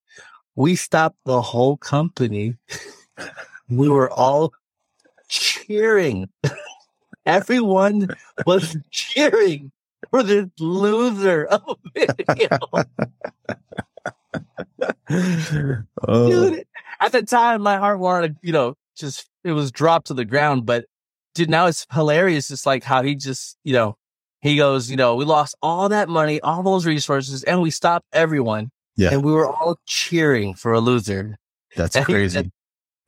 We 0.54 0.76
stopped 0.76 1.18
the 1.26 1.42
whole 1.42 1.76
company. 1.76 2.54
we 3.68 3.88
were 3.88 4.10
all 4.10 4.54
cheering. 5.28 6.28
Everyone 7.26 8.08
was 8.46 8.76
cheering 8.90 9.72
for 10.10 10.22
this 10.22 10.46
loser 10.60 11.44
of 11.50 11.62
a 11.68 11.76
video. 11.92 12.58
oh, 16.08 16.30
Dude, 16.30 16.64
at 17.00 17.10
the 17.12 17.22
time, 17.22 17.62
my 17.62 17.76
heart 17.78 17.98
wanted, 17.98 18.36
you 18.40 18.52
know, 18.52 18.76
just 18.96 19.28
it 19.42 19.50
was 19.52 19.72
dropped 19.72 20.06
to 20.06 20.14
the 20.14 20.24
ground. 20.24 20.64
But 20.64 20.86
dude, 21.36 21.50
now 21.50 21.66
it's 21.66 21.86
hilarious. 21.92 22.50
It's 22.50 22.66
like 22.66 22.82
how 22.82 23.02
he 23.02 23.14
just, 23.14 23.56
you 23.62 23.72
know, 23.72 23.96
he 24.40 24.56
goes, 24.56 24.90
you 24.90 24.96
know, 24.96 25.14
we 25.16 25.24
lost 25.24 25.54
all 25.62 25.88
that 25.90 26.08
money, 26.08 26.40
all 26.40 26.62
those 26.62 26.86
resources, 26.86 27.42
and 27.44 27.62
we 27.62 27.70
stopped 27.70 28.06
everyone. 28.12 28.70
Yeah. 28.96 29.10
And 29.12 29.22
we 29.22 29.32
were 29.32 29.46
all 29.48 29.76
cheering 29.86 30.54
for 30.54 30.72
a 30.72 30.80
loser. 30.80 31.36
That's 31.76 31.94
And 31.96 32.04
crazy. 32.04 32.34
said- 32.38 32.50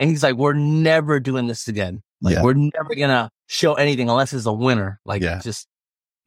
And 0.01 0.11
he's 0.11 0.23
like, 0.23 0.37
we're 0.37 0.53
never 0.53 1.19
doing 1.19 1.47
this 1.49 1.67
again. 1.67 2.03
Like, 2.21 2.35
Yeah. 2.37 2.43
we're 2.43 2.55
never 2.55 2.95
gonna 2.97 3.31
show 3.47 3.75
anything 3.75 4.09
unless 4.11 4.33
it's 4.33 4.47
a 4.47 4.53
winner. 4.53 5.01
Like, 5.05 5.23
Yeah. 5.23 5.41
just, 5.41 5.67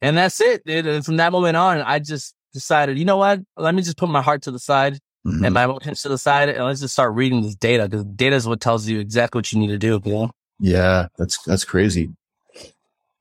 and 0.00 0.16
that's 0.16 0.40
it. 0.40 0.64
Dude. 0.66 0.86
And 0.86 1.04
from 1.04 1.16
that 1.18 1.32
moment 1.32 1.56
on, 1.56 1.80
I 1.80 1.98
just 2.00 2.34
decided, 2.52 2.98
you 2.98 3.04
know 3.04 3.16
what? 3.16 3.40
Let 3.56 3.74
me 3.74 3.82
just 3.82 3.96
put 3.96 4.08
my 4.08 4.20
heart 4.22 4.42
to 4.42 4.50
the 4.50 4.58
side 4.58 4.98
Mhm. 5.26 5.44
and 5.44 5.54
my 5.54 5.64
emotions 5.64 6.02
to 6.02 6.08
the 6.08 6.18
side, 6.18 6.48
and 6.48 6.64
let's 6.64 6.80
just 6.80 6.92
start 6.94 7.14
reading 7.14 7.42
this 7.42 7.54
data 7.54 7.88
because 7.88 8.04
data 8.04 8.34
is 8.36 8.46
what 8.46 8.60
tells 8.60 8.88
you 8.88 8.98
exactly 8.98 9.38
what 9.38 9.52
you 9.52 9.58
need 9.60 9.68
to 9.68 9.78
do. 9.78 10.00
You 10.04 10.12
know? 10.12 10.30
Yeah, 10.62 11.08
that's 11.18 11.42
that's 11.42 11.64
crazy. 11.64 12.10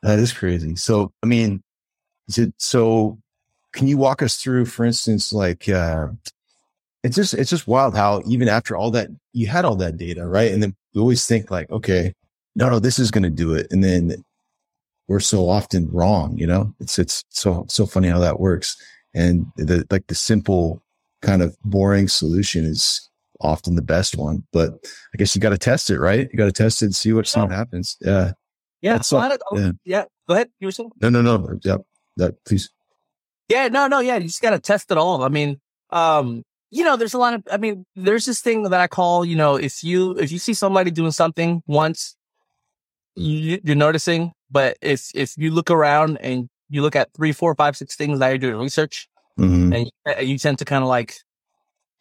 That 0.04 0.20
is 0.20 0.34
crazy. 0.34 0.76
So, 0.76 1.12
I 1.24 1.28
mean, 1.28 1.64
it 2.38 2.54
so? 2.58 3.20
Can 3.74 3.88
you 3.88 3.98
walk 3.98 4.22
us 4.24 4.38
through, 4.38 4.66
for 4.66 4.86
instance, 4.86 5.34
like 5.34 5.70
uh, 5.70 6.10
it's 7.04 7.16
just 7.16 7.34
it's 7.36 7.50
just 7.52 7.68
wild 7.68 7.96
how 7.96 8.22
even 8.28 8.48
after 8.50 8.76
all 8.78 8.92
that 8.92 9.10
you 9.34 9.48
had 9.48 9.66
all 9.66 9.76
that 9.78 9.98
data, 9.98 10.28
right? 10.28 10.52
And 10.54 10.64
then 10.64 10.76
we 10.96 11.02
always 11.02 11.26
think 11.26 11.52
like, 11.52 11.70
okay, 11.72 12.14
no, 12.56 12.70
no, 12.70 12.80
this 12.80 13.00
is 13.00 13.12
going 13.12 13.24
to 13.24 13.32
do 13.32 13.54
it, 13.56 13.68
and 13.72 13.84
then 13.84 14.24
we're 15.10 15.22
so 15.22 15.50
often 15.50 15.90
wrong. 15.92 16.38
You 16.38 16.48
know, 16.48 16.76
it's 16.82 17.00
it's 17.00 17.24
so 17.30 17.66
so 17.70 17.86
funny 17.88 18.10
how 18.10 18.20
that 18.20 18.40
works, 18.42 18.78
and 19.16 19.48
the 19.58 19.86
like 19.92 20.08
the 20.08 20.16
simple 20.16 20.84
kind 21.24 21.44
of 21.44 21.58
boring 21.66 22.08
solution 22.10 22.66
is 22.66 23.10
often 23.42 23.76
the 23.76 23.82
best 23.82 24.16
one. 24.18 24.44
But 24.54 24.74
I 25.14 25.18
guess 25.18 25.36
you 25.36 25.42
got 25.42 25.50
to 25.50 25.58
test 25.58 25.90
it, 25.90 26.00
right? 26.00 26.28
You 26.32 26.38
got 26.38 26.46
to 26.46 26.52
test 26.52 26.82
it 26.82 26.86
and 26.86 26.96
see 26.96 27.14
what 27.14 27.34
Yeah. 27.36 27.48
happens. 27.50 27.98
Yeah. 28.02 28.32
Yeah. 28.82 28.94
That's 28.94 29.08
so 29.08 29.18
all- 29.18 29.38
oh, 29.52 29.58
yeah. 29.58 29.72
yeah. 29.86 30.06
Go 30.28 30.36
ahead. 30.36 30.50
You 30.60 30.68
were 30.68 30.72
saying? 30.72 30.92
No, 31.02 31.10
no, 31.10 31.22
no. 31.22 31.60
Yeah. 31.64 31.78
That 32.18 32.44
please. 32.46 32.70
Yeah, 33.50 33.68
no, 33.68 33.88
no, 33.88 34.00
yeah. 34.00 34.18
You 34.18 34.28
just 34.28 34.42
gotta 34.42 34.60
test 34.60 34.92
it 34.92 34.98
all. 34.98 35.24
I 35.24 35.28
mean, 35.30 35.60
um, 35.90 36.44
you 36.70 36.84
know, 36.86 36.96
there's 36.96 37.14
a 37.14 37.18
lot 37.18 37.34
of 37.34 37.44
I 37.52 37.58
mean, 37.58 37.86
there's 37.96 38.26
this 38.26 38.40
thing 38.42 38.64
that 38.64 38.74
I 38.80 38.88
call, 38.88 39.26
you 39.26 39.36
know, 39.36 39.56
if 39.56 39.84
you 39.84 40.12
if 40.18 40.32
you 40.32 40.40
see 40.40 40.54
somebody 40.54 40.90
doing 40.92 41.12
something 41.12 41.62
once, 41.68 42.16
you, 43.16 43.60
you're 43.64 43.76
noticing, 43.76 44.32
but 44.50 44.78
if 44.82 45.12
if 45.14 45.34
you 45.38 45.52
look 45.52 45.70
around 45.70 46.18
and 46.18 46.48
you 46.70 46.82
look 46.82 46.96
at 46.96 47.14
three, 47.14 47.34
four, 47.34 47.54
five, 47.56 47.76
six 47.76 47.96
things 47.98 48.20
that 48.20 48.30
you're 48.30 48.38
doing 48.38 48.56
research, 48.58 49.10
Mhm. 49.38 49.76
and 49.76 49.92
and 50.18 50.28
you 50.30 50.38
tend 50.38 50.60
to 50.60 50.66
kind 50.66 50.82
of 50.84 50.88
like 50.88 51.16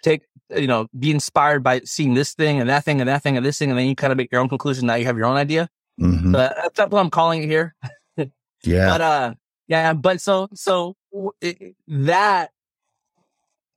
take, 0.02 0.22
you 0.56 0.66
know, 0.66 0.86
be 0.98 1.10
inspired 1.10 1.62
by 1.62 1.80
seeing 1.84 2.14
this 2.14 2.34
thing 2.34 2.60
and 2.60 2.68
that 2.68 2.84
thing 2.84 3.00
and 3.00 3.08
that 3.08 3.22
thing 3.22 3.36
and 3.36 3.44
this 3.46 3.58
thing, 3.58 3.70
and 3.70 3.78
then 3.78 3.86
you 3.86 3.94
kind 3.94 4.12
of 4.12 4.16
make 4.16 4.30
your 4.32 4.40
own 4.40 4.48
conclusion. 4.48 4.86
Now 4.86 4.94
you 4.94 5.04
have 5.04 5.16
your 5.16 5.26
own 5.26 5.36
idea. 5.36 5.68
Mhm. 6.00 6.32
But 6.32 6.56
that's 6.56 6.90
what 6.90 7.00
I'm 7.00 7.10
calling 7.10 7.42
it 7.42 7.46
here. 7.46 7.74
Yeah. 8.62 8.90
But 8.90 9.00
uh, 9.00 9.34
yeah, 9.68 9.94
but 9.94 10.20
so 10.20 10.48
so 10.52 10.94
it, 11.40 11.74
that 11.88 12.50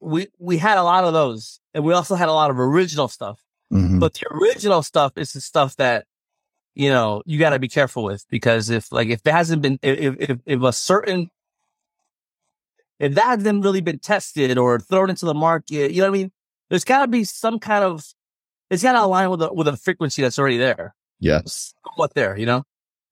we 0.01 0.27
we 0.37 0.57
had 0.57 0.77
a 0.77 0.83
lot 0.83 1.05
of 1.05 1.13
those, 1.13 1.61
and 1.73 1.85
we 1.85 1.93
also 1.93 2.15
had 2.15 2.27
a 2.27 2.33
lot 2.33 2.51
of 2.51 2.59
original 2.59 3.07
stuff. 3.07 3.39
Mhm. 3.71 4.01
But 4.01 4.15
the 4.15 4.27
original 4.33 4.83
stuff 4.83 5.13
is 5.15 5.31
the 5.31 5.39
stuff 5.39 5.77
that 5.77 6.05
you 6.75 6.89
know 6.89 7.23
you 7.25 7.39
got 7.39 7.51
to 7.51 7.59
be 7.59 7.69
careful 7.69 8.03
with 8.03 8.25
because 8.29 8.69
if 8.69 8.91
like 8.91 9.07
if 9.07 9.21
it 9.25 9.31
hasn't 9.31 9.61
been 9.61 9.79
if 9.81 10.15
if 10.19 10.37
if 10.45 10.61
a 10.61 10.73
certain 10.73 11.29
if 12.99 13.15
that 13.15 13.25
hasn't 13.25 13.63
really 13.63 13.81
been 13.81 13.99
tested 13.99 14.57
or 14.57 14.79
thrown 14.79 15.09
into 15.09 15.25
the 15.25 15.33
market, 15.33 15.91
you 15.91 16.01
know 16.01 16.09
what 16.09 16.17
I 16.17 16.21
mean. 16.23 16.31
There's 16.69 16.83
got 16.83 17.01
to 17.01 17.07
be 17.07 17.23
some 17.23 17.59
kind 17.59 17.83
of 17.83 18.03
it's 18.69 18.83
got 18.83 18.93
to 18.93 19.03
align 19.03 19.29
with 19.29 19.41
a 19.41 19.53
with 19.53 19.67
a 19.67 19.77
frequency 19.77 20.21
that's 20.21 20.39
already 20.39 20.57
there, 20.57 20.95
yes. 21.19 21.73
what 21.95 22.13
there, 22.13 22.37
you 22.37 22.45
know. 22.45 22.63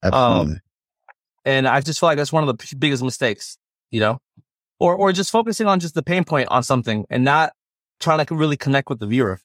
Absolutely. 0.03 0.53
Um, 0.53 0.61
and 1.45 1.67
I 1.67 1.81
just 1.81 1.99
feel 1.99 2.07
like 2.07 2.17
that's 2.17 2.33
one 2.33 2.43
of 2.43 2.47
the 2.47 2.63
p- 2.63 2.75
biggest 2.75 3.03
mistakes, 3.03 3.57
you 3.89 3.99
know, 3.99 4.19
or, 4.79 4.95
or 4.95 5.11
just 5.11 5.31
focusing 5.31 5.67
on 5.67 5.79
just 5.79 5.95
the 5.95 6.03
pain 6.03 6.23
point 6.23 6.49
on 6.49 6.63
something 6.63 7.05
and 7.09 7.23
not 7.23 7.53
trying 7.99 8.25
to 8.25 8.35
really 8.35 8.57
connect 8.57 8.89
with 8.89 8.99
the 8.99 9.07
viewer. 9.07 9.39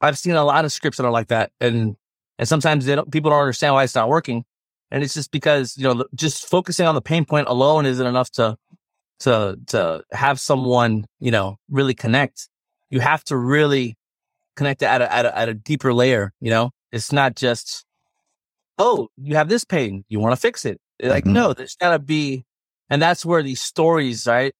I've 0.00 0.18
seen 0.18 0.34
a 0.34 0.44
lot 0.44 0.64
of 0.64 0.72
scripts 0.72 0.98
that 0.98 1.04
are 1.06 1.12
like 1.12 1.28
that. 1.28 1.52
And, 1.60 1.96
and 2.38 2.48
sometimes 2.48 2.84
they 2.84 2.94
don't, 2.94 3.10
people 3.10 3.30
don't 3.30 3.40
understand 3.40 3.74
why 3.74 3.84
it's 3.84 3.94
not 3.94 4.08
working. 4.08 4.44
And 4.90 5.02
it's 5.02 5.14
just 5.14 5.30
because, 5.30 5.76
you 5.76 5.84
know, 5.84 6.04
just 6.14 6.48
focusing 6.48 6.86
on 6.86 6.94
the 6.94 7.00
pain 7.00 7.24
point 7.24 7.48
alone 7.48 7.86
isn't 7.86 8.06
enough 8.06 8.30
to, 8.32 8.56
to, 9.20 9.58
to 9.68 10.04
have 10.12 10.38
someone, 10.38 11.06
you 11.18 11.30
know, 11.30 11.56
really 11.70 11.94
connect. 11.94 12.48
You 12.90 13.00
have 13.00 13.24
to 13.24 13.36
really 13.36 13.96
connect 14.56 14.82
at 14.82 15.02
a, 15.02 15.12
at 15.12 15.26
a, 15.26 15.38
at 15.38 15.48
a 15.48 15.54
deeper 15.54 15.92
layer, 15.92 16.32
you 16.40 16.50
know, 16.50 16.70
it's 16.92 17.12
not 17.12 17.36
just, 17.36 17.84
oh, 18.78 19.08
you 19.16 19.36
have 19.36 19.48
this 19.48 19.64
pain. 19.64 20.04
You 20.08 20.20
want 20.20 20.32
to 20.32 20.40
fix 20.40 20.64
it. 20.64 20.80
Like, 21.02 21.24
Mhm. 21.24 21.32
no, 21.32 21.52
there's 21.52 21.76
gotta 21.76 21.98
be, 21.98 22.44
and 22.88 23.02
that's 23.02 23.24
where 23.24 23.42
these 23.42 23.60
stories, 23.60 24.26
right? 24.26 24.54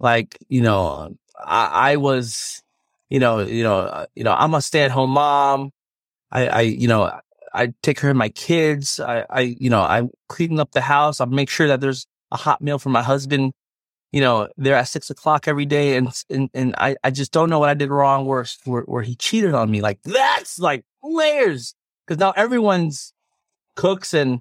Like, 0.00 0.38
you 0.48 0.62
know, 0.62 1.14
I, 1.38 1.92
I 1.92 1.96
was, 1.96 2.62
you 3.10 3.18
know, 3.18 3.40
you 3.40 3.62
know, 3.62 3.80
uh, 3.80 4.06
you 4.14 4.24
know, 4.24 4.32
I'm 4.32 4.54
a 4.54 4.62
stay 4.62 4.82
at 4.82 4.90
home 4.90 5.10
mom. 5.10 5.70
I, 6.30 6.46
I, 6.48 6.60
you 6.62 6.88
know, 6.88 7.10
I 7.54 7.72
take 7.82 7.98
care 7.98 8.10
of 8.10 8.16
my 8.16 8.28
kids. 8.28 9.00
I, 9.00 9.24
I, 9.28 9.40
you 9.58 9.70
know, 9.70 9.82
I'm 9.82 10.10
cleaning 10.28 10.60
up 10.60 10.72
the 10.72 10.80
house. 10.80 11.20
I 11.20 11.24
make 11.24 11.50
sure 11.50 11.66
that 11.68 11.80
there's 11.80 12.06
a 12.30 12.36
hot 12.36 12.60
meal 12.60 12.78
for 12.78 12.90
my 12.90 13.02
husband. 13.02 13.52
You 14.12 14.20
know, 14.22 14.48
they're 14.56 14.76
at 14.76 14.88
six 14.88 15.10
o'clock 15.10 15.46
every 15.46 15.66
day, 15.66 15.96
and 15.96 16.08
and 16.30 16.48
and 16.54 16.74
I, 16.78 16.96
I 17.04 17.10
just 17.10 17.32
don't 17.32 17.50
know 17.50 17.58
what 17.58 17.68
I 17.68 17.74
did 17.74 17.90
wrong. 17.90 18.24
Where 18.26 18.44
where, 18.64 18.82
where 18.82 19.02
he 19.02 19.14
cheated 19.14 19.54
on 19.54 19.70
me. 19.70 19.80
Like 19.80 20.02
that's 20.02 20.58
like 20.58 20.84
layers 21.02 21.74
because 22.06 22.18
now 22.18 22.32
everyone's 22.36 23.12
cooks 23.76 24.14
and 24.14 24.40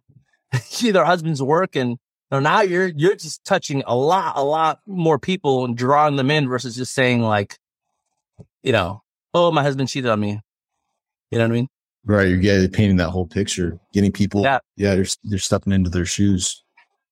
see 0.61 0.91
their 0.91 1.05
husband's 1.05 1.43
work 1.43 1.75
and 1.75 1.97
now 2.31 2.61
you're 2.61 2.87
you're 2.87 3.15
just 3.15 3.43
touching 3.45 3.83
a 3.85 3.95
lot 3.95 4.33
a 4.35 4.43
lot 4.43 4.79
more 4.87 5.19
people 5.19 5.63
and 5.63 5.77
drawing 5.77 6.15
them 6.15 6.31
in 6.31 6.47
versus 6.47 6.75
just 6.75 6.93
saying 6.93 7.21
like 7.21 7.57
you 8.63 8.71
know 8.71 9.03
oh 9.33 9.51
my 9.51 9.61
husband 9.61 9.87
cheated 9.87 10.09
on 10.09 10.19
me 10.19 10.41
you 11.29 11.37
know 11.37 11.43
what 11.43 11.51
i 11.51 11.53
mean 11.53 11.67
right. 12.07 12.29
You're 12.29 12.37
getting 12.37 12.71
painting 12.71 12.97
that 12.97 13.09
whole 13.09 13.27
picture, 13.27 13.79
getting 13.93 14.11
people. 14.11 14.41
Yeah. 14.41 14.59
Yeah. 14.75 14.95
They're, 14.95 15.05
they're 15.25 15.39
stepping 15.39 15.73
into 15.73 15.89
their 15.89 16.05
shoes. 16.05 16.63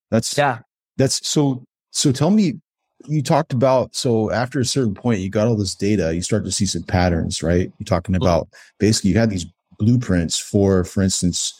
That's, 0.10 0.38
yeah 0.38 0.60
that's 0.98 1.28
so, 1.28 1.66
so 1.96 2.12
tell 2.12 2.30
me, 2.30 2.60
you 3.08 3.24
talked 3.24 3.54
about, 3.54 3.96
so 3.96 4.30
after 4.30 4.60
a 4.60 4.66
certain 4.66 4.94
point, 4.94 5.22
you 5.22 5.30
got 5.30 5.48
all 5.48 5.56
this 5.56 5.76
data, 5.76 6.14
you 6.14 6.22
start 6.22 6.44
to 6.44 6.52
see 6.52 6.66
some 6.66 6.84
patterns, 6.84 7.42
right? 7.42 7.72
You're 7.80 7.86
talking 7.86 8.16
about 8.16 8.50
basically 8.80 9.12
you 9.12 9.18
had 9.18 9.30
these 9.30 9.46
blueprints 9.80 10.38
for, 10.38 10.84
for 10.84 11.02
instance, 11.02 11.54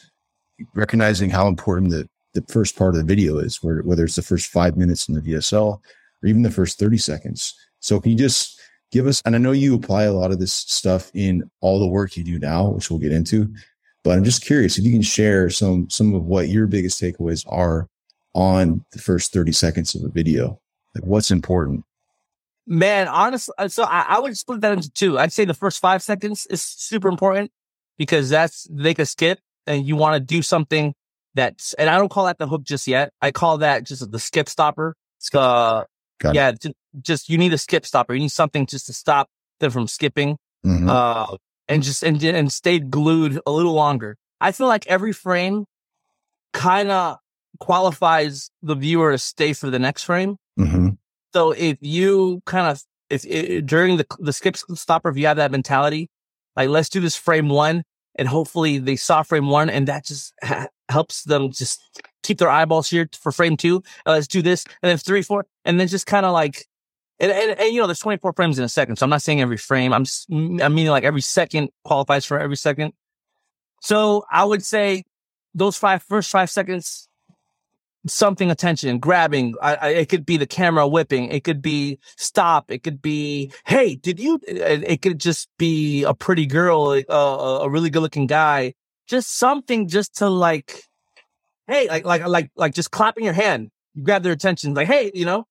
recognizing 0.74 1.30
how 1.30 1.48
important 1.48 1.92
the, 1.92 2.10
the 2.34 2.44
first 2.50 2.78
part 2.78 2.96
of 2.96 2.98
the 2.98 3.06
video 3.06 3.38
is, 3.38 3.64
where, 3.64 3.80
whether 3.84 4.04
it's 4.04 4.18
the 4.18 4.22
first 4.22 4.48
five 4.48 4.76
minutes 4.76 5.08
in 5.08 5.16
the 5.16 5.22
VSL 5.22 5.80
or 5.80 6.28
even 6.28 6.42
the 6.42 6.52
first 6.52 6.80
30 6.80 6.98
seconds. 6.98 7.54
So 7.80 8.02
can 8.02 8.12
you 8.12 8.18
just 8.18 8.60
give 8.92 9.08
us, 9.08 9.22
and 9.26 9.36
I 9.36 9.40
know 9.40 9.54
you 9.54 9.74
apply 9.74 10.04
a 10.04 10.14
lot 10.14 10.32
of 10.32 10.40
this 10.40 10.54
stuff 10.54 11.12
in 11.14 11.50
all 11.62 11.80
the 11.80 11.88
work 11.88 12.18
you 12.18 12.26
do 12.26 12.40
now, 12.40 12.68
which 12.68 12.90
we'll 12.90 13.00
get 13.00 13.14
into, 13.14 13.54
but 14.04 14.18
I'm 14.18 14.26
just 14.26 14.44
curious 14.44 14.78
if 14.78 14.84
you 14.84 14.92
can 14.92 15.02
share 15.02 15.50
some, 15.50 15.90
some 15.90 16.14
of 16.14 16.26
what 16.26 16.50
your 16.50 16.68
biggest 16.68 17.02
takeaways 17.02 17.46
are 17.48 17.88
on 18.36 18.86
the 18.92 19.00
first 19.00 19.34
30 19.34 19.52
seconds 19.52 19.96
of 19.96 20.04
a 20.04 20.10
video. 20.10 20.60
Like 20.94 21.06
what's 21.06 21.32
important? 21.32 21.84
man 22.68 23.08
honestly 23.08 23.54
so 23.68 23.84
I, 23.84 24.06
I 24.10 24.20
would 24.20 24.36
split 24.36 24.62
that 24.62 24.74
into 24.74 24.90
two 24.90 25.20
i'd 25.20 25.32
say 25.32 25.46
the 25.46 25.54
first 25.54 25.80
five 25.80 26.02
seconds 26.02 26.48
is 26.50 26.64
super 26.64 27.08
important 27.08 27.52
because 28.00 28.28
that's 28.32 28.66
they 28.72 28.96
could 28.96 29.08
skip 29.08 29.38
and 29.68 29.86
you 29.86 29.96
want 29.96 30.16
to 30.16 30.20
do 30.20 30.42
something 30.42 30.96
that's 31.36 31.74
and 31.76 31.92
i 31.92 31.98
don't 32.00 32.10
call 32.10 32.26
that 32.26 32.40
the 32.40 32.48
hook 32.48 32.64
just 32.64 32.88
yet 32.88 33.14
i 33.22 33.30
call 33.30 33.60
that 33.60 33.84
just 33.84 34.10
the 34.12 34.18
skip 34.18 34.50
stopper 34.50 34.96
uh, 35.36 35.84
Got 36.20 36.34
yeah 36.34 36.54
ju- 36.54 36.74
just 37.00 37.30
you 37.30 37.38
need 37.38 37.54
a 37.54 37.58
skip 37.60 37.86
stopper 37.86 38.16
you 38.16 38.22
need 38.22 38.32
something 38.32 38.66
just 38.66 38.88
to 38.88 38.94
stop 38.94 39.28
them 39.60 39.70
from 39.70 39.86
skipping 39.88 40.38
Mhm. 40.66 40.90
uh, 40.90 41.38
and 41.68 41.84
just 41.84 42.02
and 42.02 42.24
and 42.24 42.52
stayed 42.52 42.90
glued 42.90 43.40
a 43.46 43.52
little 43.52 43.74
longer. 43.74 44.18
I 44.42 44.52
feel 44.52 44.66
like 44.66 44.88
every 44.88 45.14
frame 45.14 45.66
kind 46.52 46.90
of 46.90 47.18
qualifies 47.60 48.50
the 48.62 48.76
viewer 48.76 49.12
to 49.12 49.18
stay 49.18 49.54
for 49.54 49.70
the 49.70 49.80
next 49.80 50.04
frame. 50.04 50.38
Mhm. 50.60 50.98
So 51.34 51.52
if 51.52 51.78
you 51.82 52.42
kind 52.46 52.68
of 52.68 52.82
if, 53.10 53.26
i 53.26 53.60
during 53.60 53.98
the 53.98 54.06
the 54.20 54.34
skip 54.34 54.58
stopper, 54.58 55.10
if 55.10 55.18
you 55.18 55.28
have 55.28 55.38
that 55.38 55.52
mentality, 55.52 56.10
like 56.56 56.70
let's 56.70 56.90
do 56.90 57.00
this 57.00 57.16
frame 57.16 57.50
one, 57.50 57.84
and 58.16 58.28
hopefully 58.28 58.78
they 58.78 58.96
saw 58.96 59.24
frame 59.24 59.48
one, 59.48 59.70
and 59.70 59.88
that 59.88 60.06
just 60.06 60.34
ha- 60.44 60.68
helps 60.90 61.24
them 61.24 61.52
just 61.52 61.80
keep 62.24 62.38
their 62.40 62.50
eyeballs 62.50 62.90
here 62.90 63.08
for 63.14 63.32
frame 63.32 63.58
two. 63.58 63.84
Uh, 64.06 64.12
let's 64.12 64.28
do 64.28 64.42
this, 64.42 64.66
and 64.82 64.90
then 64.90 64.98
three, 64.98 65.22
four, 65.22 65.46
and 65.66 65.80
then 65.80 65.88
just 65.88 66.06
kind 66.06 66.26
of 66.26 66.34
like. 66.34 66.66
And, 67.18 67.32
and, 67.32 67.58
and, 67.58 67.74
you 67.74 67.80
know, 67.80 67.88
there's 67.88 68.00
24 68.00 68.34
frames 68.34 68.60
in 68.60 68.66
a 68.66 68.70
second. 68.70 68.98
So 68.98 69.06
I'm 69.06 69.10
not 69.10 69.22
saying 69.22 69.40
every 69.40 69.56
frame. 69.56 69.94
I'm 69.94 70.04
just, 70.04 70.30
I'm 70.30 70.58
meaning 70.58 70.88
like 70.88 71.06
every 71.06 71.22
second 71.22 71.70
qualifies 71.86 72.26
for 72.26 72.38
every 72.38 72.58
second. 72.58 72.92
So 73.82 74.26
I 74.30 74.44
would 74.44 74.66
say 74.66 75.04
those 75.54 75.78
five 75.78 76.04
first 76.04 76.30
five 76.30 76.50
seconds, 76.50 77.08
something 78.08 78.52
attention, 78.52 79.00
grabbing. 79.00 79.56
I, 79.62 79.76
I, 79.76 79.88
it 79.90 80.10
could 80.10 80.26
be 80.26 80.38
the 80.38 80.48
camera 80.48 80.88
whipping. 80.88 81.32
It 81.32 81.44
could 81.44 81.62
be 81.62 82.00
stop. 82.18 82.72
It 82.72 82.84
could 82.84 83.02
be, 83.02 83.52
hey, 83.66 83.96
did 83.96 84.20
you? 84.20 84.40
It, 84.48 84.84
it 84.84 85.02
could 85.02 85.20
just 85.20 85.50
be 85.58 86.04
a 86.04 86.14
pretty 86.14 86.46
girl, 86.46 87.02
uh, 87.10 87.60
a 87.62 87.70
really 87.70 87.90
good 87.90 88.02
looking 88.02 88.28
guy. 88.28 88.74
Just 89.08 89.38
something 89.38 89.88
just 89.88 90.18
to 90.18 90.30
like, 90.30 90.82
hey, 91.68 91.88
like 91.88 92.06
like 92.06 92.26
like 92.26 92.52
like 92.56 92.74
just 92.74 92.92
clapping 92.92 93.24
your 93.24 93.34
hand, 93.34 93.70
you 93.94 94.04
grab 94.04 94.24
their 94.24 94.34
attention, 94.34 94.74
like 94.74 94.88
hey, 94.88 95.12
you 95.14 95.26
know. 95.26 95.46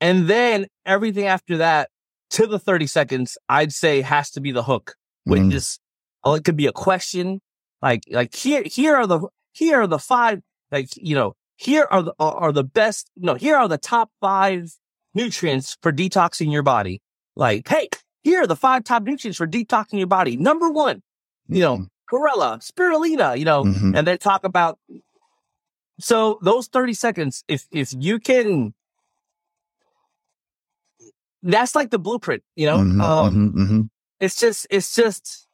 And 0.00 0.28
then 0.28 0.66
everything 0.86 1.26
after 1.26 1.58
that 1.58 1.90
to 2.30 2.46
the 2.46 2.58
30 2.58 2.86
seconds, 2.86 3.38
I'd 3.48 3.72
say 3.72 4.00
has 4.02 4.30
to 4.32 4.40
be 4.40 4.52
the 4.52 4.62
hook, 4.62 4.94
which 5.24 5.42
mm. 5.42 5.52
is, 5.52 5.78
oh, 6.24 6.34
it 6.34 6.44
could 6.44 6.56
be 6.56 6.66
a 6.66 6.72
question. 6.72 7.40
Like, 7.80 8.02
like 8.10 8.34
here, 8.34 8.62
here 8.64 8.96
are 8.96 9.06
the, 9.06 9.28
here 9.52 9.80
are 9.80 9.86
the 9.86 9.98
five, 9.98 10.40
like, 10.70 10.88
you 10.96 11.14
know, 11.14 11.34
here 11.58 11.88
are 11.90 12.02
the, 12.02 12.14
are 12.20 12.52
the 12.52 12.62
best, 12.62 13.10
no, 13.16 13.34
here 13.34 13.56
are 13.56 13.66
the 13.66 13.78
top 13.78 14.10
five 14.20 14.70
nutrients 15.12 15.76
for 15.82 15.92
detoxing 15.92 16.52
your 16.52 16.62
body. 16.62 17.02
Like, 17.34 17.66
hey, 17.66 17.88
here 18.22 18.42
are 18.42 18.46
the 18.46 18.56
five 18.56 18.84
top 18.84 19.02
nutrients 19.02 19.38
for 19.38 19.46
detoxing 19.46 19.98
your 19.98 20.06
body. 20.06 20.36
Number 20.36 20.70
one, 20.70 21.02
you 21.48 21.60
know, 21.60 21.86
chlorella, 22.10 22.60
spirulina, 22.64 23.36
you 23.36 23.44
know, 23.44 23.64
mm-hmm. 23.64 23.96
and 23.96 24.06
then 24.06 24.18
talk 24.18 24.44
about. 24.44 24.78
So 25.98 26.38
those 26.42 26.68
30 26.68 26.94
seconds, 26.94 27.42
if, 27.48 27.66
if 27.72 27.92
you 27.92 28.20
can 28.20 28.72
that's 31.42 31.74
like 31.74 31.90
the 31.90 31.98
blueprint, 31.98 32.42
you 32.54 32.66
know? 32.66 32.78
Mm-hmm, 32.78 33.00
um, 33.00 33.34
mm-hmm, 33.34 33.62
mm-hmm. 33.62 33.80
It's 34.20 34.36
just, 34.36 34.66
it's 34.70 34.94
just 34.94 35.46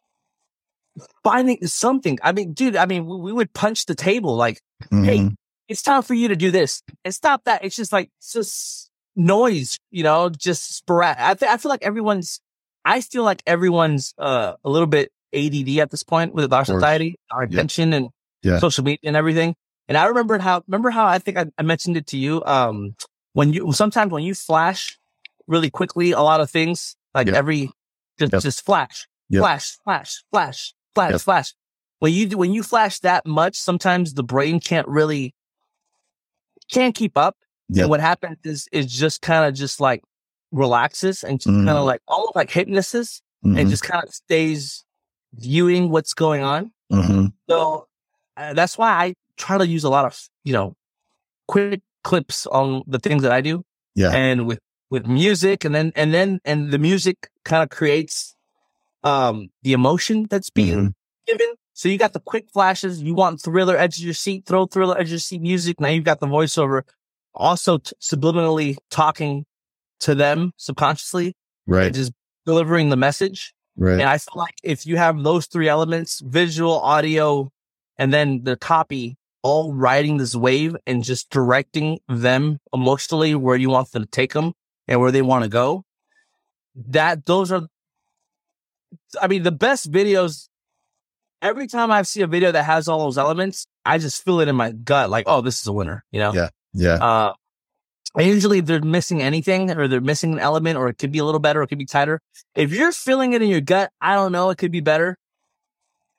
finding 1.22 1.66
something. 1.66 2.18
I 2.22 2.32
mean, 2.32 2.52
dude, 2.52 2.76
I 2.76 2.86
mean, 2.86 3.06
we, 3.06 3.16
we 3.16 3.32
would 3.32 3.52
punch 3.52 3.86
the 3.86 3.94
table 3.94 4.36
like, 4.36 4.60
hey, 4.90 5.18
mm-hmm. 5.18 5.34
It's 5.68 5.82
time 5.82 6.02
for 6.02 6.14
you 6.14 6.28
to 6.28 6.36
do 6.36 6.50
this 6.50 6.82
and 7.04 7.14
stop 7.14 7.44
that. 7.44 7.64
It's 7.64 7.76
just 7.76 7.92
like, 7.92 8.10
it's 8.18 8.32
just 8.32 8.90
noise, 9.16 9.78
you 9.90 10.02
know, 10.02 10.28
just 10.28 10.76
sporadic. 10.76 11.22
I, 11.22 11.34
th- 11.34 11.50
I 11.50 11.56
feel 11.56 11.70
like 11.70 11.82
everyone's, 11.82 12.40
I 12.84 13.00
feel 13.00 13.24
like 13.24 13.42
everyone's, 13.46 14.14
uh, 14.18 14.54
a 14.64 14.70
little 14.70 14.86
bit 14.86 15.10
ADD 15.34 15.78
at 15.78 15.90
this 15.90 16.02
point 16.02 16.34
with 16.34 16.52
our 16.52 16.64
society, 16.64 17.16
our 17.30 17.42
attention 17.42 17.90
yeah. 17.90 17.96
and 17.96 18.08
yeah. 18.42 18.58
social 18.58 18.84
media 18.84 19.08
and 19.08 19.16
everything. 19.16 19.54
And 19.88 19.98
I 19.98 20.06
remembered 20.06 20.40
how, 20.40 20.62
remember 20.66 20.90
how 20.90 21.06
I 21.06 21.18
think 21.18 21.36
I, 21.36 21.46
I 21.58 21.62
mentioned 21.62 21.96
it 21.96 22.06
to 22.08 22.16
you, 22.16 22.42
um, 22.44 22.94
when 23.32 23.52
you, 23.52 23.72
sometimes 23.72 24.12
when 24.12 24.22
you 24.22 24.34
flash 24.34 24.98
really 25.46 25.70
quickly 25.70 26.12
a 26.12 26.20
lot 26.20 26.40
of 26.40 26.50
things, 26.50 26.96
like 27.14 27.26
yep. 27.26 27.36
every 27.36 27.70
just 28.18 28.32
just 28.32 28.64
flash, 28.64 29.06
flash, 29.32 29.76
flash, 29.84 30.22
flash, 30.30 30.74
flash, 30.94 31.22
flash. 31.22 31.54
When 31.98 32.12
you 32.12 32.26
do, 32.26 32.38
when 32.38 32.52
you 32.52 32.62
flash 32.62 33.00
that 33.00 33.26
much, 33.26 33.56
sometimes 33.56 34.14
the 34.14 34.22
brain 34.22 34.60
can't 34.60 34.86
really 34.86 35.34
can't 36.70 36.94
keep 36.94 37.16
up. 37.16 37.36
And 37.76 37.88
what 37.88 38.00
happens 38.00 38.38
is 38.44 38.68
is 38.72 38.86
just 38.86 39.22
kind 39.22 39.46
of 39.46 39.54
just 39.54 39.80
like 39.80 40.02
relaxes 40.52 41.24
and 41.24 41.40
just 41.40 41.48
mm-hmm. 41.48 41.66
kind 41.66 41.78
of 41.78 41.84
like 41.84 42.00
almost 42.06 42.36
like 42.36 42.50
hypnosis 42.50 43.20
mm-hmm. 43.44 43.58
and 43.58 43.70
just 43.70 43.82
kind 43.82 44.04
of 44.04 44.14
stays 44.14 44.84
viewing 45.34 45.90
what's 45.90 46.14
going 46.14 46.42
on. 46.42 46.70
Mm-hmm. 46.92 47.26
So 47.48 47.88
uh, 48.36 48.54
that's 48.54 48.78
why 48.78 48.90
I 48.90 49.14
try 49.36 49.58
to 49.58 49.66
use 49.66 49.82
a 49.82 49.90
lot 49.90 50.04
of 50.04 50.28
you 50.44 50.52
know 50.52 50.76
quick 51.48 51.80
clips 52.04 52.46
on 52.46 52.82
the 52.86 52.98
things 52.98 53.22
that 53.22 53.32
I 53.32 53.40
do. 53.40 53.64
Yeah. 53.94 54.10
And 54.10 54.46
with 54.46 54.60
with 54.90 55.06
music 55.06 55.64
and 55.64 55.74
then 55.74 55.92
and 55.96 56.14
then 56.14 56.40
and 56.44 56.70
the 56.70 56.78
music 56.78 57.28
kind 57.44 57.62
of 57.62 57.70
creates 57.70 58.36
um 59.02 59.48
the 59.62 59.72
emotion 59.72 60.26
that's 60.30 60.50
being 60.50 60.78
mm-hmm. 60.78 60.88
given. 61.26 61.54
So 61.74 61.88
you 61.88 61.98
got 61.98 62.12
the 62.12 62.20
quick 62.20 62.48
flashes. 62.50 63.02
You 63.02 63.14
want 63.14 63.42
thriller 63.42 63.76
edge 63.76 63.98
of 63.98 64.04
your 64.04 64.14
seat, 64.14 64.46
throw 64.46 64.66
thriller 64.66 64.96
edge 64.96 65.08
of 65.08 65.10
your 65.10 65.18
seat 65.18 65.42
music. 65.42 65.80
Now 65.80 65.88
you've 65.88 66.04
got 66.04 66.20
the 66.20 66.26
voiceover 66.26 66.82
also 67.34 67.78
t- 67.78 67.92
subliminally 68.00 68.76
talking 68.90 69.44
to 70.00 70.14
them 70.14 70.52
subconsciously. 70.56 71.34
Right. 71.66 71.92
Just 71.92 72.12
delivering 72.46 72.90
the 72.90 72.96
message. 72.96 73.52
Right. 73.76 73.94
And 73.94 74.02
I 74.02 74.18
feel 74.18 74.34
like 74.36 74.54
if 74.62 74.86
you 74.86 74.96
have 74.96 75.22
those 75.22 75.46
three 75.46 75.68
elements, 75.68 76.20
visual, 76.24 76.78
audio, 76.78 77.50
and 77.98 78.12
then 78.12 78.44
the 78.44 78.56
copy 78.56 79.16
all 79.42 79.74
riding 79.74 80.16
this 80.16 80.34
wave 80.34 80.74
and 80.86 81.04
just 81.04 81.28
directing 81.28 81.98
them 82.08 82.58
emotionally 82.72 83.34
where 83.34 83.56
you 83.56 83.68
want 83.68 83.90
them 83.92 84.04
to 84.04 84.08
take 84.08 84.32
them, 84.32 84.54
and 84.88 85.00
where 85.00 85.10
they 85.10 85.22
want 85.22 85.44
to 85.44 85.50
go. 85.50 85.84
That 86.74 87.26
those 87.26 87.52
are, 87.52 87.66
I 89.20 89.26
mean, 89.26 89.42
the 89.42 89.52
best 89.52 89.90
videos. 89.90 90.48
Every 91.44 91.66
time 91.66 91.90
I 91.90 92.02
see 92.02 92.22
a 92.22 92.26
video 92.26 92.50
that 92.52 92.64
has 92.64 92.88
all 92.88 93.00
those 93.00 93.18
elements, 93.18 93.66
I 93.84 93.98
just 93.98 94.24
feel 94.24 94.40
it 94.40 94.48
in 94.48 94.56
my 94.56 94.72
gut, 94.72 95.10
like, 95.10 95.26
oh, 95.28 95.42
this 95.42 95.60
is 95.60 95.66
a 95.66 95.72
winner. 95.72 96.02
You 96.10 96.20
know? 96.20 96.32
Yeah, 96.32 96.48
yeah. 96.72 96.94
Uh, 96.94 97.34
usually 98.18 98.60
they're 98.60 98.80
missing 98.80 99.20
anything, 99.20 99.70
or 99.70 99.86
they're 99.86 100.00
missing 100.00 100.32
an 100.32 100.38
element, 100.38 100.78
or 100.78 100.88
it 100.88 100.96
could 100.96 101.12
be 101.12 101.18
a 101.18 101.24
little 101.24 101.40
better, 101.40 101.60
or 101.60 101.64
it 101.64 101.68
could 101.68 101.78
be 101.78 101.84
tighter. 101.84 102.20
If 102.54 102.72
you're 102.72 102.92
feeling 102.92 103.34
it 103.34 103.42
in 103.42 103.48
your 103.48 103.60
gut, 103.60 103.90
I 104.00 104.14
don't 104.14 104.32
know, 104.32 104.48
it 104.48 104.56
could 104.56 104.72
be 104.72 104.80
better. 104.80 105.18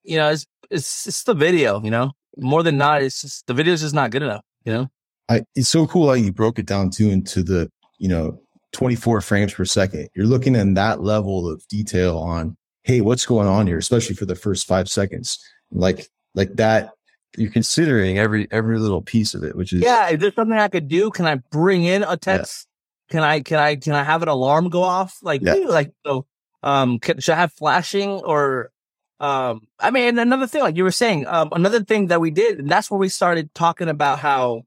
You 0.03 0.17
know, 0.17 0.29
it's 0.29 0.45
it's 0.69 1.07
it's 1.07 1.23
the 1.23 1.33
video. 1.33 1.81
You 1.81 1.89
know, 1.89 2.11
more 2.37 2.61
than 2.61 2.77
not, 2.77 3.01
it's 3.01 3.21
just 3.21 3.47
the 3.47 3.55
video's 3.55 3.81
just 3.81 3.95
not 3.95 4.11
good 4.11 4.21
enough. 4.21 4.43
You 4.63 4.73
know. 4.73 4.87
I, 5.27 5.41
it's 5.55 5.69
so 5.69 5.87
cool 5.87 6.07
how 6.07 6.13
you 6.13 6.31
broke 6.31 6.59
it 6.59 6.67
down 6.67 6.91
too 6.91 7.09
into 7.09 7.41
the 7.41 7.71
you 7.97 8.09
know 8.09 8.39
24 8.73 9.21
frames 9.21 9.53
per 9.53 9.65
second. 9.65 10.09
You're 10.15 10.27
looking 10.27 10.55
in 10.55 10.75
that 10.75 11.01
level 11.01 11.49
of 11.49 11.67
detail 11.67 12.17
on, 12.19 12.57
hey, 12.85 13.01
what's 13.01 13.25
going 13.25 13.47
on 13.47 13.65
here, 13.65 13.79
especially 13.79 14.15
for 14.15 14.25
the 14.25 14.35
first 14.35 14.67
five 14.67 14.87
seconds. 14.87 15.39
Like, 15.71 16.07
like 16.35 16.53
that, 16.57 16.91
you're 17.35 17.51
considering 17.51 18.19
every 18.19 18.47
every 18.51 18.79
little 18.79 19.01
piece 19.01 19.33
of 19.33 19.43
it, 19.43 19.57
which 19.57 19.73
is 19.73 19.81
yeah. 19.81 20.09
Is 20.09 20.19
there 20.19 20.31
something 20.31 20.57
I 20.57 20.69
could 20.69 20.87
do? 20.87 21.09
Can 21.09 21.25
I 21.25 21.35
bring 21.35 21.83
in 21.83 22.03
a 22.03 22.15
text? 22.15 22.67
Yeah. 23.09 23.11
Can 23.11 23.23
I 23.23 23.39
can 23.41 23.59
I 23.59 23.75
can 23.75 23.93
I 23.93 24.03
have 24.03 24.21
an 24.21 24.29
alarm 24.29 24.69
go 24.69 24.83
off? 24.83 25.17
Like 25.21 25.41
yeah. 25.41 25.53
like 25.53 25.91
so 26.05 26.25
um 26.63 26.99
can, 26.99 27.19
should 27.19 27.33
I 27.33 27.37
have 27.37 27.53
flashing 27.53 28.11
or 28.11 28.71
um 29.19 29.67
I 29.79 29.91
mean 29.91 30.17
another 30.17 30.47
thing 30.47 30.61
like 30.61 30.77
you 30.77 30.83
were 30.83 30.91
saying 30.91 31.27
um 31.27 31.49
another 31.51 31.83
thing 31.83 32.07
that 32.07 32.21
we 32.21 32.31
did 32.31 32.59
and 32.59 32.69
that's 32.69 32.89
where 32.89 32.99
we 32.99 33.09
started 33.09 33.53
talking 33.53 33.89
about 33.89 34.19
how 34.19 34.63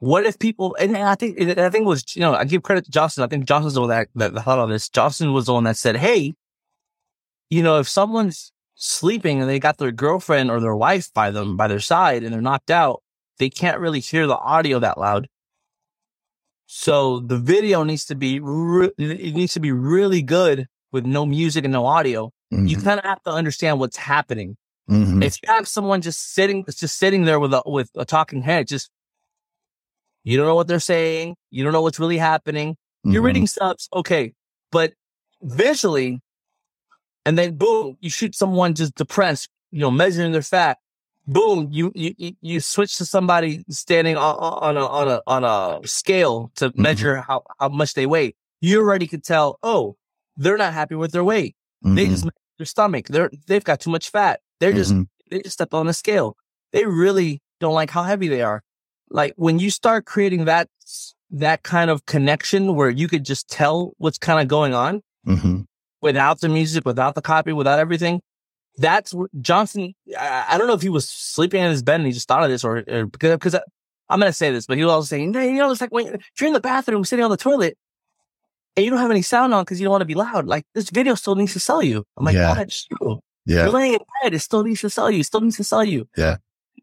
what 0.00 0.24
if 0.24 0.38
people, 0.38 0.74
and 0.80 0.96
I 0.96 1.14
think, 1.14 1.38
I 1.38 1.68
think 1.68 1.84
it 1.84 1.88
was, 1.88 2.16
you 2.16 2.22
know, 2.22 2.34
I 2.34 2.44
give 2.44 2.62
credit 2.62 2.86
to 2.86 2.90
Johnson. 2.90 3.22
I 3.22 3.26
think 3.26 3.44
Johnson's 3.44 3.74
the 3.74 3.82
one 3.82 3.90
that, 3.90 4.08
that 4.14 4.32
thought 4.32 4.58
of 4.58 4.70
this. 4.70 4.88
Johnson 4.88 5.34
was 5.34 5.44
the 5.44 5.52
one 5.52 5.64
that 5.64 5.76
said, 5.76 5.96
Hey, 5.96 6.34
you 7.50 7.62
know, 7.62 7.78
if 7.78 7.88
someone's 7.88 8.52
sleeping 8.76 9.40
and 9.40 9.50
they 9.50 9.58
got 9.58 9.78
their 9.78 9.92
girlfriend 9.92 10.50
or 10.50 10.60
their 10.60 10.76
wife 10.76 11.12
by 11.12 11.30
them, 11.30 11.56
by 11.56 11.68
their 11.68 11.80
side 11.80 12.22
and 12.22 12.32
they're 12.32 12.40
knocked 12.40 12.70
out, 12.70 13.02
they 13.38 13.50
can't 13.50 13.80
really 13.80 14.00
hear 14.00 14.26
the 14.26 14.36
audio 14.36 14.78
that 14.78 14.98
loud. 14.98 15.28
So 16.66 17.20
the 17.20 17.36
video 17.36 17.82
needs 17.82 18.04
to 18.06 18.14
be, 18.14 18.38
re- 18.40 18.92
it 18.96 19.34
needs 19.34 19.54
to 19.54 19.60
be 19.60 19.72
really 19.72 20.22
good 20.22 20.66
with 20.92 21.04
no 21.04 21.26
music 21.26 21.64
and 21.64 21.72
no 21.72 21.84
audio. 21.84 22.30
Mm-hmm. 22.52 22.66
You 22.66 22.76
kind 22.76 22.98
of 22.98 23.04
have 23.04 23.22
to 23.24 23.30
understand 23.30 23.80
what's 23.80 23.96
happening. 23.96 24.56
Mm-hmm. 24.88 25.22
If 25.22 25.38
you 25.42 25.52
have 25.52 25.68
someone 25.68 26.00
just 26.00 26.32
sitting, 26.32 26.64
it's 26.66 26.78
just 26.78 26.96
sitting 26.96 27.24
there 27.24 27.40
with 27.40 27.52
a, 27.52 27.62
with 27.66 27.90
a 27.96 28.04
talking 28.04 28.42
head, 28.42 28.68
just 28.68 28.90
you 30.24 30.36
don't 30.36 30.46
know 30.46 30.54
what 30.54 30.68
they're 30.68 30.80
saying. 30.80 31.36
You 31.50 31.64
don't 31.64 31.72
know 31.72 31.82
what's 31.82 31.98
really 31.98 32.18
happening. 32.18 32.76
You're 33.04 33.14
mm-hmm. 33.14 33.26
reading 33.26 33.46
subs. 33.46 33.88
Okay. 33.94 34.34
But 34.70 34.92
visually, 35.42 36.20
and 37.30 37.38
then 37.38 37.54
boom, 37.54 37.96
you 38.00 38.10
shoot 38.10 38.34
someone 38.34 38.74
just 38.74 38.96
depressed, 38.96 39.48
you 39.70 39.78
know, 39.78 39.90
measuring 39.92 40.32
their 40.32 40.42
fat. 40.42 40.78
Boom, 41.28 41.68
you, 41.70 41.92
you, 41.94 42.32
you 42.40 42.58
switch 42.58 42.96
to 42.96 43.04
somebody 43.04 43.64
standing 43.70 44.16
on, 44.16 44.34
on 44.34 44.76
a, 44.76 44.84
on 44.84 45.08
a, 45.08 45.22
on 45.28 45.44
a 45.44 45.86
scale 45.86 46.50
to 46.56 46.70
mm-hmm. 46.70 46.82
measure 46.82 47.16
how, 47.18 47.44
how 47.60 47.68
much 47.68 47.94
they 47.94 48.04
weigh. 48.04 48.34
You 48.60 48.80
already 48.80 49.06
could 49.06 49.22
tell, 49.22 49.60
oh, 49.62 49.96
they're 50.36 50.56
not 50.56 50.72
happy 50.72 50.96
with 50.96 51.12
their 51.12 51.22
weight. 51.22 51.54
Mm-hmm. 51.84 51.94
They 51.94 52.08
just, 52.08 52.28
their 52.58 52.66
stomach, 52.66 53.06
they're, 53.06 53.30
they've 53.46 53.62
got 53.62 53.78
too 53.78 53.90
much 53.90 54.10
fat. 54.10 54.40
They're 54.58 54.72
just, 54.72 54.90
mm-hmm. 54.90 55.04
they 55.30 55.42
just 55.42 55.54
stepped 55.54 55.72
on 55.72 55.86
a 55.86 55.92
scale. 55.92 56.36
They 56.72 56.84
really 56.84 57.42
don't 57.60 57.74
like 57.74 57.90
how 57.90 58.02
heavy 58.02 58.26
they 58.26 58.42
are 58.42 58.64
like 59.08 59.34
when 59.36 59.60
you 59.60 59.70
start 59.70 60.04
creating 60.04 60.46
that 60.46 60.68
that 61.30 61.62
kind 61.62 61.90
of 61.90 62.06
connection 62.06 62.74
where 62.74 62.90
you 62.90 63.06
could 63.06 63.24
just 63.24 63.48
tell 63.48 63.92
what's 63.98 64.18
kind 64.18 64.40
of 64.40 64.48
going 64.48 64.74
on 64.74 65.02
mm-hmm. 65.26 65.60
Without 66.00 66.40
the 66.40 66.48
music, 66.48 66.84
without 66.84 67.14
the 67.14 67.22
copy, 67.22 67.52
without 67.52 67.78
everything. 67.78 68.20
That's 68.76 69.12
what 69.12 69.30
Johnson. 69.40 69.94
I, 70.18 70.46
I, 70.50 70.58
don't 70.58 70.66
know 70.66 70.74
if 70.74 70.82
he 70.82 70.88
was 70.88 71.08
sleeping 71.08 71.62
in 71.62 71.70
his 71.70 71.82
bed 71.82 71.96
and 71.96 72.06
he 72.06 72.12
just 72.12 72.28
thought 72.28 72.42
of 72.42 72.50
this, 72.50 72.64
or, 72.64 72.84
or 72.88 73.06
because 73.06 73.32
because 73.32 73.54
I, 73.54 73.60
am 74.10 74.20
gonna 74.20 74.32
say 74.32 74.50
this, 74.50 74.66
but 74.66 74.78
he 74.78 74.84
was 74.84 74.92
also 74.92 75.06
saying, 75.06 75.34
you 75.34 75.54
know, 75.54 75.70
it's 75.70 75.80
like 75.80 75.92
when 75.92 76.06
you're 76.38 76.46
in 76.46 76.52
the 76.52 76.60
bathroom 76.60 77.04
sitting 77.04 77.24
on 77.24 77.30
the 77.30 77.36
toilet 77.36 77.76
and 78.76 78.84
you 78.84 78.90
don't 78.90 79.00
have 79.00 79.10
any 79.10 79.22
sound 79.22 79.52
on 79.52 79.64
because 79.64 79.80
you 79.80 79.84
don't 79.84 79.92
want 79.92 80.02
to 80.02 80.06
be 80.06 80.14
loud. 80.14 80.46
Like 80.46 80.64
this 80.74 80.90
video 80.90 81.14
still 81.14 81.34
needs 81.34 81.52
to 81.54 81.60
sell 81.60 81.82
you. 81.82 82.04
I'm 82.16 82.24
like, 82.24 82.34
yeah. 82.34 82.54
that's 82.54 82.86
true. 82.86 83.20
Yeah. 83.44 83.64
You're 83.64 83.70
laying 83.70 83.94
in 83.94 84.00
bed. 84.22 84.34
It 84.34 84.40
still 84.40 84.62
needs 84.62 84.80
to 84.82 84.90
sell 84.90 85.10
you. 85.10 85.20
It 85.20 85.26
still 85.26 85.40
needs 85.40 85.56
to 85.56 85.64
sell 85.64 85.84
you. 85.84 86.08
Yeah. 86.16 86.36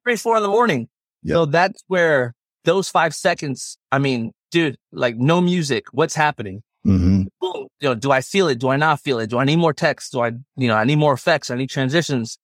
Three, 0.04 0.18
four 0.18 0.38
in 0.38 0.44
the 0.44 0.50
morning. 0.50 0.90
Yep. 1.24 1.34
So 1.34 1.46
that's 1.46 1.84
where 1.88 2.34
those 2.66 2.90
five 2.90 3.16
seconds, 3.16 3.78
I 3.92 4.00
mean, 4.00 4.32
dude, 4.52 4.78
like 4.92 5.18
no 5.18 5.42
music, 5.42 5.86
what's 5.92 6.16
happening? 6.16 6.62
Mm-hmm. 6.88 7.24
You 7.42 7.68
know, 7.82 7.96
do 7.96 8.12
I 8.12 8.22
feel 8.22 8.48
it? 8.48 8.60
Do 8.60 8.70
I 8.70 8.78
not 8.78 9.02
feel 9.02 9.20
it? 9.20 9.30
Do 9.30 9.38
I 9.38 9.44
need 9.44 9.58
more 9.58 9.74
text? 9.74 10.14
Do 10.14 10.22
I, 10.22 10.32
you 10.56 10.68
know, 10.68 10.76
I 10.76 10.84
need 10.86 10.98
more 10.98 11.14
effects? 11.14 11.52
I 11.52 11.56
need 11.56 11.70
transitions. 11.70 12.38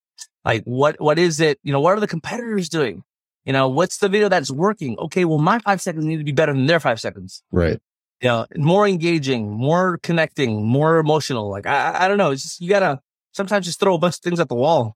Like 0.46 0.64
what, 0.66 1.00
what 1.00 1.18
is 1.18 1.40
it? 1.40 1.60
You 1.64 1.72
know, 1.72 1.80
what 1.80 1.98
are 1.98 2.00
the 2.00 2.08
competitors 2.08 2.70
doing? 2.70 3.04
You 3.46 3.54
know, 3.54 3.68
what's 3.70 3.98
the 3.98 4.10
video 4.10 4.30
that's 4.30 4.52
working? 4.52 4.98
Okay, 5.00 5.26
well, 5.26 5.38
my 5.38 5.60
five 5.60 5.82
seconds 5.82 6.06
need 6.06 6.18
to 6.18 6.24
be 6.24 6.32
better 6.32 6.54
than 6.54 6.66
their 6.66 6.80
five 6.80 7.00
seconds. 7.00 7.44
Right. 7.52 7.82
You 8.22 8.30
know, 8.30 8.46
more 8.56 8.88
engaging, 8.88 9.50
more 9.52 9.98
connecting, 10.04 10.66
more 10.66 10.98
emotional. 10.98 11.50
Like, 11.50 11.66
I, 11.66 12.06
I 12.06 12.08
don't 12.08 12.18
know. 12.18 12.32
It's 12.32 12.44
just, 12.44 12.62
you 12.62 12.70
gotta 12.70 13.02
sometimes 13.32 13.66
just 13.66 13.80
throw 13.80 13.96
a 13.96 13.98
bunch 13.98 14.16
of 14.16 14.22
things 14.22 14.40
at 14.40 14.48
the 14.50 14.56
wall 14.56 14.96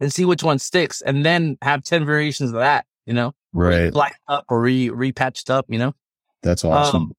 and 0.00 0.12
see 0.12 0.24
which 0.24 0.42
one 0.42 0.58
sticks 0.58 1.00
and 1.00 1.24
then 1.24 1.56
have 1.62 1.82
10 1.82 2.04
variations 2.04 2.50
of 2.50 2.56
that, 2.56 2.84
you 3.06 3.14
know, 3.14 3.32
Right. 3.54 3.92
black 3.92 4.18
up 4.28 4.44
or 4.48 4.60
re, 4.60 4.88
repatched 4.88 5.48
up, 5.50 5.66
you 5.68 5.78
know? 5.78 5.94
That's 6.42 6.64
awesome. 6.64 7.02
Um, 7.02 7.12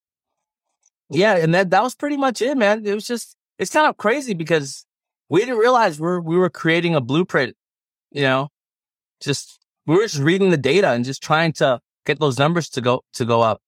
yeah. 1.13 1.37
And 1.37 1.53
that, 1.53 1.69
that 1.69 1.83
was 1.83 1.95
pretty 1.95 2.17
much 2.17 2.41
it, 2.41 2.57
man. 2.57 2.85
It 2.85 2.93
was 2.93 3.07
just, 3.07 3.35
it's 3.57 3.71
kind 3.71 3.87
of 3.87 3.97
crazy 3.97 4.33
because 4.33 4.85
we 5.29 5.39
didn't 5.39 5.57
realize 5.57 5.99
we're, 5.99 6.19
we 6.19 6.37
were 6.37 6.49
creating 6.49 6.95
a 6.95 7.01
blueprint, 7.01 7.55
you 8.11 8.23
know, 8.23 8.49
just, 9.21 9.59
we 9.85 9.95
were 9.95 10.03
just 10.03 10.19
reading 10.19 10.49
the 10.49 10.57
data 10.57 10.89
and 10.89 11.05
just 11.05 11.23
trying 11.23 11.53
to 11.53 11.79
get 12.05 12.19
those 12.19 12.37
numbers 12.37 12.69
to 12.69 12.81
go, 12.81 13.01
to 13.13 13.25
go 13.25 13.41
up 13.41 13.61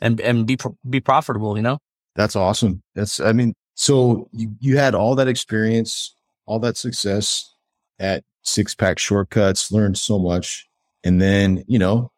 and, 0.00 0.20
and 0.20 0.46
be, 0.46 0.58
be 0.88 1.00
profitable, 1.00 1.56
you 1.56 1.62
know? 1.62 1.78
That's 2.14 2.36
awesome. 2.36 2.82
That's, 2.94 3.20
I 3.20 3.32
mean, 3.32 3.54
so 3.74 4.28
you, 4.32 4.54
you 4.60 4.76
had 4.76 4.94
all 4.94 5.14
that 5.14 5.28
experience, 5.28 6.14
all 6.46 6.58
that 6.60 6.76
success 6.76 7.54
at 7.98 8.22
six 8.42 8.74
pack 8.74 8.98
shortcuts, 8.98 9.72
learned 9.72 9.96
so 9.96 10.18
much. 10.18 10.68
And 11.04 11.20
then, 11.20 11.64
you 11.66 11.78
know, 11.78 12.10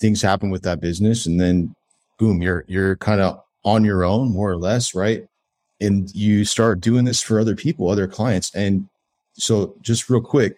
things 0.00 0.22
happen 0.22 0.50
with 0.50 0.62
that 0.62 0.80
business 0.80 1.26
and 1.26 1.40
then 1.40 1.74
boom, 2.18 2.40
you're, 2.42 2.64
you're 2.68 2.96
kind 2.96 3.20
of 3.20 3.40
on 3.68 3.84
your 3.84 4.04
own 4.04 4.30
more 4.32 4.50
or 4.50 4.56
less. 4.56 4.94
Right. 4.94 5.26
And 5.80 6.12
you 6.14 6.44
start 6.44 6.80
doing 6.80 7.04
this 7.04 7.22
for 7.22 7.38
other 7.38 7.54
people, 7.54 7.88
other 7.88 8.08
clients. 8.08 8.52
And 8.54 8.88
so 9.34 9.74
just 9.80 10.10
real 10.10 10.20
quick, 10.20 10.56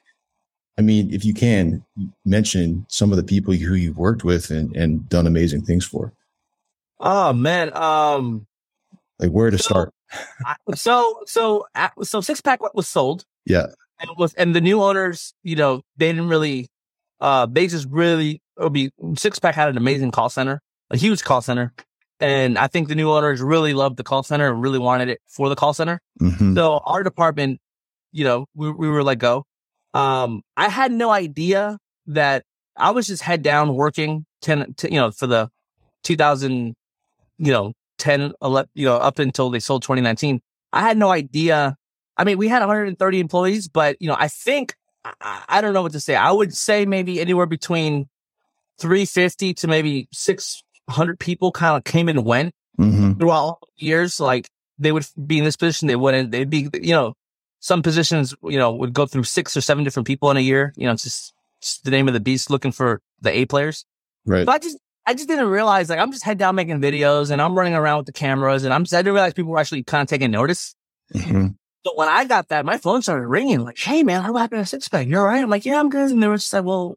I 0.79 0.83
mean, 0.83 1.13
if 1.13 1.25
you 1.25 1.35
can 1.35 1.85
mention 2.25 2.87
some 2.89 3.11
of 3.11 3.17
the 3.19 3.23
people 3.25 3.53
who 3.53 3.75
you've 3.75 3.99
worked 3.99 4.25
with 4.25 4.51
and, 4.51 4.75
and 4.75 5.07
done 5.09 5.27
amazing 5.27 5.63
things 5.63 5.85
for, 5.85 6.13
Oh 7.01 7.33
man. 7.33 7.75
Um, 7.77 8.47
like 9.19 9.31
where 9.31 9.51
to 9.51 9.59
So- 9.59 9.69
start. 9.69 9.95
I- 10.47 10.57
so, 10.75 11.23
so, 11.27 11.67
so 12.03 12.21
six 12.21 12.41
pack 12.41 12.61
was 12.75 12.89
sold. 12.89 13.25
Yeah. 13.47 13.67
and 14.01 14.11
was 14.19 14.33
and 14.35 14.55
the 14.55 14.61
new 14.61 14.83
owners, 14.83 15.35
you 15.43 15.57
know, 15.57 15.83
they 15.97 16.11
didn't 16.13 16.29
really 16.29 16.69
uh 17.21 17.47
they 17.47 17.67
just 17.67 17.87
really 17.91 18.41
It 18.59 18.63
would 18.63 18.73
be 18.73 18.91
six 19.17 19.39
pack 19.39 19.55
had 19.55 19.69
an 19.69 19.77
amazing 19.77 20.11
call 20.11 20.29
center, 20.31 20.61
a 20.91 20.97
huge 20.97 21.23
call 21.25 21.41
center. 21.43 21.73
And 22.21 22.59
I 22.59 22.67
think 22.67 22.89
the 22.89 22.95
new 22.95 23.11
owners 23.11 23.41
really 23.41 23.73
loved 23.75 23.97
the 23.97 24.03
call 24.05 24.23
center 24.23 24.51
and 24.51 24.63
really 24.63 24.79
wanted 24.79 25.09
it 25.09 25.21
for 25.27 25.49
the 25.49 25.57
call 25.57 25.73
center. 25.73 26.01
Mhm. 26.21 26.55
So 26.55 26.79
our 26.85 27.03
department, 27.03 27.61
you 28.13 28.25
know, 28.25 28.47
we 28.55 28.71
we 28.71 28.89
were 28.89 29.03
let 29.03 29.19
go. 29.19 29.45
Um 29.95 30.43
I 30.57 30.69
had 30.69 30.93
no 30.93 31.11
idea 31.11 31.79
that 32.07 32.45
I 32.77 32.91
was 32.91 33.07
just 33.07 33.23
head 33.23 33.43
down 33.43 33.75
working 33.75 34.27
10, 34.43 34.75
t- 34.75 34.89
you 34.93 35.01
know, 35.01 35.11
for 35.11 35.27
the 35.27 35.49
2000, 36.05 36.75
you 37.39 37.53
know, 37.53 37.73
10, 37.99 38.33
11, 38.43 38.71
you 38.75 38.87
know, 38.87 38.97
up 38.97 39.19
until 39.19 39.51
they 39.51 39.61
sold 39.61 39.83
2019. 39.83 40.41
I 40.73 40.81
had 40.81 40.97
no 40.99 41.11
idea 41.11 41.77
I 42.17 42.25
mean, 42.25 42.37
we 42.37 42.49
had 42.49 42.61
130 42.61 43.19
employees, 43.19 43.67
but 43.69 43.97
you 43.99 44.07
know, 44.09 44.17
I 44.19 44.29
think 44.29 44.75
I, 45.05 45.43
I 45.49 45.61
don't 45.63 45.73
know 45.73 45.81
what 45.83 45.93
to 45.93 46.01
say. 46.01 46.15
I 46.17 46.31
would 46.31 46.53
say 46.55 46.85
maybe 46.85 47.19
anywhere 47.21 47.47
between 47.47 48.09
350 48.79 49.55
to 49.55 49.69
maybe 49.69 50.09
600 50.91 51.19
people 51.19 51.53
kind 51.53 51.77
of 51.77 51.85
came 51.85 52.09
and 52.09 52.25
went 52.25 52.53
Mhm. 52.79 53.19
throughout 53.19 53.59
years. 53.77 54.21
Like 54.21 54.49
they 54.79 54.93
would 54.93 55.07
be 55.27 55.39
in 55.39 55.45
this 55.45 55.57
position, 55.57 55.89
they 55.89 55.97
wouldn't. 55.97 56.31
They'd 56.31 56.51
be, 56.51 56.69
you 56.75 56.93
know, 56.93 57.15
some 57.61 57.83
positions, 57.83 58.35
you 58.43 58.59
know, 58.59 58.73
would 58.73 58.93
go 58.95 59.07
through 59.07 59.25
six 59.25 59.57
or 59.57 59.61
seven 59.61 59.85
different 59.85 60.07
people 60.07 60.31
in 60.31 60.37
a 60.37 60.41
year. 60.41 60.73
You 60.77 60.87
know, 60.87 60.93
it's 60.93 61.03
just, 61.05 61.35
just 61.61 61.85
the 61.85 61.91
name 61.91 62.09
of 62.09 62.15
the 62.15 62.21
beast, 62.21 62.51
looking 62.51 62.73
for 62.73 63.01
the 63.21 63.31
A 63.31 63.45
players. 63.45 63.85
Right. 64.25 64.47
So 64.47 64.53
I 64.53 64.59
just, 64.59 64.79
I 65.07 65.15
just 65.15 65.29
didn't 65.29 65.49
realize 65.49 65.91
like 65.91 65.99
I'm 65.99 66.11
just 66.13 66.25
head 66.25 66.39
down 66.39 66.55
making 66.55 66.81
videos 66.81 67.31
and 67.31 67.41
I'm 67.43 67.55
running 67.57 67.75
around 67.75 67.99
with 67.99 68.07
the 68.07 68.13
cameras 68.13 68.65
and 68.65 68.73
I'm 68.73 68.85
just, 68.85 68.95
I 68.95 68.99
didn't 68.99 69.15
realize 69.15 69.35
people 69.35 69.53
were 69.53 69.59
actually 69.59 69.83
kind 69.85 70.03
of 70.03 70.09
taking 70.09 70.31
notice. 70.31 70.75
Mhm. 71.15 71.57
So 71.85 71.93
when 71.97 72.09
I 72.09 72.25
got 72.27 72.49
that, 72.49 72.65
my 72.67 72.77
phone 72.79 73.01
started 73.03 73.27
ringing 73.27 73.61
like, 73.61 73.79
Hey 73.79 74.03
man, 74.03 74.31
what 74.33 74.41
happened 74.41 74.63
to 74.63 74.67
six 74.67 74.89
pack? 74.89 75.07
You're 75.07 75.21
all 75.21 75.27
right. 75.27 75.43
I'm 75.43 75.51
like, 75.51 75.65
yeah, 75.67 75.81
I'm 75.81 75.89
good. 75.91 76.11
And 76.11 76.23
they 76.23 76.29
were 76.29 76.37
just 76.37 76.53
like, 76.53 76.65
well, 76.65 76.97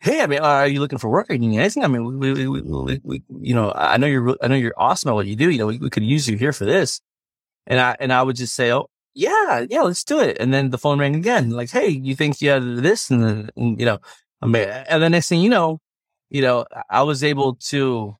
Hey, 0.00 0.22
I 0.22 0.26
mean, 0.26 0.40
are 0.40 0.66
you 0.66 0.80
looking 0.80 0.98
for 0.98 1.10
work? 1.10 1.28
Are 1.28 1.34
you 1.34 1.58
anything? 1.60 1.84
I 1.84 1.86
mean, 1.86 2.18
we, 2.18 2.32
we, 2.32 2.48
we, 2.48 3.00
we, 3.04 3.22
you 3.40 3.54
know, 3.54 3.70
I 3.74 3.98
know 3.98 4.06
you're, 4.06 4.34
I 4.42 4.48
know 4.48 4.54
you're 4.54 4.72
awesome 4.78 5.10
at 5.10 5.14
what 5.14 5.26
you 5.26 5.36
do. 5.36 5.50
You 5.50 5.58
know, 5.58 5.66
we, 5.66 5.76
we 5.78 5.90
could 5.90 6.04
use 6.04 6.26
you 6.26 6.38
here 6.38 6.54
for 6.54 6.64
this. 6.64 7.02
And 7.66 7.80
I, 7.80 7.96
and 8.00 8.12
I 8.12 8.22
would 8.22 8.36
just 8.36 8.54
say, 8.54 8.72
Oh 8.72 8.88
yeah, 9.14 9.66
yeah, 9.70 9.82
let's 9.82 10.04
do 10.04 10.20
it. 10.20 10.38
And 10.40 10.54
then 10.54 10.70
the 10.70 10.78
phone 10.78 11.00
rang 11.00 11.16
again. 11.16 11.50
Like, 11.50 11.70
Hey, 11.70 11.88
you 11.88 12.16
think 12.16 12.40
you 12.42 12.50
had 12.50 12.62
this? 12.78 13.10
And 13.10 13.50
and, 13.56 13.80
you 13.80 13.86
know, 13.86 13.98
I 14.42 14.46
mean, 14.46 14.68
and 14.68 15.02
the 15.02 15.10
next 15.10 15.28
thing 15.28 15.40
you 15.42 15.50
know, 15.50 15.80
you 16.30 16.42
know, 16.42 16.66
I 16.90 17.02
was 17.02 17.24
able 17.24 17.56
to, 17.70 18.16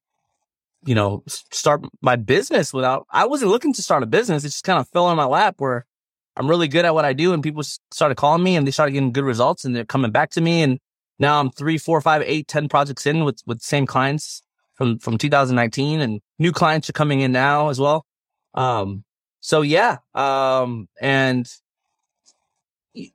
you 0.87 0.95
know, 0.95 1.23
start 1.29 1.85
my 2.03 2.17
business 2.17 2.73
without, 2.73 3.07
I 3.11 3.27
wasn't 3.27 3.51
looking 3.51 3.73
to 3.75 3.83
start 3.83 4.03
a 4.03 4.07
business. 4.07 4.45
It 4.45 4.49
just 4.49 4.65
kind 4.65 4.79
of 4.79 4.89
fell 4.89 5.07
on 5.07 5.17
my 5.17 5.27
lap 5.27 5.57
where 5.59 5.87
I'm 6.37 6.49
really 6.49 6.69
good 6.69 6.85
at 6.85 6.95
what 6.95 7.05
I 7.05 7.13
do. 7.13 7.33
And 7.33 7.43
people 7.43 7.63
started 7.93 8.17
calling 8.17 8.43
me 8.43 8.57
and 8.57 8.67
they 8.67 8.71
started 8.71 8.93
getting 8.93 9.13
good 9.13 9.25
results 9.25 9.65
and 9.65 9.77
they're 9.77 9.85
coming 9.85 10.11
back 10.11 10.31
to 10.33 10.41
me. 10.41 10.63
And 10.63 10.79
now 11.21 11.39
I'm 11.39 11.51
three, 11.51 11.79
four, 11.79 12.01
five, 12.01 12.23
eight, 12.25 12.49
ten 12.49 12.69
projects 12.69 13.07
in 13.07 13.25
with, 13.25 13.43
with 13.47 13.61
same 13.61 13.87
clients 13.87 14.43
from, 14.75 14.99
from 14.99 15.19
2019 15.19 16.01
and 16.01 16.21
new 16.39 16.51
clients 16.51 16.89
are 16.89 16.95
coming 16.95 17.21
in 17.21 17.31
now 17.31 17.69
as 17.69 17.79
well. 17.79 18.07
Um, 18.55 19.05
so 19.41 19.61
yeah. 19.61 19.99
Um, 20.15 20.89
and, 21.01 21.47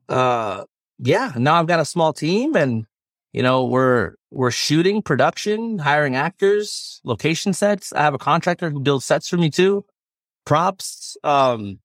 uh, 0.07 0.65
yeah, 0.99 1.33
now 1.35 1.55
I've 1.55 1.67
got 1.67 1.79
a 1.79 1.85
small 1.85 2.13
team 2.13 2.55
and, 2.55 2.85
you 3.33 3.41
know, 3.41 3.65
we're, 3.65 4.13
we're 4.29 4.51
shooting 4.51 5.01
production, 5.01 5.79
hiring 5.79 6.15
actors, 6.15 7.01
location 7.03 7.53
sets. 7.53 7.91
I 7.91 8.03
have 8.03 8.13
a 8.13 8.19
contractor 8.19 8.69
who 8.69 8.79
builds 8.79 9.05
sets 9.05 9.27
for 9.27 9.37
me 9.37 9.49
too, 9.49 9.83
props. 10.45 11.17
Um, 11.23 11.79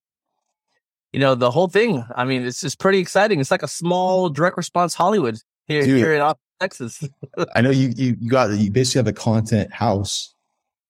you 1.13 1.19
know, 1.19 1.35
the 1.35 1.51
whole 1.51 1.69
thing. 1.69 2.05
I 2.15 2.25
mean, 2.25 2.45
it's 2.45 2.61
just 2.61 2.79
pretty 2.79 2.99
exciting. 2.99 3.41
It's 3.41 3.51
like 3.51 3.63
a 3.63 3.69
small 3.69 4.29
direct 4.29 4.57
response 4.59 4.95
Hollywood 4.95 5.41
here, 5.71 5.83
Dude. 5.85 5.97
here 5.99 6.15
in 6.15 6.21
Austin, 6.21 6.41
Texas. 6.61 7.09
I 7.55 7.61
know 7.61 7.71
you, 7.71 7.93
you, 7.97 8.17
you 8.21 8.29
got, 8.31 8.51
you 8.51 8.71
basically 8.71 8.99
have 9.01 9.07
a 9.07 9.13
content 9.13 9.73
house. 9.73 10.35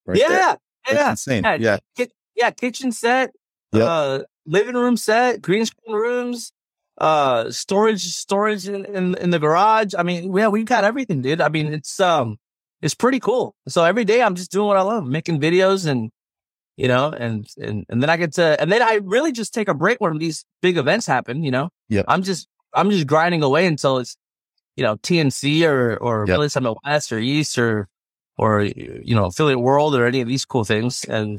Right 0.06 0.18
there. 0.18 0.30
yeah. 0.30 0.54
That's 0.86 0.98
Yeah. 0.98 1.10
insane. 1.10 1.44
Yeah. 1.44 1.56
Yeah. 1.60 1.78
Ki- 1.96 2.12
yeah. 2.34 2.50
Kitchen 2.50 2.92
set, 2.92 3.30
Yep. 3.72 3.82
uh, 3.88 4.18
living 4.46 4.74
room 4.74 4.96
set, 4.96 5.40
green 5.42 5.64
screen 5.66 5.94
rooms, 5.94 6.52
uh, 6.98 7.50
storage, 7.50 8.02
storage 8.02 8.66
in, 8.66 8.84
in, 8.86 9.14
in 9.16 9.30
the 9.30 9.38
garage. 9.38 9.94
I 9.96 10.02
mean, 10.02 10.34
yeah, 10.36 10.48
we've 10.48 10.66
got 10.66 10.82
everything, 10.84 11.22
dude. 11.22 11.40
I 11.40 11.48
mean, 11.48 11.72
it's, 11.72 12.00
um, 12.00 12.36
it's 12.82 12.94
pretty 12.94 13.20
cool. 13.20 13.54
So 13.68 13.84
every 13.84 14.04
day 14.04 14.22
I'm 14.22 14.34
just 14.34 14.50
doing 14.50 14.66
what 14.66 14.76
I 14.76 14.82
love, 14.82 15.06
making 15.06 15.38
videos 15.40 15.86
and, 15.86 16.10
you 16.76 16.88
know, 16.88 17.10
and, 17.12 17.46
and, 17.58 17.84
and 17.90 18.02
then 18.02 18.08
I 18.10 18.16
get 18.16 18.32
to, 18.34 18.60
and 18.60 18.72
then 18.72 18.82
I 18.82 19.00
really 19.04 19.32
just 19.32 19.52
take 19.54 19.68
a 19.68 19.74
break 19.74 20.00
when 20.00 20.18
these 20.18 20.44
big 20.62 20.76
events 20.78 21.06
happen, 21.06 21.44
you 21.44 21.50
know? 21.50 21.68
Yeah. 21.88 22.02
I'm 22.08 22.22
just, 22.22 22.48
I'm 22.74 22.90
just 22.90 23.06
grinding 23.06 23.42
away 23.42 23.66
until 23.66 23.98
it's, 23.98 24.16
you 24.76 24.84
know, 24.84 24.96
TNC 24.96 25.66
or, 25.66 25.96
or 25.96 26.24
Yep. 26.26 26.34
Affiliate 26.34 26.52
Summit 26.52 26.76
West 26.84 27.12
or 27.12 27.18
East 27.18 27.58
or, 27.58 27.88
or, 28.38 28.62
you 28.62 29.14
know, 29.14 29.26
affiliate 29.26 29.60
world 29.60 29.94
or 29.94 30.06
any 30.06 30.20
of 30.20 30.28
these 30.28 30.44
cool 30.44 30.64
things. 30.64 31.04
And, 31.04 31.38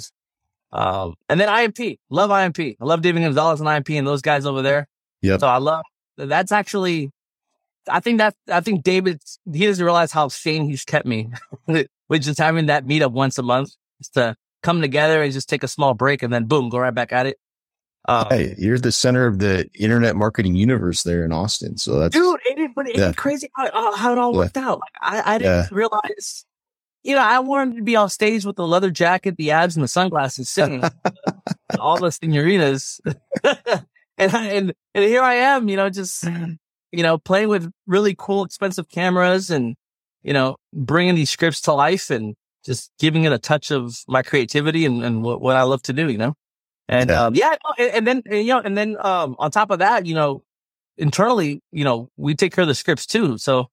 um, 0.71 1.15
and 1.27 1.39
then 1.39 1.49
IMP, 1.49 1.99
love 2.09 2.31
IMP. 2.31 2.59
I 2.59 2.85
love 2.85 3.01
David 3.01 3.21
Gonzalez 3.23 3.59
and 3.59 3.67
IMP 3.67 3.89
and 3.91 4.07
those 4.07 4.21
guys 4.21 4.45
over 4.45 4.61
there. 4.61 4.87
Yeah. 5.21 5.37
So 5.37 5.47
I 5.47 5.57
love, 5.57 5.83
that's 6.17 6.51
actually, 6.51 7.09
I 7.89 7.99
think 7.99 8.19
that, 8.19 8.35
I 8.49 8.61
think 8.61 8.83
David, 8.83 9.21
he 9.51 9.65
doesn't 9.65 9.83
realize 9.83 10.11
how 10.11 10.27
sane 10.27 10.69
he's 10.69 10.85
kept 10.85 11.05
me 11.07 11.29
with 11.67 12.21
just 12.21 12.39
having 12.39 12.67
that 12.67 12.85
meetup 12.85 13.11
once 13.11 13.37
a 13.37 13.43
month 13.43 13.71
just 13.99 14.13
to 14.13 14.35
come 14.61 14.81
together 14.81 15.23
and 15.23 15.33
just 15.33 15.49
take 15.49 15.63
a 15.63 15.67
small 15.67 15.93
break 15.93 16.21
and 16.21 16.31
then 16.31 16.45
boom, 16.45 16.69
go 16.69 16.77
right 16.77 16.93
back 16.93 17.11
at 17.11 17.25
it. 17.25 17.37
Um, 18.07 18.27
Hey, 18.29 18.55
you're 18.57 18.79
the 18.79 18.91
center 18.91 19.25
of 19.27 19.39
the 19.39 19.69
internet 19.75 20.15
marketing 20.15 20.55
universe 20.55 21.03
there 21.03 21.23
in 21.23 21.31
Austin. 21.31 21.77
So 21.77 21.99
that's, 21.99 22.15
dude, 22.15 22.39
it, 22.49 22.59
it, 22.59 22.71
but 22.75 22.87
it's 22.87 22.97
Yeah. 22.97 23.11
crazy 23.13 23.49
how, 23.55 23.95
how 23.95 24.11
it 24.11 24.17
all 24.17 24.33
Yeah. 24.33 24.39
worked 24.39 24.57
out. 24.57 24.79
Like, 24.79 24.93
I, 25.01 25.35
I 25.35 25.37
didn't 25.37 25.71
realize, 25.71 26.45
you 27.03 27.15
know, 27.15 27.21
I 27.21 27.39
wanted 27.39 27.77
to 27.77 27.83
be 27.83 27.95
on 27.95 28.09
stage 28.09 28.43
with 28.45 28.55
the 28.55 28.67
leather 28.67 28.91
jacket, 28.91 29.37
the 29.37 29.51
abs, 29.51 29.75
and 29.75 29.83
the 29.83 29.87
sunglasses, 29.87 30.49
singing 30.49 30.83
all 31.79 31.97
the 31.99 32.11
senoritas, 32.11 32.99
and 33.43 34.35
I, 34.35 34.45
and 34.47 34.73
and 34.93 35.05
here 35.05 35.21
I 35.21 35.35
am, 35.35 35.69
you 35.69 35.77
know, 35.77 35.89
just 35.89 36.23
you 36.91 37.03
know, 37.03 37.17
playing 37.17 37.47
with 37.49 37.71
really 37.87 38.15
cool, 38.17 38.43
expensive 38.43 38.89
cameras, 38.89 39.49
and 39.49 39.75
you 40.23 40.33
know, 40.33 40.57
bringing 40.73 41.15
these 41.15 41.29
scripts 41.29 41.61
to 41.61 41.73
life, 41.73 42.09
and 42.09 42.35
just 42.65 42.91
giving 42.99 43.23
it 43.23 43.31
a 43.31 43.39
touch 43.39 43.71
of 43.71 43.95
my 44.07 44.21
creativity 44.21 44.85
and, 44.85 45.03
and 45.03 45.23
what, 45.23 45.41
what 45.41 45.55
I 45.55 45.63
love 45.63 45.81
to 45.83 45.93
do, 45.93 46.09
you 46.09 46.17
know. 46.17 46.33
And 46.91 47.09
Yeah. 47.09 47.23
um, 47.25 47.35
yeah, 47.35 47.55
and, 47.79 47.91
and 47.91 48.07
then 48.07 48.21
and, 48.27 48.35
you 48.45 48.53
know, 48.53 48.59
and 48.59 48.77
then 48.77 48.97
um, 48.99 49.35
on 49.39 49.49
top 49.49 49.71
of 49.71 49.79
that, 49.79 50.05
you 50.05 50.13
know, 50.13 50.43
internally, 50.97 51.61
you 51.71 51.83
know, 51.83 52.09
we 52.17 52.35
take 52.35 52.53
care 52.53 52.61
of 52.61 52.67
the 52.67 52.75
scripts 52.75 53.05
too. 53.07 53.37
So 53.37 53.69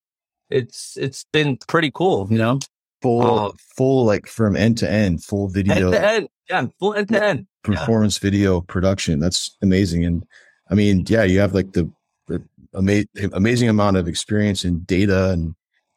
it's 0.50 0.96
it's 0.96 1.24
been 1.32 1.58
pretty 1.68 1.90
cool, 1.90 2.26
you 2.30 2.38
know, 2.38 2.58
full, 3.02 3.22
Oh. 3.22 3.52
full, 3.76 4.04
like 4.06 4.26
from 4.26 4.56
end 4.56 4.78
to 4.78 4.90
end, 4.90 5.22
full 5.24 5.48
video 5.48 5.90
end 5.90 5.92
to 5.92 6.08
end, 6.08 6.28
yeah, 6.48 6.66
full 6.78 6.94
end 6.94 7.08
to 7.08 7.22
end. 7.22 7.46
performance 7.64 8.18
video 8.18 8.60
production. 8.62 9.18
That's 9.18 9.56
amazing. 9.62 10.04
And 10.04 10.24
I 10.70 10.74
mean, 10.74 11.04
yeah, 11.08 11.24
you 11.24 11.40
have 11.40 11.54
like 11.54 11.72
the, 11.72 11.90
the 12.28 12.42
ama- 12.74 13.04
amazing 13.32 13.68
amount 13.68 13.96
of 13.96 14.06
experience 14.08 14.62
and 14.64 14.86
data 14.86 15.30
and 15.30 15.54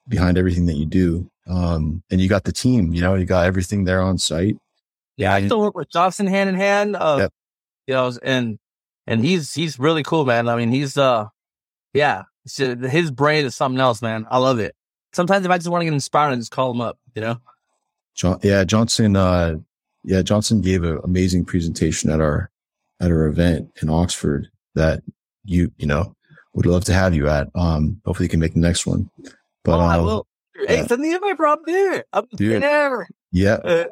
behind 0.08 0.38
everything 0.38 0.66
that 0.66 0.76
you 0.76 0.86
do. 0.86 1.30
Um, 1.48 2.02
and 2.12 2.20
you 2.20 2.28
got 2.30 2.44
the 2.46 2.52
team, 2.52 2.94
you 2.94 3.02
know, 3.02 3.16
you 3.16 3.26
got 3.26 3.46
everything 3.46 3.84
there 3.84 4.02
on 4.02 4.18
site. 4.18 4.58
Yeah, 5.22 5.34
I 5.36 5.46
still 5.46 5.62
work 5.62 5.76
with 5.76 5.90
Johnson 5.92 6.28
hand 6.28 6.50
in 6.50 6.56
hand. 6.56 6.96
Uh, 6.96 7.18
Yep. 7.20 7.34
you 7.88 7.94
know, 7.94 8.12
and 8.24 8.60
and 9.08 9.24
he's 9.24 9.54
he's 9.54 9.78
really 9.80 10.04
cool, 10.04 10.26
man. 10.26 10.48
I 10.50 10.56
mean, 10.56 10.72
he's 10.72 10.98
uh, 10.98 11.28
yeah, 11.94 12.24
his 12.46 13.12
brain 13.12 13.46
is 13.46 13.56
something 13.56 13.80
else, 13.80 14.02
man. 14.02 14.26
I 14.30 14.38
love 14.38 14.60
it. 14.60 14.76
Sometimes 15.14 15.46
if 15.46 15.52
I 15.52 15.58
just 15.58 15.70
want 15.70 15.82
to 15.82 15.86
get 15.86 15.94
inspired, 15.94 16.32
I 16.32 16.36
just 16.36 16.52
call 16.52 16.72
him 16.72 16.82
up. 16.82 16.98
You 17.16 17.22
know. 17.22 17.38
John, 18.16 18.40
yeah, 18.44 18.64
Johnson, 18.64 19.16
uh, 19.16 19.56
yeah, 20.04 20.22
Johnson 20.22 20.62
gave 20.62 20.84
an 20.84 21.00
amazing 21.04 21.46
presentation 21.46 22.10
at 22.10 22.20
our, 22.20 22.50
at 23.00 23.10
our 23.10 23.26
event 23.26 23.70
in 23.82 23.90
Oxford 23.90 24.50
that 24.76 25.02
you, 25.46 25.72
you 25.78 25.88
know, 25.88 26.16
would 26.54 26.66
love 26.66 26.84
to 26.86 26.94
have 26.94 27.16
you 27.16 27.30
at. 27.30 27.48
Um, 27.56 28.02
hopefully 28.06 28.26
you 28.26 28.30
can 28.30 28.42
make 28.42 28.54
the 28.54 28.60
next 28.60 28.86
one, 28.86 29.10
but, 29.64 29.80
oh, 29.80 29.82
I 29.82 29.98
uh, 29.98 30.04
will. 30.04 30.28
Hey, 30.68 30.78
yeah. 30.78 30.88
send 30.88 31.04
the 31.04 31.12
invite, 31.12 31.38
bro. 31.38 31.54
I'm 31.54 31.60
there. 31.66 32.04
I'm 32.12 32.26
Dude. 32.36 32.62
there. 32.62 33.08
Yeah, 33.32 33.56
Uh, 33.64 33.86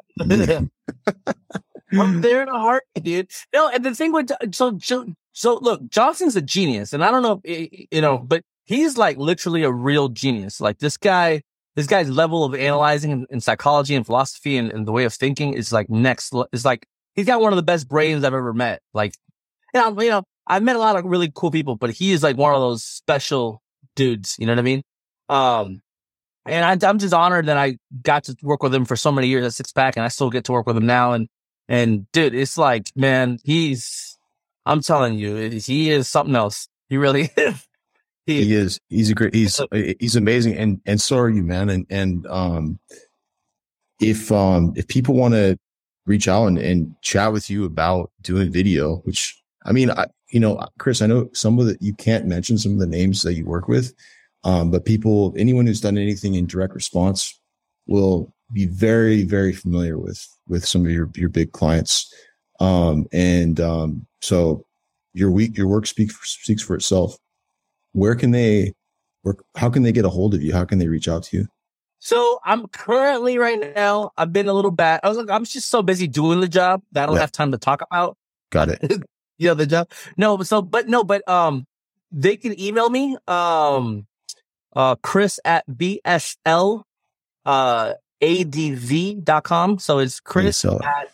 I'm 1.92 2.20
there 2.20 2.42
in 2.42 2.48
a 2.48 2.58
heartbeat, 2.58 3.04
dude. 3.04 3.30
No, 3.52 3.68
and 3.68 3.84
the 3.84 3.94
thing 3.94 4.12
with 4.12 4.30
so 4.52 4.78
so, 4.80 5.06
so 5.32 5.58
look, 5.60 5.88
Johnson's 5.88 6.36
a 6.36 6.42
genius, 6.42 6.92
and 6.92 7.04
I 7.04 7.10
don't 7.10 7.22
know, 7.22 7.40
if, 7.44 7.86
you 7.90 8.00
know, 8.00 8.18
but 8.18 8.42
he's 8.64 8.96
like 8.96 9.16
literally 9.16 9.62
a 9.62 9.72
real 9.72 10.08
genius. 10.08 10.60
Like 10.60 10.78
this 10.78 10.96
guy, 10.96 11.42
this 11.76 11.86
guy's 11.86 12.08
level 12.10 12.44
of 12.44 12.54
analyzing 12.54 13.12
and, 13.12 13.26
and 13.30 13.42
psychology 13.42 13.94
and 13.94 14.06
philosophy 14.06 14.56
and, 14.56 14.70
and 14.72 14.86
the 14.86 14.92
way 14.92 15.04
of 15.04 15.12
thinking 15.14 15.54
is 15.54 15.72
like 15.72 15.90
next. 15.90 16.34
It's 16.52 16.64
like 16.64 16.86
he's 17.14 17.26
got 17.26 17.40
one 17.40 17.52
of 17.52 17.56
the 17.56 17.62
best 17.62 17.88
brains 17.88 18.24
I've 18.24 18.34
ever 18.34 18.52
met. 18.52 18.82
Like, 18.94 19.14
you 19.74 19.80
know, 19.80 20.00
you 20.00 20.10
know, 20.10 20.22
I've 20.46 20.62
met 20.62 20.76
a 20.76 20.80
lot 20.80 20.96
of 20.96 21.04
really 21.04 21.30
cool 21.34 21.50
people, 21.50 21.76
but 21.76 21.90
he 21.90 22.12
is 22.12 22.22
like 22.22 22.36
one 22.36 22.54
of 22.54 22.60
those 22.60 22.84
special 22.84 23.62
dudes. 23.96 24.36
You 24.38 24.46
know 24.46 24.52
what 24.52 24.58
I 24.58 24.62
mean? 24.62 24.82
Um, 25.28 25.82
and 26.50 26.84
I, 26.84 26.88
I'm 26.88 26.98
just 26.98 27.14
honored 27.14 27.46
that 27.46 27.56
I 27.56 27.78
got 28.02 28.24
to 28.24 28.36
work 28.42 28.62
with 28.62 28.74
him 28.74 28.84
for 28.84 28.96
so 28.96 29.12
many 29.12 29.28
years 29.28 29.44
at 29.44 29.54
Six 29.54 29.72
Pack, 29.72 29.96
and 29.96 30.04
I 30.04 30.08
still 30.08 30.30
get 30.30 30.44
to 30.44 30.52
work 30.52 30.66
with 30.66 30.76
him 30.76 30.86
now. 30.86 31.12
And 31.12 31.28
and 31.70 32.10
dude, 32.10 32.34
it's 32.34 32.58
like, 32.58 32.90
man, 32.96 33.38
he's, 33.44 34.18
I'm 34.66 34.80
telling 34.80 35.14
you, 35.14 35.36
he 35.50 35.90
is 35.90 36.08
something 36.08 36.34
else. 36.34 36.68
He 36.88 36.96
really 36.96 37.30
is. 37.36 37.66
He, 38.26 38.44
he 38.44 38.54
is, 38.54 38.80
he's 38.88 39.10
a 39.10 39.14
great, 39.14 39.34
he's, 39.34 39.60
he's 40.00 40.16
amazing. 40.16 40.56
And, 40.56 40.80
and 40.84 41.00
so 41.00 41.16
are 41.18 41.30
you, 41.30 41.44
man. 41.44 41.70
And, 41.70 41.86
and, 41.88 42.26
um, 42.26 42.80
if, 44.00 44.32
um, 44.32 44.72
if 44.76 44.88
people 44.88 45.14
want 45.14 45.34
to 45.34 45.58
reach 46.06 46.26
out 46.26 46.46
and, 46.46 46.58
and 46.58 46.94
chat 47.02 47.32
with 47.32 47.48
you 47.48 47.64
about 47.64 48.10
doing 48.20 48.50
video, 48.50 48.96
which 49.04 49.40
I 49.64 49.70
mean, 49.70 49.90
I, 49.90 50.06
you 50.30 50.40
know, 50.40 50.66
Chris, 50.78 51.02
I 51.02 51.06
know 51.06 51.30
some 51.34 51.60
of 51.60 51.66
the, 51.66 51.76
you 51.80 51.94
can't 51.94 52.26
mention 52.26 52.58
some 52.58 52.72
of 52.72 52.78
the 52.78 52.86
names 52.86 53.22
that 53.22 53.34
you 53.34 53.44
work 53.44 53.68
with. 53.68 53.94
Um, 54.44 54.70
but 54.70 54.84
people, 54.84 55.34
anyone 55.36 55.66
who's 55.66 55.80
done 55.80 55.98
anything 55.98 56.34
in 56.34 56.46
direct 56.46 56.74
response 56.74 57.38
will 57.86 58.32
be 58.52 58.66
very, 58.66 59.24
very 59.24 59.52
familiar 59.52 59.98
with, 59.98 60.26
with 60.48 60.64
some 60.64 60.84
of 60.84 60.90
your, 60.90 61.10
your 61.14 61.28
big 61.28 61.52
clients. 61.52 62.12
Um, 62.58 63.06
and, 63.12 63.60
um, 63.60 64.06
so 64.22 64.64
your 65.12 65.30
week, 65.30 65.56
your 65.56 65.66
work 65.66 65.86
speaks, 65.86 66.16
speaks 66.22 66.62
for 66.62 66.74
itself. 66.74 67.16
Where 67.92 68.14
can 68.14 68.30
they, 68.30 68.72
where, 69.22 69.34
how 69.56 69.68
can 69.70 69.82
they 69.82 69.92
get 69.92 70.04
a 70.04 70.08
hold 70.08 70.34
of 70.34 70.42
you? 70.42 70.52
How 70.52 70.64
can 70.64 70.78
they 70.78 70.88
reach 70.88 71.08
out 71.08 71.24
to 71.24 71.36
you? 71.38 71.46
So 71.98 72.40
I'm 72.44 72.66
currently 72.68 73.36
right 73.36 73.74
now, 73.74 74.10
I've 74.16 74.32
been 74.32 74.48
a 74.48 74.54
little 74.54 74.70
bad. 74.70 75.00
I 75.02 75.08
was 75.08 75.18
like, 75.18 75.28
I'm 75.28 75.44
just 75.44 75.68
so 75.68 75.82
busy 75.82 76.06
doing 76.08 76.40
the 76.40 76.48
job 76.48 76.82
that 76.92 77.02
I 77.02 77.06
don't 77.06 77.16
Yeah. 77.16 77.20
have 77.20 77.32
time 77.32 77.52
to 77.52 77.58
talk 77.58 77.82
about, 77.82 78.16
Got 78.50 78.70
it. 78.70 78.80
you 79.38 79.48
know, 79.48 79.54
the 79.54 79.66
job. 79.66 79.90
No, 80.16 80.38
but 80.38 80.46
so, 80.46 80.62
but 80.62 80.88
no, 80.88 81.04
but, 81.04 81.28
um, 81.28 81.66
they 82.10 82.36
can 82.36 82.58
email 82.58 82.88
me, 82.88 83.16
um, 83.28 84.06
uh, 84.74 84.94
Chris 85.02 85.38
at 85.44 85.64
VSL, 85.68 86.82
uh, 87.44 87.94
ADV.com. 88.22 89.78
So 89.78 89.98
it's 89.98 90.20
Chris 90.20 90.58
So 90.58 90.78
at 90.82 91.08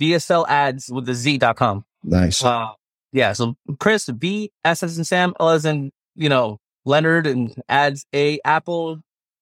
VSL 0.00 0.46
ads 0.48 0.90
with 0.90 1.06
the 1.06 1.14
Z.com. 1.14 1.84
nice. 2.02 2.42
Uh, 2.44 2.68
yeah. 3.12 3.32
So 3.32 3.56
Chris, 3.78 4.06
V, 4.06 4.50
S 4.64 4.82
as 4.82 4.98
in 4.98 5.04
Sam, 5.04 5.34
L 5.40 5.50
as 5.50 5.64
in, 5.64 5.90
you 6.14 6.28
know, 6.28 6.58
Leonard 6.84 7.26
and 7.26 7.54
ads 7.68 8.06
a 8.14 8.38
Apple, 8.44 8.98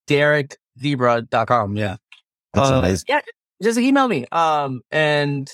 Derek, 0.06 0.56
Zebra.com. 0.80 1.76
Yeah. 1.76 1.96
That's 2.52 2.70
Uh, 2.70 2.74
amazing. 2.74 3.04
Yeah, 3.08 3.20
just 3.62 3.78
email 3.78 4.06
me. 4.08 4.26
Um, 4.30 4.82
and 4.90 5.50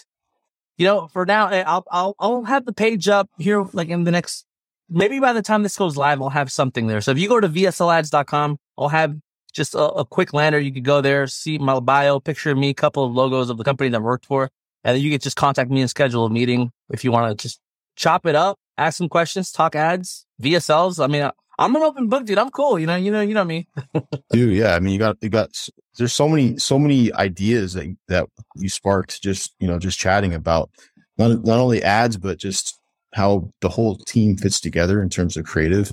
you 0.77 0.87
know, 0.87 1.09
for 1.09 1.25
now, 1.27 1.49
eh, 1.49 1.63
I'll 1.67 1.85
I'll 1.91 2.15
I'll 2.19 2.45
have 2.45 2.65
the 2.67 2.73
page 2.73 3.09
up 3.09 3.29
here, 3.39 3.65
like 3.73 3.89
in 3.89 4.05
the 4.05 4.11
next. 4.11 4.45
Maybe 4.91 5.21
by 5.21 5.33
the 5.33 5.43
time 5.43 5.63
this 5.63 5.77
goes 5.77 5.97
live, 5.97 6.21
I'll 6.21 6.31
have 6.31 6.51
something 6.51 6.89
there. 6.89 7.01
So 7.01 7.13
if 7.13 7.19
you 7.19 7.29
go 7.29 7.41
to 7.41 7.49
vslads.com, 7.49 8.59
I'll 8.77 8.89
have 8.89 9.15
just 9.53 9.75
a, 9.75 9.85
a 9.93 10.05
quick 10.05 10.33
lander. 10.33 10.59
You 10.59 10.73
could 10.73 10.85
go 10.85 11.01
there, 11.01 11.27
see 11.27 11.59
my 11.59 11.79
bio, 11.81 12.21
picture 12.21 12.51
of 12.51 12.59
me, 12.59 12.75
couple 12.75 13.05
of 13.05 13.13
logos 13.13 13.51
of 13.51 13.57
the 13.57 13.65
company 13.65 13.91
that 13.91 13.99
I 13.99 14.01
worked 14.01 14.27
for, 14.27 14.51
and 14.85 14.97
then 14.97 15.03
you 15.03 15.11
could 15.11 15.23
just 15.23 15.37
contact 15.37 15.71
me 15.71 15.81
and 15.81 15.91
schedule 15.91 16.27
a 16.27 16.31
meeting 16.31 16.73
if 16.91 17.05
you 17.05 17.13
want 17.13 17.39
to 17.39 17.43
just 17.43 17.61
chop 17.97 18.27
it 18.27 18.35
up, 18.35 18.59
ask 18.79 18.99
some 18.99 19.09
questions, 19.09 19.53
talk 19.53 19.77
ads, 19.77 20.27
VSLs. 20.43 21.03
I 21.03 21.07
mean, 21.07 21.23
I, 21.23 21.33
I'm 21.59 21.77
an 21.77 21.83
open 21.83 22.09
book, 22.09 22.25
dude. 22.25 22.39
I'm 22.39 22.51
cool. 22.51 22.79
You 22.79 22.87
know, 22.87 22.97
you 22.97 23.11
know, 23.11 23.21
you 23.21 23.35
know 23.35 23.45
me. 23.45 23.69
Dude, 24.33 24.57
yeah. 24.57 24.75
I 24.75 24.81
mean, 24.81 24.95
you 24.95 24.99
got, 24.99 25.19
you 25.21 25.29
got, 25.29 25.51
there's 25.99 26.15
so 26.15 26.27
many, 26.27 26.57
so 26.57 26.79
many 26.79 27.13
ideas 27.13 27.75
that, 27.75 27.95
that 28.09 28.29
you 28.57 28.71
sparked 28.71 29.21
just, 29.21 29.55
you 29.61 29.69
know, 29.69 29.79
just 29.79 29.99
chatting 29.99 30.33
about 30.33 30.71
not, 31.19 31.45
not 31.45 31.59
only 31.59 31.83
ads, 31.83 32.17
but 32.17 32.39
just 32.39 32.80
how 33.13 33.51
the 33.61 33.69
whole 33.69 33.97
team 33.97 34.37
fits 34.37 34.61
together 34.61 35.03
in 35.03 35.09
terms 35.09 35.37
of 35.37 35.45
creative. 35.45 35.93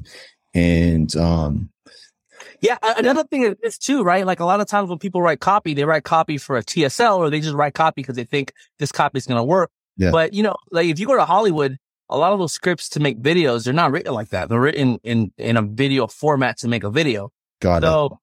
And, 0.54 1.16
um, 1.16 1.70
Yeah, 2.62 2.78
another 2.82 3.24
thing 3.24 3.56
is 3.64 3.78
too, 3.78 4.04
right? 4.04 4.26
Like 4.26 4.40
a 4.40 4.46
lot 4.46 4.62
of 4.62 4.68
times 4.68 4.90
when 4.90 4.98
people 5.00 5.22
write 5.22 5.40
copy, 5.40 5.74
they 5.74 5.84
write 5.86 6.04
copy 6.04 6.38
for 6.38 6.58
a 6.58 6.64
TSL 6.64 7.18
or 7.18 7.30
they 7.30 7.40
just 7.40 7.56
write 7.56 7.74
copy 7.74 8.02
because 8.02 8.16
they 8.16 8.24
think 8.24 8.54
this 8.80 8.92
copy 8.92 9.18
is 9.18 9.28
going 9.28 9.38
to 9.40 9.44
work. 9.44 9.70
Yeah. 9.98 10.12
But 10.12 10.34
you 10.34 10.44
know, 10.44 10.56
like 10.72 10.88
if 10.88 11.00
you 11.00 11.08
go 11.08 11.16
to 11.16 11.26
Hollywood, 11.26 11.78
a 12.10 12.18
lot 12.18 12.34
of 12.34 12.40
those 12.40 12.54
scripts 12.54 12.90
to 12.90 13.00
make 13.00 13.22
videos, 13.22 13.66
they're 13.66 13.74
not 13.74 13.92
written 13.92 14.14
like 14.14 14.30
that. 14.30 14.50
They're 14.50 14.60
written 14.60 15.00
in 15.04 15.32
in 15.38 15.58
a 15.58 15.62
video 15.62 16.08
format 16.08 16.58
to 16.60 16.68
make 16.68 16.84
a 16.84 16.90
video. 16.90 17.32
got 17.60 17.84
it. 17.84 17.88
So 17.88 18.20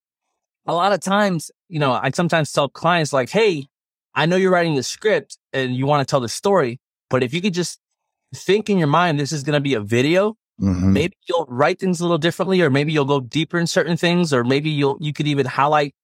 a 0.67 0.75
lot 0.75 0.93
of 0.93 1.01
times, 1.01 1.51
you 1.69 1.79
know, 1.79 1.93
I 1.93 2.11
sometimes 2.11 2.51
tell 2.53 2.69
clients 2.69 3.13
like, 3.13 3.31
Hey, 3.31 3.67
I 4.15 4.27
know 4.27 4.37
you're 4.37 4.53
writing 4.53 4.77
the 4.77 4.83
script 4.83 5.39
and 5.53 5.75
you 5.77 5.87
want 5.87 6.07
to 6.07 6.11
tell 6.11 6.21
the 6.21 6.29
story, 6.29 6.81
but 7.11 7.23
if 7.23 7.35
you 7.35 7.41
could 7.43 7.55
just 7.55 7.79
think 8.35 8.69
in 8.69 8.79
your 8.79 8.89
mind, 8.89 9.19
this 9.19 9.33
is 9.33 9.43
going 9.43 9.55
to 9.55 9.61
be 9.61 9.75
a 9.75 9.81
video 9.81 10.37
Mhm. 10.61 10.93
maybe 10.93 11.17
you'll 11.29 11.47
write 11.49 11.81
things 11.81 11.99
a 12.01 12.05
little 12.05 12.17
differently 12.19 12.63
or 12.63 12.71
maybe 12.71 12.93
you'll 12.93 13.05
go 13.05 13.19
deeper 13.19 13.59
in 13.59 13.67
certain 13.67 13.97
things 13.97 14.33
or 14.33 14.45
maybe 14.45 14.71
you'll 14.71 14.97
you 15.01 15.13
could 15.13 15.27
even 15.27 15.47
highlight 15.47 15.97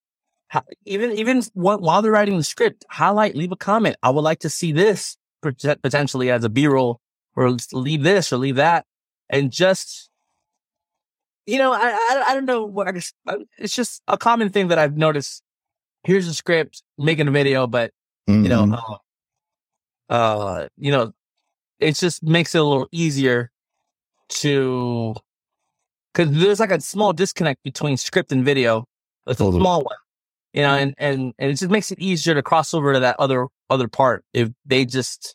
even 0.85 1.13
even 1.13 1.41
while 1.55 2.03
they're 2.03 2.11
writing 2.11 2.37
the 2.37 2.43
script 2.43 2.85
highlight 2.91 3.37
leave 3.37 3.53
a 3.53 3.57
comment 3.57 3.95
i 4.03 4.11
would 4.11 4.23
like 4.23 4.41
to 4.41 4.51
see 4.51 4.73
this 4.73 5.17
potentially 5.41 6.33
as 6.33 6.43
a 6.43 6.49
b-roll 6.49 7.01
or 7.37 7.57
leave 7.73 8.03
this 8.03 8.33
or 8.33 8.39
leave 8.39 8.57
that 8.57 8.85
and 9.29 9.53
just 9.53 10.11
you 11.47 11.57
know 11.57 11.73
i 11.73 11.79
i, 11.79 12.25
I 12.31 12.35
don't 12.35 12.47
know 12.47 12.65
what 12.65 12.89
i 12.89 13.01
uh, 13.29 13.37
it's 13.57 13.77
just 13.77 14.03
a 14.09 14.19
common 14.19 14.49
thing 14.51 14.67
that 14.67 14.81
i've 14.81 14.97
noticed 14.97 15.45
here's 16.03 16.27
a 16.27 16.35
script 16.35 16.83
making 16.99 17.29
a 17.29 17.31
video 17.31 17.69
but 17.69 17.93
you 18.27 18.49
know 18.49 18.65
Mhm. 18.67 18.99
uh, 20.11 20.13
uh 20.13 20.69
you 20.77 20.91
know 20.91 21.13
it 21.81 21.97
just 21.97 22.23
makes 22.23 22.55
it 22.55 22.59
a 22.59 22.65
little 22.65 22.89
easier 22.93 23.51
to 24.29 25.15
because 26.13 26.33
there's 26.33 26.61
like 26.61 26.71
a 26.71 26.81
small 26.81 27.13
disconnect 27.13 27.63
between 27.63 27.97
script 27.97 28.31
and 28.33 28.45
video 28.45 28.85
it's 29.27 29.41
a 29.41 29.45
small 29.53 29.83
one 29.83 29.97
you 30.53 30.63
know 30.63 30.75
and, 30.75 30.95
and 30.99 31.35
and 31.39 31.51
it 31.51 31.55
just 31.55 31.71
makes 31.71 31.91
it 31.91 31.99
easier 31.99 32.35
to 32.35 32.43
cross 32.43 32.73
over 32.75 32.93
to 32.93 33.01
that 33.01 33.17
other 33.19 33.47
other 33.69 33.89
part 33.89 34.25
if 34.33 34.49
they 34.65 34.85
just 34.85 35.35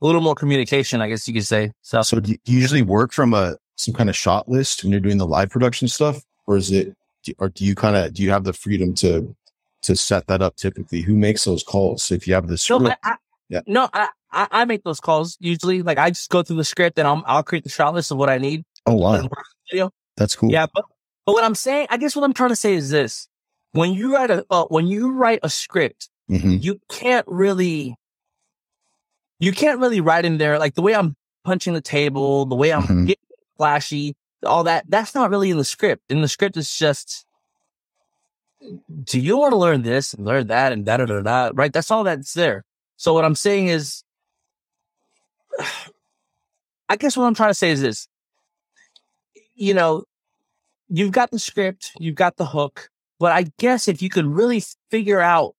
a 0.00 0.06
little 0.06 0.20
more 0.20 0.34
communication 0.34 1.00
i 1.02 1.08
guess 1.08 1.28
you 1.28 1.34
could 1.34 1.46
say 1.46 1.70
so 1.82 2.00
so 2.02 2.20
do 2.20 2.32
you 2.32 2.38
usually 2.44 2.82
work 2.82 3.12
from 3.12 3.34
a, 3.34 3.56
some 3.76 3.94
kind 3.94 4.08
of 4.08 4.16
shot 4.16 4.48
list 4.48 4.82
when 4.82 4.92
you're 4.92 5.00
doing 5.00 5.18
the 5.18 5.26
live 5.26 5.50
production 5.50 5.88
stuff 5.88 6.22
or 6.46 6.56
is 6.56 6.70
it, 6.70 6.94
or 7.38 7.48
do 7.48 7.64
you 7.64 7.74
kind 7.74 7.96
of, 7.96 8.14
do 8.14 8.22
you 8.22 8.30
have 8.30 8.44
the 8.44 8.52
freedom 8.52 8.94
to, 8.94 9.34
to 9.82 9.96
set 9.96 10.26
that 10.26 10.42
up 10.42 10.56
typically? 10.56 11.02
Who 11.02 11.16
makes 11.16 11.44
those 11.44 11.62
calls? 11.62 12.10
If 12.10 12.26
you 12.26 12.34
have 12.34 12.46
the 12.46 12.52
no, 12.52 12.56
script, 12.56 12.98
I, 13.04 13.12
I, 13.12 13.16
Yeah. 13.48 13.60
no 13.66 13.88
I, 13.92 14.08
I 14.32 14.48
I 14.50 14.64
make 14.64 14.82
those 14.84 15.00
calls 15.00 15.36
usually 15.40 15.82
like 15.82 15.98
i 15.98 16.10
just 16.10 16.30
go 16.30 16.42
through 16.42 16.56
the 16.56 16.64
script 16.64 16.98
and 16.98 17.06
I'll, 17.06 17.22
I'll 17.26 17.42
create 17.42 17.64
the 17.64 17.70
shot 17.70 17.94
list 17.94 18.10
of 18.10 18.16
what 18.18 18.28
i 18.30 18.38
need 18.38 18.64
oh 18.86 18.94
wow, 18.94 19.14
and 19.14 19.24
work 19.24 19.32
the 19.32 19.76
video 19.76 19.90
that's 20.16 20.36
cool. 20.36 20.50
Yeah, 20.50 20.66
but 20.74 20.84
but 21.24 21.32
what 21.34 21.44
I'm 21.44 21.54
saying, 21.54 21.86
I 21.90 21.96
guess 21.96 22.14
what 22.16 22.24
I'm 22.24 22.34
trying 22.34 22.50
to 22.50 22.56
say 22.56 22.74
is 22.74 22.90
this: 22.90 23.28
when 23.72 23.92
you 23.92 24.14
write 24.14 24.30
a 24.30 24.44
uh, 24.50 24.64
when 24.66 24.86
you 24.86 25.12
write 25.12 25.40
a 25.42 25.48
script, 25.48 26.10
hmm 26.28 26.56
you 26.60 26.80
can't 26.90 27.26
really 27.28 27.96
you 29.38 29.52
can't 29.52 29.80
really 29.80 30.00
write 30.00 30.24
in 30.24 30.38
there 30.38 30.58
like 30.58 30.74
the 30.74 30.82
way 30.82 30.94
I'm 30.94 31.16
punching 31.44 31.74
the 31.74 31.80
table, 31.80 32.44
the 32.46 32.54
way 32.54 32.72
I'm 32.72 32.82
Mhm. 32.82 33.06
getting 33.06 33.24
flashy, 33.56 34.14
all 34.44 34.64
that. 34.64 34.84
That's 34.88 35.14
not 35.14 35.30
really 35.30 35.50
in 35.50 35.56
the 35.58 35.64
script. 35.64 36.02
In 36.10 36.20
the 36.22 36.28
script, 36.28 36.56
it's 36.56 36.76
just. 36.78 37.24
Do 39.04 39.18
you 39.18 39.36
want 39.38 39.52
to 39.52 39.56
learn 39.56 39.82
this 39.82 40.14
and 40.14 40.24
learn 40.24 40.46
that 40.48 40.72
and 40.72 40.84
da 40.84 40.98
da 40.98 41.06
da 41.06 41.20
da? 41.20 41.50
Right, 41.54 41.72
that's 41.72 41.90
all 41.90 42.04
that's 42.04 42.34
there. 42.34 42.64
So 42.96 43.12
what 43.12 43.24
I'm 43.24 43.34
saying 43.34 43.68
is, 43.68 44.04
I 46.88 46.96
guess 46.96 47.16
what 47.16 47.24
I'm 47.24 47.34
trying 47.34 47.50
to 47.50 47.54
say 47.54 47.70
is 47.70 47.80
this: 47.80 48.08
you 49.54 49.74
know, 49.74 50.04
you've 50.88 51.12
got 51.12 51.30
the 51.30 51.38
script, 51.38 51.92
you've 51.98 52.14
got 52.14 52.36
the 52.36 52.46
hook, 52.46 52.90
but 53.18 53.32
I 53.32 53.46
guess 53.58 53.88
if 53.88 54.02
you 54.02 54.08
could 54.08 54.26
really 54.26 54.62
figure 54.90 55.20
out 55.20 55.54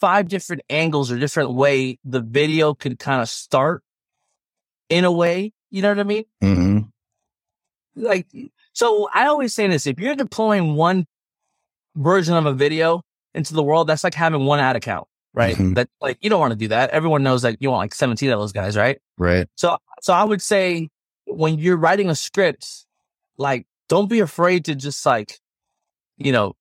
five 0.00 0.28
different 0.28 0.62
angles 0.68 1.10
or 1.10 1.18
different 1.18 1.54
way 1.54 1.98
the 2.04 2.20
video 2.20 2.74
could 2.74 2.98
kind 2.98 3.22
of 3.22 3.28
start 3.28 3.82
in 4.88 5.04
a 5.04 5.12
way, 5.12 5.52
you 5.70 5.82
know 5.82 5.88
what 5.88 5.98
I 5.98 6.02
mean? 6.04 6.24
Mm-hmm. 6.42 6.78
Like, 7.96 8.26
so 8.72 9.08
I 9.14 9.26
always 9.26 9.54
say 9.54 9.66
this, 9.68 9.86
if 9.86 9.98
you're 9.98 10.14
deploying 10.14 10.74
one 10.74 11.06
version 11.94 12.34
of 12.34 12.44
a 12.44 12.52
video 12.52 13.02
into 13.34 13.54
the 13.54 13.62
world, 13.62 13.86
that's 13.86 14.04
like 14.04 14.14
having 14.14 14.44
one 14.44 14.60
ad 14.60 14.76
account, 14.76 15.08
right? 15.36 15.54
Mhm. 15.54 15.74
That 15.76 15.88
like, 16.00 16.18
you 16.20 16.30
don't 16.30 16.40
want 16.40 16.52
to 16.52 16.58
do 16.58 16.68
that. 16.68 16.90
Everyone 16.90 17.22
knows 17.22 17.42
that 17.42 17.56
you 17.60 17.70
want 17.70 17.80
like 17.84 17.94
17 17.94 18.30
of 18.30 18.40
those 18.40 18.52
guys, 18.52 18.76
right? 18.76 18.98
Right. 19.18 19.46
So, 19.56 19.76
so 20.00 20.12
I 20.12 20.24
would 20.24 20.42
say 20.42 20.88
when 21.26 21.58
you're 21.58 21.76
writing 21.76 22.08
a 22.10 22.14
script, 22.16 22.86
like, 23.36 23.66
don't 23.88 24.08
be 24.08 24.20
afraid 24.20 24.64
to 24.64 24.74
just 24.74 25.04
like, 25.06 25.38
you 26.16 26.32
know, 26.32 26.54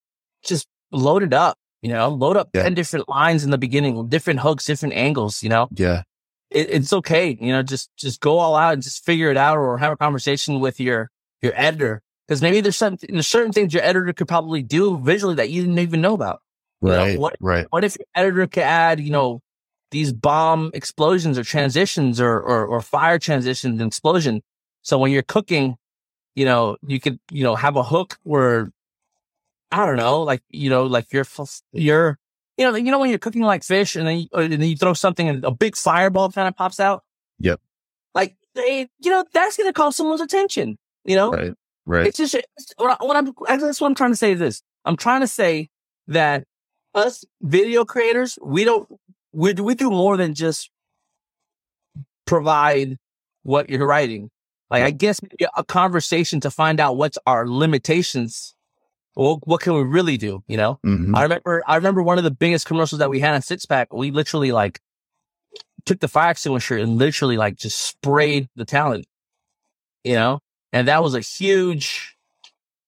just 0.43 0.68
load 0.91 1.23
it 1.23 1.34
up, 1.34 1.57
you 1.81 1.89
know, 1.89 2.10
load 2.10 2.38
up 2.38 2.49
Yeah. 2.53 2.64
10 2.64 2.73
different 2.76 3.07
lines 3.10 3.43
in 3.43 3.49
the 3.49 3.57
beginning, 3.57 4.07
different 4.10 4.41
hooks, 4.41 4.65
different 4.65 4.93
angles, 4.93 5.41
you 5.41 5.49
know, 5.49 5.68
Yeah. 5.72 6.03
it, 6.52 6.69
it's 6.69 6.91
okay. 6.93 7.38
You 7.39 7.53
know, 7.53 7.64
just, 7.64 7.89
just 7.97 8.19
go 8.19 8.38
all 8.39 8.56
out 8.56 8.73
and 8.73 8.84
just 8.84 9.06
figure 9.06 9.31
it 9.31 9.38
out 9.38 9.57
or 9.57 9.77
have 9.77 9.93
a 9.93 9.97
conversation 9.97 10.60
with 10.60 10.80
your, 10.80 11.10
your 11.41 11.53
editor. 11.56 12.02
Cause 12.27 12.41
maybe 12.41 12.60
there's 12.60 12.76
some, 12.76 12.97
there's 13.07 13.27
certain 13.27 13.52
things 13.53 13.73
your 13.73 13.84
editor 13.84 14.11
could 14.11 14.27
probably 14.27 14.64
do 14.64 14.97
visually 14.99 15.35
that 15.35 15.49
you 15.52 15.61
didn't 15.61 15.80
even 15.80 16.02
know 16.02 16.14
about. 16.15 16.41
You 16.81 16.89
know, 16.89 16.97
Right. 16.97 17.19
what- 17.19 17.35
right. 17.39 17.68
What 17.69 17.84
if 17.84 17.97
your 17.97 18.06
editor 18.15 18.47
could 18.47 18.64
add, 18.64 18.99
you 18.99 19.11
know, 19.11 19.41
these 19.91 20.11
bomb 20.11 20.72
explosions 20.73 21.38
or 21.38 21.43
transitions 21.43 22.19
or, 22.19 22.34
or, 22.39 22.65
or 22.65 22.81
fire 22.81 23.18
transitions 23.19 23.80
and 23.80 23.88
explosion. 23.88 24.41
So 24.81 24.97
when 24.97 25.11
you're 25.11 25.22
cooking, 25.23 25.77
you 26.35 26.43
know, 26.45 26.76
you 26.85 26.99
could, 26.99 27.19
you 27.31 27.43
know, 27.43 27.56
have 27.56 27.76
a 27.77 27.84
hook 27.84 28.18
where, 28.23 28.72
I 29.72 29.85
don't 29.85 29.95
know, 29.95 30.22
like, 30.23 30.41
you 30.49 30.69
know, 30.69 30.84
like 30.85 31.11
you're, 31.14 31.26
you're, 31.72 32.19
you 32.57 32.65
know, 32.65 32.76
you 32.76 32.91
know, 32.91 32.99
when 32.99 33.10
you're 33.10 33.19
cooking 33.19 33.41
like 33.41 33.64
fish 33.64 33.95
and 33.95 34.07
then, 34.07 34.19
you, 34.19 34.27
and 34.34 34.52
then 34.53 34.61
you 34.64 34.76
throw 34.76 34.93
something 34.93 35.27
and 35.30 35.45
a 35.45 35.52
big 35.52 35.76
fireball 35.77 36.31
kind 36.31 36.47
of 36.47 36.56
pops 36.56 36.80
out. 36.80 37.03
Yep. 37.39 37.61
Like, 38.14 38.35
they, 38.53 38.88
you 38.99 39.11
know, 39.11 39.23
that's 39.34 39.56
going 39.57 39.69
to 39.69 39.73
call 39.73 39.91
someone's 39.91 40.22
attention, 40.22 40.77
you 41.06 41.15
know? 41.15 41.31
Right. 41.31 41.53
Right. 41.85 42.07
It's 42.07 42.18
just 42.18 42.35
what, 42.77 42.97
I- 42.99 43.06
what 43.06 43.15
I'm. 43.15 43.31
That's 43.47 43.80
what 43.80 43.88
I'm 43.88 43.95
trying 43.95 44.11
to 44.11 44.18
say. 44.18 44.31
Is 44.31 44.39
this? 44.39 44.61
I'm 44.85 44.97
trying 44.97 45.22
to 45.22 45.27
say 45.27 45.69
that 46.07 46.45
us 46.96 47.24
video 47.42 47.86
creators, 47.86 48.40
we 48.42 48.64
don't. 48.64 48.88
We 49.34 49.54
do- 49.54 49.64
we 49.64 49.76
do 49.76 49.90
more 49.92 50.18
than 50.18 50.34
just 50.34 50.72
provide 52.26 52.98
what 53.44 53.70
you're 53.70 53.86
writing. 53.88 54.30
Like 54.72 54.84
I 54.84 54.92
guess 54.92 55.20
a 55.56 55.64
conversation 55.64 56.40
to 56.42 56.50
find 56.52 56.80
out 56.80 56.98
what's 56.98 57.18
our 57.28 57.48
limitations. 57.48 58.56
What 59.14 59.48
what 59.48 59.62
can 59.62 59.74
we 59.76 59.84
really 59.84 60.18
do? 60.18 60.44
You 60.48 60.58
know. 60.58 60.80
Mhm. 60.86 61.16
I 61.16 61.24
remember. 61.24 61.64
I 61.68 61.76
remember 61.76 62.02
one 62.02 62.18
of 62.18 62.24
the 62.24 62.32
biggest 62.32 62.66
commercials 62.66 63.00
that 63.00 63.10
we 63.10 63.20
had 63.20 63.36
on 63.36 63.42
Six 63.42 63.66
Pack. 63.66 63.94
We 63.94 64.12
literally 64.12 64.52
like 64.52 64.82
took 65.86 66.00
the 66.00 66.08
fire 66.08 66.32
extinguisher 66.32 66.78
and 66.78 66.98
literally 66.98 67.38
like 67.38 67.58
just 67.58 67.80
sprayed 67.80 68.50
the 68.56 68.66
talent. 68.66 69.06
You 70.04 70.16
know, 70.16 70.40
and 70.74 70.88
that 70.88 71.04
was 71.04 71.14
a 71.16 71.20
huge. 71.22 72.15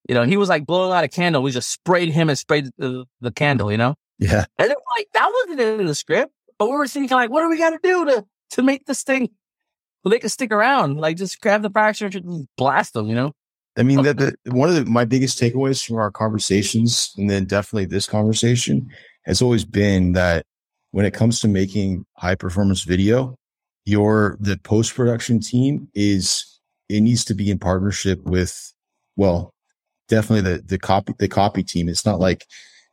You 0.07 0.15
know, 0.15 0.23
he 0.23 0.37
was 0.37 0.49
like 0.49 0.65
blowing 0.65 0.93
out 0.93 1.03
a 1.03 1.07
candle. 1.07 1.41
We 1.43 1.51
just 1.51 1.69
sprayed 1.69 2.09
him 2.09 2.29
and 2.29 2.37
sprayed 2.37 2.69
the, 2.77 3.05
the 3.21 3.31
candle. 3.31 3.71
You 3.71 3.77
know, 3.77 3.95
Yeah. 4.19 4.45
and 4.57 4.71
it, 4.71 4.77
like 4.97 5.07
that 5.13 5.31
wasn't 5.33 5.61
in 5.81 5.87
the 5.87 5.95
script, 5.95 6.31
but 6.57 6.67
we 6.69 6.75
were 6.75 6.87
thinking 6.87 7.15
like, 7.15 7.29
what 7.29 7.41
do 7.41 7.49
we 7.49 7.57
got 7.57 7.71
to 7.71 7.79
do 7.83 8.05
to 8.05 8.25
to 8.51 8.63
make 8.63 8.85
this 8.85 9.03
thing 9.03 9.29
so 10.03 10.09
they 10.09 10.19
can 10.19 10.29
stick 10.29 10.51
around? 10.51 10.97
Like, 10.97 11.17
just 11.17 11.41
grab 11.41 11.61
the 11.61 11.69
fire 11.69 11.89
extinguisher 11.89 12.19
and 12.25 12.47
blast 12.57 12.93
them. 12.93 13.07
You 13.07 13.15
know? 13.15 13.31
I 13.77 13.83
mean, 13.83 14.03
that 14.03 14.17
the, 14.17 14.35
one 14.45 14.69
of 14.69 14.75
the, 14.75 14.85
my 14.85 15.05
biggest 15.05 15.39
takeaways 15.39 15.85
from 15.85 15.97
our 15.97 16.11
conversations, 16.11 17.13
and 17.17 17.29
then 17.29 17.45
definitely 17.45 17.85
this 17.85 18.07
conversation, 18.07 18.89
has 19.25 19.41
always 19.41 19.65
been 19.65 20.13
that 20.13 20.45
when 20.91 21.05
it 21.05 21.13
comes 21.13 21.41
to 21.41 21.47
making 21.49 22.05
high 22.15 22.35
performance 22.35 22.83
video, 22.83 23.35
your 23.85 24.37
the 24.39 24.57
post 24.57 24.95
production 24.95 25.39
team 25.39 25.89
is 25.93 26.59
it 26.89 27.01
needs 27.01 27.25
to 27.25 27.33
be 27.33 27.51
in 27.51 27.59
partnership 27.59 28.23
with, 28.23 28.73
well, 29.17 29.51
definitely 30.07 30.51
the 30.53 30.61
the 30.61 30.77
copy 30.77 31.13
the 31.19 31.27
copy 31.27 31.63
team. 31.63 31.89
It's 31.89 32.05
not 32.05 32.19
like 32.19 32.45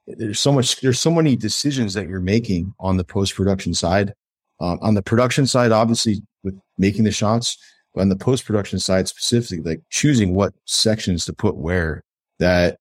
there's 0.07 0.41
so 0.41 0.53
much 0.53 0.81
there's 0.81 1.01
so 1.01 1.11
many 1.11 1.37
decisions 1.37 1.95
that 1.95 2.09
you're 2.09 2.21
making 2.21 2.75
on 2.79 2.97
the 2.97 3.05
post 3.05 3.35
production 3.35 3.75
side. 3.75 4.15
Um, 4.61 4.79
on 4.83 4.95
the 4.95 5.03
production 5.03 5.47
side, 5.47 5.73
obviously 5.73 6.23
with 6.45 6.59
making 6.79 7.05
the 7.05 7.11
shots, 7.11 7.59
but 7.93 8.03
on 8.03 8.09
the 8.09 8.17
post 8.17 8.45
production 8.45 8.79
side 8.79 9.09
specifically, 9.09 9.61
like 9.63 9.83
choosing 9.91 10.35
what 10.35 10.55
sections 10.65 11.25
to 11.25 11.33
put 11.33 11.57
where, 11.57 12.05
that 12.39 12.79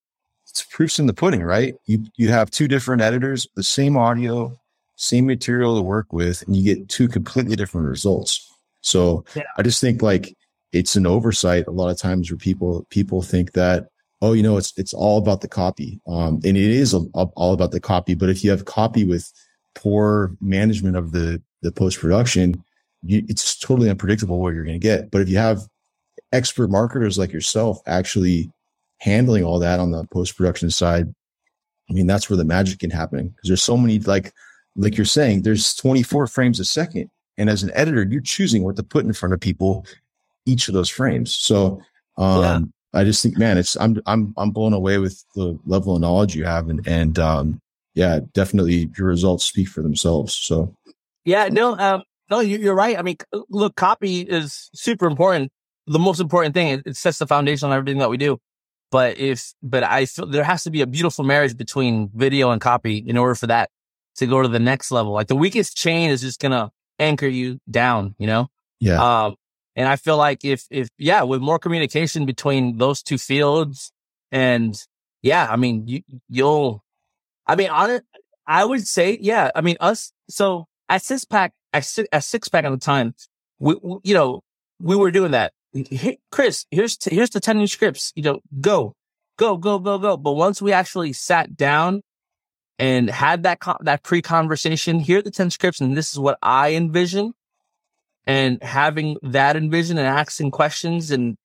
it's 0.48 0.64
proofs 0.66 1.00
in 1.00 1.08
the 1.08 1.14
pudding, 1.14 1.42
right? 1.42 1.74
You 1.86 2.06
you 2.16 2.30
have 2.30 2.52
two 2.52 2.68
different 2.68 3.02
editors, 3.02 3.48
the 3.56 3.64
same 3.64 3.98
audio, 3.98 4.56
same 4.96 5.26
material 5.26 5.76
to 5.76 5.82
work 5.82 6.14
with, 6.14 6.44
and 6.44 6.56
you 6.56 6.64
get 6.64 6.90
two 6.90 7.08
completely 7.08 7.56
different 7.56 7.88
results. 7.88 8.50
So 8.82 9.26
Yeah. 9.36 9.44
I 9.58 9.64
just 9.64 9.82
think 9.82 10.02
like 10.02 10.36
it's 10.74 10.96
an 10.96 11.08
oversight 11.08 11.68
a 11.68 11.72
lot 11.72 11.90
of 11.90 11.98
times 11.98 12.30
where 12.30 12.38
people 12.38 12.86
people 12.90 13.22
think 13.22 13.54
that 13.54 13.88
oh 14.24 14.32
you 14.32 14.42
know 14.42 14.58
it's 14.58 14.74
it's 14.78 14.94
all 14.94 15.18
about 15.20 15.42
the 15.42 15.48
copy, 15.48 16.00
um, 16.08 16.36
and 16.44 16.58
it 16.58 16.58
is 16.58 16.94
a, 16.94 17.00
all 17.14 17.54
about 17.54 17.72
the 17.72 17.80
copy. 17.80 18.16
But 18.16 18.30
if 18.30 18.44
you 18.44 18.50
have 18.50 18.66
copy 18.66 19.06
with 19.06 19.32
poor 19.76 20.36
management 20.42 20.96
of 20.96 21.12
the 21.12 21.42
the 21.62 21.72
post 21.72 22.00
production, 22.00 22.64
it's 23.06 23.60
totally 23.60 23.90
unpredictable 23.90 24.40
what 24.40 24.54
you're 24.54 24.64
going 24.64 24.80
to 24.80 24.88
get. 24.88 25.12
But 25.12 25.22
if 25.22 25.30
you 25.30 25.38
have 25.38 25.62
expert 26.32 26.70
marketers 26.70 27.18
like 27.18 27.34
yourself 27.34 27.80
actually 27.86 28.50
handling 28.98 29.44
all 29.44 29.60
that 29.60 29.80
on 29.80 29.92
the 29.92 30.06
post 30.06 30.38
production 30.38 30.70
side, 30.70 31.14
I 31.90 31.94
mean, 31.94 32.08
that's 32.08 32.30
where 32.30 32.38
the 32.38 32.46
magic 32.46 32.80
can 32.80 32.90
happen 32.90 33.30
because 33.30 33.50
there's 33.50 33.64
so 33.64 33.78
many, 33.78 34.00
like, 34.00 34.34
like 34.76 34.98
you're 34.98 35.06
saying, 35.06 35.42
there's 35.42 35.76
24 35.76 36.28
frames 36.28 36.60
a 36.60 36.66
second. 36.66 37.10
And 37.38 37.50
as 37.50 37.64
an 37.64 37.72
editor, 37.74 38.04
you're 38.10 38.22
choosing 38.22 38.64
what 38.64 38.76
to 38.78 38.84
put 38.84 39.06
in 39.06 39.14
front 39.14 39.34
of 39.34 39.40
people 39.40 39.86
each 40.46 40.68
of 40.68 40.74
those 40.74 40.90
frames. 40.90 41.36
So, 41.36 41.82
um. 42.18 42.74
I 42.94 43.04
just 43.04 43.24
think, 43.24 43.38
man, 43.38 43.58
it's, 43.58 43.76
I'm, 43.78 44.02
I'm, 44.06 44.34
I'm 44.38 44.52
blown 44.52 44.74
away 44.74 44.98
with 45.00 45.24
the 45.36 45.58
level 45.66 45.96
of 45.96 46.02
knowledge 46.02 46.36
you 46.36 46.46
have. 46.46 46.70
And, 46.70 46.88
and, 46.88 47.18
um, 47.20 47.60
yeah, 47.96 48.20
definitely 48.34 48.90
your 48.98 49.08
results 49.08 49.44
speak 49.46 49.68
for 49.68 49.82
themselves. 49.82 50.34
So, 50.36 50.76
Yeah, 51.26 51.48
no, 51.52 51.78
um, 51.78 52.04
no, 52.30 52.40
you- 52.40 52.58
you're 52.58 52.76
right. 52.76 52.98
I 52.98 53.02
mean, 53.02 53.18
look, 53.50 53.76
copy 53.76 54.22
is 54.22 54.70
super 54.74 55.06
important. 55.08 55.52
The 55.88 56.00
most 56.00 56.20
important 56.20 56.54
thing, 56.54 56.68
it, 56.68 56.84
it 56.86 56.96
sets 56.98 57.20
the 57.20 57.28
foundation 57.28 57.70
on 57.70 57.76
everything 57.78 58.00
that 58.00 58.10
we 58.10 58.18
do. 58.18 58.40
But 58.92 59.18
if, 59.18 59.54
but 59.64 59.84
I 59.84 60.06
feel 60.06 60.28
there 60.28 60.44
has 60.44 60.64
to 60.64 60.72
be 60.72 60.82
a 60.82 60.88
beautiful 60.88 61.26
marriage 61.26 61.58
between 61.58 62.10
video 62.14 62.52
and 62.52 62.62
copy 62.62 62.98
in 62.98 63.18
order 63.18 63.34
for 63.36 63.48
that 63.48 63.70
to 64.18 64.28
go 64.28 64.42
to 64.42 64.48
the 64.48 64.60
next 64.60 64.92
level. 64.92 65.12
Like 65.14 65.28
the 65.28 65.36
weakest 65.36 65.76
chain 65.76 66.12
is 66.12 66.22
just 66.22 66.40
gonna 66.40 66.72
anchor 67.00 67.28
you 67.28 67.60
down, 67.70 68.14
you 68.20 68.28
know? 68.28 68.50
yeah. 68.80 69.26
Um, 69.26 69.36
and 69.76 69.88
I 69.88 69.96
feel 69.96 70.18
like 70.18 70.46
if, 70.46 70.66
if, 70.70 70.90
yeah, 70.98 71.24
with 71.24 71.42
more 71.42 71.60
communication 71.60 72.26
between 72.26 72.78
those 72.78 73.02
two 73.02 73.18
fields 73.18 73.92
and 74.32 74.76
yeah, 75.22 75.48
I 75.50 75.56
mean, 75.56 75.88
you, 75.88 76.02
you'll, 76.30 76.84
I 77.48 77.56
mean, 77.56 77.70
on 77.70 77.90
it, 77.90 78.04
I 78.46 78.66
would 78.66 78.86
say, 78.86 79.18
yeah, 79.20 79.52
I 79.56 79.62
mean, 79.62 79.78
us, 79.80 80.12
so 80.30 80.66
at 80.90 81.02
six 81.02 81.26
pack, 81.26 81.54
at 81.72 81.86
six, 81.86 82.08
at 82.12 82.24
six 82.24 82.50
pack 82.50 82.66
at 82.66 82.70
the 82.72 82.78
time, 82.78 83.16
we, 83.60 83.76
we- 83.82 84.00
you 84.04 84.14
know, 84.14 84.42
we 84.80 84.96
were 84.96 85.12
doing 85.12 85.32
that. 85.32 85.54
Hey, 85.74 86.20
Chris, 86.32 86.66
here's, 86.70 86.98
t- 86.98 87.16
here's 87.16 87.32
the 87.32 87.40
10 87.40 87.58
new 87.58 87.68
scripts, 87.68 88.12
you 88.16 88.22
know, 88.24 88.42
go, 88.62 88.94
go, 89.38 89.58
go, 89.58 89.80
go, 89.80 89.98
go. 89.98 90.18
But 90.18 90.34
once 90.34 90.62
we 90.62 90.72
actually 90.72 91.14
sat 91.14 91.56
down 91.56 92.02
and 92.78 93.10
had 93.10 93.44
that, 93.44 93.60
con- 93.60 93.78
that 93.82 94.04
pre 94.04 94.22
conversation, 94.22 95.00
here 95.00 95.20
are 95.20 95.24
the 95.24 95.32
10 95.32 95.50
scripts 95.50 95.82
and 95.82 95.98
this 95.98 96.12
is 96.12 96.20
what 96.20 96.38
I 96.44 96.74
envision 96.74 97.34
and 98.26 98.62
having 98.64 99.18
that 99.24 99.56
envision 99.56 99.98
and 99.98 100.08
asking 100.08 100.52
questions 100.52 101.12
and 101.12 101.36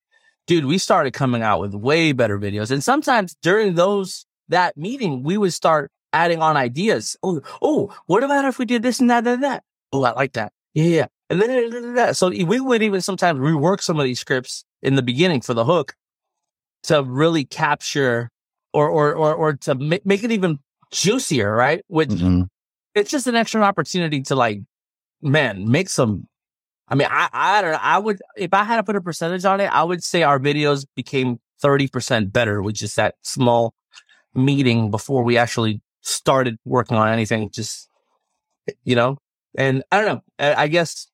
dude, 0.46 0.64
we 0.64 0.78
started 0.78 1.12
coming 1.12 1.42
out 1.42 1.60
with 1.60 1.74
way 1.74 2.12
better 2.12 2.38
videos. 2.38 2.70
And 2.70 2.82
sometimes 2.82 3.36
during 3.42 3.74
those, 3.74 4.24
that 4.48 4.76
meeting, 4.76 5.22
we 5.22 5.36
would 5.36 5.52
start 5.52 5.90
adding 6.12 6.40
on 6.40 6.56
ideas. 6.56 7.16
Oh, 7.22 7.42
oh, 7.60 7.94
what 8.06 8.24
about 8.24 8.46
if 8.46 8.59
we 8.59 8.64
did 8.64 8.82
this 8.82 8.98
and 8.98 9.10
that 9.10 9.26
and 9.26 9.42
that? 9.42 9.62
Oh, 9.92 10.02
I 10.05 10.12
like 10.12 10.32
that. 10.32 10.52
Yeah, 10.72 10.84
yeah. 10.84 11.06
And 11.28 11.42
then 11.42 11.94
that. 11.96 12.16
So 12.16 12.30
we 12.30 12.60
would 12.60 12.82
even 12.82 13.02
sometimes 13.02 13.38
rework 13.38 13.82
some 13.82 14.00
of 14.00 14.05
these 14.05 14.20
scripts 14.20 14.64
in 14.82 14.94
the 14.94 15.02
beginning 15.02 15.42
for 15.42 15.52
the 15.52 15.64
hook 15.66 15.94
to 16.84 17.02
really 17.02 17.44
capture 17.44 18.30
or, 18.72 18.88
or, 18.88 19.14
or, 19.14 19.34
or 19.34 19.52
to 19.55 19.74
make, 19.74 20.06
make 20.06 20.24
it 20.24 20.30
even 20.32 20.59
juicier, 20.92 21.55
right? 21.55 21.84
Which 21.88 22.09
Mhm. 22.09 22.46
it's 22.94 23.10
just 23.10 23.26
an 23.26 23.34
extra 23.34 23.60
opportunity 23.62 24.22
to 24.22 24.34
like, 24.34 24.60
man, 25.20 25.70
make 25.70 25.90
some. 25.90 26.26
I 26.90 26.94
mean, 26.94 27.09
I, 27.10 27.28
I 27.32 27.62
don't 27.62 27.73
know. 27.73 27.78
I 27.81 27.98
would, 27.98 28.20
if 28.36 28.55
I 28.55 28.65
had 28.65 28.77
to 28.77 28.82
put 28.82 28.97
a 28.97 29.01
percentage 29.01 29.44
on 29.44 29.60
it, 29.60 29.66
I 29.66 29.82
would 29.82 30.02
say 30.02 30.23
our 30.23 30.39
videos 30.39 30.86
became 30.97 31.39
30% 31.62 32.32
better 32.32 32.62
with 32.62 32.77
just 32.77 32.97
that 32.97 33.16
small 33.23 33.74
meeting 34.35 34.90
before 34.90 35.23
we 35.23 35.36
actually 35.36 35.82
started 36.01 36.56
working 36.65 36.97
on 36.97 37.09
anything. 37.09 37.51
Just, 37.51 37.89
you 38.85 38.97
know, 38.97 39.19
and 39.56 39.82
I 39.93 40.01
don't 40.01 40.06
know. 40.15 40.23
I 40.39 40.69
guess 40.69 41.09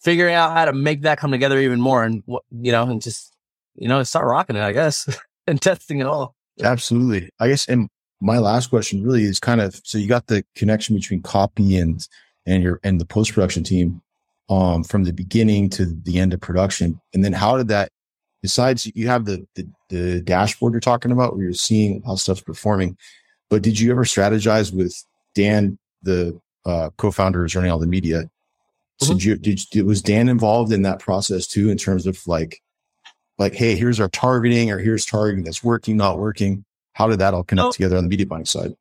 figuring 0.00 0.34
out 0.34 0.52
how 0.52 0.66
to 0.66 0.72
make 0.72 1.02
that 1.02 1.18
come 1.18 1.32
together 1.32 1.58
even 1.58 1.80
more 1.80 2.04
and 2.04 2.22
what, 2.26 2.44
you 2.50 2.70
know, 2.70 2.84
and 2.88 3.02
just 3.02 3.34
you 3.78 3.88
know, 3.88 4.02
start 4.02 4.26
rocking 4.26 4.56
it, 4.56 4.62
I 4.62 4.72
guess, 4.72 5.08
and 5.46 5.60
testing 5.60 6.00
it 6.00 6.06
all. 6.06 6.34
Absolutely. 6.62 7.30
I 7.38 7.48
guess, 7.48 7.66
and 7.68 7.88
my 8.20 8.38
last 8.38 8.68
question 8.68 9.02
really 9.02 9.22
is 9.22 9.38
kind 9.38 9.60
of, 9.60 9.80
so 9.84 9.96
you 9.96 10.08
got 10.08 10.26
the 10.26 10.44
connection 10.56 10.96
between 10.96 11.22
copy 11.22 11.76
and, 11.76 12.06
and 12.44 12.62
your, 12.62 12.80
and 12.82 13.00
the 13.00 13.04
post 13.04 13.32
production 13.32 13.62
team, 13.62 14.02
um, 14.48 14.84
from 14.84 15.04
the 15.04 15.12
beginning 15.12 15.68
to 15.70 15.86
the 15.86 16.18
end 16.18 16.32
of 16.32 16.40
production. 16.40 17.00
And 17.12 17.24
then 17.24 17.32
how 17.32 17.56
did 17.56 17.68
that, 17.68 17.90
besides 18.42 18.90
you 18.94 19.06
have 19.08 19.24
the, 19.24 19.46
the, 19.54 19.68
the 19.88 20.20
dashboard 20.22 20.72
you're 20.72 20.80
talking 20.80 21.12
about 21.12 21.34
where 21.34 21.44
you're 21.44 21.52
seeing 21.52 22.02
how 22.02 22.14
stuff's 22.14 22.40
performing, 22.40 22.96
but 23.50 23.62
did 23.62 23.78
you 23.78 23.90
ever 23.90 24.04
strategize 24.04 24.72
with 24.72 25.02
Dan, 25.34 25.78
the 26.02 26.38
uh, 26.64 26.90
co-founder 26.96 27.44
is 27.44 27.54
running 27.54 27.70
all 27.70 27.78
the 27.78 27.86
media? 27.86 28.30
So 29.00 29.14
mm-hmm. 29.14 29.40
did 29.40 29.46
you, 29.46 29.66
did, 29.70 29.86
was 29.86 30.02
Dan 30.02 30.28
involved 30.28 30.72
in 30.72 30.82
that 30.82 30.98
process 30.98 31.46
too, 31.46 31.70
in 31.70 31.78
terms 31.78 32.06
of 32.06 32.18
like, 32.26 32.60
like, 33.38 33.54
Hey, 33.54 33.76
here's 33.76 34.00
our 34.00 34.08
targeting 34.08 34.70
or 34.70 34.78
here's 34.78 35.06
targeting 35.06 35.44
that's 35.44 35.62
working, 35.62 35.96
not 35.96 36.18
working. 36.18 36.64
How 36.94 37.06
did 37.06 37.20
that 37.20 37.34
all 37.34 37.44
connect 37.44 37.66
so, 37.66 37.72
together 37.72 37.96
on 37.96 38.04
the 38.04 38.08
media 38.08 38.26
buying 38.26 38.44
side? 38.44 38.74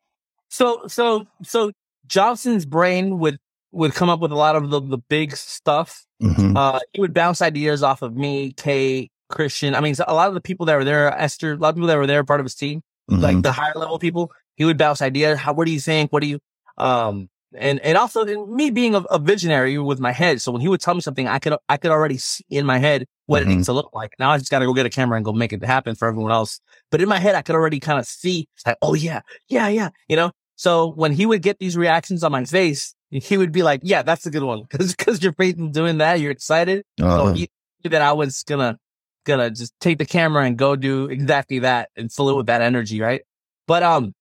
So, 0.49 0.88
so, 0.88 1.27
so 1.44 1.72
Johnson's 2.07 2.65
brain 2.65 3.19
would, 3.19 3.38
would 3.72 3.94
come 3.94 4.10
up 4.10 4.19
with 4.19 4.31
a 4.31 4.35
lot 4.35 4.56
of 4.56 4.69
the, 4.69 4.81
the 4.81 4.98
big 4.98 5.35
stuff. 5.35 6.06
Mm-hmm. 6.22 6.56
Uh, 6.56 6.80
he 6.94 7.02
would 7.02 7.14
bounce 7.14 7.41
ideas 7.41 7.84
off 7.84 8.02
of 8.02 8.15
me, 8.15 8.53
Kay, 8.53 9.10
Christian. 9.30 9.76
I 9.76 9.81
mean, 9.81 9.95
a 10.07 10.14
lot 10.14 10.27
of 10.30 10.34
the 10.34 10.41
people 10.41 10.65
that 10.68 10.76
were 10.76 10.84
there, 10.84 11.11
Esther, 11.11 11.53
a 11.53 11.57
lot 11.57 11.69
of 11.69 11.76
people 11.76 11.88
that 11.88 11.98
were 11.98 12.07
there, 12.07 12.23
part 12.23 12.39
of 12.39 12.45
his 12.45 12.56
team, 12.56 12.81
mm-hmm. 13.10 13.22
like 13.22 13.41
the 13.41 13.52
higher 13.52 13.73
level 13.76 13.99
people, 13.99 14.31
he 14.56 14.65
would 14.65 14.77
bounce 14.77 15.02
ideas. 15.02 15.39
How, 15.39 15.53
what 15.53 15.65
do 15.65 15.72
you 15.72 15.80
think? 15.80 16.11
What 16.11 16.22
do 16.22 16.27
you, 16.27 16.39
um, 16.77 17.30
and, 17.56 17.80
and 17.80 17.98
also 17.98 18.26
me 18.45 18.69
being 18.72 18.94
a, 18.94 18.99
a, 18.99 19.19
visionary 19.19 19.77
with 19.80 19.99
my 19.99 20.11
head. 20.11 20.41
So 20.41 20.52
when 20.52 20.61
he 20.61 20.68
would 20.68 20.81
tell 20.81 20.94
me 20.94 21.02
something, 21.02 21.27
I 21.27 21.39
could, 21.39 21.56
I 21.69 21.77
could 21.77 21.91
already 21.91 22.18
see 22.18 22.44
in 22.49 22.65
my 22.65 22.77
head 22.77 23.06
what 23.26 23.41
mm-hmm. 23.41 23.52
it 23.52 23.56
needs 23.56 23.68
to 23.68 23.73
look 23.73 23.91
like. 23.94 24.14
Now 24.19 24.31
I 24.31 24.38
just 24.38 24.52
got 24.52 24.60
to 24.60 24.65
go 24.65 24.73
get 24.73 24.85
a 24.85 24.89
camera 24.89 25.15
and 25.15 25.26
go 25.26 25.31
make 25.31 25.53
it 25.53 25.64
happen 25.64 25.95
for 25.95 26.07
everyone 26.07 26.31
else. 26.31 26.60
But 26.91 27.02
in 27.02 27.07
my 27.07 27.19
head, 27.19 27.35
I 27.35 27.41
could 27.41 27.56
already 27.56 27.80
kind 27.80 27.99
of 27.99 28.06
see 28.06 28.48
like, 28.65 28.77
Oh 28.81 28.94
yeah, 28.94 29.22
yeah, 29.48 29.69
yeah. 29.69 29.89
You 30.07 30.18
know? 30.18 30.31
So 30.56 30.91
when 30.94 31.14
he 31.14 31.26
would 31.26 31.41
get 31.41 31.60
these 31.60 31.77
reactions 31.77 32.23
on 32.23 32.31
my 32.31 32.44
face, 32.44 32.94
he 33.10 33.38
would 33.38 33.52
be 33.52 33.64
like, 33.64 33.82
yeah, 33.84 34.02
that's 34.02 34.26
a 34.26 34.32
good 34.32 34.44
one. 34.44 34.66
Cause, 34.70 34.96
cause 34.96 35.24
you're 35.24 35.32
doing 35.32 36.00
that. 36.00 36.20
You're 36.20 36.32
excited. 36.32 36.84
Uh-huh. 37.02 37.28
So 37.28 37.34
he 37.34 37.50
knew 37.84 37.90
that 37.92 38.02
I 38.02 38.14
was 38.14 38.44
gonna, 38.44 38.78
gonna 39.26 39.50
just 39.50 39.74
take 39.80 39.98
the 39.98 40.06
camera 40.06 40.44
and 40.44 40.58
go 40.58 40.76
do 40.76 41.06
exactly 41.06 41.60
that 41.60 41.90
and 41.96 42.12
fill 42.12 42.30
it 42.30 42.36
with 42.36 42.48
that 42.48 42.62
energy. 42.62 43.02
Right. 43.02 43.22
But, 43.68 43.84
um, 43.84 44.14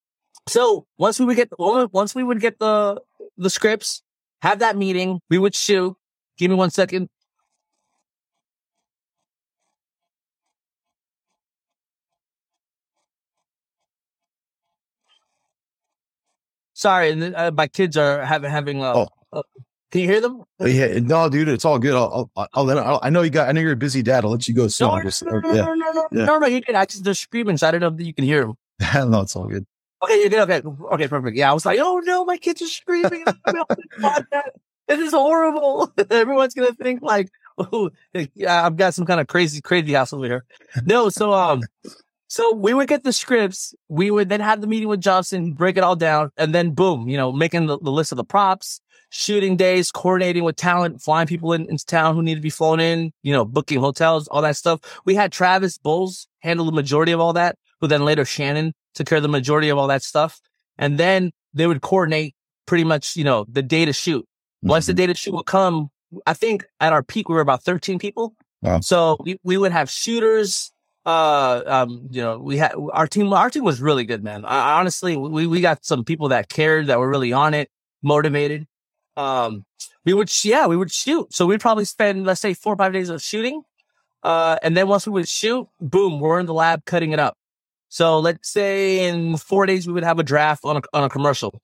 so 0.48 0.86
once 0.98 1.18
we 1.18 1.26
would 1.26 1.36
get, 1.36 1.50
the, 1.50 1.88
once 1.92 2.14
we 2.14 2.22
would 2.22 2.40
get 2.40 2.58
the, 2.58 3.00
the 3.36 3.50
scripts, 3.50 4.02
have 4.42 4.60
that 4.60 4.76
meeting, 4.76 5.20
we 5.28 5.38
would 5.38 5.54
shoot. 5.54 5.96
Give 6.38 6.50
me 6.50 6.56
one 6.56 6.70
second. 6.70 7.08
Sorry, 16.76 17.10
uh, 17.34 17.50
my 17.52 17.68
kids 17.68 17.96
are 17.96 18.22
having 18.22 18.50
having. 18.50 18.84
Uh, 18.84 18.92
oh. 18.94 19.08
Uh, 19.32 19.42
can 19.90 20.02
you 20.02 20.08
hear 20.08 20.20
them? 20.20 20.42
Yeah, 20.60 20.98
no, 20.98 21.26
dude, 21.30 21.48
it's 21.48 21.64
all 21.64 21.78
good. 21.78 21.94
I'll, 21.94 22.30
I'll, 22.36 22.48
I'll 22.52 22.64
let. 22.64 22.76
I'll, 22.76 23.00
i 23.02 23.08
know 23.08 23.22
you 23.22 23.30
got. 23.30 23.48
I 23.48 23.52
know 23.52 23.62
you're 23.62 23.72
a 23.72 23.76
busy 23.76 24.02
dad. 24.02 24.26
I'll 24.26 24.30
let 24.32 24.46
you 24.46 24.54
go 24.54 24.68
soon. 24.68 24.88
No, 24.88 25.02
just, 25.02 25.24
no, 25.24 25.40
no, 25.40 25.54
yeah. 25.54 25.62
no, 25.62 25.72
no, 25.72 25.90
no, 25.92 26.08
yeah. 26.12 26.24
no, 26.26 26.38
no, 26.38 26.46
you 26.46 26.60
can. 26.60 26.76
I 26.76 26.84
just 26.84 27.02
they're 27.02 27.14
screaming, 27.14 27.56
so 27.56 27.66
I 27.66 27.70
don't 27.70 27.80
know 27.80 27.94
if 27.98 28.06
you 28.06 28.12
can 28.12 28.26
hear 28.26 28.42
them. 28.42 28.58
no, 29.10 29.22
it's 29.22 29.34
all 29.34 29.46
good. 29.46 29.64
Okay, 30.04 30.20
you're 30.20 30.28
good. 30.28 30.66
Okay, 30.66 30.68
okay, 30.92 31.08
perfect. 31.08 31.38
Yeah, 31.38 31.50
I 31.50 31.54
was 31.54 31.64
like, 31.64 31.78
oh 31.80 32.02
no, 32.04 32.26
my 32.26 32.36
kids 32.36 32.60
are 32.60 32.66
screaming. 32.66 33.24
this 34.86 35.00
is 35.00 35.12
horrible. 35.12 35.90
Everyone's 36.10 36.52
gonna 36.52 36.74
think 36.74 37.00
like, 37.00 37.30
oh, 37.56 37.88
yeah, 38.34 38.66
I've 38.66 38.76
got 38.76 38.92
some 38.92 39.06
kind 39.06 39.18
of 39.18 39.28
crazy, 39.28 39.62
crazy 39.62 39.94
house 39.94 40.12
over 40.12 40.26
here. 40.26 40.44
No, 40.84 41.08
so 41.08 41.32
um, 41.32 41.62
so 42.28 42.54
we 42.54 42.74
would 42.74 42.88
get 42.88 43.04
the 43.04 43.12
scripts. 43.12 43.74
We 43.88 44.10
would 44.10 44.28
then 44.28 44.40
have 44.40 44.60
the 44.60 44.66
meeting 44.66 44.88
with 44.88 45.00
Johnson, 45.00 45.52
break 45.52 45.76
it 45.76 45.84
all 45.84 45.96
down, 45.96 46.30
and 46.36 46.54
then 46.54 46.72
boom, 46.72 47.08
you 47.08 47.16
know, 47.16 47.32
making 47.32 47.66
the, 47.66 47.78
the 47.78 47.90
list 47.90 48.12
of 48.12 48.16
the 48.16 48.24
props, 48.24 48.80
shooting 49.10 49.56
days, 49.56 49.90
coordinating 49.90 50.44
with 50.44 50.56
talent, 50.56 51.00
flying 51.00 51.26
people 51.26 51.52
in, 51.52 51.68
into 51.68 51.84
town 51.86 52.14
who 52.14 52.22
need 52.22 52.34
to 52.34 52.40
be 52.40 52.50
flown 52.50 52.80
in, 52.80 53.12
you 53.22 53.32
know, 53.32 53.44
booking 53.44 53.80
hotels, 53.80 54.28
all 54.28 54.42
that 54.42 54.56
stuff. 54.56 54.80
We 55.04 55.14
had 55.14 55.32
Travis 55.32 55.78
Bowles 55.78 56.26
handle 56.40 56.66
the 56.66 56.72
majority 56.72 57.12
of 57.12 57.20
all 57.20 57.32
that, 57.34 57.56
who 57.80 57.86
then 57.86 58.04
later 58.04 58.24
Shannon 58.24 58.72
took 58.94 59.06
care 59.06 59.16
of 59.16 59.22
the 59.22 59.28
majority 59.28 59.68
of 59.68 59.78
all 59.78 59.86
that 59.88 60.02
stuff. 60.02 60.40
And 60.78 60.98
then 60.98 61.30
they 61.54 61.66
would 61.66 61.80
coordinate 61.80 62.34
pretty 62.66 62.84
much, 62.84 63.16
you 63.16 63.24
know, 63.24 63.46
the 63.48 63.62
day 63.62 63.84
to 63.84 63.92
shoot. 63.92 64.22
Mm-hmm. 64.22 64.68
Once 64.68 64.86
the 64.86 64.92
mm-hmm. 64.92 64.98
day 64.98 65.06
to 65.06 65.14
shoot 65.14 65.34
would 65.34 65.46
come, 65.46 65.90
I 66.26 66.34
think 66.34 66.64
at 66.80 66.92
our 66.92 67.02
peak, 67.02 67.28
we 67.28 67.34
were 67.34 67.40
about 67.40 67.62
13 67.62 67.98
people. 67.98 68.34
Wow. 68.62 68.80
So 68.80 69.16
we, 69.20 69.38
we 69.44 69.56
would 69.56 69.72
have 69.72 69.90
shooters, 69.90 70.72
uh, 71.06 71.62
um, 71.66 72.08
you 72.10 72.20
know, 72.20 72.38
we 72.38 72.56
had 72.56 72.74
our 72.92 73.06
team, 73.06 73.32
our 73.32 73.48
team 73.48 73.62
was 73.62 73.80
really 73.80 74.04
good, 74.04 74.24
man. 74.24 74.44
I, 74.44 74.80
honestly, 74.80 75.16
we, 75.16 75.46
we 75.46 75.60
got 75.60 75.84
some 75.84 76.04
people 76.04 76.30
that 76.30 76.48
cared, 76.48 76.88
that 76.88 76.98
were 76.98 77.08
really 77.08 77.32
on 77.32 77.54
it, 77.54 77.70
motivated. 78.02 78.66
Um, 79.16 79.64
we 80.04 80.12
would, 80.12 80.28
yeah, 80.44 80.66
we 80.66 80.76
would 80.76 80.90
shoot. 80.90 81.32
So 81.32 81.46
we'd 81.46 81.60
probably 81.60 81.84
spend, 81.84 82.26
let's 82.26 82.40
say 82.40 82.54
four 82.54 82.74
or 82.74 82.76
five 82.76 82.92
days 82.92 83.08
of 83.08 83.22
shooting. 83.22 83.62
Uh, 84.24 84.58
and 84.64 84.76
then 84.76 84.88
once 84.88 85.06
we 85.06 85.12
would 85.12 85.28
shoot, 85.28 85.68
boom, 85.80 86.18
we're 86.18 86.40
in 86.40 86.46
the 86.46 86.54
lab 86.54 86.84
cutting 86.84 87.12
it 87.12 87.20
up. 87.20 87.36
So 87.88 88.18
let's 88.18 88.50
say 88.50 89.06
in 89.08 89.36
four 89.36 89.64
days, 89.64 89.86
we 89.86 89.92
would 89.92 90.02
have 90.02 90.18
a 90.18 90.24
draft 90.24 90.64
on 90.64 90.78
a, 90.78 90.82
on 90.92 91.04
a 91.04 91.08
commercial. 91.08 91.62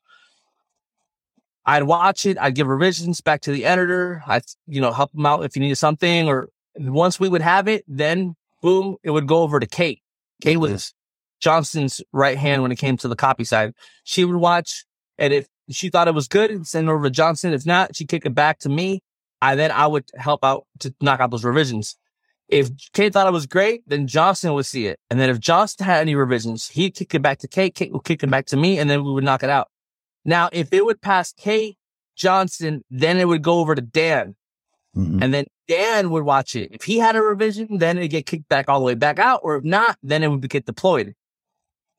I'd 1.66 1.82
watch 1.82 2.27
it. 2.27 2.39
I'd 2.39 2.55
give 2.55 2.69
revisions 2.69 3.20
back 3.20 3.40
to 3.43 3.52
the 3.52 3.64
editor. 3.64 4.23
I'd, 4.24 4.44
you 4.69 4.81
know, 4.81 4.93
help 4.93 5.10
them 5.12 5.27
out 5.27 5.44
if 5.44 5.56
you 5.56 5.60
needed 5.60 5.77
something 5.77 6.28
or 6.28 6.48
once 6.77 7.19
we 7.19 7.28
would 7.28 7.43
have 7.43 7.66
it, 7.66 7.85
then 7.89 8.36
boom, 8.62 8.97
it 9.02 9.10
would 9.10 9.26
go 9.26 9.43
over 9.43 9.60
to 9.60 9.66
Kate. 9.66 10.01
Kate 10.40 10.55
mm-hmm. 10.55 10.72
was 10.72 10.94
Johnson's 11.40 12.01
right 12.12 12.39
hand 12.39 12.62
when 12.62 12.72
it 12.72 12.76
came 12.76 12.97
to 12.98 13.09
the 13.09 13.16
copy 13.16 13.44
side. 13.44 13.74
She 14.05 14.24
would 14.24 14.36
watch, 14.36 14.86
and 15.18 15.34
if 15.34 15.47
she 15.70 15.90
thought 15.90 16.09
it 16.09 16.14
was 16.14 16.28
good, 16.28 16.66
send 16.66 16.89
it 16.89 16.93
over 16.93 17.05
to 17.05 17.10
Johnson. 17.10 17.52
If 17.52 17.66
not, 17.66 17.94
she'd 17.94 18.09
kick 18.09 18.24
it 18.24 18.34
back 18.34 18.59
to 18.60 18.68
me. 18.68 19.01
I 19.43 19.56
then 19.56 19.72
I 19.72 19.86
would 19.86 20.09
help 20.16 20.44
out 20.44 20.66
to 20.80 20.94
knock 21.01 21.20
out 21.20 21.30
those 21.30 21.44
revisions. 21.44 21.97
If 22.48 22.70
Kate 22.93 23.12
thought 23.12 23.26
it 23.26 23.32
was 23.32 23.47
great, 23.47 23.82
then 23.86 24.06
Johnson 24.06 24.52
would 24.52 24.66
see 24.66 24.86
it. 24.86 24.98
And 25.10 25.18
then 25.18 25.30
if 25.30 25.40
Johnson 25.40 25.86
had 25.86 26.01
any 26.01 26.14
revisions, 26.14 26.68
he'd 26.68 26.94
kick 26.94 27.14
it 27.14 27.22
back 27.22 27.39
to 27.39 27.48
Kate. 27.48 27.74
Kate 27.74 27.93
would 27.93 28.05
kick 28.05 28.22
it 28.22 28.30
back 28.30 28.47
to 28.47 28.56
me, 28.56 28.78
and 28.78 28.89
then 28.89 29.05
we 29.05 29.12
would 29.12 29.24
knock 29.24 29.43
it 29.43 29.51
out. 29.51 29.68
Now, 30.24 30.48
if 30.52 30.72
it 30.72 30.84
would 30.84 31.01
pass 31.01 31.32
Kate 31.32 31.76
Johnson, 32.14 32.82
then 32.90 33.18
it 33.18 33.26
would 33.26 33.43
go 33.43 33.60
over 33.60 33.74
to 33.74 33.82
Dan. 33.82 34.36
Mm-hmm. 34.97 35.23
And 35.23 35.35
then 35.35 35.44
Dan 35.69 36.10
would 36.10 36.24
watch 36.24 36.55
it. 36.55 36.70
If 36.73 36.85
he 36.85 36.98
had 36.98 37.16
a 37.16 37.23
revision, 37.23 37.78
then 37.78 37.97
it'd 37.98 38.10
get 38.10 38.27
kicked 38.27 38.48
back 38.48 38.69
all 38.69 38.78
the 38.78 38.85
way 38.85 38.94
back 38.94 39.19
out. 39.19 39.40
Or 39.43 39.56
if 39.56 39.64
not, 39.64 39.97
then 40.02 40.23
it 40.23 40.28
would 40.28 40.48
get 40.48 40.66
deployed. 40.66 41.14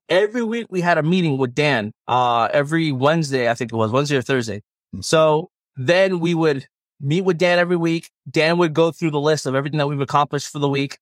Every 0.09 0.43
week 0.43 0.67
we 0.69 0.81
had 0.81 0.97
a 0.97 1.03
meeting 1.03 1.37
with 1.37 1.55
Dan, 1.55 1.91
uh, 2.07 2.49
every 2.51 2.91
Wednesday, 2.91 3.49
I 3.49 3.53
think 3.53 3.71
it 3.71 3.75
was 3.75 3.91
Wednesday 3.91 4.17
or 4.17 4.21
Thursday. 4.21 4.57
Mm-hmm. 4.57 5.01
So 5.01 5.49
then 5.75 6.19
we 6.19 6.35
would 6.35 6.67
meet 6.99 7.21
with 7.21 7.37
Dan 7.37 7.57
every 7.57 7.77
week. 7.77 8.11
Dan 8.29 8.57
would 8.57 8.73
go 8.73 8.91
through 8.91 9.11
the 9.11 9.19
list 9.19 9.45
of 9.45 9.55
everything 9.55 9.79
that 9.79 9.87
we've 9.87 9.99
accomplished 10.01 10.49
for 10.49 10.59
the 10.59 10.69
week. 10.69 10.99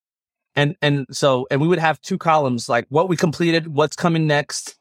And, 0.56 0.76
and 0.82 1.08
so, 1.12 1.48
and 1.50 1.62
we 1.62 1.68
would 1.68 1.80
have 1.80 2.00
two 2.02 2.18
columns, 2.18 2.70
like 2.70 2.86
what 2.90 3.10
we 3.10 3.18
completed, 3.18 3.68
what's 3.68 3.96
coming 3.96 4.28
next. 4.28 4.78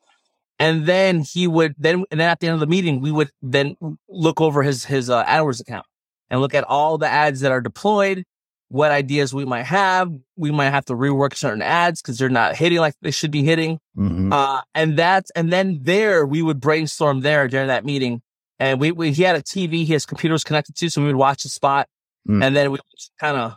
And 0.59 0.85
then 0.85 1.21
he 1.21 1.47
would 1.47 1.75
then, 1.79 2.05
and 2.11 2.21
then 2.21 2.29
at 2.29 2.41
the 2.41 2.49
end 2.49 2.55
of 2.55 2.61
the 2.61 2.67
meeting, 2.67 3.01
we 3.01 3.11
would 3.11 3.31
then 3.41 3.77
look 4.09 4.41
over 4.41 4.63
his, 4.63 4.85
his, 4.85 5.09
uh, 5.09 5.25
AdWords 5.25 5.61
account 5.61 5.87
and 6.31 6.41
look 6.41 6.55
at 6.55 6.65
all 6.65 6.97
the 6.97 7.09
ads 7.09 7.41
that 7.41 7.53
are 7.53 7.61
deployed, 7.61 8.25
what 8.69 8.93
ideas 8.93 9.35
we 9.35 9.45
might 9.45 9.65
have. 9.65 10.11
We 10.37 10.53
might 10.53 10.71
have 10.71 10.85
to 10.87 10.95
rework 10.95 11.35
certain 11.35 11.61
ads 11.61 12.01
because 12.01 12.19
they're 12.19 12.29
not 12.29 12.57
hitting 12.57 12.79
like 12.79 12.95
they 13.03 13.11
should 13.11 13.33
be 13.33 13.43
hitting. 13.43 13.81
Mm-hmm. 13.99 14.33
Uh, 14.33 14.63
and 14.75 14.97
that's, 14.97 15.31
and 15.33 15.53
then 15.53 15.81
there 15.83 16.25
we 16.25 16.41
would 16.41 16.61
brainstorm 16.61 17.21
there 17.21 17.49
during 17.49 17.67
that 17.67 17.85
meeting. 17.85 18.23
And 18.61 18.79
we, 18.79 18.93
we 18.93 19.11
he 19.11 19.25
had 19.25 19.37
a 19.37 19.43
TV, 19.43 19.87
his 19.87 20.07
computer 20.07 20.33
was 20.33 20.45
connected 20.45 20.77
to, 20.77 20.89
so 20.89 21.01
we 21.01 21.09
would 21.09 21.17
watch 21.17 21.43
the 21.43 21.49
spot. 21.49 21.89
Mm. 22.29 22.45
And 22.45 22.57
then 22.57 22.71
we 22.71 22.79
kind 23.19 23.37
of, 23.37 23.57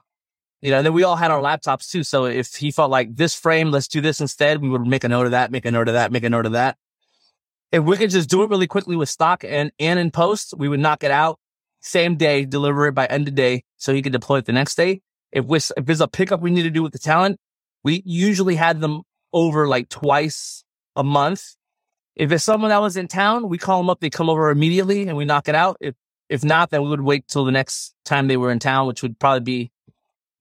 you 0.62 0.72
know, 0.72 0.78
and 0.78 0.86
then 0.86 0.94
we 0.94 1.04
all 1.04 1.18
had 1.18 1.30
our 1.30 1.42
laptops 1.42 1.92
too. 1.92 2.04
So 2.04 2.26
if 2.26 2.56
he 2.56 2.72
felt 2.72 2.90
like 2.90 3.16
this 3.16 3.36
frame, 3.36 3.70
let's 3.70 3.88
do 3.88 4.02
this 4.02 4.20
instead, 4.20 4.62
we 4.62 4.70
would 4.70 4.88
make 4.88 5.04
a 5.04 5.10
note 5.10 5.26
of 5.26 5.32
that, 5.32 5.52
make 5.52 5.66
a 5.66 5.72
note 5.72 5.90
of 5.90 5.94
that, 5.94 6.12
make 6.12 6.24
a 6.24 6.30
note 6.30 6.46
of 6.46 6.54
that. 6.54 6.78
If 7.72 7.84
we 7.84 7.98
could 7.98 8.12
just 8.12 8.30
do 8.30 8.44
it 8.44 8.50
really 8.50 8.68
quickly 8.68 8.96
with 8.96 9.10
stock 9.10 9.44
and, 9.44 9.72
and 9.80 10.00
in 10.00 10.10
post, 10.10 10.54
we 10.58 10.70
would 10.70 10.80
knock 10.80 11.04
it 11.04 11.12
out 11.12 11.40
same 11.84 12.16
day, 12.16 12.46
deliver 12.46 12.88
it 12.88 12.94
by 12.94 13.06
end 13.06 13.28
of 13.28 13.36
day 13.36 13.64
so 13.78 13.94
he 13.94 14.02
could 14.02 14.14
deploy 14.14 14.38
it 14.38 14.46
the 14.46 14.54
next 14.54 14.76
day. 14.76 15.02
If, 15.32 15.46
we, 15.46 15.58
if 15.58 15.86
there's 15.86 16.02
a 16.02 16.08
pickup 16.08 16.42
we 16.42 16.50
need 16.50 16.64
to 16.64 16.70
do 16.70 16.82
with 16.82 16.94
the 16.94 17.00
talent, 17.00 17.40
we 17.84 18.02
usually 18.06 18.56
had 18.56 18.80
them 18.80 19.02
over 19.34 19.68
like 19.68 19.90
twice 19.90 20.64
a 20.96 21.04
month. 21.04 21.56
If 22.16 22.32
it's 22.32 22.44
someone 22.44 22.70
that 22.70 22.82
was 22.82 22.96
in 22.96 23.08
town, 23.08 23.50
we 23.50 23.58
call 23.58 23.80
them 23.80 23.90
up, 23.90 24.00
they 24.00 24.10
come 24.10 24.30
over 24.30 24.50
immediately 24.50 25.08
and 25.08 25.18
we 25.18 25.26
knock 25.26 25.50
it 25.50 25.56
out. 25.56 25.78
If, 25.82 25.96
if 26.30 26.44
not, 26.44 26.70
then 26.70 26.84
we 26.84 26.90
would 26.90 27.02
wait 27.02 27.28
till 27.28 27.44
the 27.44 27.52
next 27.52 27.94
time 28.06 28.28
they 28.28 28.38
were 28.38 28.52
in 28.52 28.60
town, 28.60 28.88
which 28.88 29.02
would 29.02 29.20
probably 29.20 29.42
be, 29.42 29.72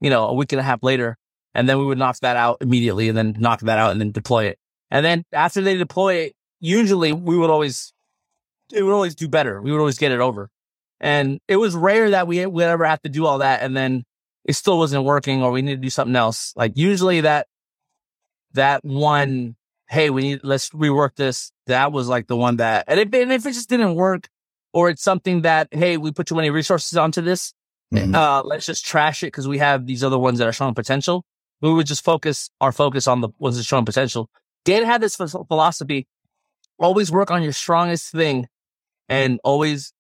you 0.00 0.10
know, 0.10 0.28
a 0.28 0.34
week 0.34 0.52
and 0.52 0.60
a 0.60 0.62
half 0.62 0.82
later. 0.82 1.18
And 1.54 1.68
then 1.68 1.78
we 1.78 1.84
would 1.84 1.98
knock 1.98 2.18
that 2.20 2.36
out 2.36 2.58
immediately 2.60 3.08
and 3.08 3.18
then 3.18 3.36
knock 3.38 3.60
that 3.60 3.78
out 3.78 3.90
and 3.90 4.00
then 4.00 4.12
deploy 4.12 4.44
it. 4.44 4.58
And 4.90 5.04
then 5.04 5.24
after 5.32 5.60
they 5.60 5.76
deploy 5.76 6.14
it, 6.14 6.34
usually 6.60 7.12
we 7.12 7.36
would 7.36 7.50
always, 7.50 7.92
it 8.72 8.82
would 8.82 8.94
always 8.94 9.14
do 9.14 9.26
better. 9.26 9.60
We 9.60 9.72
would 9.72 9.80
always 9.80 9.98
get 9.98 10.12
it 10.12 10.20
over. 10.20 10.50
And 11.02 11.40
it 11.48 11.56
was 11.56 11.74
rare 11.74 12.10
that 12.10 12.26
we 12.26 12.46
would 12.46 12.64
ever 12.64 12.84
have 12.84 13.02
to 13.02 13.08
do 13.10 13.26
all 13.26 13.38
that 13.38 13.62
and 13.62 13.76
then 13.76 14.04
it 14.44 14.54
still 14.54 14.78
wasn't 14.78 15.04
working 15.04 15.42
or 15.42 15.50
we 15.50 15.60
need 15.60 15.74
to 15.74 15.80
do 15.82 15.90
something 15.90 16.16
else. 16.16 16.52
Like 16.56 16.72
usually 16.76 17.20
that, 17.22 17.48
that 18.52 18.84
one, 18.84 19.56
hey, 19.88 20.10
we 20.10 20.22
need, 20.22 20.40
let's 20.44 20.70
rework 20.70 21.16
this. 21.16 21.52
That 21.66 21.92
was 21.92 22.08
like 22.08 22.28
the 22.28 22.36
one 22.36 22.56
that, 22.56 22.84
and 22.86 23.00
if, 23.00 23.12
and 23.12 23.32
if 23.32 23.44
it 23.44 23.52
just 23.52 23.68
didn't 23.68 23.96
work 23.96 24.28
or 24.72 24.88
it's 24.90 25.02
something 25.02 25.42
that, 25.42 25.68
hey, 25.72 25.96
we 25.96 26.12
put 26.12 26.26
too 26.26 26.34
many 26.36 26.50
resources 26.50 26.96
onto 26.96 27.20
this, 27.20 27.52
Mhm. 27.92 28.14
uh, 28.14 28.42
let's 28.44 28.64
just 28.64 28.86
trash 28.86 29.22
it 29.22 29.26
because 29.26 29.46
we 29.46 29.58
have 29.58 29.86
these 29.86 30.02
other 30.02 30.18
ones 30.18 30.38
that 30.38 30.48
are 30.48 30.52
showing 30.52 30.72
potential. 30.74 31.26
We 31.60 31.72
would 31.74 31.86
just 31.86 32.02
focus 32.02 32.48
our 32.60 32.72
focus 32.72 33.06
on 33.06 33.20
the 33.20 33.28
ones 33.38 33.58
that 33.58 33.64
showing 33.64 33.84
potential. 33.84 34.30
Dan 34.64 34.84
had 34.84 35.02
this 35.02 35.14
philosophy: 35.14 36.06
always 36.78 37.12
work 37.12 37.30
on 37.30 37.42
your 37.42 37.52
strongest 37.52 38.10
thing, 38.10 38.48
and 39.10 39.40
always, 39.44 39.92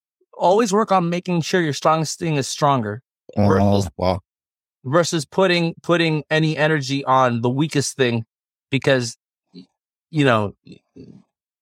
always 0.42 0.72
work 0.72 0.92
on 0.92 1.08
making 1.08 1.40
sure 1.42 1.60
your 1.62 1.72
strongest 1.72 2.18
thing 2.18 2.36
is 2.36 2.48
stronger 2.48 3.02
Oh, 3.36 3.86
wow. 3.96 4.20
versus 4.84 5.24
putting 5.24 5.74
putting 5.82 6.24
any 6.28 6.56
energy 6.56 7.04
on 7.04 7.40
the 7.40 7.48
weakest 7.48 7.96
thing, 7.96 8.24
because 8.70 9.16
you 10.10 10.24
know, 10.24 10.54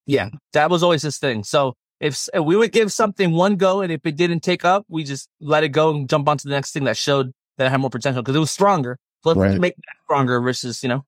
yeah, 0.07 0.31
that 0.55 0.71
was 0.71 0.83
always 0.83 1.03
his 1.03 1.19
thing. 1.19 1.45
So 1.45 1.75
if, 2.01 2.29
if 2.35 2.43
we 2.43 2.57
would 2.57 2.73
give 2.73 2.91
something 2.93 3.33
one 3.33 3.57
go, 3.57 3.83
and 3.83 3.93
if 3.93 4.01
it 4.05 4.17
didn't 4.17 4.41
take 4.41 4.65
up, 4.65 4.85
we 4.89 5.05
just 5.05 5.29
let 5.41 5.63
it 5.63 5.69
go 5.69 5.95
and 5.95 6.09
jump 6.09 6.29
onto 6.29 6.49
the 6.49 6.55
next 6.55 6.73
thing 6.73 6.85
that 6.85 6.97
showed 6.97 7.33
that 7.59 7.67
it 7.67 7.71
had 7.71 7.81
more 7.81 7.91
potential 7.91 8.23
because 8.23 8.35
it 8.35 8.41
was 8.41 8.51
stronger. 8.51 8.97
So 9.23 9.31
let's 9.31 9.39
Right. 9.41 9.61
make 9.61 9.77
that 9.77 9.97
stronger 10.05 10.41
versus 10.41 10.83
you 10.83 10.89
know, 10.89 11.05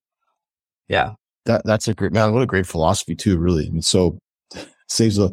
yeah, 0.88 1.14
That 1.46 1.62
that's 1.64 1.88
a 1.88 1.94
great 1.94 2.12
man. 2.12 2.32
What 2.32 2.42
a 2.42 2.46
great 2.46 2.66
philosophy 2.66 3.16
too. 3.16 3.38
Really, 3.38 3.66
I 3.66 3.70
mean, 3.70 3.82
so 3.82 4.18
saves 4.88 5.16
the 5.16 5.30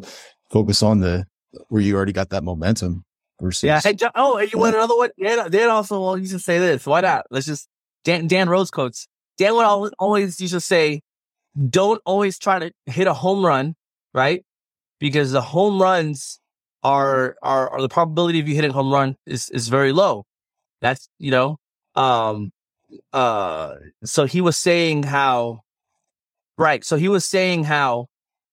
focus 0.50 0.82
on 0.82 1.00
the 1.00 1.26
where 1.68 1.82
you 1.82 1.96
already 1.96 2.12
got 2.12 2.30
that 2.30 2.44
momentum 2.44 3.04
versus 3.40 3.64
yeah. 3.64 3.80
Hey, 3.80 3.94
John, 3.94 4.10
oh, 4.14 4.38
you 4.38 4.58
want 4.58 4.74
another 4.74 4.96
one? 4.96 5.10
Dan, 5.20 5.50
Dan 5.50 5.70
also 5.70 6.00
well, 6.00 6.18
used 6.18 6.32
to 6.32 6.38
say 6.38 6.58
this. 6.58 6.86
Why 6.86 7.00
not? 7.00 7.26
Let's 7.30 7.46
just 7.46 7.68
Dan 8.04 8.26
Dan 8.26 8.48
Rose 8.48 8.70
quotes. 8.70 9.08
Dan 9.38 9.54
would 9.54 9.64
al- 9.64 9.90
always 9.98 10.40
used 10.40 10.54
to 10.54 10.60
say, 10.60 11.00
"Don't 11.68 12.00
always 12.04 12.38
try 12.38 12.58
to 12.58 12.72
hit 12.86 13.06
a 13.06 13.14
home 13.14 13.44
run, 13.44 13.74
right? 14.14 14.44
Because 14.98 15.32
the 15.32 15.40
home 15.40 15.80
runs 15.80 16.40
are 16.82 17.36
are, 17.42 17.70
are 17.70 17.80
the 17.80 17.88
probability 17.88 18.40
of 18.40 18.48
you 18.48 18.54
hitting 18.54 18.70
a 18.70 18.74
home 18.74 18.92
run 18.92 19.16
is 19.26 19.50
is 19.50 19.68
very 19.68 19.92
low. 19.92 20.24
That's 20.80 21.08
you 21.18 21.30
know, 21.30 21.58
um, 21.94 22.52
uh. 23.12 23.74
So 24.04 24.24
he 24.24 24.40
was 24.40 24.56
saying 24.56 25.04
how, 25.04 25.60
right? 26.58 26.84
So 26.84 26.96
he 26.96 27.08
was 27.08 27.24
saying 27.24 27.64
how 27.64 28.06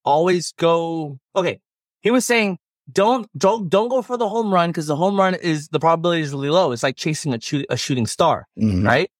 always 0.03 0.53
go. 0.57 1.19
Okay, 1.35 1.59
he 2.01 2.11
was 2.11 2.25
saying 2.25 2.57
don't 2.91 3.29
don't 3.37 3.69
don't 3.69 3.89
go 3.89 4.01
for 4.01 4.17
the 4.17 4.29
home 4.29 4.53
run 4.53 4.69
because 4.69 4.87
the 4.87 4.95
home 4.95 5.17
run 5.17 5.35
is 5.35 5.67
the 5.69 5.79
probability 5.79 6.21
is 6.21 6.31
really 6.31 6.49
low. 6.49 6.71
It's 6.71 6.83
like 6.83 6.95
chasing 6.95 7.33
a, 7.33 7.41
shoot, 7.41 7.65
a 7.69 7.77
shooting 7.77 8.05
star, 8.07 8.47
Mhm. 8.57 8.85
right? 8.85 9.11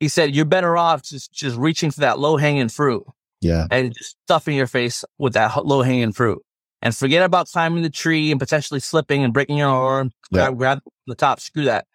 He 0.00 0.08
said 0.08 0.34
you're 0.34 0.44
better 0.44 0.76
off 0.76 1.02
just 1.02 1.32
just 1.32 1.56
reaching 1.56 1.90
for 1.90 2.00
that 2.00 2.18
low 2.18 2.36
hanging 2.36 2.68
fruit 2.68 3.04
Yeah. 3.40 3.66
and 3.70 3.94
just 3.94 4.16
stuffing 4.24 4.56
your 4.56 4.66
face 4.66 5.04
with 5.18 5.34
that 5.34 5.66
low 5.66 5.82
hanging 5.82 6.12
fruit, 6.12 6.42
and 6.80 6.96
forget 6.96 7.22
about 7.22 7.48
climbing 7.48 7.82
the 7.82 7.90
tree 7.90 8.30
and 8.30 8.40
potentially 8.40 8.80
slipping 8.80 9.22
and 9.24 9.32
breaking 9.32 9.58
your 9.58 9.68
arm. 9.68 10.10
Yeah. 10.30 10.46
Grab, 10.46 10.58
grab 10.58 10.78
the 11.06 11.14
top, 11.14 11.40
screw 11.40 11.64
that. 11.64 11.86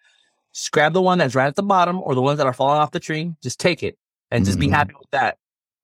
Just 0.54 0.70
grab 0.72 0.92
the 0.92 1.02
one 1.02 1.18
that's 1.18 1.34
right 1.34 1.46
at 1.46 1.56
the 1.56 1.62
bottom 1.62 2.00
or 2.02 2.14
the 2.14 2.22
ones 2.22 2.38
that 2.38 2.46
are 2.46 2.52
falling 2.52 2.80
off 2.80 2.90
the 2.92 3.00
tree. 3.00 3.32
Just 3.42 3.60
take 3.60 3.82
it 3.82 3.96
and 4.30 4.44
just 4.44 4.58
be 4.58 4.68
Mhm. 4.68 4.72
happy 4.72 4.94
with 4.98 5.10
that. 5.10 5.36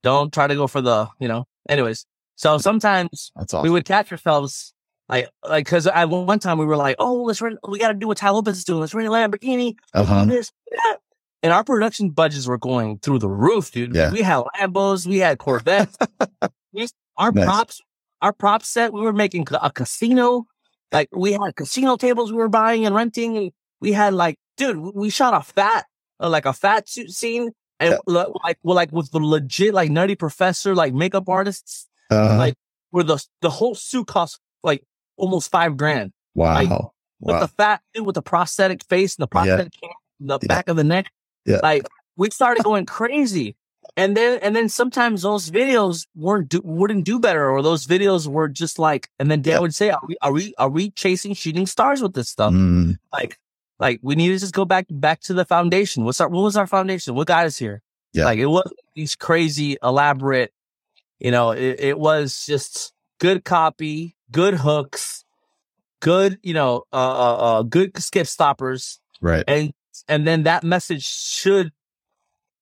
Don't 0.02 0.32
try 0.32 0.46
to 0.46 0.54
go 0.54 0.66
for 0.66 0.80
the 0.80 1.08
you 1.18 1.28
know. 1.28 1.46
Anyways, 1.68 2.06
so 2.36 2.58
sometimes 2.58 3.32
That's 3.36 3.52
we 3.54 3.70
would 3.70 3.84
catch 3.84 4.10
ourselves 4.12 4.73
like 5.08 5.28
like 5.48 5.66
because 5.66 5.86
at 5.86 6.08
one 6.08 6.38
time 6.38 6.58
we 6.58 6.64
were 6.66 6.76
like, 6.76 6.96
oh, 6.98 7.22
let's 7.24 7.40
rent, 7.42 7.58
we 7.68 7.78
got 7.78 7.88
to 7.88 7.94
do 7.94 8.06
what 8.08 8.16
Tai 8.18 8.30
Lopez 8.30 8.58
is 8.58 8.64
doing. 8.64 8.80
Let's 8.80 8.94
rent 8.94 9.08
a 9.08 9.10
Lamborghini, 9.10 9.74
Uh-huh. 9.92 10.24
this, 10.24 10.50
that. 10.70 10.98
And 11.42 11.52
our 11.52 11.62
production 11.62 12.08
budgets 12.10 12.46
were 12.46 12.56
going 12.56 12.98
through 13.00 13.18
the 13.18 13.28
roof, 13.28 13.70
dude. 13.70 13.94
Yeah. 13.94 14.10
We 14.10 14.22
had 14.22 14.42
Lambos, 14.58 15.06
we 15.06 15.18
had 15.18 15.38
Corvettes. 15.38 15.96
We- 16.72 16.88
our 17.16 17.30
Nice. 17.30 17.44
props, 17.44 17.80
our 18.22 18.32
prop 18.32 18.62
set, 18.64 18.92
we 18.92 19.00
were 19.02 19.12
making 19.12 19.46
a 19.62 19.70
casino. 19.70 20.46
Like 20.90 21.08
we 21.12 21.32
had 21.32 21.54
casino 21.54 21.96
tables 21.96 22.32
we 22.32 22.38
were 22.38 22.48
buying 22.48 22.86
and 22.86 22.94
renting, 22.94 23.36
and 23.36 23.52
we 23.80 23.92
had 23.92 24.14
like, 24.14 24.36
dude, 24.56 24.78
we 24.94 25.10
shot 25.10 25.34
a 25.34 25.42
fat, 25.42 25.84
uh, 26.20 26.28
like 26.28 26.46
a 26.46 26.52
fat 26.52 26.88
suit 26.88 27.10
scene, 27.10 27.50
and 27.78 27.92
Yeah. 27.92 27.98
like, 28.42 28.58
well, 28.64 28.74
like 28.74 28.90
with 28.90 29.10
the 29.12 29.20
legit 29.20 29.74
like 29.74 29.90
nutty 29.90 30.14
professor, 30.16 30.74
like 30.74 30.94
makeup 30.94 31.28
artists 31.28 31.86
Uh-huh. 32.10 32.36
like, 32.38 32.54
where 32.90 33.04
the 33.04 33.22
the 33.42 33.50
whole 33.50 33.74
suit 33.76 34.06
cost 34.08 34.40
like 34.64 34.82
almost 35.16 35.50
five 35.50 35.76
grand. 35.76 36.12
wow. 36.34 36.54
like, 36.54 36.70
With 37.20 37.40
the 37.40 37.48
fat 37.48 37.80
dude 37.94 38.04
with 38.06 38.14
the 38.16 38.22
prosthetic 38.22 38.84
face 38.84 39.16
and 39.16 39.22
the 39.22 39.28
prosthetic 39.28 39.72
hand, 39.82 39.92
the 40.20 40.38
Yeah. 40.42 40.46
back 40.48 40.68
of 40.68 40.76
the 40.76 40.84
neck. 40.84 41.10
Yeah. 41.46 41.60
Like 41.62 41.86
we 42.16 42.30
started 42.30 42.64
going 42.64 42.86
crazy. 42.86 43.56
And 43.96 44.16
then 44.16 44.40
and 44.42 44.56
then 44.56 44.68
sometimes 44.68 45.22
those 45.22 45.50
videos 45.50 46.06
weren't 46.16 46.48
do, 46.48 46.60
wouldn't 46.64 47.04
do 47.04 47.20
better, 47.20 47.48
or 47.50 47.62
those 47.62 47.86
videos 47.86 48.26
were 48.26 48.48
just 48.48 48.78
like. 48.78 49.08
And 49.18 49.30
then 49.30 49.40
Dan 49.42 49.52
Yeah. 49.54 49.58
would 49.60 49.74
say, 49.74 49.90
"Are 49.90 50.00
we 50.08 50.16
are 50.22 50.32
we 50.32 50.54
are 50.58 50.68
we 50.68 50.90
chasing 50.90 51.32
shooting 51.34 51.66
stars 51.66 52.02
with 52.02 52.14
this 52.14 52.28
stuff? 52.28 52.52
Mm, 52.52 52.96
Like 53.12 53.38
like 53.78 54.00
we 54.02 54.14
need 54.16 54.28
to 54.28 54.38
just 54.38 54.54
go 54.54 54.64
back 54.64 54.86
back 54.90 55.20
to 55.22 55.34
the 55.34 55.44
foundation. 55.44 56.02
What's 56.04 56.20
our 56.20 56.28
what 56.28 56.42
was 56.42 56.56
our 56.56 56.66
foundation? 56.66 57.14
What 57.14 57.28
got 57.28 57.46
us 57.46 57.56
here? 57.58 57.82
Yeah. 58.14 58.24
Like 58.24 58.38
it 58.40 58.46
was 58.46 58.70
these 58.96 59.14
crazy 59.16 59.76
elaborate. 59.82 60.52
You 61.20 61.30
know, 61.30 61.52
it, 61.52 61.78
it 61.78 61.98
was 61.98 62.44
just 62.46 62.92
good 63.20 63.44
copy, 63.44 64.16
good 64.34 64.54
hooks, 64.54 65.24
good 66.00 66.38
you 66.42 66.52
know, 66.52 66.82
uh, 66.92 66.96
uh, 66.96 67.36
uh 67.36 67.62
good 67.62 67.96
skip 68.02 68.26
stoppers, 68.26 69.00
right. 69.22 69.44
and 69.48 69.72
and 70.08 70.26
then 70.26 70.42
that 70.42 70.64
message 70.64 71.04
should 71.06 71.70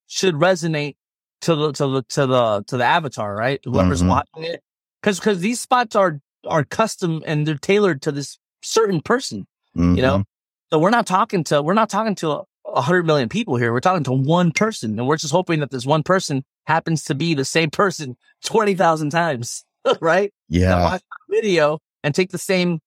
should 0.06 0.34
resonate 0.34 0.96
to 1.40 1.54
the 1.56 1.72
to 1.72 1.86
the 1.88 2.02
to 2.10 2.26
the 2.26 2.64
to 2.68 2.76
the 2.76 2.84
avatar, 2.84 3.34
right? 3.34 3.60
Whoever's 3.64 4.02
Mhm. 4.02 4.08
watching 4.10 4.44
it, 4.44 4.62
because 5.00 5.18
because 5.18 5.40
these 5.40 5.60
spots 5.60 5.96
are 5.96 6.20
are 6.46 6.64
custom 6.64 7.22
and 7.26 7.46
they're 7.46 7.56
tailored 7.56 8.02
to 8.02 8.12
this 8.12 8.38
certain 8.62 9.00
person. 9.00 9.46
Mhm. 9.76 9.96
You 9.96 10.02
know, 10.02 10.24
so 10.70 10.78
we're 10.78 10.90
not 10.90 11.06
talking 11.06 11.42
to 11.44 11.62
we're 11.62 11.74
not 11.74 11.88
talking 11.88 12.14
to 12.16 12.30
a, 12.32 12.42
a 12.66 12.80
hundred 12.82 13.06
million 13.06 13.28
people 13.28 13.56
here. 13.56 13.72
We're 13.72 13.80
talking 13.80 14.04
to 14.04 14.12
one 14.12 14.52
person, 14.52 14.98
and 14.98 15.08
we're 15.08 15.16
just 15.16 15.32
hoping 15.32 15.60
that 15.60 15.70
this 15.70 15.86
one 15.86 16.02
person 16.02 16.44
happens 16.66 17.02
to 17.04 17.14
be 17.14 17.34
the 17.34 17.44
same 17.44 17.70
person 17.70 18.16
twenty 18.44 18.74
thousand 18.74 19.10
times, 19.10 19.64
right? 20.00 20.32
Yeah. 20.48 20.82
watch 20.82 21.02
video 21.30 21.78
and 22.02 22.14
take 22.14 22.30
the 22.30 22.38
same 22.38 22.80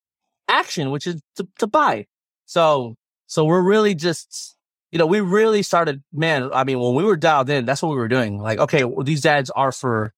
action, 0.48 0.92
which 0.92 1.08
is 1.08 1.22
to, 1.38 1.48
to 1.60 1.68
buy. 1.68 2.06
So, 2.46 2.96
so 3.28 3.46
we're 3.46 3.62
really 3.62 3.96
just, 3.96 4.56
you 4.92 5.00
know, 5.00 5.06
we 5.08 5.20
really 5.20 5.64
started, 5.64 6.04
man. 6.14 6.50
I 6.54 6.64
mean, 6.64 6.80
when 6.80 6.94
we 6.96 7.04
were 7.04 7.16
dialed 7.18 7.50
in, 7.50 7.66
that's 7.66 7.82
what 7.82 7.90
we 7.90 7.96
were 7.96 8.08
doing. 8.08 8.40
Like, 8.40 8.60
okay, 8.60 8.84
well, 8.84 9.04
these 9.04 9.26
ads 9.26 9.50
are 9.50 9.72
for 9.72 10.14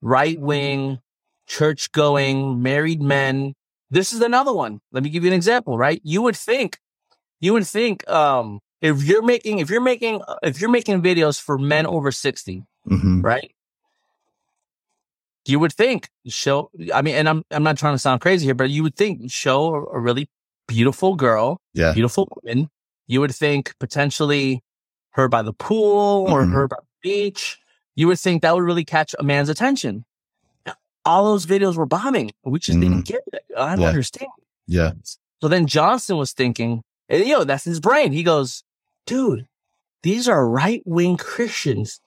right 0.00 0.38
wing, 0.40 1.00
church 1.46 1.90
going, 1.92 2.62
married 2.62 3.02
men. 3.02 3.54
This 3.90 4.12
is 4.12 4.20
another 4.20 4.52
one. 4.52 4.80
Let 4.92 5.02
me 5.02 5.10
give 5.10 5.24
you 5.24 5.30
an 5.30 5.34
example, 5.36 5.76
right? 5.76 6.00
You 6.04 6.22
would 6.22 6.36
think, 6.36 6.78
you 7.40 7.52
would 7.52 7.66
think, 7.66 8.08
um, 8.08 8.60
if 8.80 9.02
you're 9.04 9.22
making, 9.22 9.58
if 9.58 9.70
you're 9.70 9.80
making, 9.80 10.22
if 10.42 10.60
you're 10.60 10.70
making 10.70 11.02
videos 11.02 11.40
for 11.40 11.58
men 11.58 11.86
over 11.86 12.10
60, 12.10 12.64
Mhm. 12.88 13.22
right? 13.22 13.52
You 15.46 15.58
would 15.58 15.72
think 15.72 16.08
show. 16.26 16.70
I 16.94 17.02
mean, 17.02 17.14
and 17.16 17.28
I'm 17.28 17.42
I'm 17.50 17.62
not 17.62 17.76
trying 17.78 17.94
to 17.94 17.98
sound 17.98 18.20
crazy 18.20 18.44
here, 18.46 18.54
but 18.54 18.70
you 18.70 18.82
would 18.84 18.94
think 18.96 19.30
show 19.30 19.74
a, 19.74 19.98
really 19.98 20.28
beautiful 20.68 21.16
girl, 21.16 21.60
Yeah. 21.74 21.92
beautiful 21.92 22.28
woman. 22.42 22.70
You 23.08 23.20
would 23.20 23.34
think 23.34 23.74
potentially 23.80 24.62
her 25.10 25.28
by 25.28 25.42
the 25.42 25.52
pool 25.52 26.26
or 26.28 26.44
Mhm. 26.44 26.52
her 26.52 26.68
by 26.68 26.76
the 26.78 26.86
beach. 27.02 27.58
You 27.96 28.06
would 28.06 28.20
think 28.20 28.42
that 28.42 28.54
would 28.54 28.62
really 28.62 28.84
catch 28.84 29.14
a 29.18 29.22
man's 29.24 29.48
attention. 29.48 30.04
All 31.04 31.24
those 31.24 31.44
videos 31.46 31.74
were 31.76 31.86
bombing. 31.86 32.30
We 32.44 32.60
just 32.60 32.78
didn't 32.78 33.02
get 33.06 33.22
it. 33.32 33.42
I 33.58 33.70
don't 33.70 33.78
Mm. 33.78 33.82
Yeah. 33.82 33.88
understand. 33.88 34.30
Yeah. 34.68 34.92
So 35.42 35.48
then 35.48 35.66
Johnson 35.66 36.16
was 36.16 36.32
thinking, 36.32 36.82
and 37.08 37.26
you 37.26 37.32
know, 37.32 37.44
that's 37.44 37.64
his 37.64 37.80
brain. 37.80 38.12
He 38.12 38.22
goes, 38.22 38.62
dude, 39.06 39.46
these 40.04 40.28
are 40.28 40.48
right 40.48 40.80
wing 40.86 41.16
Christians. 41.16 42.00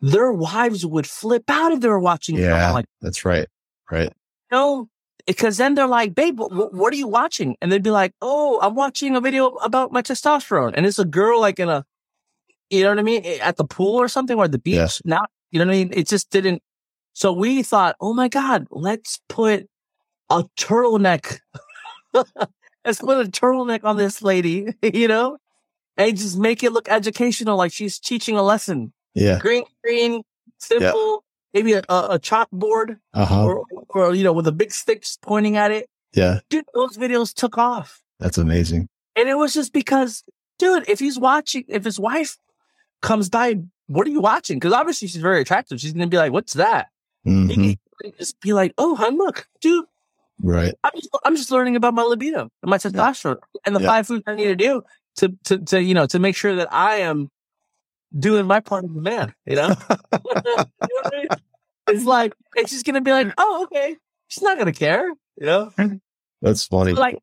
Their 0.00 0.32
wives 0.32 0.86
would 0.86 1.06
flip 1.06 1.44
out 1.48 1.72
if 1.72 1.80
they 1.80 1.88
were 1.88 1.98
watching. 1.98 2.36
Yeah. 2.36 2.70
like, 2.72 2.86
That's 3.00 3.24
right. 3.24 3.48
Right. 3.90 4.12
no, 4.52 4.88
because 5.26 5.56
then 5.58 5.74
they're 5.74 5.86
like, 5.86 6.14
babe, 6.14 6.38
what, 6.38 6.72
what 6.72 6.92
are 6.92 6.96
you 6.96 7.08
watching? 7.08 7.56
And 7.60 7.70
they'd 7.70 7.82
be 7.82 7.90
like, 7.90 8.12
oh, 8.22 8.58
I'm 8.62 8.74
watching 8.74 9.14
a 9.16 9.20
video 9.20 9.48
about 9.56 9.92
my 9.92 10.02
testosterone. 10.02 10.72
And 10.74 10.86
it's 10.86 10.98
a 10.98 11.04
girl 11.04 11.40
like 11.40 11.58
in 11.58 11.68
a, 11.68 11.84
you 12.70 12.82
know 12.82 12.90
what 12.90 12.98
I 12.98 13.02
mean? 13.02 13.22
Eh, 13.24 13.38
at 13.42 13.56
the 13.56 13.64
pool 13.64 13.96
or 13.96 14.08
something 14.08 14.36
or 14.36 14.48
the 14.48 14.58
beach. 14.58 15.02
Now, 15.04 15.26
you 15.50 15.58
know 15.58 15.66
what 15.66 15.74
I 15.74 15.78
mean? 15.78 15.90
It 15.92 16.08
just 16.08 16.30
didn't. 16.30 16.62
So 17.12 17.32
we 17.32 17.62
thought, 17.62 17.96
oh 18.00 18.14
my 18.14 18.28
God, 18.28 18.66
let's 18.70 19.20
put 19.28 19.68
a 20.30 20.44
turtleneck. 20.56 21.40
let's 22.14 23.00
put 23.00 23.26
a 23.26 23.30
turtleneck 23.30 23.84
on 23.84 23.96
this 23.96 24.22
lady, 24.22 24.72
you 24.82 25.08
know, 25.08 25.38
and 25.96 26.16
just 26.16 26.38
make 26.38 26.62
it 26.62 26.72
look 26.72 26.88
educational, 26.88 27.56
like 27.56 27.72
she's 27.72 27.98
teaching 27.98 28.36
a 28.36 28.42
lesson. 28.42 28.92
Yeah. 29.14 29.38
Green, 29.38 29.64
green, 29.82 30.22
simple, 30.58 31.24
maybe 31.54 31.72
a, 31.72 31.82
a, 31.88 32.18
chalkboard 32.18 32.98
Uh-huh. 33.14 33.44
or, 33.44 33.64
or, 33.90 34.14
you 34.14 34.22
know, 34.24 34.32
with 34.32 34.46
a 34.46 34.52
big 34.52 34.72
stick 34.72 35.04
pointing 35.22 35.56
at 35.56 35.70
it. 35.70 35.88
Yeah. 36.14 36.40
Dude, 36.50 36.64
those 36.74 36.96
videos 36.96 37.34
took 37.34 37.58
off. 37.58 38.00
That's 38.20 38.38
amazing. 38.38 38.88
And 39.16 39.28
it 39.28 39.34
was 39.36 39.54
just 39.54 39.72
because 39.72 40.22
dude, 40.58 40.88
if 40.88 40.98
he's 40.98 41.18
watching, 41.18 41.64
if 41.68 41.84
his 41.84 41.98
wife 42.00 42.36
comes 43.02 43.28
by, 43.28 43.56
what 43.86 44.06
are 44.06 44.10
you 44.10 44.20
watching? 44.20 44.58
Because 44.58 44.72
obviously 44.72 45.08
she's 45.08 45.20
very 45.22 45.40
attractive. 45.40 45.80
She's 45.80 45.92
gonna 45.92 46.06
be 46.08 46.16
like, 46.16 46.32
"What's 46.32 46.54
that?" 46.54 46.88
Mhm. 47.26 47.50
He 47.50 47.78
can 48.02 48.12
just 48.18 48.40
be 48.40 48.52
like, 48.52 48.74
"Oh, 48.78 48.94
hun, 48.96 49.16
look, 49.16 49.46
dude, 49.60 49.84
Right. 50.40 50.72
I'm 50.84 50.92
just, 50.94 51.08
I'm 51.24 51.36
just 51.36 51.50
learning 51.50 51.74
about 51.76 51.94
my 51.94 52.02
libido 52.02 52.42
and 52.62 52.70
my 52.70 52.78
testosterone 52.78 53.38
and 53.66 53.74
the 53.74 53.80
Yeah. 53.80 53.86
five 53.88 54.06
foods 54.06 54.22
I 54.26 54.34
need 54.36 54.44
to 54.44 54.54
do 54.56 54.82
to, 55.16 55.36
to, 55.44 55.58
to, 55.58 55.82
you 55.82 55.94
know, 55.94 56.06
to 56.06 56.18
make 56.20 56.36
sure 56.36 56.54
that 56.56 56.72
I 56.72 56.96
am 56.96 57.28
doing 58.16 58.46
my 58.46 58.60
part 58.60 58.84
of 58.84 58.94
the 58.94 59.00
man, 59.00 59.34
you 59.46 59.56
know? 59.56 59.68
You 59.68 60.18
know 60.42 60.64
I 61.04 61.10
mean? 61.12 61.26
It's 61.88 62.04
like, 62.04 62.34
it's 62.56 62.70
just 62.70 62.84
going 62.84 62.94
to 62.94 63.00
be 63.00 63.10
like, 63.12 63.32
oh, 63.38 63.64
okay. 63.64 63.96
She's 64.28 64.42
not 64.42 64.56
going 64.58 64.72
to 64.72 64.78
care, 64.78 65.08
you 65.36 65.46
know? 65.46 65.72
Mm-hmm. 65.78 65.96
That's 66.42 66.64
funny. 66.66 66.92
Like, 66.92 67.18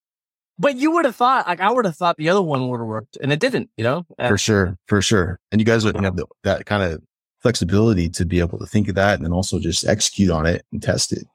but 0.58 0.76
you 0.76 0.92
would 0.92 1.06
have 1.06 1.16
thought, 1.16 1.48
like, 1.48 1.60
I 1.60 1.72
would 1.72 1.86
have 1.86 1.96
thought 1.96 2.18
the 2.18 2.30
other 2.30 2.42
one 2.42 2.68
would 2.70 2.80
have 2.80 2.88
worked 2.88 3.18
and 3.22 3.32
it 3.32 3.40
didn't, 3.40 3.70
you 3.78 3.84
know? 3.84 4.06
And- 4.18 4.30
For 4.30 4.38
sure. 4.38 4.78
For 4.88 5.02
sure. 5.02 5.40
And 5.52 5.62
you 5.62 5.66
guys 5.66 5.86
would 5.86 5.96
have 5.98 6.16
the, 6.16 6.26
that 6.44 6.66
kind 6.66 6.82
of 6.84 7.02
flexibility 7.42 8.10
to 8.10 8.26
be 8.26 8.40
able 8.40 8.58
to 8.60 8.66
think 8.66 8.88
of 8.88 8.96
that 8.96 9.16
and 9.16 9.26
then 9.26 9.32
also 9.34 9.60
just 9.60 9.86
execute 9.88 10.32
on 10.32 10.46
it 10.48 10.66
and 10.72 10.82
test 10.82 11.12
it. 11.14 11.26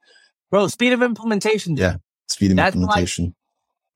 bro, 0.51 0.67
speed 0.69 0.93
of 0.93 1.03
implementation. 1.03 1.77
Yeah. 1.77 1.97
Speed 2.29 2.51
of 2.53 2.57
That's 2.57 2.75
like- 2.75 2.83
implementation. 2.83 3.35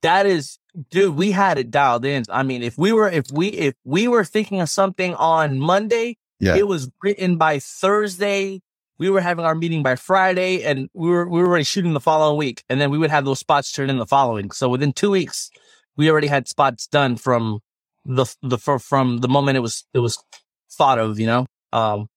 That 0.05 0.25
is 0.25 0.59
dude 0.89 1.15
we 1.15 1.31
had 1.31 1.57
it 1.57 1.71
dialed 1.71 2.05
in 2.05 2.23
i 2.29 2.43
mean 2.43 2.61
if 2.61 2.77
we 2.77 2.93
were 2.93 3.09
if 3.09 3.25
we 3.31 3.47
if 3.47 3.73
we 3.83 4.07
were 4.07 4.23
thinking 4.23 4.61
of 4.61 4.69
something 4.69 5.13
on 5.15 5.59
monday 5.59 6.17
yeah. 6.39 6.55
it 6.55 6.67
was 6.67 6.89
written 7.01 7.37
by 7.37 7.59
thursday 7.59 8.61
we 8.97 9.09
were 9.09 9.21
having 9.21 9.45
our 9.45 9.55
meeting 9.55 9.81
by 9.83 9.95
friday 9.95 10.63
and 10.63 10.89
we 10.93 11.09
were 11.09 11.27
we 11.27 11.39
were 11.39 11.47
already 11.47 11.63
shooting 11.63 11.93
the 11.93 11.99
following 11.99 12.37
week 12.37 12.63
and 12.69 12.79
then 12.79 12.91
we 12.91 12.97
would 12.97 13.09
have 13.09 13.25
those 13.25 13.39
spots 13.39 13.71
turned 13.71 13.89
in 13.89 13.97
the 13.97 14.05
following 14.05 14.51
so 14.51 14.69
within 14.69 14.93
two 14.93 15.11
weeks 15.11 15.49
we 15.97 16.09
already 16.09 16.27
had 16.27 16.47
spots 16.47 16.87
done 16.87 17.15
from 17.15 17.59
the 18.05 18.25
the 18.41 18.57
from 18.57 19.19
the 19.19 19.27
moment 19.27 19.57
it 19.57 19.61
was 19.61 19.85
it 19.93 19.99
was 19.99 20.23
thought 20.71 20.99
of 20.99 21.19
you 21.19 21.25
know 21.25 21.45
um 21.73 22.07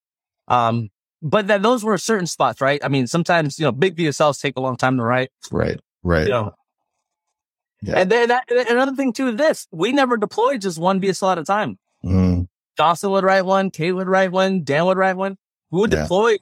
um 0.49 0.89
but 1.23 1.47
that 1.47 1.63
those 1.63 1.83
were 1.83 1.97
certain 1.97 2.27
spots 2.27 2.61
right 2.61 2.81
i 2.85 2.89
mean 2.89 3.07
sometimes 3.07 3.59
you 3.59 3.65
know 3.65 3.73
big 3.73 3.97
vsls 3.97 4.41
take 4.41 4.57
a 4.57 4.61
long 4.61 4.77
time 4.77 4.97
to 4.97 5.03
write 5.03 5.31
right. 5.51 5.81
Right. 6.03 6.27
you 6.27 6.31
know. 6.31 6.55
Yeah. 7.81 7.99
And 7.99 8.11
then 8.11 8.29
that, 8.29 8.45
another 8.51 8.95
thing 8.95 9.13
too 9.13 9.29
is 9.29 9.37
this: 9.37 9.67
we 9.71 9.93
never 9.93 10.17
deployed 10.17 10.61
just 10.63 10.79
one 10.79 11.01
VSL 11.01 11.33
at 11.33 11.39
a 11.39 11.45
time. 11.45 11.79
Mm, 12.05 12.49
Dawson 12.77 13.11
would 13.11 13.25
write 13.25 13.43
one, 13.43 13.71
Kate 13.71 13.93
would 13.93 14.09
write 14.09 14.33
one, 14.33 14.63
Dan 14.65 14.87
would 14.87 14.97
write 14.99 15.17
one. 15.17 15.37
We 15.71 15.81
would 15.81 15.93
Yeah. 15.93 16.03
deploy 16.03 16.37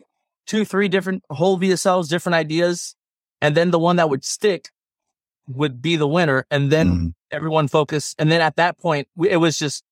two, 0.47 0.65
three 0.65 0.89
different 0.89 1.23
whole 1.31 1.59
VSLs, 1.59 2.09
different 2.09 2.35
ideas, 2.35 2.95
and 3.41 3.55
then 3.57 3.71
the 3.71 3.79
one 3.79 3.97
that 3.97 4.09
would 4.11 4.25
stick 4.25 4.69
would 5.49 5.81
be 5.83 5.97
the 5.97 6.07
winner. 6.09 6.47
And 6.51 6.71
then 6.71 6.89
mm, 6.89 7.15
everyone 7.31 7.69
focus. 7.69 8.15
And 8.19 8.31
then 8.31 8.41
at 8.41 8.57
that 8.57 8.79
point, 8.79 9.09
we, 9.17 9.31
it 9.31 9.37
was 9.37 9.59
just 9.59 9.83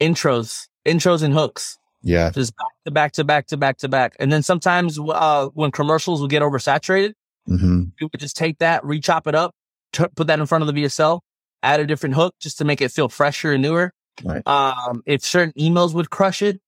intros, 0.00 0.68
intros 0.86 1.22
and 1.22 1.32
hooks, 1.34 1.78
yeah. 2.02 2.30
just 2.30 2.54
back 2.56 2.72
to 2.84 2.90
back 2.90 3.12
to 3.12 3.24
back 3.24 3.46
to 3.48 3.56
back 3.56 3.76
to 3.78 3.88
back. 3.88 4.16
And 4.18 4.32
then 4.32 4.42
sometimes 4.42 4.98
uh, 4.98 5.48
when 5.54 5.70
commercials 5.70 6.20
would 6.20 6.30
get 6.30 6.42
oversaturated 6.42 7.14
hmm 7.46 7.84
we 8.00 8.08
would 8.10 8.20
just 8.20 8.36
take 8.38 8.56
that, 8.58 8.82
re-chop 8.86 9.26
it 9.26 9.34
up, 9.34 9.54
t- 9.94 10.04
put 10.14 10.26
that 10.26 10.38
in 10.38 10.46
front 10.46 10.62
of 10.62 10.72
the 10.74 10.82
VSL, 10.82 11.20
add 11.62 11.80
a 11.80 11.86
different 11.86 12.14
hook 12.14 12.34
just 12.40 12.58
to 12.58 12.64
make 12.64 12.80
it 12.80 12.90
feel 12.90 13.08
fresher 13.08 13.52
and 13.52 13.62
newer. 13.62 13.92
Right. 14.22 14.46
Um, 14.46 15.02
if 15.06 15.24
certain 15.24 15.52
emails 15.58 15.94
would 15.94 16.10
crush 16.10 16.42
it, 16.42 16.60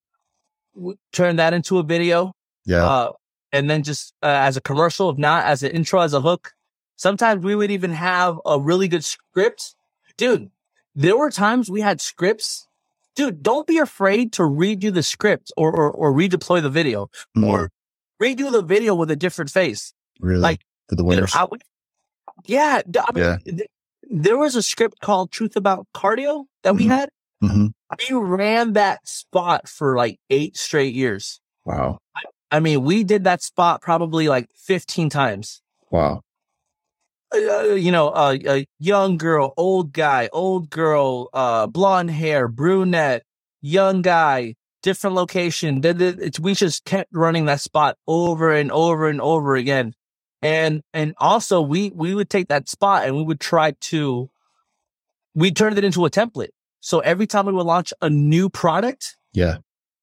w- 0.74 0.96
turn 1.12 1.36
that 1.36 1.52
into 1.52 1.78
a 1.78 1.82
video, 1.82 2.32
Yeah. 2.64 2.84
uh, 2.86 3.12
and 3.52 3.68
then 3.70 3.82
just 3.82 4.14
uh, 4.22 4.26
as 4.26 4.56
a 4.56 4.60
commercial, 4.60 5.10
if 5.10 5.18
not 5.18 5.44
as 5.44 5.62
an 5.62 5.70
intro, 5.72 6.00
as 6.00 6.12
a 6.14 6.20
hook. 6.20 6.52
Sometimes 6.96 7.44
we 7.44 7.54
would 7.54 7.70
even 7.70 7.92
have 7.92 8.38
a 8.46 8.58
really 8.58 8.88
good 8.88 9.04
script. 9.04 9.74
Dude, 10.16 10.50
there 10.94 11.16
were 11.16 11.30
times 11.30 11.70
we 11.70 11.82
had 11.82 12.00
scripts. 12.00 12.66
Dude, 13.14 13.42
don't 13.42 13.66
be 13.66 13.78
afraid 13.78 14.32
to 14.34 14.42
redo 14.42 14.92
the 14.92 15.02
script 15.02 15.52
or, 15.56 15.70
or, 15.74 15.90
or 15.90 16.12
redeploy 16.12 16.60
the 16.62 16.68
video 16.70 17.10
More. 17.34 17.70
redo 18.20 18.50
the 18.50 18.62
video 18.62 18.94
with 18.94 19.10
a 19.10 19.16
different 19.16 19.50
face. 19.50 19.92
Really. 20.20 20.40
like, 20.40 20.60
the 20.88 20.96
Dude, 20.96 21.06
winners. 21.06 21.34
I 21.34 21.44
would- 21.44 21.62
yeah, 22.44 22.82
I 22.86 23.12
mean, 23.12 23.24
Yeah. 23.24 23.36
th- 23.44 23.68
there 24.10 24.36
was 24.38 24.54
a 24.54 24.62
script 24.62 25.00
called 25.00 25.30
"Truth 25.30 25.56
About 25.56 25.86
Cardio" 25.94 26.44
that 26.62 26.76
we 26.76 26.84
Mhm. 26.84 26.88
had. 26.88 27.08
hmm 27.40 27.66
We 28.08 28.16
ran 28.16 28.72
that 28.74 29.06
spot 29.06 29.68
for 29.68 29.96
like 29.96 30.18
eight 30.30 30.56
straight 30.56 30.94
years. 30.94 31.40
Wow. 31.64 31.98
I 32.50 32.60
mean, 32.60 32.84
we 32.84 33.04
did 33.04 33.24
that 33.24 33.42
spot 33.42 33.80
probably 33.82 34.28
like 34.28 34.48
fifteen 34.54 35.08
times. 35.10 35.60
Wow. 35.90 36.22
Uh, 37.34 37.74
you 37.74 37.90
know, 37.90 38.08
uh, 38.10 38.36
a 38.46 38.66
young 38.78 39.16
girl, 39.16 39.52
old 39.56 39.92
guy, 39.92 40.28
old 40.32 40.70
girl, 40.70 41.28
uh, 41.32 41.66
blonde 41.66 42.10
hair, 42.10 42.46
brunette, 42.48 43.24
young 43.60 44.00
guy, 44.00 44.54
different 44.82 45.16
location. 45.16 45.82
Th- 45.82 45.98
th- 45.98 46.14
it's- 46.18 46.38
We 46.40 46.54
just 46.54 46.84
kept 46.84 47.10
running 47.12 47.46
that 47.46 47.60
spot 47.60 47.96
over 48.06 48.52
and 48.52 48.70
over 48.70 49.08
and 49.08 49.20
over 49.20 49.56
again. 49.56 49.92
And, 50.42 50.82
and 50.92 51.14
also 51.18 51.60
we, 51.60 51.90
we 51.94 52.14
would 52.14 52.30
take 52.30 52.48
that 52.48 52.68
spot 52.68 53.06
and 53.06 53.16
we 53.16 53.22
would 53.22 53.40
try 53.40 53.72
to, 53.82 54.30
we 55.34 55.50
turned 55.50 55.78
it 55.78 55.84
into 55.84 56.04
a 56.04 56.10
template. 56.10 56.50
So 56.80 57.00
every 57.00 57.26
time 57.26 57.46
we 57.46 57.52
would 57.52 57.66
launch 57.66 57.92
a 58.00 58.08
new 58.10 58.48
product 58.48 59.16
Yeah. 59.32 59.58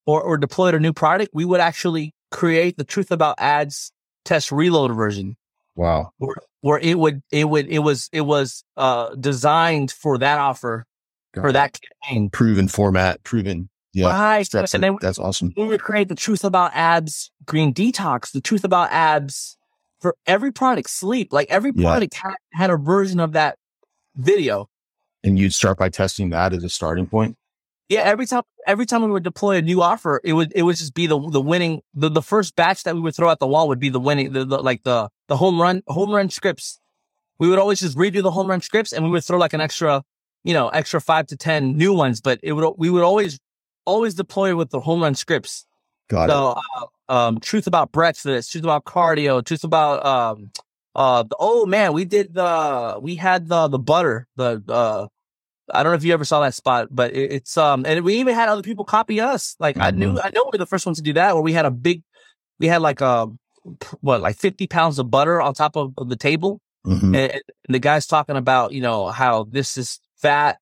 or, 0.06 0.20
or 0.22 0.36
deployed 0.36 0.74
a 0.74 0.80
new 0.80 0.92
product, 0.92 1.30
we 1.34 1.44
would 1.44 1.60
actually 1.60 2.12
create 2.30 2.76
the 2.76 2.84
truth 2.84 3.10
about 3.10 3.36
abs 3.38 3.92
test 4.24 4.50
reload 4.50 4.94
version 4.94 5.36
Wow. 5.76 6.10
where 6.18 6.34
where, 6.62 6.78
it 6.78 6.98
would 6.98 7.20
it 7.30 7.44
would 7.48 7.66
it 7.68 7.80
was 7.80 8.08
it 8.12 8.22
was 8.22 8.64
uh 8.76 9.14
designed 9.16 9.90
for 9.90 10.16
that 10.18 10.38
offer 10.38 10.84
Got 11.34 11.40
for 11.42 11.48
it. 11.48 11.52
that 11.54 11.78
campaign. 12.02 12.30
proven 12.30 12.68
format, 12.68 13.22
proven. 13.24 13.68
Yeah. 13.92 14.06
Right. 14.08 14.48
That's, 14.50 14.72
and 14.74 14.82
then 14.82 14.96
that's 15.00 15.18
awesome. 15.18 15.52
we 15.56 15.64
would 15.66 15.82
create 15.82 16.08
the 16.08 16.14
truth 16.14 16.42
about 16.44 16.70
abs 16.74 17.30
green 17.44 17.72
detox, 17.74 18.32
the 18.32 18.40
truth 18.40 18.64
about 18.64 18.90
abs 18.92 19.56
for 20.04 20.14
every 20.26 20.52
product, 20.52 20.90
sleep. 20.90 21.32
Like 21.32 21.48
every 21.48 21.72
Yeah. 21.74 21.88
product 21.92 22.14
had, 22.14 22.34
had 22.52 22.68
a 22.70 22.76
version 22.76 23.20
of 23.20 23.32
that 23.32 23.56
video. 24.16 24.68
And 25.22 25.38
you'd 25.38 25.54
start 25.54 25.78
by 25.78 25.88
testing 25.88 26.28
that 26.28 26.52
as 26.52 26.62
a 26.62 26.68
starting 26.68 27.06
point. 27.06 27.38
Yeah, 27.88 28.00
every 28.00 28.26
time 28.26 28.42
every 28.66 28.84
time 28.84 29.02
we 29.02 29.10
would 29.10 29.22
deploy 29.22 29.56
a 29.56 29.62
new 29.62 29.80
offer, 29.80 30.20
it 30.22 30.34
would 30.34 30.52
it 30.54 30.62
would 30.64 30.76
just 30.76 30.92
be 30.92 31.06
the 31.06 31.18
the 31.30 31.40
winning 31.40 31.80
the, 31.94 32.10
the 32.10 32.20
first 32.20 32.54
batch 32.54 32.82
that 32.82 32.94
we 32.94 33.00
would 33.00 33.16
throw 33.16 33.30
at 33.30 33.38
the 33.38 33.46
wall 33.46 33.66
would 33.68 33.80
be 33.80 33.88
the 33.88 33.98
winning 34.00 34.32
the, 34.34 34.44
the 34.44 34.58
like 34.58 34.82
the 34.82 35.08
the 35.28 35.38
home 35.38 35.58
run 35.58 35.82
home 35.86 36.10
run 36.10 36.28
scripts. 36.28 36.78
We 37.38 37.48
would 37.48 37.58
always 37.58 37.80
just 37.80 37.96
redo 37.96 38.22
the 38.22 38.30
home 38.30 38.46
run 38.48 38.60
scripts 38.60 38.92
and 38.92 39.06
we 39.06 39.10
would 39.10 39.24
throw 39.24 39.38
like 39.38 39.54
an 39.54 39.62
extra, 39.62 40.02
you 40.44 40.52
know, 40.52 40.68
extra 40.68 41.00
five 41.00 41.26
to 41.28 41.36
ten 41.36 41.78
new 41.78 41.94
ones, 41.94 42.20
but 42.20 42.38
it 42.42 42.52
would 42.52 42.74
we 42.76 42.90
would 42.90 43.02
always 43.02 43.38
always 43.86 44.12
deploy 44.12 44.54
with 44.54 44.68
the 44.68 44.80
home 44.80 45.00
run 45.02 45.14
scripts. 45.14 45.64
Got 46.08 46.30
it. 46.30 46.32
So 46.32 46.54
uh, 47.08 47.12
um 47.12 47.40
truth 47.40 47.66
about 47.66 47.92
breakfast, 47.92 48.52
truth 48.52 48.64
about 48.64 48.84
cardio, 48.84 49.44
truth 49.44 49.64
about 49.64 50.04
um 50.04 50.50
uh 50.94 51.22
the, 51.24 51.36
oh 51.38 51.66
man, 51.66 51.92
we 51.92 52.04
did 52.04 52.34
the 52.34 52.98
we 53.00 53.16
had 53.16 53.48
the 53.48 53.68
the 53.68 53.78
butter, 53.78 54.26
the 54.36 54.62
uh 54.68 55.06
I 55.72 55.82
don't 55.82 55.92
know 55.92 55.96
if 55.96 56.04
you 56.04 56.12
ever 56.12 56.26
saw 56.26 56.40
that 56.40 56.52
spot, 56.52 56.88
but 56.90 57.14
it, 57.14 57.32
it's 57.32 57.56
um, 57.56 57.86
and 57.86 58.04
we 58.04 58.16
even 58.16 58.34
had 58.34 58.50
other 58.50 58.60
people 58.62 58.84
copy 58.84 59.18
us. 59.20 59.56
Like 59.58 59.78
I 59.78 59.92
knew, 59.92 60.20
I 60.20 60.28
know 60.28 60.44
we 60.44 60.50
were 60.52 60.58
the 60.58 60.66
first 60.66 60.84
ones 60.84 60.98
to 60.98 61.02
do 61.02 61.14
that. 61.14 61.32
Where 61.32 61.42
we 61.42 61.54
had 61.54 61.64
a 61.64 61.70
big, 61.70 62.02
we 62.58 62.66
had 62.66 62.82
like 62.82 63.00
um, 63.00 63.38
what 64.02 64.20
like 64.20 64.36
fifty 64.36 64.66
pounds 64.66 64.98
of 64.98 65.10
butter 65.10 65.40
on 65.40 65.54
top 65.54 65.74
of, 65.74 65.94
of 65.96 66.10
the 66.10 66.16
table, 66.16 66.60
Mhm. 66.86 67.02
and, 67.16 67.16
and 67.32 67.42
the 67.70 67.78
guy's 67.78 68.06
talking 68.06 68.36
about 68.36 68.72
you 68.72 68.82
know 68.82 69.08
how 69.08 69.44
this 69.44 69.78
is 69.78 70.00
fat, 70.16 70.58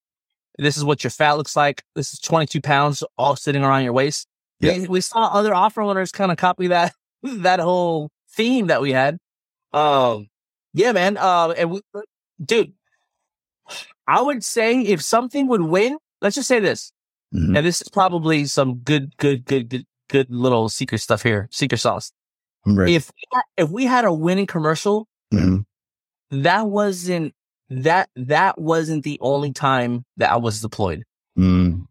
this 0.56 0.76
is 0.76 0.84
what 0.84 1.02
your 1.02 1.10
fat 1.10 1.32
looks 1.32 1.56
like. 1.56 1.82
This 1.96 2.12
is 2.12 2.20
twenty 2.20 2.46
two 2.46 2.60
pounds 2.60 3.02
all 3.18 3.34
sitting 3.34 3.64
around 3.64 3.82
your 3.82 3.92
waist. 3.94 4.28
Yeah. 4.62 4.78
We, 4.78 4.86
we 4.88 5.00
saw 5.00 5.26
other 5.26 5.54
offer 5.54 5.82
owners 5.82 6.12
kind 6.12 6.30
of 6.32 6.38
copy 6.38 6.68
that 6.68 6.94
that 7.22 7.60
whole 7.60 8.10
theme 8.30 8.68
that 8.68 8.80
we 8.80 8.92
had. 8.92 9.18
Um, 9.72 10.28
yeah, 10.72 10.92
man. 10.92 11.16
Um, 11.18 11.52
and 11.56 11.70
we, 11.72 11.80
dude, 12.42 12.72
I 14.06 14.22
would 14.22 14.44
say 14.44 14.80
if 14.80 15.02
something 15.02 15.48
would 15.48 15.62
win, 15.62 15.98
let's 16.20 16.36
just 16.36 16.48
say 16.48 16.60
this, 16.60 16.92
Mhm. 17.34 17.56
and 17.56 17.66
this 17.66 17.80
is 17.80 17.88
probably 17.88 18.44
some 18.46 18.76
good, 18.80 19.16
good, 19.16 19.44
good, 19.46 19.68
good, 19.68 19.86
good 20.08 20.30
little 20.30 20.68
secret 20.68 20.98
stuff 20.98 21.22
here, 21.22 21.48
secret 21.50 21.78
sauce. 21.78 22.12
If 22.66 23.10
if 23.56 23.70
we 23.70 23.84
had 23.86 24.04
a 24.04 24.12
winning 24.12 24.46
commercial, 24.46 25.08
Mhm. 25.34 25.64
that 26.30 26.68
wasn't 26.68 27.34
that 27.70 28.08
that 28.16 28.60
wasn't 28.60 29.02
the 29.02 29.18
only 29.20 29.52
time 29.52 30.04
that 30.18 30.30
I 30.30 30.36
was 30.36 30.60
deployed. 30.60 31.04
Mm. 31.38 31.86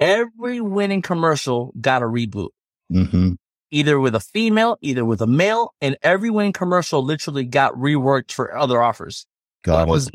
Every 0.00 0.60
winning 0.60 1.02
commercial 1.02 1.72
got 1.80 2.02
a 2.02 2.06
reboot, 2.06 2.50
Mhm. 2.92 3.36
either 3.70 4.00
with 4.00 4.14
a 4.14 4.20
female, 4.20 4.76
either 4.80 5.04
with 5.04 5.20
a 5.20 5.26
male, 5.26 5.72
and 5.80 5.96
every 6.02 6.30
winning 6.30 6.52
commercial 6.52 7.02
literally 7.04 7.44
got 7.44 7.72
reworked 7.74 8.32
for 8.32 8.56
other 8.56 8.82
offers. 8.82 9.26
Got 9.62 9.88
it 9.88 9.90
was 9.90 10.10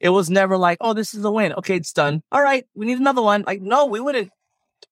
it 0.00 0.10
was 0.10 0.30
never 0.30 0.56
like, 0.56 0.78
oh, 0.80 0.92
this 0.94 1.12
is 1.12 1.24
a 1.24 1.30
win. 1.30 1.52
Okay, 1.54 1.74
it's 1.76 1.92
done. 1.92 2.22
All 2.30 2.40
right, 2.42 2.64
we 2.74 2.86
need 2.86 2.98
another 3.00 3.20
one. 3.22 3.42
Like, 3.46 3.60
no, 3.60 3.86
we 3.86 3.98
wouldn't 3.98 4.30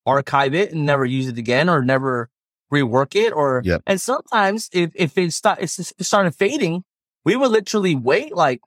archive 0.05 0.53
it 0.55 0.73
and 0.73 0.85
never 0.85 1.05
use 1.05 1.29
it 1.29 1.39
again 1.39 1.69
or 1.69 1.85
never 1.85 2.29
rework 2.73 3.15
it 3.15 3.33
or 3.33 3.63
Yep. 3.65 3.83
and 3.87 4.01
sometimes 4.01 4.69
if 4.73 4.91
if 4.97 5.17
it 5.17 5.33
start 5.33 5.61
it's 5.61 5.79
it 5.79 6.05
started 6.05 6.35
fading, 6.35 6.83
we 7.25 7.37
would 7.37 7.53
literally 7.53 7.95
wait 7.95 8.35
like 8.35 8.61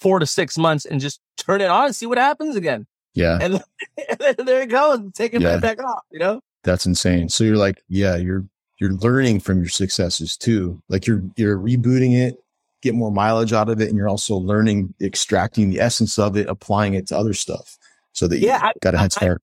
four 0.00 0.18
to 0.18 0.26
six 0.26 0.56
months 0.58 0.84
and 0.84 1.00
just 1.00 1.20
turn 1.36 1.60
it 1.60 1.68
on 1.70 1.86
and 1.86 1.96
see 1.96 2.06
what 2.06 2.18
happens 2.18 2.56
again. 2.56 2.86
Yeah. 3.14 3.38
And, 3.40 3.54
and 4.08 4.18
then 4.36 4.46
there 4.46 4.62
it 4.62 4.68
goes, 4.70 5.00
take 5.14 5.34
it 5.34 5.40
Yeah. 5.42 5.54
right 5.54 5.60
back 5.62 5.82
off, 5.82 6.02
you 6.10 6.18
know? 6.18 6.40
That's 6.64 6.86
insane. 6.86 7.28
So 7.28 7.44
you're 7.44 7.56
like, 7.56 7.82
yeah, 7.88 8.16
you're 8.16 8.44
you're 8.80 8.92
learning 8.92 9.40
from 9.40 9.58
your 9.58 9.68
successes 9.68 10.36
too. 10.36 10.80
Like 10.88 11.06
you're 11.06 11.22
you're 11.36 11.58
rebooting 11.58 12.14
it, 12.16 12.36
get 12.82 12.94
more 12.94 13.10
mileage 13.10 13.52
out 13.52 13.68
of 13.68 13.80
it, 13.80 13.88
and 13.88 13.96
you're 13.96 14.08
also 14.08 14.36
learning, 14.36 14.94
extracting 15.00 15.70
the 15.70 15.80
essence 15.80 16.18
of 16.18 16.36
it, 16.36 16.48
applying 16.48 16.94
it 16.94 17.06
to 17.08 17.16
other 17.18 17.32
stuff. 17.34 17.76
So 18.12 18.28
that 18.28 18.38
Yeah, 18.40 18.60
I- 18.62 18.72
got 18.80 18.94
a 18.94 18.98
I- 18.98 19.02
head 19.02 19.12
start. 19.12 19.42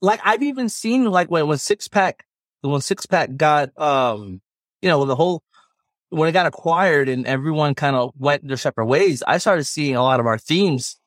like 0.00 0.20
I've 0.24 0.42
even 0.42 0.68
seen 0.68 1.04
like 1.10 1.30
when 1.30 1.46
when 1.46 1.58
six 1.58 1.88
pack 1.88 2.24
when 2.62 2.80
six 2.80 3.04
pack 3.06 3.36
got 3.36 3.70
um 3.78 4.40
you 4.82 4.88
know 4.88 5.04
the 5.04 5.16
whole 5.16 5.42
when 6.10 6.28
it 6.28 6.32
got 6.32 6.46
acquired 6.46 7.08
and 7.08 7.26
everyone 7.26 7.74
kind 7.74 7.96
of 7.96 8.12
went 8.18 8.46
their 8.46 8.56
separate 8.56 8.86
ways, 8.86 9.22
I 9.26 9.38
started 9.38 9.64
seeing 9.64 9.96
a 9.96 10.02
lot 10.02 10.20
of 10.20 10.26
our 10.26 10.38
themes 10.38 10.98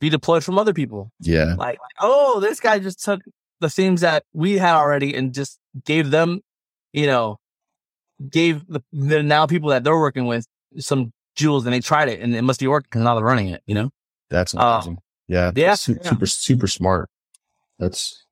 be 0.00 0.08
deployed 0.10 0.44
from 0.44 0.58
other 0.58 0.72
people. 0.74 1.10
yeah. 1.20 1.54
Like, 1.56 1.78
oh, 2.00 2.40
this 2.40 2.60
guy 2.60 2.78
just 2.78 3.02
took 3.02 3.20
the 3.60 3.70
themes 3.70 4.02
that 4.02 4.24
we 4.32 4.58
had 4.58 4.74
already 4.76 5.14
and 5.14 5.32
just 5.34 5.58
gave 5.84 6.10
them, 6.10 6.40
you 6.92 7.06
know, 7.06 7.38
gave 8.30 8.66
the, 8.68 8.82
the 8.92 9.22
now 9.22 9.46
people 9.46 9.70
that 9.70 9.82
they're 9.84 9.98
working 9.98 10.26
with 10.26 10.46
some 10.78 11.12
jewels 11.36 11.64
and 11.64 11.72
they 11.74 11.80
tried 11.80 12.08
it 12.08 12.20
and 12.20 12.34
it 12.34 12.42
must 12.42 12.60
be 12.60 12.66
working 12.66 12.88
because 12.90 13.02
now 13.02 13.14
they're 13.14 13.24
running 13.24 13.48
it, 13.48 13.62
you 13.66 13.74
know? 13.74 13.90
That's 14.30 14.54
Uh, 14.54 14.58
amazing. 14.76 14.98
yeah. 15.28 15.52
yeah, 15.54 15.74
su- 15.74 15.96
yeah. 16.02 16.10
Super, 16.10 16.26
super 16.26 16.66
smart. 16.66 17.08
That's 17.78 18.24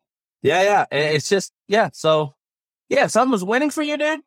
Yeah, 0.42 0.62
yeah. 0.62 0.84
It's 0.90 1.28
just, 1.28 1.52
yeah. 1.68 1.90
So, 1.92 2.34
yeah, 2.88 3.04
if 3.04 3.10
something 3.12 3.32
was 3.32 3.44
winning 3.44 3.70
for 3.70 3.82
you, 3.82 3.96
dude, 3.96 4.20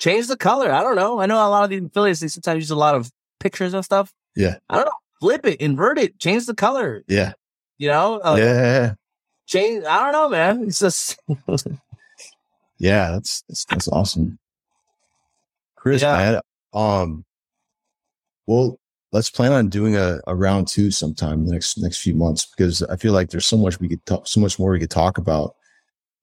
change 0.00 0.26
the 0.26 0.36
color. 0.36 0.72
I 0.72 0.82
don't 0.82 0.96
know. 0.96 1.20
I 1.20 1.26
know 1.26 1.36
a 1.36 1.48
lot 1.48 1.62
of 1.62 1.70
these 1.70 1.84
affiliates, 1.84 2.18
they 2.20 2.26
sometimes 2.28 2.62
use 2.64 2.70
a 2.70 2.76
lot 2.76 2.96
of 2.96 3.10
pictures 3.38 3.72
and 3.74 3.84
stuff. 3.84 4.12
Yeah. 4.34 4.56
I 4.68 4.76
don't 4.76 4.86
know. 4.86 4.92
Flip 5.20 5.46
it, 5.46 5.60
invert 5.60 5.98
it, 5.98 6.18
change 6.18 6.46
the 6.46 6.54
color, 6.54 7.04
yeah. 7.06 7.34
you 7.78 7.88
know? 7.88 8.20
Uh, 8.24 8.36
yeah. 8.38 8.94
Change, 9.46 9.84
I 9.84 10.02
don't 10.04 10.12
know, 10.12 10.28
man. 10.30 10.64
It's 10.64 10.78
just, 10.80 11.20
Yeah. 12.78 13.10
That's, 13.12 13.42
that's, 13.48 13.64
that's 13.66 13.88
awesome. 13.88 14.38
Chris, 15.76 16.00
Yeah. 16.02 16.16
man, 16.16 16.40
um, 16.72 17.24
well, 18.46 18.78
let's 19.12 19.28
plan 19.30 19.52
on 19.52 19.68
doing 19.68 19.96
a, 19.96 20.20
a 20.26 20.34
round 20.34 20.68
two 20.68 20.90
sometime 20.90 21.40
in 21.40 21.46
the 21.46 21.52
next, 21.52 21.76
next 21.78 21.98
few 22.00 22.14
months, 22.14 22.46
because 22.46 22.82
I 22.84 22.96
feel 22.96 23.12
like 23.12 23.28
there's 23.30 23.46
so 23.46 23.58
much 23.58 23.78
we 23.78 23.88
could 23.88 24.04
talk, 24.06 24.26
so 24.26 24.40
much 24.40 24.58
more 24.58 24.70
we 24.70 24.80
could 24.80 24.90
talk 24.90 25.18
about 25.18 25.54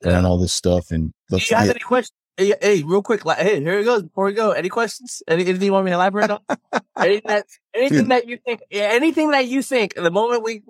Yeah. 0.04 0.18
and 0.18 0.26
all 0.26 0.38
this 0.40 0.54
stuff. 0.54 0.90
And 0.90 1.12
do 1.30 1.36
you 1.38 1.40
guys 1.42 1.52
yeah, 1.52 1.72
any 1.72 1.80
questions? 1.80 2.14
Hey, 2.38 2.54
hey, 2.62 2.84
real 2.84 3.02
quick, 3.02 3.26
like, 3.26 3.40
hey, 3.40 3.60
here 3.62 3.80
it 3.80 3.84
goes. 3.86 4.04
Before 4.04 4.26
we 4.26 4.34
go, 4.34 4.52
any 4.52 4.70
questions? 4.70 5.24
Any, 5.28 5.44
anything 5.44 5.64
you 5.66 5.74
want 5.74 5.86
me 5.86 5.92
to 5.92 5.96
elaborate 5.96 6.30
on? 6.30 6.40
anything 6.98 7.22
that, 7.26 7.46
anything 7.74 7.98
Dude. 8.00 8.12
that 8.12 8.28
you 8.28 8.38
think, 8.46 8.62
yeah, 8.70 8.90
anything 8.92 9.32
that 9.32 9.48
you 9.48 9.64
think, 9.64 9.96
the 9.96 10.12
moment 10.12 10.44
we, 10.44 10.62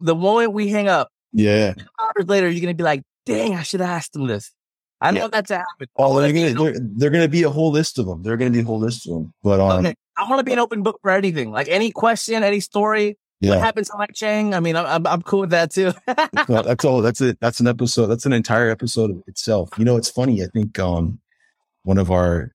the 0.00 0.16
moment 0.16 0.52
we 0.52 0.68
hang 0.68 0.88
up, 0.88 1.10
yeah. 1.32 1.74
hours 2.00 2.26
later, 2.26 2.48
you're 2.48 2.60
gonna 2.60 2.74
be 2.74 2.82
like, 2.82 3.02
"Dang, 3.24 3.54
I 3.54 3.62
should 3.62 3.78
have 3.80 3.88
asked 3.90 4.16
him 4.16 4.26
this." 4.26 4.52
I 5.00 5.12
know 5.12 5.22
Yeah. 5.22 5.28
that's 5.28 5.50
happened. 5.50 5.88
Oh, 5.96 6.20
they're 6.20 6.32
gonna, 6.32 6.54
they're, 6.54 6.80
they're 6.96 7.10
gonna 7.10 7.28
be 7.28 7.44
a 7.44 7.50
whole 7.50 7.70
list 7.70 7.98
of 8.00 8.06
them. 8.06 8.22
They're 8.24 8.36
gonna 8.36 8.50
be 8.50 8.60
a 8.60 8.64
whole 8.64 8.80
list 8.80 9.06
of 9.06 9.14
them. 9.14 9.32
But, 9.44 9.60
um, 9.60 9.86
Okay, 9.86 9.94
I 10.16 10.28
want 10.28 10.40
to 10.40 10.44
be 10.44 10.52
an 10.52 10.58
open 10.58 10.82
book 10.82 10.98
for 11.02 11.10
anything, 11.12 11.52
like 11.52 11.68
any 11.68 11.92
question, 11.92 12.42
any 12.42 12.58
story. 12.60 13.16
What 13.42 13.56
yeah, 13.56 13.58
happens 13.58 13.88
to 13.90 13.96
Mike 13.96 14.14
Chang? 14.14 14.54
I 14.54 14.60
mean, 14.60 14.76
I'm 14.76 15.04
I'm, 15.04 15.20
cool 15.22 15.40
with 15.40 15.50
that 15.50 15.72
too. 15.72 15.92
No, 16.48 16.62
that's 16.62 16.84
all. 16.84 17.02
That's 17.02 17.20
it. 17.20 17.38
That's 17.40 17.58
an 17.58 17.66
episode. 17.66 18.06
That's 18.06 18.24
an 18.24 18.32
entire 18.32 18.70
episode 18.70 19.10
of 19.10 19.22
itself. 19.26 19.70
You 19.76 19.84
know, 19.84 19.96
it's 19.96 20.08
funny. 20.08 20.44
I 20.44 20.46
think, 20.46 20.78
um, 20.78 21.18
one 21.82 21.98
of 21.98 22.10
our, 22.12 22.52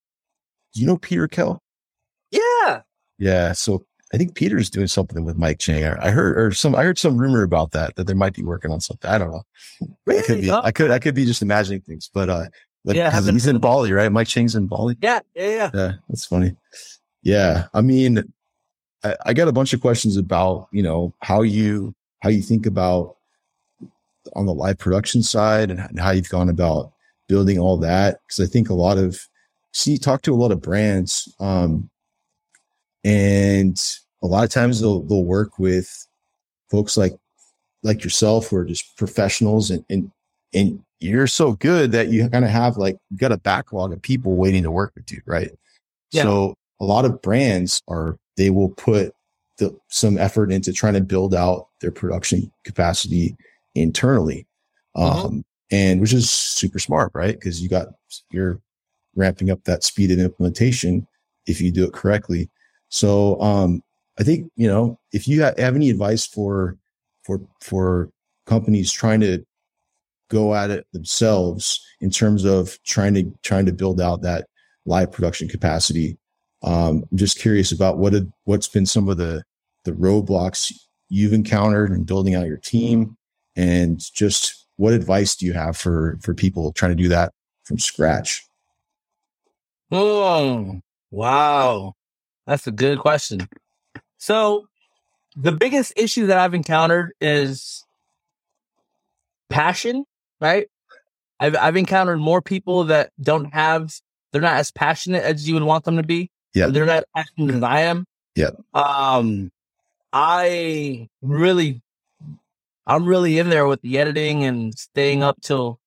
you 0.74 0.86
know, 0.86 0.96
Peter 0.98 1.28
Kell. 1.28 1.62
yeah, 2.32 2.82
Yeah. 3.18 3.52
So 3.52 3.86
I 4.14 4.18
think 4.18 4.36
Peter's 4.36 4.70
doing 4.70 4.88
something 4.88 5.26
with 5.26 5.38
Mike 5.38 5.60
Chang. 5.60 5.84
I, 5.84 6.08
I 6.08 6.10
heard, 6.12 6.38
or 6.38 6.54
some, 6.54 6.74
I 6.74 6.84
heard 6.84 6.98
some 6.98 7.18
rumor 7.18 7.44
about 7.44 7.72
that, 7.72 7.98
that 7.98 8.08
they 8.08 8.14
might 8.14 8.34
be 8.34 8.44
working 8.44 8.72
on 8.72 8.80
something. 8.80 9.12
I 9.12 9.18
don't 9.18 9.32
know. 9.32 9.44
I 10.08 10.22
could 10.22 10.40
be, 10.42 10.50
Oh, 10.52 10.62
I 10.64 10.72
could, 10.72 10.92
I 10.92 11.00
could 11.00 11.16
be 11.16 11.26
just 11.26 11.42
imagining 11.42 11.82
things, 11.82 12.10
but, 12.14 12.30
uh, 12.30 12.46
like, 12.86 12.96
Yeah, 12.96 13.12
he's 13.20 13.48
in 13.48 13.58
Bali, 13.58 13.92
right? 13.92 14.10
Mike 14.10 14.30
Chang's 14.30 14.56
in 14.56 14.68
Bali. 14.68 14.96
yeah, 15.02 15.20
yeah, 15.36 15.50
yeah. 15.50 15.72
Yeah, 15.74 15.92
that's 16.08 16.26
funny. 16.26 16.56
Yeah, 17.24 17.66
I 17.74 17.82
mean, 17.82 18.24
I, 19.04 19.16
I 19.28 19.34
got 19.34 19.48
a 19.48 19.54
bunch 19.54 19.74
of 19.74 19.82
questions 19.82 20.18
about 20.18 20.68
you 20.72 20.84
know 20.84 21.14
how 21.22 21.42
you 21.42 21.94
how 22.22 22.30
you 22.30 22.42
think 22.42 22.66
about 22.66 23.16
on 24.36 24.46
the 24.46 24.54
live 24.54 24.78
production 24.78 25.24
side 25.24 25.72
and, 25.72 26.00
how 26.00 26.12
you've 26.12 26.30
gone 26.30 26.50
about 26.50 26.92
building 27.28 27.60
all 27.60 27.78
that 27.78 28.20
because 28.28 28.48
I 28.48 28.52
think 28.52 28.70
a 28.70 28.74
lot 28.74 28.98
of 28.98 29.20
see 29.74 29.98
talk 29.98 30.22
to 30.24 30.34
a 30.34 30.36
lot 30.36 30.52
of 30.52 30.62
brands 30.62 31.34
um, 31.40 31.90
and 33.04 33.80
a 34.24 34.28
lot 34.28 34.44
of 34.44 34.50
times 34.50 34.82
they'll 34.82 35.04
they'll 35.04 35.24
work 35.24 35.60
with 35.60 36.08
folks 36.70 36.98
like 36.98 37.14
like 37.84 38.04
yourself 38.04 38.48
who 38.48 38.58
are 38.58 38.66
just 38.66 38.98
professionals 38.98 39.72
and 39.72 39.86
and 39.90 40.12
and 40.54 40.84
you're 41.00 41.28
so 41.28 41.54
good 41.54 41.92
that 41.92 42.08
you 42.10 42.28
kind 42.30 42.46
of 42.46 42.52
have 42.52 42.78
like 42.78 42.98
you 43.12 43.18
got 43.18 43.32
a 43.32 43.38
backlog 43.38 43.94
of 43.94 44.02
people 44.02 44.36
waiting 44.36 44.64
to 44.64 44.72
work 44.72 44.94
with 44.96 45.12
you, 45.12 45.22
right? 45.26 45.52
Yeah. 46.12 46.24
So 46.24 46.56
a 46.80 46.86
lot 46.86 47.06
of 47.06 47.22
brands 47.22 47.82
are 47.88 48.18
they 48.38 48.50
will 48.50 48.70
put 48.70 49.14
the, 49.58 49.78
some 49.90 50.18
effort 50.18 50.52
into 50.52 50.72
trying 50.72 50.94
to 50.94 51.02
build 51.02 51.34
out 51.34 51.68
their 51.82 51.92
production 51.92 52.52
capacity 52.64 53.36
internally, 53.76 54.46
Mhm. 54.96 55.26
um, 55.26 55.46
and 55.72 56.00
which 56.00 56.14
is 56.14 56.30
super 56.30 56.80
smart, 56.80 57.12
right? 57.14 57.34
Because 57.38 57.62
you 57.62 57.68
got 57.70 57.88
you're 58.32 58.62
ramping 59.16 59.50
up 59.50 59.64
that 59.64 59.84
speed 59.84 60.12
of 60.12 60.20
implementation 60.20 61.08
if 61.48 61.60
you 61.60 61.72
do 61.72 61.84
it 61.86 61.94
correctly. 61.94 62.50
So 62.90 63.42
um, 63.42 63.84
I 64.20 64.24
think 64.24 64.52
you 64.56 64.68
know 64.68 65.00
if 65.12 65.28
you 65.28 65.44
ha- 65.44 65.54
have 65.58 65.76
any 65.76 65.90
advice 65.90 66.26
for 66.26 66.78
for 67.24 67.42
for 67.62 68.10
companies 68.46 68.92
trying 68.92 69.20
to 69.22 69.44
go 70.30 70.54
at 70.56 70.70
it 70.70 70.86
themselves 70.94 71.82
in 72.02 72.10
terms 72.10 72.46
of 72.46 72.78
trying 72.84 73.14
to 73.16 73.24
trying 73.44 73.66
to 73.66 73.74
build 73.74 74.00
out 74.00 74.22
that 74.22 74.48
live 74.86 75.12
production 75.12 75.48
capacity. 75.50 76.18
Um, 76.64 77.06
I'm 77.12 77.18
just 77.18 77.40
curious 77.40 77.72
about 77.72 77.98
what 77.98 78.14
had, 78.14 78.32
what's 78.46 78.68
been 78.68 78.86
some 78.86 79.10
of 79.10 79.18
the 79.18 79.44
the 79.84 79.92
roadblocks 79.94 80.74
you've 81.08 81.34
encountered 81.34 81.92
in 81.92 82.04
building 82.04 82.36
out 82.36 82.48
your 82.48 82.58
team, 82.58 83.16
and 83.56 84.00
just 84.14 84.66
what 84.78 84.94
advice 84.94 85.36
do 85.36 85.46
you 85.46 85.54
have 85.54 85.78
for 85.78 86.18
for 86.22 86.34
people 86.34 86.72
trying 86.74 86.96
to 86.96 87.04
do 87.04 87.10
that 87.10 87.34
from 87.64 87.80
scratch? 87.80 88.44
Oh, 89.92 90.82
wow. 91.12 91.94
That's 92.46 92.68
a 92.68 92.72
good 92.72 93.00
question. 93.00 93.48
So, 94.18 94.68
the 95.36 95.52
biggest 95.52 95.94
issue 95.96 96.28
that 96.28 96.40
I've 96.40 96.54
encountered 96.54 97.12
is 97.22 97.86
passion, 99.50 100.06
right? 100.42 100.68
I've, 101.40 101.56
I've 101.56 101.78
encountered 101.78 102.20
more 102.20 102.42
people 102.42 102.86
that 102.86 103.12
don't 103.22 103.54
have, 103.54 103.94
they're 104.32 104.42
not 104.42 104.58
as 104.58 104.72
passionate 104.72 105.24
as 105.24 105.48
you 105.48 105.54
would 105.54 105.64
want 105.64 105.84
them 105.84 105.98
to 105.98 106.04
be. 106.04 106.32
Yeah. 106.58 106.68
They're 106.68 106.86
not 106.86 106.98
as 106.98 107.04
passionate 107.16 107.56
as 107.56 107.64
I 107.64 107.82
am. 107.82 108.06
Yeah. 108.36 108.52
Um, 108.74 109.52
I 110.14 111.08
really, 111.22 111.82
I'm 112.86 113.06
really 113.06 113.38
in 113.40 113.50
there 113.50 113.68
with 113.68 113.82
the 113.82 113.98
editing 114.00 114.44
and 114.44 114.74
staying 114.78 115.22
up 115.24 115.40
till 115.42 115.80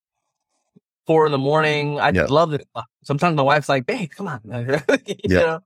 four 1.07 1.25
in 1.25 1.31
the 1.31 1.37
morning. 1.37 1.99
I 1.99 2.11
Yeah. 2.11 2.25
love 2.29 2.53
it. 2.53 2.67
Sometimes 3.03 3.35
my 3.35 3.43
wife's 3.43 3.67
like, 3.69 3.85
babe, 3.85 4.09
come 4.15 4.27
on. 4.27 4.41
you 5.05 5.15
Yeah. 5.25 5.39
know? 5.39 5.59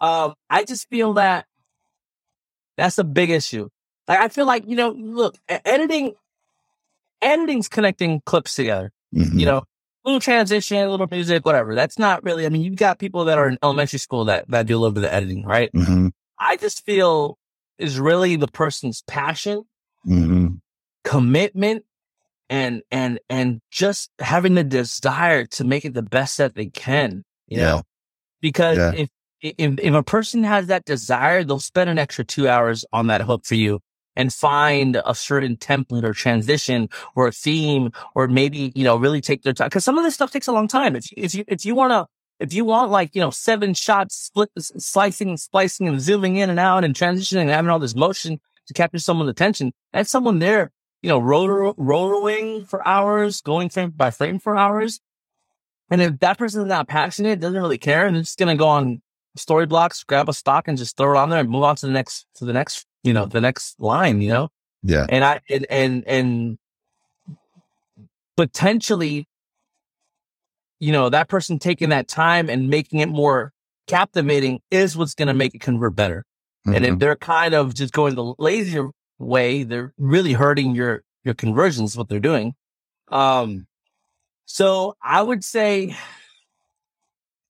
Um, 0.00 0.34
I 0.50 0.64
just 0.64 0.88
feel 0.88 1.14
that 1.14 1.46
that's 2.76 2.98
a 2.98 3.04
big 3.04 3.30
issue. 3.30 3.68
Like, 4.08 4.20
I 4.20 4.28
feel 4.28 4.46
like, 4.46 4.64
you 4.68 4.76
know, 4.76 4.90
look, 4.90 5.36
editing, 5.48 6.14
editing's 7.22 7.68
connecting 7.68 8.20
clips 8.24 8.54
together, 8.54 8.92
Mhm. 9.14 9.40
you 9.40 9.46
know, 9.46 9.64
little 10.06 10.20
transition, 10.20 10.78
a 10.78 10.88
little 10.88 11.08
music, 11.10 11.44
whatever. 11.44 11.74
That's 11.74 11.98
not 11.98 12.22
really, 12.24 12.46
I 12.46 12.48
mean, 12.48 12.62
you've 12.62 12.76
got 12.76 12.98
people 12.98 13.24
that 13.26 13.38
are 13.38 13.48
in 13.48 13.58
elementary 13.62 13.98
school 13.98 14.24
that, 14.26 14.48
that 14.50 14.66
do 14.66 14.76
a 14.76 14.78
little 14.78 14.92
bit 14.94 15.04
of 15.04 15.10
editing, 15.12 15.44
right? 15.44 15.70
Mhm. 15.74 16.12
I 16.38 16.56
just 16.56 16.84
feel 16.86 17.38
is 17.78 17.98
really 17.98 18.36
the 18.36 18.46
person's 18.48 19.02
passion, 19.02 19.64
Mhm. 20.06 20.60
commitment, 21.04 21.84
and, 22.48 22.82
and, 22.90 23.18
and 23.28 23.60
just 23.72 24.10
having 24.20 24.54
the 24.54 24.64
desire 24.64 25.44
to 25.46 25.64
make 25.64 25.84
it 25.84 25.92
the 25.94 26.02
best 26.02 26.38
that 26.38 26.54
they 26.54 26.66
can, 26.66 27.24
you 27.48 27.58
Yeah. 27.58 27.64
know, 27.64 27.82
because 28.40 28.78
Yeah. 28.78 28.92
if, 28.94 29.08
if, 29.42 29.78
if 29.80 29.94
a 29.94 30.02
person 30.02 30.44
has 30.44 30.68
that 30.68 30.84
desire, 30.84 31.42
they'll 31.44 31.58
spend 31.58 31.90
an 31.90 31.98
extra 31.98 32.24
two 32.24 32.48
hours 32.48 32.84
on 32.92 33.08
that 33.08 33.22
hook 33.22 33.44
for 33.44 33.56
you 33.56 33.80
and 34.16 34.32
find 34.32 35.00
a 35.04 35.14
certain 35.14 35.56
template 35.56 36.04
or 36.04 36.12
transition 36.12 36.88
or 37.14 37.28
a 37.28 37.32
theme 37.32 37.90
or 38.14 38.26
maybe, 38.26 38.72
you 38.74 38.84
know, 38.84 38.96
really 38.96 39.20
take 39.20 39.42
their 39.42 39.52
time. 39.52 39.70
Cause 39.70 39.84
some 39.84 39.98
of 39.98 40.04
this 40.04 40.14
stuff 40.14 40.30
takes 40.30 40.46
a 40.48 40.52
long 40.52 40.68
time. 40.68 40.96
If, 40.96 41.10
you- 41.12 41.22
if 41.22 41.34
you, 41.34 41.44
if 41.46 41.64
you 41.64 41.74
want 41.74 41.92
to, 41.92 42.06
if 42.38 42.52
you 42.52 42.64
want 42.64 42.90
like, 42.90 43.14
you 43.14 43.20
know, 43.20 43.30
seven 43.30 43.72
shots, 43.74 44.14
split, 44.16 44.50
slicing 44.58 45.28
and 45.30 45.40
splicing 45.40 45.88
and 45.88 46.00
zooming 46.00 46.36
in 46.36 46.50
and 46.50 46.58
out 46.58 46.84
and 46.84 46.94
transitioning 46.94 47.42
and 47.42 47.50
having 47.50 47.70
all 47.70 47.78
this 47.78 47.94
motion 47.94 48.40
to 48.66 48.74
capture 48.74 48.98
someone's 48.98 49.30
attention, 49.30 49.72
that's 49.92 50.10
someone 50.10 50.38
there, 50.38 50.70
you 51.02 51.08
know, 51.08 51.18
rotor, 51.18 51.72
rotoring 51.74 52.66
for 52.66 52.86
hours, 52.86 53.40
going 53.40 53.68
frame 53.70 53.90
by 53.90 54.10
frame 54.10 54.38
for 54.38 54.56
hours. 54.56 55.00
And 55.90 56.02
if 56.02 56.18
that 56.18 56.36
person's 56.36 56.66
not 56.66 56.88
passionate, 56.88 57.40
doesn't 57.40 57.60
really 57.60 57.78
care, 57.78 58.06
and 58.06 58.16
they're 58.16 58.22
just 58.22 58.38
going 58.38 58.54
to 58.54 58.58
go 58.58 58.68
on 58.68 59.00
Storyblocks, 59.38 60.04
grab 60.06 60.28
a 60.28 60.32
stock 60.32 60.66
and 60.66 60.76
just 60.76 60.96
throw 60.96 61.14
it 61.14 61.18
on 61.18 61.30
there 61.30 61.40
and 61.40 61.48
move 61.48 61.62
on 61.62 61.76
to 61.76 61.86
the 61.86 61.92
next, 61.92 62.26
to 62.36 62.44
the 62.44 62.52
next 62.52 62.86
you 63.06 63.12
know, 63.12 63.24
the 63.26 63.40
next 63.40 63.78
line, 63.80 64.20
you 64.20 64.28
know? 64.28 64.48
Yeah. 64.82 65.06
And 65.08 65.24
I, 65.24 65.40
and, 65.48 65.66
and, 65.70 66.04
and 66.06 66.58
potentially, 68.36 69.26
you 70.80 70.92
know, 70.92 71.08
that 71.08 71.28
person 71.28 71.58
taking 71.58 71.88
that 71.90 72.08
time 72.08 72.50
and 72.50 72.68
making 72.68 73.00
it 73.00 73.08
more 73.08 73.52
captivating 73.86 74.60
is 74.70 74.96
what's 74.96 75.14
going 75.14 75.28
to 75.28 75.34
make 75.34 75.54
it 75.54 75.60
convert 75.60 75.94
better. 75.94 76.24
And 76.66 76.84
if 76.84 76.94
Mhm. 76.94 76.98
they're 76.98 77.16
kind 77.16 77.54
of 77.54 77.74
just 77.74 77.92
going 77.92 78.16
the 78.16 78.34
lazier 78.38 78.90
way, 79.18 79.62
they're 79.62 79.94
really 79.96 80.32
hurting 80.32 80.74
your, 80.74 81.04
your 81.22 81.34
conversions, 81.34 81.96
what 81.96 82.08
they're 82.08 82.18
doing. 82.18 82.54
Um, 83.08 83.68
so 84.46 84.96
I 85.00 85.22
would 85.22 85.44
say 85.44 85.96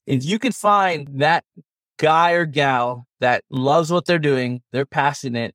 if 0.06 0.22
you 0.24 0.38
could 0.38 0.54
find 0.54 1.20
that 1.20 1.44
guy 1.98 2.32
or 2.32 2.46
gal 2.46 3.06
that 3.20 3.44
loves 3.50 3.90
what 3.90 4.06
they're 4.06 4.18
doing, 4.18 4.62
they're 4.72 4.86
passionate, 4.86 5.54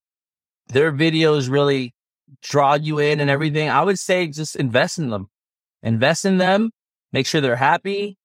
their 0.67 0.91
videos 0.91 1.49
really 1.49 1.93
draw 2.41 2.75
you 2.75 2.99
in 2.99 3.19
and 3.19 3.29
everything, 3.29 3.69
I 3.69 3.83
would 3.83 3.99
say 3.99 4.27
just 4.27 4.55
invest 4.55 4.97
in 4.99 5.09
them. 5.09 5.29
Invest 5.83 6.25
in 6.25 6.37
them, 6.37 6.71
make 7.11 7.25
sure 7.25 7.41
they're 7.41 7.55
happy, 7.55 8.17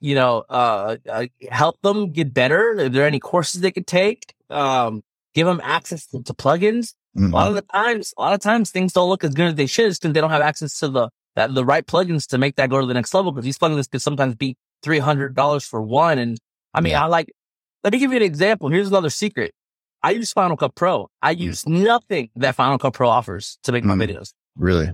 you 0.00 0.14
know, 0.14 0.44
uh, 0.48 0.96
uh 1.08 1.26
help 1.50 1.80
them 1.82 2.12
get 2.12 2.32
better. 2.32 2.72
If 2.78 2.92
there 2.92 3.04
are 3.04 3.06
any 3.06 3.20
courses 3.20 3.60
they 3.60 3.70
could 3.72 3.86
take, 3.86 4.34
um, 4.50 5.02
give 5.34 5.46
them 5.46 5.60
access 5.62 6.06
to, 6.06 6.22
to 6.22 6.34
plugins. 6.34 6.94
A 7.16 7.20
lot 7.34 7.48
of 7.48 7.54
the 7.54 7.62
times, 7.62 8.14
a 8.16 8.20
lot 8.22 8.32
of 8.32 8.40
times 8.40 8.70
things 8.70 8.92
don't 8.92 9.08
look 9.08 9.24
as 9.24 9.34
good 9.34 9.48
as 9.48 9.54
they 9.56 9.66
should 9.66 9.92
because 9.92 10.12
they 10.12 10.20
don't 10.20 10.30
have 10.30 10.40
access 10.42 10.78
to 10.78 10.88
the 10.88 11.10
that 11.34 11.52
the 11.54 11.64
right 11.64 11.84
plugins 11.86 12.26
to 12.28 12.38
make 12.38 12.56
that 12.56 12.70
go 12.70 12.80
to 12.80 12.86
the 12.86 12.94
next 12.94 13.12
level. 13.12 13.32
Because 13.32 13.44
these 13.44 13.58
plugins 13.58 13.90
could 13.90 14.02
sometimes 14.02 14.36
be 14.36 14.56
three 14.82 15.00
hundred 15.00 15.34
dollars 15.34 15.64
for 15.64 15.82
one. 15.82 16.18
And 16.18 16.38
I 16.74 16.80
mean, 16.80 16.92
Yeah. 16.92 17.04
I 17.04 17.06
like. 17.06 17.32
Let 17.88 17.94
me 17.94 18.00
give 18.00 18.10
you 18.10 18.18
an 18.18 18.22
example. 18.22 18.68
Here's 18.68 18.88
another 18.88 19.08
secret. 19.08 19.54
I 20.02 20.10
use 20.10 20.30
Final 20.30 20.58
Cut 20.58 20.74
Pro. 20.74 21.08
I 21.22 21.30
use 21.30 21.66
nothing 21.66 22.28
that 22.36 22.54
Final 22.54 22.76
Cut 22.76 22.92
Pro 22.92 23.08
offers 23.08 23.58
to 23.62 23.72
make 23.72 23.82
my 23.82 23.94
Mhm. 23.94 24.10
videos. 24.10 24.34
Really? 24.56 24.90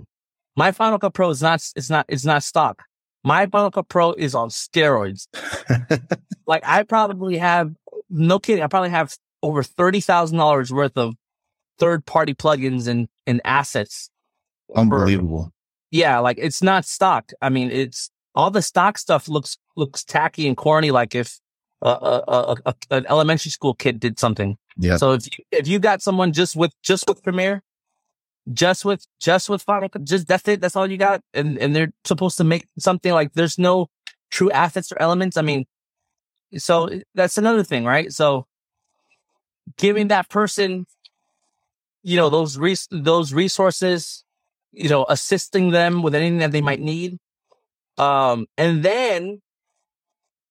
My 0.56 0.70
Final 0.70 1.00
Cut 1.00 1.12
Pro 1.12 1.28
is 1.30 1.42
not. 1.42 1.60
It's 1.74 1.90
not. 1.90 2.06
It's 2.08 2.24
not 2.24 2.44
stock. 2.44 2.84
My 3.24 3.46
Final 3.46 3.72
Cut 3.72 3.88
Pro 3.88 4.12
is 4.12 4.32
on 4.36 4.48
steroids. 4.50 5.26
Like 6.46 6.62
I 6.64 6.84
probably 6.84 7.36
have 7.38 7.72
no 8.10 8.38
kidding. 8.38 8.62
I 8.62 8.68
probably 8.68 8.90
have 8.90 9.16
over 9.42 9.64
thirty 9.64 10.00
thousand 10.00 10.38
dollars 10.38 10.72
worth 10.72 10.96
of 10.96 11.14
third 11.80 12.06
party 12.06 12.32
plugins 12.32 12.86
and 12.86 13.08
and 13.26 13.40
assets 13.44 14.08
for- 14.68 14.78
Unbelievable. 14.78 15.50
yeah, 15.90 16.20
like 16.20 16.38
it's 16.38 16.62
not 16.62 16.84
stock. 16.84 17.32
I 17.42 17.48
mean, 17.48 17.72
it's 17.72 18.08
all 18.36 18.52
the 18.52 18.62
stock 18.62 18.98
stuff 18.98 19.26
looks 19.28 19.56
looks 19.74 20.04
tacky 20.04 20.46
and 20.46 20.56
corny. 20.56 20.92
Like 20.92 21.16
if 21.16 21.40
a, 21.82 21.88
a, 21.88 22.56
a, 22.66 22.74
an 22.90 23.06
elementary 23.08 23.50
school 23.50 23.74
kid 23.74 24.00
did 24.00 24.18
something. 24.18 24.56
Yeah. 24.76 24.96
So 24.96 25.12
if 25.12 25.26
you, 25.26 25.44
if 25.50 25.68
you 25.68 25.78
got 25.78 26.02
someone 26.02 26.32
just 26.32 26.56
with 26.56 26.72
just 26.82 27.06
with 27.08 27.22
Premiere, 27.22 27.62
just 28.52 28.84
with 28.84 29.06
just 29.20 29.48
with 29.48 29.62
Final 29.62 29.88
Cut, 29.88 30.04
just 30.04 30.26
that's 30.26 30.46
it. 30.48 30.60
That's 30.60 30.76
all 30.76 30.90
you 30.90 30.96
got, 30.96 31.20
and 31.32 31.58
and 31.58 31.74
they're 31.74 31.92
supposed 32.04 32.36
to 32.38 32.44
make 32.44 32.66
something 32.78 33.12
like 33.12 33.32
there's 33.34 33.58
no 33.58 33.88
true 34.30 34.50
assets 34.50 34.90
or 34.92 35.00
elements. 35.00 35.36
I 35.36 35.42
mean, 35.42 35.66
so 36.56 36.88
that's 37.14 37.38
another 37.38 37.64
thing, 37.64 37.84
right? 37.84 38.12
So 38.12 38.46
giving 39.76 40.08
that 40.08 40.28
person, 40.28 40.86
you 42.02 42.16
know, 42.16 42.30
those 42.30 42.58
res- 42.58 42.88
those 42.90 43.32
resources, 43.32 44.24
you 44.72 44.88
know, 44.88 45.06
assisting 45.08 45.70
them 45.70 46.02
with 46.02 46.14
anything 46.14 46.38
that 46.38 46.52
they 46.52 46.62
might 46.62 46.80
need. 46.80 47.18
Um, 47.96 48.46
and 48.58 48.82
then 48.82 49.40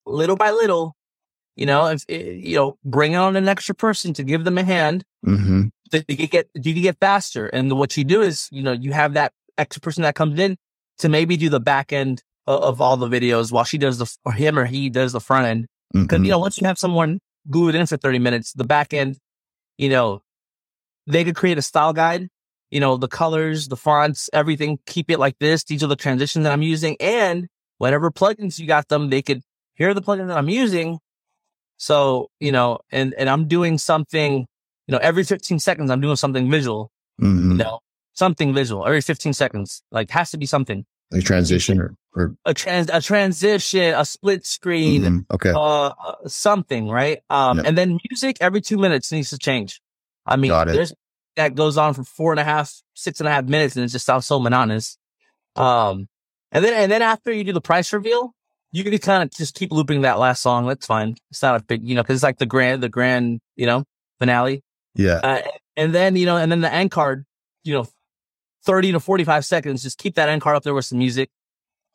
little 0.05 0.35
by 0.37 0.51
little, 0.51 0.95
you 1.55 1.65
know, 1.65 1.87
if, 1.87 2.03
eh, 2.09 2.31
you 2.31 2.55
know, 2.55 2.77
bring 2.83 3.15
on 3.15 3.35
an 3.35 3.47
extra 3.47 3.75
person 3.75 4.13
to 4.13 4.23
give 4.23 4.43
them 4.43 4.57
a 4.57 4.63
hand, 4.63 5.03
hmm 5.23 5.67
that 5.91 6.09
you 6.09 6.27
get, 6.27 6.49
you 6.55 6.73
can 6.73 6.81
get 6.81 6.97
faster. 6.99 7.45
And 7.47 7.77
what 7.77 7.95
you 7.95 8.03
do 8.03 8.21
is, 8.21 8.49
you 8.51 8.63
know, 8.63 8.71
you 8.71 8.93
have 8.93 9.13
that 9.13 9.31
extra 9.59 9.79
person 9.79 10.01
that 10.03 10.15
comes 10.15 10.39
in 10.39 10.57
to 10.97 11.07
maybe 11.07 11.37
do 11.37 11.49
the 11.49 11.59
back 11.59 11.93
end 11.93 12.23
of, 12.47 12.61
of 12.63 12.81
all 12.81 12.97
the 12.97 13.07
videos 13.07 13.51
while 13.51 13.63
she 13.63 13.77
does 13.77 13.99
the, 13.99 14.17
or 14.25 14.31
him 14.31 14.57
or 14.57 14.65
he 14.65 14.89
does 14.89 15.11
the 15.11 15.19
front 15.19 15.45
end. 15.45 15.67
Cause, 16.07 16.17
Mm-hmm. 16.17 16.25
you 16.25 16.31
know, 16.31 16.39
once 16.39 16.59
you 16.59 16.65
have 16.65 16.79
someone 16.79 17.19
glued 17.49 17.75
in 17.75 17.85
for 17.85 17.97
30 17.97 18.17
minutes, 18.17 18.53
the 18.53 18.63
back 18.63 18.93
end, 18.93 19.17
you 19.77 19.89
know, 19.89 20.23
they 21.05 21.23
could 21.23 21.35
create 21.35 21.59
a 21.59 21.61
style 21.61 21.93
guide, 21.93 22.29
you 22.71 22.79
know, 22.79 22.97
the 22.97 23.07
colors, 23.07 23.67
the 23.67 23.77
fonts, 23.77 24.29
everything, 24.33 24.79
keep 24.87 25.11
it 25.11 25.19
like 25.19 25.37
this. 25.39 25.63
These 25.63 25.83
are 25.83 25.87
the 25.87 25.95
transitions 25.95 26.43
that 26.43 26.51
I'm 26.53 26.63
using. 26.63 26.97
And 26.99 27.47
whatever 27.77 28.09
plugins 28.09 28.57
you 28.57 28.65
got 28.65 28.87
them, 28.87 29.11
they 29.11 29.21
could 29.21 29.41
hear 29.75 29.93
the 29.93 30.01
plugin 30.01 30.27
that 30.29 30.37
I'm 30.37 30.49
using. 30.49 30.97
So, 31.83 32.29
you 32.39 32.53
know, 32.53 32.79
and, 32.93 33.13
and 33.17 33.29
I'm 33.29 33.45
doing 33.49 33.77
something, 33.77 34.47
you 34.87 34.91
know, 34.93 34.99
every 34.99 35.25
15 35.25 35.59
seconds, 35.59 35.91
I'm 35.91 35.99
doing 35.99 36.15
something 36.15 36.49
visual, 36.49 36.91
hmm 37.19 37.51
you 37.51 37.57
know, 37.57 37.79
something 38.13 38.53
visual 38.53 38.85
every 38.85 39.01
15 39.01 39.33
seconds, 39.33 39.83
like 39.91 40.09
has 40.11 40.31
to 40.31 40.37
be 40.37 40.45
something, 40.45 40.85
A 41.11 41.19
transition 41.19 41.81
or, 41.81 41.93
or 42.15 42.35
a 42.45 42.53
trans, 42.53 42.89
a 42.89 43.01
transition, 43.01 43.93
a 43.95 44.05
split 44.05 44.45
screen, 44.45 45.01
Mhm. 45.03 45.25
okay. 45.29 45.51
uh, 45.51 45.87
uh, 45.87 46.15
something, 46.27 46.87
right? 46.87 47.19
Um, 47.29 47.57
Yep. 47.57 47.65
and 47.67 47.77
then 47.77 47.99
music 48.09 48.37
every 48.39 48.61
two 48.61 48.77
minutes 48.77 49.11
needs 49.11 49.31
to 49.31 49.37
change. 49.37 49.81
I 50.25 50.37
mean, 50.37 50.51
there's 50.73 50.93
that 51.35 51.53
goes 51.55 51.77
on 51.77 51.93
for 51.95 52.05
four 52.05 52.31
and 52.31 52.39
a 52.39 52.45
half, 52.45 52.71
six 52.93 53.19
and 53.19 53.27
a 53.27 53.31
half 53.31 53.43
minutes, 53.43 53.75
and 53.75 53.83
it 53.83 53.89
just 53.89 54.05
sounds 54.05 54.25
so 54.25 54.39
monotonous. 54.39 54.97
Um, 55.57 56.07
and 56.53 56.63
then 56.63 56.73
and 56.81 56.89
then 56.89 57.01
after 57.01 57.33
you 57.33 57.43
do 57.43 57.51
the 57.51 57.59
price 57.61 57.91
reveal, 57.91 58.33
you 58.73 58.83
can 58.83 58.97
kind 58.97 59.23
of 59.23 59.31
just 59.31 59.55
keep 59.55 59.71
looping 59.71 60.01
that 60.01 60.17
last 60.17 60.41
song. 60.41 60.67
That's 60.67 60.87
fine. 60.87 61.15
It's 61.29 61.43
not 61.43 61.61
a 61.61 61.63
big, 61.63 61.87
you 61.87 61.93
know, 61.93 62.01
because 62.01 62.15
it's 62.15 62.23
like 62.23 62.39
the 62.39 62.47
grand, 62.47 62.81
the 62.81 62.89
grand, 62.89 63.39
you 63.55 63.67
know, 63.67 63.85
finale. 64.19 64.63
yeah. 64.95 65.21
Uh, 65.23 65.41
and 65.77 65.93
then 65.93 66.15
you 66.15 66.25
know, 66.25 66.37
and 66.37 66.51
then 66.51 66.61
the 66.61 66.73
end 66.73 66.91
card, 66.91 67.25
you 67.63 67.73
know, 67.73 67.87
thirty 68.65 68.91
to 68.91 68.99
forty-five 68.99 69.45
seconds. 69.45 69.83
Just 69.83 69.99
keep 69.99 70.15
that 70.15 70.27
end 70.27 70.41
card 70.41 70.55
up 70.55 70.63
there 70.63 70.73
with 70.73 70.85
some 70.85 70.97
music. 70.97 71.29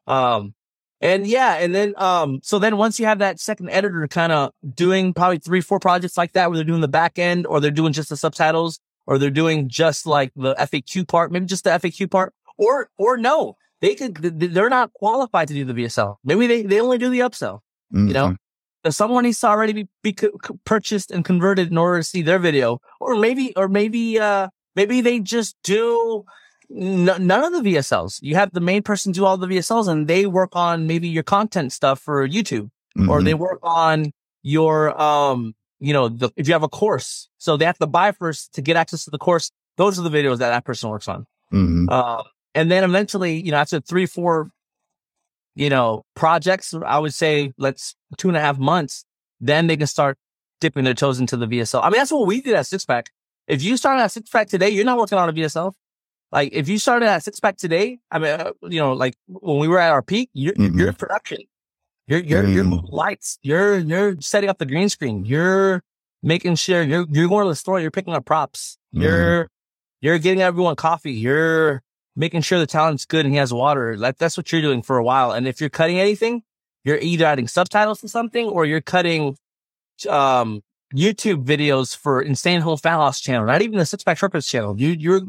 Um, 0.06 0.54
and 1.00 1.26
yeah, 1.26 1.54
and 1.54 1.74
then 1.74 1.94
um, 1.96 2.40
so 2.42 2.58
then 2.58 2.76
once 2.76 2.98
you 2.98 3.06
have 3.06 3.18
that 3.18 3.40
second 3.40 3.70
editor 3.70 4.06
kind 4.08 4.32
of 4.32 4.52
doing 4.74 5.14
probably 5.14 5.38
three, 5.38 5.60
four 5.60 5.80
projects 5.80 6.16
like 6.16 6.32
that, 6.32 6.48
where 6.48 6.56
they're 6.56 6.64
doing 6.64 6.80
the 6.80 6.88
back 6.88 7.18
end, 7.18 7.46
or 7.46 7.60
they're 7.60 7.70
doing 7.70 7.92
just 7.92 8.08
the 8.08 8.16
subtitles, 8.16 8.80
or 9.06 9.18
they're 9.18 9.30
doing 9.30 9.68
just 9.68 10.06
like 10.06 10.32
the 10.36 10.54
FAQ 10.54 11.06
part, 11.08 11.32
maybe 11.32 11.46
just 11.46 11.64
the 11.64 11.70
FAQ 11.70 12.10
part, 12.10 12.34
or 12.56 12.88
or 12.98 13.16
no, 13.16 13.56
they 13.80 13.94
could 13.94 14.16
they're 14.16 14.68
not 14.68 14.92
qualified 14.92 15.48
to 15.48 15.54
do 15.54 15.64
the 15.64 15.72
VSL. 15.74 16.16
Maybe 16.24 16.46
they 16.46 16.62
they 16.62 16.80
only 16.80 16.98
do 16.98 17.10
the 17.10 17.20
upsell. 17.20 17.60
You 17.92 18.12
know, 18.12 18.28
Mhm. 18.28 18.36
if 18.84 18.94
someone 18.94 19.24
needs 19.24 19.40
to 19.40 19.46
already 19.46 19.72
be, 19.72 19.88
be 20.02 20.12
co- 20.12 20.36
purchased 20.64 21.10
and 21.10 21.24
converted 21.24 21.70
in 21.70 21.78
order 21.78 21.98
to 21.98 22.04
see 22.04 22.20
their 22.22 22.38
video, 22.38 22.80
or 23.00 23.16
maybe, 23.16 23.54
or 23.56 23.66
maybe, 23.68 24.18
uh, 24.18 24.48
maybe 24.76 25.00
they 25.00 25.20
just 25.20 25.56
do 25.64 26.24
n- 26.70 27.04
none 27.26 27.44
of 27.44 27.52
the 27.54 27.62
VSLs. 27.62 28.18
You 28.20 28.34
have 28.34 28.52
the 28.52 28.60
main 28.60 28.82
person 28.82 29.12
do 29.12 29.24
all 29.24 29.38
the 29.38 29.46
VSLs 29.46 29.88
and 29.88 30.06
they 30.06 30.26
work 30.26 30.50
on 30.54 30.86
maybe 30.86 31.08
your 31.08 31.22
content 31.22 31.72
stuff 31.72 31.98
for 32.00 32.28
YouTube 32.28 32.68
or 33.08 33.20
Mhm. 33.20 33.24
they 33.24 33.34
work 33.34 33.60
on 33.62 34.12
your, 34.42 35.00
um, 35.00 35.54
you 35.80 35.92
know, 35.94 36.08
the, 36.08 36.30
if 36.36 36.46
you 36.46 36.52
have 36.52 36.62
a 36.62 36.68
course, 36.68 37.28
so 37.38 37.56
they 37.56 37.64
have 37.64 37.78
to 37.78 37.86
buy 37.86 38.12
first 38.12 38.52
to 38.54 38.60
get 38.60 38.76
access 38.76 39.04
to 39.04 39.10
the 39.10 39.18
course. 39.18 39.50
Those 39.78 39.98
are 39.98 40.02
the 40.02 40.10
videos 40.10 40.38
that 40.38 40.50
that 40.50 40.64
person 40.64 40.90
works 40.90 41.08
on. 41.08 41.24
Mhm. 41.52 41.86
Uh, 41.88 42.22
and 42.54 42.70
then 42.70 42.84
eventually, 42.84 43.40
you 43.40 43.50
know, 43.50 43.58
after 43.58 43.80
three, 43.80 44.06
four, 44.06 44.50
you 45.54 45.68
know, 45.70 46.04
projects, 46.14 46.74
I 46.74 46.98
would 46.98 47.14
say 47.14 47.52
let's 47.58 47.94
two 48.16 48.28
and 48.28 48.36
a 48.36 48.40
half 48.40 48.58
months, 48.58 49.04
then 49.40 49.66
they 49.66 49.76
can 49.76 49.86
start 49.86 50.16
dipping 50.60 50.84
their 50.84 50.94
toes 50.94 51.20
into 51.20 51.36
the 51.36 51.46
VSL. 51.46 51.80
I 51.82 51.90
mean, 51.90 51.98
that's 51.98 52.12
what 52.12 52.26
we 52.26 52.40
did 52.40 52.54
at 52.54 52.66
Six 52.66 52.84
Pack. 52.84 53.10
If 53.46 53.62
you 53.62 53.76
started 53.76 54.02
at 54.02 54.12
Six 54.12 54.28
Pack 54.30 54.48
today, 54.48 54.68
you're 54.70 54.84
not 54.84 54.98
working 54.98 55.18
on 55.18 55.28
a 55.28 55.32
VSL. 55.32 55.72
Like 56.30 56.50
if 56.52 56.68
you 56.68 56.78
started 56.78 57.06
at 57.08 57.22
Six 57.22 57.40
Pack 57.40 57.56
today, 57.56 57.98
I 58.10 58.18
mean, 58.18 58.30
uh, 58.40 58.52
you 58.62 58.78
know, 58.80 58.92
like 58.92 59.14
when 59.26 59.58
we 59.58 59.68
were 59.68 59.78
at 59.78 59.90
our 59.92 60.02
peak, 60.02 60.30
you're, 60.34 60.54
Mhm. 60.54 60.78
you're 60.78 60.88
in 60.88 60.94
production. 60.94 61.38
You're, 62.06 62.20
you're, 62.20 62.46
you're 62.46 62.64
Mm. 62.64 62.90
lights. 62.90 63.38
You're, 63.42 63.78
you're 63.78 64.16
setting 64.20 64.50
up 64.50 64.58
the 64.58 64.66
green 64.66 64.88
screen. 64.88 65.24
You're 65.24 65.82
making 66.22 66.56
sure 66.56 66.82
you're, 66.82 67.06
you're 67.10 67.28
going 67.28 67.44
to 67.46 67.50
the 67.50 67.56
store. 67.56 67.80
You're 67.80 67.90
picking 67.90 68.14
up 68.14 68.24
props. 68.26 68.78
Mhm. 68.94 69.02
You're, 69.02 69.48
you're 70.00 70.18
getting 70.18 70.42
everyone 70.42 70.76
coffee. 70.76 71.12
You're 71.12 71.82
making 72.18 72.42
sure 72.42 72.58
the 72.58 72.66
talent's 72.66 73.06
good 73.06 73.24
and 73.24 73.32
he 73.32 73.38
has 73.38 73.54
water. 73.54 73.96
Like 73.96 74.18
that's 74.18 74.36
what 74.36 74.50
you're 74.52 74.60
doing 74.60 74.82
for 74.82 74.98
a 74.98 75.04
while. 75.04 75.30
And 75.30 75.46
if 75.48 75.60
you're 75.60 75.70
cutting 75.70 75.98
anything, 75.98 76.42
you're 76.84 76.98
either 76.98 77.24
adding 77.24 77.46
subtitles 77.48 78.00
to 78.00 78.08
something 78.08 78.46
or 78.46 78.66
you're 78.66 78.80
cutting, 78.82 79.36
um, 80.08 80.62
YouTube 80.94 81.44
videos 81.44 81.96
for 81.96 82.20
Insane 82.20 82.60
Home 82.60 82.76
Fat 82.78 82.96
Loss 82.96 83.20
channel, 83.20 83.46
not 83.46 83.62
even 83.62 83.78
the 83.78 83.86
Six 83.86 84.02
Pack 84.02 84.18
Shortcuts 84.18 84.48
channel. 84.48 84.78
You, 84.80 84.88
you're, 84.90 85.20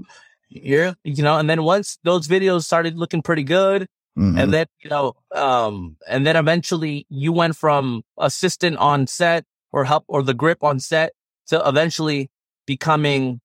you're, 0.50 0.96
you 1.04 1.22
know, 1.22 1.38
and 1.38 1.50
then 1.50 1.64
once 1.64 2.00
those 2.04 2.28
videos 2.28 2.64
started 2.64 2.98
looking 2.98 3.22
pretty 3.22 3.44
good, 3.44 3.88
Mhm. 4.18 4.42
and 4.42 4.54
then, 4.54 4.66
you 4.84 4.90
know, 4.90 5.14
um, 5.34 5.96
and 6.08 6.26
then 6.26 6.36
eventually 6.36 7.06
you 7.10 7.32
went 7.32 7.56
from 7.56 8.02
assistant 8.18 8.76
on 8.78 9.06
set 9.08 9.46
or 9.72 9.86
help 9.86 10.04
or 10.08 10.24
the 10.24 10.34
grip 10.34 10.64
on 10.64 10.80
set 10.80 11.14
to 11.48 11.62
eventually 11.68 12.30
becoming 12.66 13.40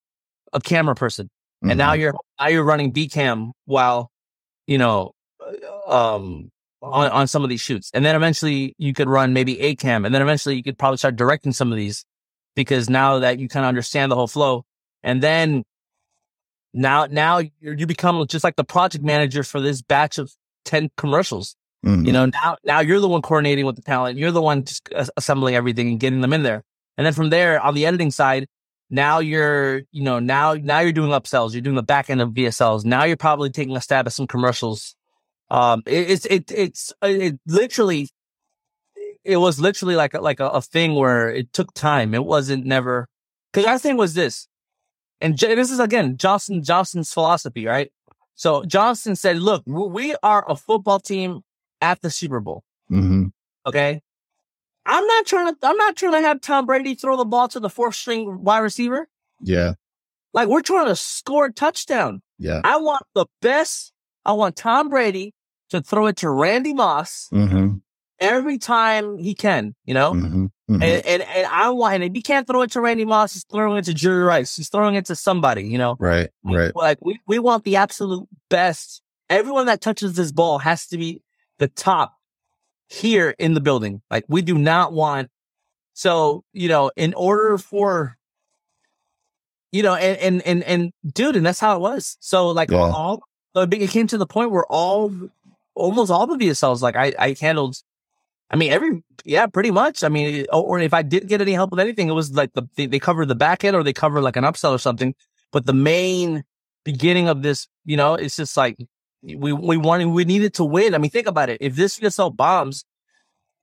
a 0.53 0.61
camera 0.61 0.95
person. 0.95 1.29
And 1.71 1.79
now 1.79 1.93
Mhm. 1.95 1.99
you're, 2.01 2.15
now 2.41 2.49
you're 2.49 2.65
running 2.65 2.91
B 2.93 3.09
cam 3.09 3.53
while, 3.67 4.11
you 4.67 4.79
know, 4.79 5.13
uh, 5.87 6.15
um, 6.17 6.51
on, 6.83 7.11
on 7.11 7.27
some 7.27 7.43
of 7.45 7.49
these 7.51 7.61
shoots. 7.61 7.91
And 7.95 8.05
then 8.05 8.15
eventually 8.17 8.75
you 8.79 8.93
could 8.93 9.09
run 9.09 9.33
maybe 9.33 9.59
A 9.61 9.75
cam. 9.75 10.05
And 10.05 10.15
then 10.15 10.23
eventually 10.23 10.57
you 10.57 10.63
could 10.63 10.79
probably 10.79 10.99
start 10.99 11.17
directing 11.17 11.53
some 11.53 11.73
of 11.73 11.79
these 11.79 12.05
because 12.55 12.91
now 12.91 13.19
that 13.21 13.39
you 13.39 13.49
kind 13.49 13.65
of 13.65 13.69
understand 13.69 14.13
the 14.13 14.17
whole 14.17 14.27
flow, 14.29 14.65
And 15.03 15.23
then 15.23 15.65
now, 16.73 17.07
now 17.07 17.41
you 17.61 17.87
become 17.87 18.27
just 18.27 18.43
like 18.45 18.57
the 18.57 18.65
project 18.65 19.05
manager 19.05 19.43
for 19.45 19.61
this 19.61 19.81
batch 19.83 20.19
of 20.19 20.33
10 20.65 20.91
commercials. 20.97 21.57
Mhm. 21.85 22.07
You 22.07 22.13
know, 22.13 22.27
now, 22.27 22.57
now 22.65 22.81
you're 22.81 23.01
the 23.01 23.09
one 23.09 23.23
coordinating 23.23 23.67
with 23.67 23.77
the 23.77 23.83
talent. 23.83 24.19
You're 24.19 24.33
the 24.33 24.43
one 24.43 24.65
just 24.65 24.89
assembling 25.17 25.55
everything 25.55 25.89
and 25.89 26.01
getting 26.01 26.21
them 26.21 26.33
in 26.33 26.43
there. 26.43 26.63
And 26.97 27.07
then 27.07 27.13
from 27.13 27.31
there 27.31 27.61
on 27.61 27.75
the 27.75 27.87
editing 27.87 28.11
side, 28.11 28.47
now 28.91 29.19
you're, 29.19 29.83
you 29.91 30.03
know, 30.03 30.19
now, 30.19 30.55
now 30.55 30.81
you're 30.81 30.93
doing 30.93 31.11
upsells. 31.11 31.53
You're 31.53 31.63
doing 31.63 31.77
the 31.77 31.83
back 31.83 32.11
end 32.11 32.21
of 32.21 32.31
VSLs. 32.31 32.85
Now 32.85 33.05
you're 33.05 33.17
probably 33.17 33.51
taking 33.51 33.77
a 33.77 33.81
stab 33.81 34.07
at 34.07 34.13
some 34.13 34.27
commercials. 34.27 34.95
Um, 35.51 35.83
it, 35.87 36.11
it's, 36.11 36.27
it, 36.27 36.51
it's, 36.53 36.93
it 37.03 37.39
literally, 37.47 38.09
it 39.25 39.37
was 39.39 39.59
literally 39.61 39.97
like, 39.97 40.15
a, 40.15 40.21
like 40.21 40.41
a, 40.41 40.49
a 40.49 40.63
thing 40.63 40.95
where 40.95 41.31
it 41.31 41.53
took 41.53 41.73
time. 41.75 42.15
It 42.15 42.25
wasn't 42.25 42.67
never, 42.67 43.09
cause 43.53 43.65
our 43.65 43.79
thing 43.79 43.97
was 43.97 44.15
this. 44.15 44.49
And 45.21 45.37
J- 45.37 45.55
this 45.55 45.71
is 45.71 45.81
again, 45.81 46.17
Johnson, 46.17 46.63
Johnson's 46.63 47.13
philosophy, 47.13 47.67
right? 47.67 47.91
So 48.35 48.65
Johnson 48.65 49.17
said, 49.17 49.39
look, 49.39 49.63
we 49.67 50.15
are 50.23 50.45
a 50.51 50.57
football 50.57 51.01
team 51.01 51.41
at 51.81 52.03
the 52.03 52.11
Super 52.11 52.41
Bowl. 52.41 52.65
Mhm. 52.91 53.33
Okay. 53.67 54.03
I'm 54.87 55.07
not 55.07 55.27
trying 55.27 55.55
to, 55.55 55.59
I'm 55.63 55.77
not 55.77 55.97
trying 55.97 56.13
to 56.13 56.21
have 56.21 56.41
Tom 56.41 56.67
Brady 56.67 56.95
throw 56.95 57.17
the 57.17 57.25
ball 57.25 57.49
to 57.49 57.61
the 57.61 57.71
fourth 57.71 57.95
string 57.95 58.43
wide 58.43 58.59
receiver. 58.59 59.09
Yeah. 59.41 59.75
Like 60.33 60.49
we're 60.49 60.63
trying 60.63 60.87
to 60.87 60.97
score 60.97 61.47
a 61.47 61.53
touchdown. 61.53 62.23
Yeah. 62.39 62.61
I 62.65 62.77
want 62.79 63.05
the 63.15 63.27
best. 63.41 63.93
I 64.25 64.33
want 64.33 64.57
Tom 64.57 64.89
Brady 64.89 65.35
to 65.71 65.81
throw 65.81 66.07
it 66.07 66.17
to 66.19 66.31
Randy 66.31 66.75
Moss 66.75 67.29
hmm 67.31 67.75
every 68.21 68.59
time 68.59 69.19
he 69.19 69.35
can, 69.35 69.75
you 69.85 69.93
know? 69.93 70.13
hmm 70.15 70.47
And, 70.69 70.83
and, 70.83 71.23
and 71.23 71.47
I 71.47 71.71
want, 71.71 71.97
and 71.97 72.05
if 72.05 72.13
he 72.15 72.23
can't 72.23 72.47
throw 72.47 72.63
it 72.63 72.71
to 72.73 72.81
Randy 72.81 73.05
Moss, 73.05 73.35
he's 73.35 73.45
throwing 73.45 73.77
it 73.79 73.85
to 73.85 73.93
Jerry 73.93 74.23
Rice. 74.23 74.57
He's 74.57 74.69
throwing 74.71 74.95
it 74.95 75.07
to 75.07 75.17
somebody, 75.17 75.65
you 75.65 75.77
know? 75.77 75.97
Right. 75.99 76.31
Right. 76.43 76.75
Like 76.75 76.99
we, 77.03 77.21
we 77.27 77.39
want 77.39 77.65
the 77.65 77.77
absolute 77.77 78.27
best. 78.49 79.03
Everyone 79.29 79.67
that 79.67 79.81
touches 79.81 80.15
this 80.15 80.33
ball 80.33 80.59
has 80.59 80.87
to 80.87 80.97
be 80.97 81.23
the 81.59 81.69
top 81.69 82.14
here 82.95 83.35
in 83.39 83.55
the 83.55 83.61
building. 83.61 84.03
Like 84.11 84.25
we 84.29 84.43
do 84.43 84.57
not 84.57 84.93
want. 84.93 85.31
So, 85.95 86.45
you 86.53 86.69
know, 86.69 86.91
in 86.97 87.15
order 87.15 87.59
for, 87.59 88.17
you 89.73 89.83
know, 89.83 89.95
and, 89.95 90.19
and, 90.19 90.43
and, 90.43 90.63
and 90.65 90.93
dude, 91.13 91.37
and 91.37 91.45
that's 91.45 91.61
how 91.61 91.77
it 91.77 91.81
was. 91.81 92.17
So 92.21 92.49
like 92.49 92.71
Yeah. 92.71 92.79
all, 92.79 93.23
it 93.55 93.91
came 93.91 94.07
to 94.09 94.19
the 94.19 94.27
point 94.27 94.51
where 94.51 94.65
all, 94.67 95.13
almost 95.75 96.11
all 96.11 96.27
the 96.27 96.37
VSLs, 96.37 96.83
like 96.83 96.97
I, 96.97 97.13
I 97.19 97.37
handled, 97.41 97.77
I 98.51 98.57
mean, 98.57 98.73
every, 98.73 99.03
yeah, 99.25 99.47
pretty 99.47 99.71
much. 99.71 100.03
I 100.05 100.09
mean, 100.09 100.47
or, 100.53 100.63
or 100.63 100.79
if 100.81 100.95
I 100.95 101.03
didn't 101.03 101.29
get 101.29 101.41
any 101.41 101.53
help 101.53 101.71
with 101.71 101.81
anything, 101.81 102.09
it 102.09 102.13
was 102.13 102.33
like 102.33 102.53
the, 102.55 102.63
they, 102.77 102.87
they 102.87 102.99
cover 102.99 103.25
the 103.25 103.35
back 103.35 103.65
end 103.65 103.77
or 103.77 103.83
they 103.83 103.93
cover 103.93 104.21
like 104.21 104.37
an 104.37 104.45
upsell 104.45 104.73
or 104.73 104.79
something. 104.79 105.15
But 105.53 105.67
the 105.67 105.73
main 105.73 106.45
beginning 106.85 107.29
of 107.29 107.43
this, 107.43 107.69
you 107.85 107.97
know, 107.97 108.15
it's 108.15 108.37
just 108.37 108.57
like 108.57 108.77
we, 109.25 109.53
we 109.53 109.77
wanted, 109.77 110.07
we 110.09 110.25
needed 110.25 110.55
to 110.55 110.65
win. 110.65 110.95
I 110.95 110.99
mean, 110.99 111.11
think 111.11 111.27
about 111.27 111.49
it. 111.49 111.59
If 111.61 111.75
this 111.77 111.99
VSL 111.99 112.35
bombs, 112.37 112.85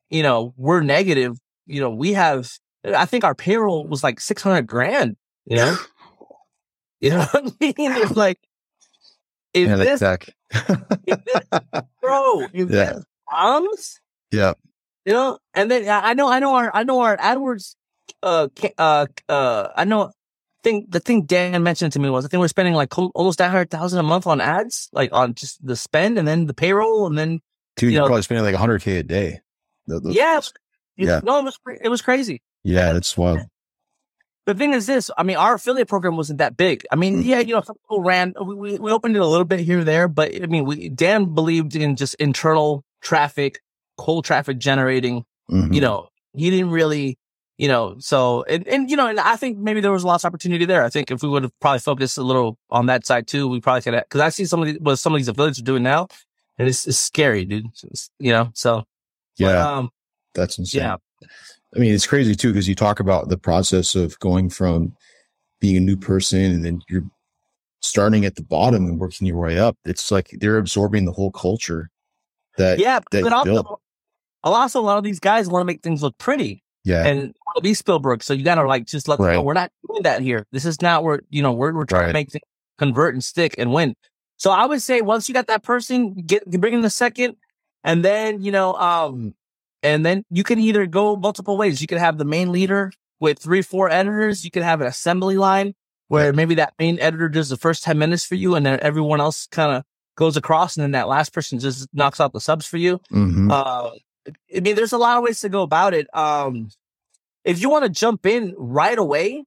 you 0.10 0.24
know, 0.24 0.54
we're 0.58 0.82
negative, 0.82 1.38
you 1.68 1.80
know, 1.80 1.90
we 1.92 2.14
have, 2.14 2.50
I 2.84 3.06
think 3.06 3.24
our 3.24 3.36
payroll 3.36 3.88
was 3.88 4.04
like 4.04 4.20
600 4.20 4.66
grand, 4.68 5.16
you 5.46 5.58
know? 5.58 5.78
You 7.00 7.10
know 7.12 7.26
what 7.32 7.54
I 7.62 7.66
mean? 7.66 7.74
It's 7.78 8.16
like, 8.16 8.40
if 9.54 9.68
Yeah, 9.68 9.76
this, 9.76 10.02
if 10.02 11.20
this, 11.28 11.72
bro, 12.02 12.42
if 12.54 12.70
Yeah. 12.70 12.94
this 12.94 13.04
bombs, 13.30 14.00
yeah. 14.32 14.54
you 15.06 15.14
know, 15.14 15.40
and 15.54 15.70
then 15.72 15.88
I 15.90 16.10
I 16.12 16.14
know, 16.14 16.30
I 16.30 16.40
know 16.40 16.56
our, 16.56 16.72
I 16.74 16.84
know 16.84 17.00
our 17.02 17.18
AdWords, 17.18 17.76
uh, 18.24 18.48
uh, 18.78 19.08
uh, 19.28 19.68
I 19.76 19.84
know, 19.86 20.12
thing, 20.64 20.86
the 20.90 21.00
thing 21.00 21.26
Dan 21.26 21.62
mentioned 21.64 21.94
to 21.94 22.00
me 22.00 22.10
was 22.10 22.26
I 22.26 22.28
think 22.28 22.40
we're 22.42 22.48
spending 22.48 22.74
like 22.74 22.98
almost 22.98 23.40
nine 23.40 23.50
hundred 23.52 23.70
thousand 23.72 24.00
a 24.00 24.04
month 24.04 24.28
on 24.28 24.40
ads, 24.42 24.90
like 24.94 25.10
on 25.14 25.34
just 25.34 25.66
the 25.66 25.76
spend 25.76 26.18
and 26.18 26.28
then 26.28 26.46
the 26.46 26.54
payroll 26.54 27.08
and 27.08 27.18
then 27.18 27.40
Dude, 27.78 27.88
You 27.88 27.94
you're 27.94 28.02
know- 28.02 28.08
probably 28.08 28.24
spending 28.24 28.44
like 28.46 28.56
100K 28.56 29.00
a 29.00 29.04
day. 29.04 29.40
The- 29.88 30.00
the- 30.02 30.14
yeah, 30.14 30.42
Yeah. 30.98 31.22
no, 31.24 31.40
it 31.40 31.44
was 31.46 31.58
it 31.82 31.90
was 31.90 32.02
crazy. 32.02 32.42
Yeah. 32.64 32.92
That's 32.94 33.18
wild. 33.18 33.40
The 34.48 34.56
thing 34.56 34.74
is 34.74 34.88
this, 34.88 35.12
I 35.16 35.22
mean, 35.24 35.38
our 35.38 35.54
affiliate 35.54 35.88
program 35.88 36.18
wasn't 36.18 36.40
that 36.40 36.58
big. 36.58 36.84
I 36.92 36.96
mean, 36.96 37.22
Mm. 37.22 37.26
yeah, 37.26 37.40
you 37.40 37.54
know, 37.54 37.62
some 37.62 37.76
people 37.76 38.02
ran, 38.02 38.34
we, 38.44 38.56
we, 38.56 38.80
we 38.80 38.92
opened 38.92 39.16
it 39.16 39.22
a 39.22 39.26
little 39.26 39.46
bit 39.46 39.60
here 39.60 39.84
there, 39.84 40.08
but 40.08 40.34
I 40.36 40.48
mean, 40.48 40.66
we, 40.66 40.90
Dan 40.90 41.36
believed 41.36 41.76
in 41.76 41.96
just 41.96 42.16
internal 42.16 42.84
traffic, 43.02 43.60
cold 44.00 44.26
traffic 44.26 44.58
generating, 44.58 45.26
Mhm. 45.52 45.76
you 45.76 45.80
know, 45.80 46.08
he 46.34 46.50
didn't 46.50 46.72
really, 46.72 47.20
you 47.62 47.68
know, 47.68 47.96
so, 48.00 48.42
and, 48.50 48.68
and, 48.68 48.90
you 48.90 48.98
know, 48.98 49.06
and 49.06 49.20
I 49.20 49.36
think 49.36 49.60
maybe 49.60 49.82
there 49.82 49.92
was 49.92 50.04
lots 50.04 50.24
of 50.24 50.30
opportunity 50.30 50.66
there. 50.66 50.84
I 50.84 50.90
think 50.90 51.12
if 51.12 51.22
we 51.22 51.30
would 51.30 51.44
have 51.44 51.52
probably 51.60 51.78
focused 51.78 52.18
a 52.18 52.24
little 52.24 52.58
on 52.72 52.88
that 52.88 53.06
side 53.06 53.28
too, 53.28 53.48
we 53.48 53.62
probably 53.62 53.84
could 53.84 53.94
have, 53.94 54.10
cause 54.10 54.20
I 54.20 54.30
see 54.30 54.46
some 54.46 54.64
of 54.64 54.68
the, 54.68 54.80
what 54.82 54.96
some 54.96 55.14
of 55.14 55.20
these 55.20 55.28
affiliates 55.28 55.60
are 55.60 55.64
doing 55.64 55.84
now 55.84 56.08
and 56.58 56.68
it's, 56.68 56.88
it's 56.88 56.98
scary, 56.98 57.46
dude. 57.46 57.68
It's- 57.84 58.10
you 58.18 58.32
know, 58.32 58.50
so, 58.56 58.78
but, 59.38 59.46
yeah. 59.46 59.78
um, 59.78 59.92
That's 60.34 60.58
insane. 60.58 60.82
yeah, 60.82 60.96
I 61.76 61.80
mean, 61.80 61.94
it's 61.94 62.08
crazy 62.08 62.34
too, 62.34 62.52
because 62.52 62.68
you 62.68 62.74
talk 62.74 63.00
about 63.00 63.30
the 63.30 63.38
process 63.38 63.94
of 63.94 64.18
going 64.18 64.50
from 64.50 64.96
being 65.60 65.78
a 65.78 65.82
new 65.82 65.98
person 65.98 66.40
and 66.42 66.66
then 66.66 66.82
you're 66.90 67.06
starting 67.82 68.26
at 68.26 68.38
the 68.38 68.44
bottom 68.44 68.88
and 68.88 69.00
working 69.00 69.28
your 69.28 69.38
way 69.38 69.60
up. 69.60 69.78
It's 69.86 70.10
like 70.10 70.32
they're 70.40 70.58
absorbing 70.58 71.06
the 71.06 71.12
whole 71.12 71.32
culture 71.32 71.92
that, 72.58 72.80
yeah, 72.80 73.02
that 73.12 73.22
but 73.22 73.34
also, 73.34 73.52
built. 73.54 73.82
also 74.44 74.80
a 74.80 74.82
lot 74.82 74.98
of 74.98 75.04
these 75.04 75.20
guys 75.20 75.48
want 75.48 75.62
to 75.62 75.66
make 75.68 75.84
things 75.84 76.02
look 76.02 76.18
pretty. 76.18 76.64
Yeah. 76.84 77.06
and 77.06 77.20
wanna 77.46 77.62
be 77.62 77.74
Spielberg. 77.74 78.24
So 78.24 78.34
you 78.34 78.44
gotta 78.44 78.66
like 78.68 78.86
just 78.86 79.08
let 79.08 79.18
them 79.18 79.28
Right. 79.28 79.34
know 79.36 79.42
we're 79.44 79.54
not 79.54 79.72
doing 79.88 80.04
that 80.04 80.22
here. 80.22 80.46
This 80.52 80.66
is 80.66 80.82
not 80.82 81.04
where 81.04 81.22
you 81.30 81.42
know 81.42 81.52
we're 81.52 81.74
we're 81.74 81.86
trying 81.86 82.02
Right. 82.02 82.08
to 82.08 82.14
make 82.14 82.32
things 82.32 82.44
convert 82.78 83.14
and 83.14 83.24
stick 83.24 83.56
and 83.58 83.72
win. 83.74 83.96
So 84.38 84.50
I 84.52 84.66
would 84.66 84.82
say 84.82 85.02
once 85.02 85.28
you 85.30 85.34
got 85.34 85.48
that 85.48 85.64
person, 85.64 86.14
get 86.14 86.50
bring 86.50 86.74
in 86.74 86.82
the 86.82 86.90
second, 86.90 87.36
and 87.84 88.04
then 88.04 88.42
you 88.42 88.52
know, 88.52 88.74
um, 88.76 89.34
and 89.84 90.06
then 90.06 90.24
you 90.30 90.44
can 90.44 90.60
either 90.60 90.86
go 90.88 91.16
multiple 91.16 91.58
ways. 91.58 91.82
You 91.82 91.88
could 91.88 91.98
have 92.00 92.18
the 92.18 92.26
main 92.26 92.52
leader 92.52 92.92
with 93.20 93.38
three, 93.40 93.62
four 93.62 93.90
editors. 93.90 94.44
You 94.44 94.50
could 94.52 94.64
have 94.64 94.82
an 94.82 94.88
assembly 94.88 95.38
line 95.38 95.74
where 96.08 96.34
maybe 96.34 96.56
that 96.56 96.74
main 96.80 97.00
editor 97.00 97.30
does 97.30 97.50
the 97.50 97.58
first 97.58 97.84
ten 97.84 97.98
minutes 98.00 98.26
for 98.26 98.36
you, 98.36 98.56
and 98.56 98.66
then 98.66 98.80
everyone 98.82 99.22
else 99.22 99.48
kind 99.48 99.72
of 99.76 99.84
goes 100.18 100.36
across, 100.38 100.76
and 100.76 100.84
then 100.84 100.92
that 100.92 101.08
last 101.08 101.34
person 101.34 101.58
just 101.60 101.88
knocks 101.94 102.20
out 102.20 102.34
the 102.34 102.40
subs 102.42 102.66
for 102.66 102.78
you. 102.78 103.00
Mhm. 103.12 103.50
Uh, 103.52 103.92
I 104.56 104.60
mean, 104.60 104.76
there's 104.76 104.94
a 104.94 104.98
lot 104.98 105.18
of 105.18 105.24
ways 105.24 105.40
to 105.42 105.50
go 105.50 105.62
about 105.64 105.94
it. 105.94 106.08
Um, 106.16 106.70
if 107.44 107.60
you 107.62 107.70
want 107.70 107.86
to 107.86 107.90
jump 107.90 108.26
in 108.26 108.54
right 108.58 108.98
away, 108.98 109.44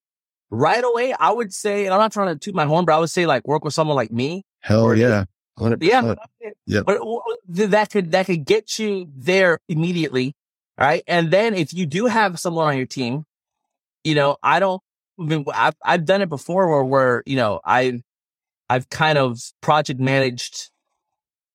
right 0.51 0.83
away, 0.83 1.15
I 1.19 1.31
would 1.31 1.53
say, 1.53 1.85
and 1.87 1.95
I'm 1.95 2.01
not 2.01 2.13
trying 2.13 2.35
to 2.35 2.39
toot 2.39 2.55
my 2.55 2.65
horn, 2.67 2.85
but 2.85 2.95
I 2.95 2.99
would 2.99 3.11
say 3.11 3.27
like 3.27 3.47
work 3.47 3.65
with 3.65 3.75
someone 3.75 3.97
like 3.97 4.11
me. 4.11 4.45
Hell 4.61 4.85
or- 4.85 4.95
yeah. 4.97 5.25
100%. 5.59 5.79
Yeah, 5.83 6.15
Yep. 6.67 6.85
but 6.87 6.99
that 7.71 7.91
could 7.91 8.11
that 8.11 8.27
could 8.27 8.45
get 8.45 8.77
you 8.81 9.09
there 9.15 9.61
immediately, 9.69 10.35
right? 10.77 11.05
And 11.07 11.31
then 11.31 11.55
if 11.55 11.73
you 11.73 11.87
do 11.87 12.07
have 12.07 12.41
someone 12.41 12.67
on 12.67 12.77
your 12.77 12.87
team, 12.87 13.25
you 14.03 14.17
know, 14.17 14.37
I 14.43 14.59
don't. 14.59 14.83
I 15.21 15.23
mean, 15.23 15.45
I've 15.55 15.77
I've 15.85 16.05
done 16.05 16.23
it 16.23 16.29
before 16.29 16.69
where 16.69 16.83
where 16.85 17.23
you 17.25 17.37
know 17.37 17.61
I 17.65 18.03
I've 18.69 18.89
kind 18.91 19.17
of 19.17 19.39
project 19.61 20.01
managed 20.01 20.71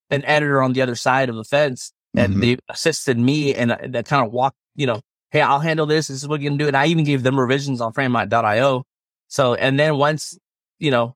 an 0.10 0.24
editor 0.24 0.62
on 0.62 0.72
the 0.72 0.82
other 0.82 0.96
side 0.96 1.28
of 1.28 1.36
the 1.36 1.44
fence 1.44 1.92
and 2.16 2.36
Mhm. 2.36 2.42
they 2.42 2.58
assisted 2.70 3.18
me 3.20 3.54
and 3.54 3.72
that 3.72 4.06
kind 4.06 4.26
of 4.26 4.32
walked, 4.32 4.58
you 4.76 4.86
know, 4.88 5.02
hey, 5.32 5.42
I'll 5.42 5.60
handle 5.60 5.86
this. 5.86 6.08
This 6.08 6.18
is 6.18 6.28
what 6.28 6.42
you're 6.42 6.50
gonna 6.50 6.58
do. 6.60 6.68
And 6.68 6.76
I 6.78 6.88
even 6.88 7.04
gave 7.04 7.24
them 7.24 7.40
revisions 7.40 7.82
on 7.82 7.94
framelight.io. 7.94 8.84
So, 9.28 9.54
and 9.54 9.80
then 9.80 9.98
once, 9.98 10.38
you 10.80 10.90
know, 10.92 11.16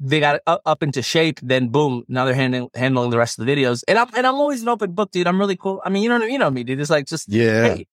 they 0.00 0.20
got 0.20 0.40
up, 0.46 0.62
up 0.64 0.82
into 0.82 1.02
shape, 1.02 1.38
then 1.42 1.68
boom, 1.68 2.04
now 2.08 2.24
they're 2.24 2.34
handling, 2.34 2.68
handling 2.74 3.10
the 3.10 3.18
rest 3.18 3.38
of 3.38 3.46
the 3.46 3.52
videos. 3.54 3.84
And 3.86 3.98
I'm, 3.98 4.08
and 4.16 4.26
I'm 4.26 4.34
always 4.36 4.62
an 4.62 4.68
open 4.68 4.92
book, 4.92 5.10
dude. 5.12 5.26
I'm 5.26 5.38
really 5.38 5.56
cool. 5.56 5.80
I 5.84 5.90
mean, 5.90 6.02
you 6.02 6.08
know, 6.08 6.24
you 6.24 6.38
know 6.38 6.50
me, 6.50 6.64
dude. 6.64 6.80
It's 6.80 6.90
like 6.90 7.06
just, 7.06 7.28
Yeah. 7.28 7.62
hey, 7.74 7.86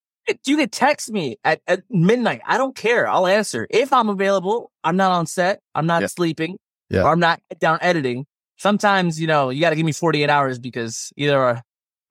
you 0.45 0.57
can 0.57 0.69
text 0.69 1.11
me 1.11 1.37
at, 1.43 1.61
at 1.67 1.83
midnight. 1.89 2.41
I 2.47 2.57
don't 2.57 2.75
care. 2.75 3.07
I'll 3.07 3.27
answer. 3.27 3.67
If 3.69 3.91
I'm 3.93 4.09
available, 4.09 4.71
I'm 4.83 4.95
not 4.95 5.11
on 5.11 5.25
set. 5.27 5.59
I'm 5.75 5.85
not 5.85 6.01
Yeah. 6.01 6.07
sleeping. 6.07 6.57
Yeah. 6.89 7.03
Or 7.03 7.09
I'm 7.11 7.19
not 7.19 7.41
down 7.59 7.77
editing. 7.81 8.25
Sometimes, 8.57 9.21
you 9.21 9.27
know, 9.27 9.49
you 9.51 9.61
got 9.61 9.69
to 9.71 9.75
give 9.75 9.85
me 9.85 9.91
48 9.91 10.29
hours 10.29 10.57
because 10.57 11.11
either, 11.15 11.61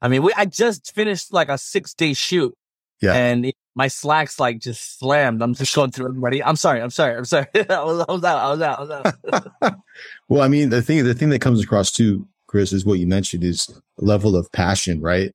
I 0.00 0.08
mean, 0.08 0.22
we, 0.22 0.32
I 0.36 0.44
just 0.44 0.94
finished 0.94 1.32
like 1.32 1.48
a 1.48 1.58
six 1.58 1.94
day 1.94 2.12
shoot. 2.14 2.54
Yeah. 3.00 3.14
And 3.14 3.52
my 3.76 3.86
Slack's 3.88 4.40
like 4.40 4.58
just 4.58 4.98
slammed. 4.98 5.40
I'm 5.40 5.54
just 5.54 5.74
going 5.74 5.92
through 5.92 6.08
everybody. 6.08 6.42
I'm 6.42 6.56
sorry. 6.56 6.80
I'm 6.82 6.90
sorry. 6.90 7.16
I'm 7.16 7.24
sorry. 7.24 7.46
I, 7.54 7.84
was, 7.84 8.04
I 8.08 8.12
was 8.12 8.24
out. 8.24 8.38
I 8.38 8.50
was 8.50 8.60
out. 8.60 8.78
I 8.78 8.82
was 8.82 9.54
out. 9.62 9.74
well, 10.28 10.42
I 10.42 10.48
mean, 10.48 10.70
the 10.70 10.82
thing, 10.82 11.04
the 11.04 11.14
thing 11.14 11.30
that 11.30 11.40
comes 11.40 11.62
across 11.62 11.92
too, 11.92 12.26
Chris, 12.48 12.72
is 12.72 12.84
what 12.84 12.98
you 12.98 13.06
mentioned 13.06 13.44
is 13.44 13.68
level 13.98 14.34
of 14.36 14.50
passion, 14.52 15.00
right? 15.00 15.30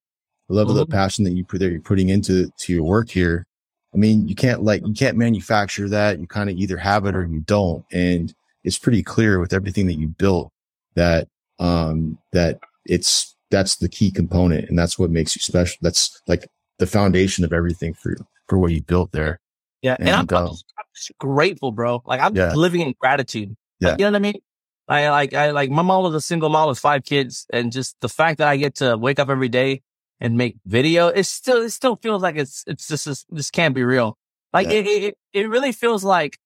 The 0.49 0.55
level 0.55 0.77
of 0.77 0.89
Mhm. 0.89 0.91
passion 0.91 1.23
that 1.23 1.31
you 1.31 1.45
put 1.45 1.59
that 1.59 1.71
you're 1.71 1.79
putting 1.79 2.09
into 2.09 2.49
to 2.59 2.73
your 2.73 2.83
work 2.83 3.09
here. 3.09 3.45
I 3.93 3.97
mean, 3.97 4.27
you 4.27 4.35
can't 4.35 4.63
like 4.63 4.85
you 4.85 4.93
can't 4.93 5.15
manufacture 5.15 5.87
that. 5.89 6.19
You 6.19 6.27
kind 6.27 6.49
of 6.49 6.57
either 6.57 6.75
have 6.77 7.05
it 7.05 7.15
or 7.15 7.25
you 7.25 7.39
don't, 7.41 7.85
and 7.93 8.33
it's 8.65 8.77
pretty 8.77 9.03
clear 9.03 9.39
with 9.39 9.53
everything 9.53 9.87
that 9.87 9.99
you 9.99 10.07
built 10.09 10.51
that 10.95 11.27
um 11.59 12.17
that 12.33 12.59
it's 12.85 13.32
that's 13.53 13.77
the 13.77 13.87
key 13.87 14.11
component, 14.11 14.67
and 14.69 14.77
that's 14.77 14.97
what 14.99 15.09
makes 15.11 15.35
you 15.35 15.39
special. 15.41 15.77
That's 15.81 16.21
like 16.27 16.47
the 16.79 16.87
foundation 16.87 17.45
of 17.45 17.53
everything 17.53 17.93
for 17.93 18.15
for 18.49 18.57
what 18.59 18.71
you 18.73 18.81
built 18.81 19.11
there. 19.13 19.39
Yeah. 19.81 19.95
And, 19.99 20.09
I'm, 20.09 20.27
um, 20.37 20.47
I'm 20.77 20.85
just 20.95 21.11
grateful, 21.19 21.71
bro. 21.71 22.01
Like 22.05 22.19
I'm 22.21 22.35
Yeah. 22.35 22.53
living 22.53 22.81
in 22.81 22.93
gratitude. 22.99 23.55
Yeah. 23.79 23.89
Like, 23.91 23.99
you 23.99 24.05
know 24.05 24.11
what 24.11 24.15
I 24.15 24.19
mean? 24.19 24.41
I 24.87 25.09
like, 25.09 25.33
I 25.33 25.51
like, 25.51 25.69
my 25.69 25.81
mom 25.81 26.03
was 26.03 26.13
a 26.15 26.21
single 26.21 26.49
mom 26.49 26.67
with 26.69 26.79
five 26.79 27.03
kids 27.03 27.45
and 27.53 27.71
just 27.71 27.95
the 28.01 28.07
fact 28.09 28.37
that 28.39 28.47
I 28.47 28.57
get 28.57 28.75
to 28.75 28.97
wake 28.97 29.19
up 29.19 29.29
every 29.29 29.49
day 29.49 29.81
and 30.21 30.37
make 30.37 30.55
video, 30.65 31.07
it 31.07 31.23
still, 31.25 31.61
it 31.63 31.71
still 31.71 31.95
feels 31.97 32.21
like 32.21 32.35
it's, 32.37 32.63
it's 32.67 32.87
just, 32.87 33.05
this, 33.05 33.25
this 33.29 33.49
can't 33.51 33.75
be 33.75 33.83
real. 33.83 34.17
Like 34.53 34.67
Yeah. 34.67 34.73
it, 34.79 34.87
it, 34.87 35.03
it- 35.03 35.17
it 35.33 35.49
really 35.49 35.71
feels 35.73 36.03
like, 36.03 36.37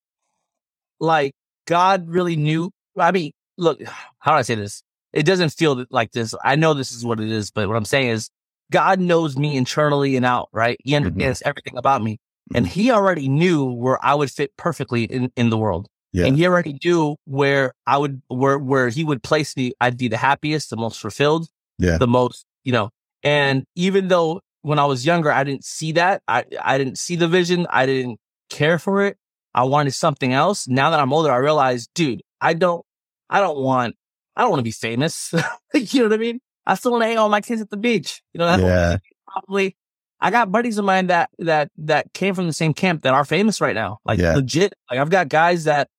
like 0.99 1.33
God 1.65 2.07
really 2.09 2.35
knew. 2.35 2.71
I 2.97 3.11
mean, 3.11 3.31
look, 3.57 3.81
how 4.19 4.31
do 4.31 4.37
I 4.37 4.41
say 4.43 4.55
this? 4.55 4.81
It 5.13 5.25
doesn't 5.25 5.49
feel 5.49 5.85
like 5.89 6.11
this. 6.11 6.35
I 6.43 6.55
know 6.55 6.73
this 6.73 6.91
is 6.91 7.05
what 7.05 7.19
it 7.19 7.29
is, 7.29 7.51
but 7.51 7.67
what 7.67 7.77
I'm 7.77 7.85
saying 7.85 8.09
is 8.09 8.29
God 8.71 8.99
knows 8.99 9.37
me 9.37 9.55
internally 9.55 10.15
and 10.15 10.25
out, 10.25 10.49
right? 10.51 10.77
He 10.83 10.91
mm-hmm. 10.91 11.07
understands 11.07 11.41
everything 11.45 11.77
about 11.77 12.03
me. 12.03 12.19
And 12.53 12.65
mm-hmm. 12.65 12.73
he 12.73 12.91
already 12.91 13.27
knew 13.29 13.65
where 13.65 14.03
I 14.03 14.15
would 14.15 14.31
fit 14.31 14.55
perfectly 14.57 15.03
in, 15.03 15.31
in 15.35 15.49
the 15.49 15.57
world. 15.57 15.87
Yeah. 16.13 16.25
And 16.25 16.37
he 16.37 16.45
already 16.45 16.77
knew 16.83 17.15
where 17.25 17.73
I 17.85 17.97
would, 17.97 18.21
where, 18.27 18.57
where 18.57 18.89
he 18.89 19.03
would 19.03 19.23
place 19.23 19.55
me. 19.55 19.73
I'd 19.79 19.97
be 19.97 20.07
the 20.07 20.17
happiest, 20.17 20.69
the 20.69 20.77
most 20.77 20.99
fulfilled, 20.99 21.47
Yeah. 21.77 21.97
the 21.97 22.07
most, 22.07 22.45
you 22.63 22.71
know, 22.71 22.89
and 23.23 23.65
even 23.75 24.07
though 24.07 24.41
when 24.61 24.79
I 24.79 24.85
was 24.85 25.05
younger, 25.05 25.31
I 25.31 25.43
didn't 25.43 25.65
see 25.65 25.93
that. 25.93 26.21
I, 26.27 26.45
I 26.61 26.77
didn't 26.77 26.97
see 26.97 27.15
the 27.15 27.27
vision. 27.27 27.67
I 27.69 27.85
didn't 27.85 28.19
care 28.49 28.79
for 28.79 29.05
it. 29.05 29.17
I 29.53 29.63
wanted 29.63 29.93
something 29.93 30.33
else. 30.33 30.67
Now 30.67 30.91
that 30.91 30.99
I'm 30.99 31.11
older, 31.11 31.31
I 31.31 31.37
realize, 31.37 31.87
dude, 31.93 32.21
I 32.39 32.53
don't, 32.53 32.85
I 33.29 33.39
don't 33.39 33.57
want, 33.57 33.95
I 34.37 34.41
don't 34.41 34.51
want 34.51 34.59
to 34.59 34.63
be 34.63 34.71
famous. 34.71 35.33
you 35.73 36.01
know 36.01 36.05
what 36.09 36.13
I 36.13 36.17
mean? 36.17 36.39
I 36.65 36.75
still 36.75 36.91
want 36.91 37.01
to 37.03 37.07
hang 37.07 37.17
out 37.17 37.25
with 37.25 37.31
my 37.31 37.41
kids 37.41 37.61
at 37.61 37.69
the 37.69 37.77
beach. 37.77 38.21
You 38.33 38.39
know, 38.39 38.45
that's 38.45 38.61
Yeah. 38.63 38.97
probably, 39.27 39.75
I 40.21 40.31
got 40.31 40.51
buddies 40.51 40.77
of 40.77 40.85
mine 40.85 41.07
that, 41.07 41.29
that, 41.39 41.71
that 41.79 42.13
came 42.13 42.35
from 42.35 42.45
the 42.47 42.53
same 42.53 42.73
camp 42.73 43.01
that 43.01 43.13
are 43.13 43.25
famous 43.25 43.59
right 43.61 43.75
now. 43.75 43.97
Like 44.05 44.19
Yeah. 44.19 44.35
legit. 44.35 44.73
Like 44.89 44.99
I've 44.99 45.09
got 45.09 45.27
guys 45.27 45.63
that, 45.65 45.89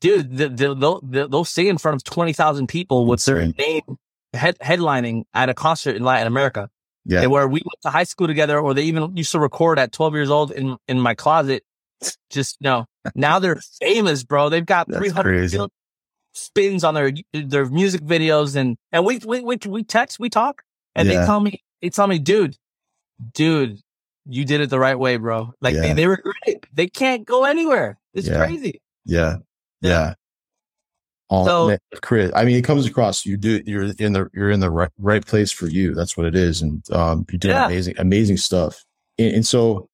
dude, 0.00 0.36
they- 0.36 0.48
they- 0.48 0.54
they'll, 0.74 1.00
they'll, 1.02 1.28
they'll 1.28 1.44
sing 1.44 1.66
in 1.66 1.78
front 1.78 1.96
of 1.96 2.04
20,000 2.04 2.68
people 2.68 3.06
with 3.06 3.24
their 3.24 3.46
name 3.46 3.82
head, 4.34 4.56
headlining 4.60 5.24
at 5.34 5.48
a 5.48 5.54
concert 5.54 5.96
in 5.96 6.04
Latin 6.04 6.26
America. 6.28 6.70
Yeah. 7.04 7.22
And 7.22 7.30
where 7.30 7.48
we 7.48 7.60
went 7.64 7.80
to 7.82 7.90
high 7.90 8.04
school 8.04 8.26
together, 8.26 8.60
or 8.60 8.74
they 8.74 8.82
even 8.82 9.16
used 9.16 9.32
to 9.32 9.40
record 9.40 9.78
at 9.78 9.92
12 9.92 10.14
years 10.14 10.30
old 10.30 10.50
in, 10.52 10.76
in 10.86 11.00
my 11.00 11.14
closet. 11.14 11.64
Just, 12.30 12.60
know, 12.60 12.84
now 13.16 13.38
they're 13.40 13.58
famous, 13.80 14.22
bro. 14.22 14.50
They've 14.50 14.64
got 14.64 14.86
That's 14.88 14.98
300 14.98 15.22
crazy. 15.22 15.56
million 15.56 15.70
spins 16.38 16.84
on 16.84 16.94
their, 16.94 17.12
their 17.32 17.66
music 17.66 18.00
videos. 18.02 18.56
And, 18.56 18.76
and 18.92 19.04
we, 19.04 19.18
we, 19.18 19.40
we, 19.40 19.58
we 19.66 19.84
text, 19.84 20.18
we 20.18 20.30
talk 20.30 20.62
and 20.94 21.08
Yeah. 21.08 21.20
they 21.20 21.26
tell 21.26 21.40
me, 21.40 21.62
they 21.82 21.90
tell 21.90 22.06
me, 22.06 22.18
dude, 22.18 22.56
dude, 23.34 23.78
you 24.26 24.44
did 24.44 24.60
it 24.60 24.70
the 24.70 24.78
right 24.78 24.98
way, 24.98 25.16
bro. 25.16 25.52
Like 25.60 25.74
Yeah. 25.74 25.80
they, 25.80 25.92
they 25.94 26.06
regret 26.06 26.36
it. 26.46 26.66
They 26.72 26.86
can't 26.88 27.24
go 27.26 27.44
anywhere. 27.44 27.98
It's 28.14 28.28
Yeah. 28.28 28.44
crazy. 28.44 28.80
Yeah. 29.04 29.36
Yeah. 29.80 30.14
All, 31.30 31.44
So- 31.46 31.68
man, 31.68 31.78
Chris, 32.02 32.30
I 32.34 32.44
mean, 32.44 32.56
it 32.56 32.64
comes 32.64 32.86
across. 32.86 33.26
You 33.26 33.36
do. 33.36 33.62
You're 33.66 33.92
in 33.98 34.12
the. 34.14 34.28
You're 34.32 34.50
in 34.50 34.60
the 34.60 34.70
right, 34.70 34.90
right 34.98 35.24
place 35.24 35.52
for 35.52 35.66
you. 35.66 35.94
That's 35.94 36.16
what 36.16 36.26
it 36.26 36.34
is, 36.34 36.62
and 36.62 36.82
um, 36.90 37.26
you're 37.30 37.38
doing 37.38 37.54
amazing, 37.54 37.94
amazing 37.98 38.38
stuff. 38.38 38.82
And, 39.18 39.34
and 39.34 39.46
so, 39.46 39.88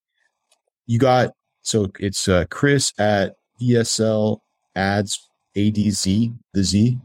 you 0.87 0.99
got. 1.01 1.33
So 1.63 1.91
it's 1.99 2.29
uh, 2.29 2.45
Chris 2.51 2.93
at 2.99 3.35
VSL 3.61 4.39
Ads 4.77 5.29
ADZ 5.57 6.35
the 6.53 6.63
Z. 6.65 6.99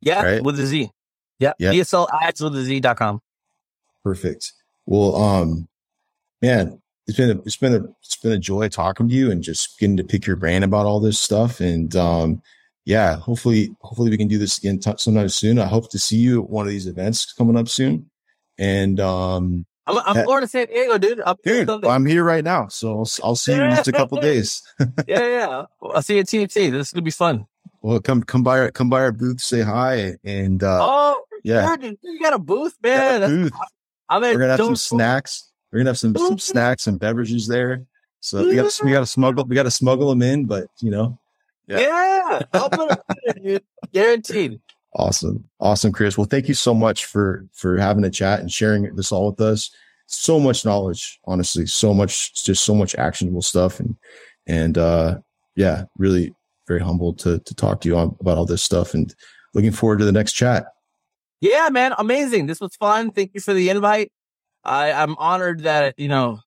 Yeah. 0.00 0.22
Right. 0.22 0.42
With 0.42 0.56
the 0.56 0.66
Z. 0.66 0.90
Yeah. 1.38 1.52
Yeah. 1.58 1.72
VSL 1.72 2.08
ads 2.22 2.40
with 2.40 2.52
the 2.54 2.62
Z.com. 2.62 3.20
Perfect. 4.02 4.52
Well, 4.86 5.16
um, 5.16 5.68
man, 6.42 6.80
it's 7.06 7.16
been 7.16 7.30
a, 7.38 7.40
it's 7.42 7.56
been 7.56 7.74
a 7.74 7.84
it's 8.02 8.16
been 8.16 8.32
a 8.32 8.38
joy 8.38 8.68
talking 8.68 9.08
to 9.08 9.14
you 9.14 9.30
and 9.30 9.42
just 9.42 9.78
getting 9.78 9.96
to 9.96 10.04
pick 10.04 10.26
your 10.26 10.36
brain 10.36 10.62
about 10.62 10.86
all 10.86 11.00
this 11.00 11.18
stuff. 11.20 11.60
And 11.60 11.94
um, 11.96 12.42
yeah, 12.84 13.16
hopefully, 13.16 13.74
hopefully 13.80 14.10
we 14.10 14.18
can 14.18 14.28
do 14.28 14.38
this 14.38 14.58
again 14.58 14.78
t- 14.78 14.92
sometime 14.98 15.28
soon. 15.30 15.58
I 15.58 15.66
hope 15.66 15.90
to 15.90 15.98
see 15.98 16.16
you 16.16 16.42
at 16.42 16.50
one 16.50 16.66
of 16.66 16.70
these 16.70 16.86
events 16.86 17.32
coming 17.32 17.56
up 17.56 17.68
soon. 17.68 18.10
And 18.58 19.00
um, 19.00 19.66
I'm, 19.86 19.98
I'm 19.98 20.16
Yeah. 20.16 20.24
going 20.26 20.42
to 20.42 20.48
San 20.48 20.66
Diego, 20.66 20.98
dude. 20.98 21.20
I'm 21.24 21.36
dude, 21.44 21.68
I'm 21.84 22.06
here 22.06 22.22
right 22.24 22.44
now, 22.44 22.68
so 22.68 22.98
I'll, 23.00 23.10
I'll 23.22 23.36
see 23.36 23.54
you 23.54 23.62
in 23.62 23.70
just 23.70 23.88
a 23.88 23.92
couple 23.92 24.20
days. 24.20 24.62
yeah, 25.08 25.26
yeah. 25.26 25.62
I'll 25.82 26.02
see 26.02 26.14
you 26.14 26.20
at 26.20 26.26
TNT. 26.26 26.70
This 26.70 26.88
is 26.88 26.92
gonna 26.92 27.02
be 27.02 27.10
fun. 27.10 27.46
Well, 27.84 28.00
come 28.00 28.22
come 28.22 28.42
by 28.42 28.60
our 28.60 28.70
come 28.70 28.88
by 28.88 29.02
our 29.02 29.12
booth, 29.12 29.42
say 29.42 29.60
hi, 29.60 30.14
and 30.24 30.62
uh, 30.62 30.78
oh, 30.80 31.22
yeah, 31.42 31.68
yeah, 31.68 31.76
dude, 31.76 31.98
you 32.00 32.18
got 32.18 32.32
a 32.32 32.38
booth, 32.38 32.74
man. 32.82 33.22
a 33.22 33.28
booth. 33.28 33.52
I'm 34.08 34.24
at 34.24 34.32
We're 34.32 34.40
gonna 34.40 34.52
have 34.52 34.60
some 34.60 34.74
snacks. 34.74 35.52
We're 35.70 35.80
gonna 35.80 35.90
have 35.90 35.98
some 35.98 36.16
some 36.16 36.38
snacks 36.38 36.86
and 36.86 36.98
beverages 36.98 37.46
there. 37.46 37.84
So 38.20 38.42
we 38.42 38.54
got 38.54 38.80
we 38.82 38.90
got 38.90 39.00
to 39.00 39.06
smuggle 39.06 39.44
we 39.44 39.54
got 39.54 39.64
to 39.64 39.70
smuggle 39.70 40.08
them 40.08 40.22
in, 40.22 40.46
but 40.46 40.68
you 40.80 40.90
know, 40.90 41.18
Yeah, 41.66 42.40
I'll 42.54 42.70
put 42.70 42.90
it 42.90 43.36
in, 43.36 43.42
dude. 43.42 43.64
Guaranteed. 43.92 44.62
awesome, 44.94 45.44
awesome, 45.60 45.92
Chris. 45.92 46.16
Well, 46.16 46.26
thank 46.26 46.48
you 46.48 46.54
so 46.54 46.72
much 46.72 47.04
for 47.04 47.46
for 47.52 47.76
having 47.76 48.04
a 48.04 48.10
chat 48.10 48.40
and 48.40 48.50
sharing 48.50 48.96
this 48.96 49.12
all 49.12 49.26
with 49.26 49.42
us. 49.42 49.70
So 50.06 50.40
much 50.40 50.64
knowledge, 50.64 51.20
honestly, 51.26 51.66
so 51.66 51.92
much, 51.92 52.46
just 52.46 52.64
so 52.64 52.74
much 52.74 52.94
actionable 52.94 53.42
stuff, 53.42 53.78
and 53.78 53.94
and 54.46 54.78
uh 54.78 55.18
yeah, 55.54 55.84
really 55.98 56.34
very 56.66 56.80
humbled 56.80 57.18
to 57.20 57.38
to 57.40 57.54
talk 57.54 57.80
to 57.82 57.88
you 57.88 57.96
on, 57.96 58.16
about 58.20 58.38
all 58.38 58.46
this 58.46 58.62
stuff, 58.62 58.94
and 58.94 59.14
looking 59.54 59.72
forward 59.72 59.98
to 60.00 60.04
the 60.04 60.12
next 60.12 60.32
chat. 60.32 60.66
Yeah, 61.40 61.68
man, 61.70 61.94
amazing. 61.98 62.46
This 62.46 62.60
was 62.60 62.74
fun. 62.76 63.10
Thank 63.10 63.32
you 63.34 63.40
for 63.40 63.52
the 63.54 63.68
invite. 63.68 64.10
I, 64.64 64.92
I'm 64.92 65.14
honored 65.18 65.64
that 65.64 65.94
you 65.98 66.08
know, 66.08 66.40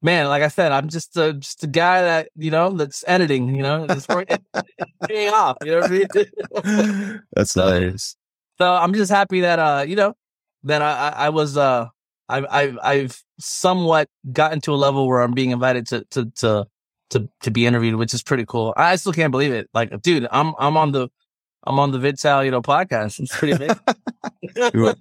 man. 0.00 0.28
Like 0.28 0.42
I 0.44 0.48
said, 0.48 0.70
I'm 0.72 0.88
just 0.88 1.16
a 1.16 1.32
just 1.32 1.64
a 1.64 1.66
guy 1.66 2.02
that 2.02 2.28
you 2.36 2.50
know 2.50 2.70
that's 2.70 3.02
editing. 3.08 3.54
You 3.54 3.62
know, 3.62 3.86
working, 4.08 4.44
paying 5.08 5.32
off. 5.32 5.56
You 5.62 5.72
know 5.72 5.80
what 5.80 5.90
I 5.90 7.08
mean? 7.12 7.20
That's 7.34 7.52
So- 7.52 7.68
nice. 7.80 8.16
so 8.58 8.72
I'm 8.72 8.94
just 8.94 9.10
happy 9.10 9.40
that 9.40 9.58
uh, 9.58 9.84
you 9.86 9.96
know, 9.96 10.14
that 10.62 10.82
I 10.82 11.08
I, 11.08 11.26
I 11.26 11.28
was 11.30 11.56
uh, 11.56 11.88
I've 12.28 12.46
I've 12.48 12.78
I've 12.82 13.22
somewhat 13.40 14.08
gotten 14.32 14.60
to 14.62 14.72
a 14.72 14.76
level 14.76 15.08
where 15.08 15.20
I'm 15.20 15.32
being 15.32 15.50
invited 15.50 15.88
to 15.88 16.04
to 16.12 16.30
to 16.36 16.66
to 17.14 17.28
to 17.40 17.50
be 17.50 17.66
interviewed, 17.66 17.96
which 17.96 18.12
is 18.12 18.22
pretty 18.22 18.44
cool. 18.46 18.74
I 18.76 18.96
still 18.96 19.12
can't 19.12 19.30
believe 19.30 19.52
it. 19.52 19.68
Like, 19.72 20.02
dude, 20.02 20.28
I'm 20.30 20.54
I'm 20.58 20.76
on 20.76 20.92
the 20.92 21.08
I'm 21.66 21.78
on 21.78 21.92
the 21.92 21.98
VidTao, 21.98 22.44
you 22.44 22.50
know, 22.50 22.60
podcast. 22.60 23.20
It's 23.20 23.36
pretty 23.36 23.56
big. 23.56 24.96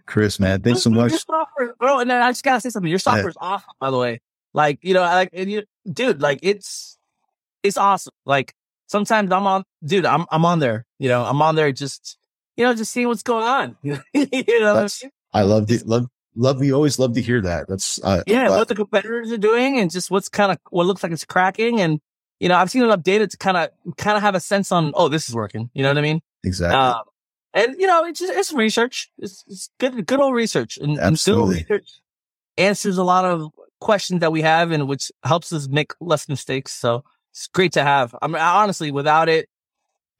Chris, 0.06 0.40
man, 0.40 0.60
thanks 0.62 0.82
so 0.82 0.90
much. 0.90 1.12
Software, 1.12 1.74
bro. 1.78 2.00
And 2.00 2.12
I 2.12 2.30
just 2.30 2.42
gotta 2.42 2.60
say 2.60 2.70
something. 2.70 2.90
Your 2.90 2.98
software 2.98 3.28
is 3.28 3.36
awesome, 3.40 3.70
by 3.78 3.90
the 3.90 3.98
way. 3.98 4.20
Like, 4.54 4.78
you 4.82 4.94
know, 4.94 5.02
I 5.02 5.14
like, 5.14 5.30
and 5.32 5.50
you, 5.50 5.62
dude, 5.90 6.20
like 6.20 6.40
it's, 6.42 6.98
it's 7.62 7.76
awesome. 7.76 8.14
Like 8.24 8.54
sometimes 8.86 9.30
I'm 9.30 9.46
on, 9.46 9.64
dude, 9.84 10.06
I'm, 10.06 10.26
I'm 10.32 10.44
on 10.44 10.58
there, 10.58 10.86
you 10.98 11.08
know, 11.08 11.24
I'm 11.24 11.40
on 11.42 11.54
there 11.54 11.70
just, 11.70 12.18
you 12.56 12.64
know, 12.64 12.74
just 12.74 12.90
seeing 12.90 13.06
what's 13.06 13.22
going 13.22 13.44
on. 13.44 13.76
you 13.82 13.92
know, 13.92 14.74
what 14.74 15.02
I 15.02 15.04
mean? 15.04 15.12
I 15.32 15.42
love 15.42 15.66
the 15.66 15.78
love 15.84 16.06
love. 16.38 16.60
We 16.60 16.72
always 16.72 16.98
love 16.98 17.12
to 17.14 17.20
hear 17.20 17.42
that. 17.42 17.68
That's 17.68 18.02
uh, 18.02 18.22
yeah, 18.26 18.48
uh, 18.48 18.56
what 18.56 18.68
the 18.68 18.74
competitors 18.74 19.30
are 19.30 19.36
doing 19.38 19.78
and 19.78 19.90
just 19.90 20.10
what's 20.10 20.30
kind 20.30 20.52
of, 20.52 20.58
what 20.70 20.86
looks 20.86 21.02
like 21.02 21.12
it's 21.12 21.26
cracking. 21.26 21.80
And, 21.80 22.00
you 22.40 22.48
know, 22.48 22.56
I've 22.56 22.70
seen 22.70 22.82
enough 22.82 23.02
data 23.02 23.26
to 23.26 23.36
kind 23.36 23.56
of, 23.56 23.68
kind 23.96 24.16
of 24.16 24.22
have 24.22 24.34
a 24.34 24.40
sense 24.40 24.72
on, 24.72 24.92
oh, 24.94 25.08
this 25.08 25.28
is 25.28 25.34
working. 25.34 25.68
You 25.74 25.82
know 25.82 25.90
what 25.90 25.98
I 25.98 26.02
mean? 26.02 26.22
exactly. 26.44 26.76
Um, 26.76 27.02
and 27.54 27.76
you 27.78 27.86
know, 27.86 28.04
it's 28.04 28.20
just, 28.20 28.32
it's 28.32 28.52
research. 28.52 29.10
It's, 29.18 29.44
it's 29.46 29.70
good, 29.78 30.06
good 30.06 30.20
old 30.20 30.34
research, 30.34 30.78
and, 30.78 30.92
and 30.92 31.12
Absolutely. 31.12 31.56
research 31.56 31.88
answers 32.56 32.98
a 32.98 33.04
lot 33.04 33.24
of 33.24 33.50
questions 33.80 34.20
that 34.20 34.32
we 34.32 34.42
have, 34.42 34.70
and 34.70 34.88
which 34.88 35.10
helps 35.24 35.52
us 35.52 35.68
make 35.68 35.92
less 36.00 36.28
mistakes. 36.28 36.72
So 36.72 37.04
it's 37.32 37.46
great 37.48 37.72
to 37.72 37.82
have. 37.82 38.14
I 38.20 38.26
mean, 38.26 38.36
honestly, 38.36 38.90
without 38.90 39.28
it, 39.28 39.48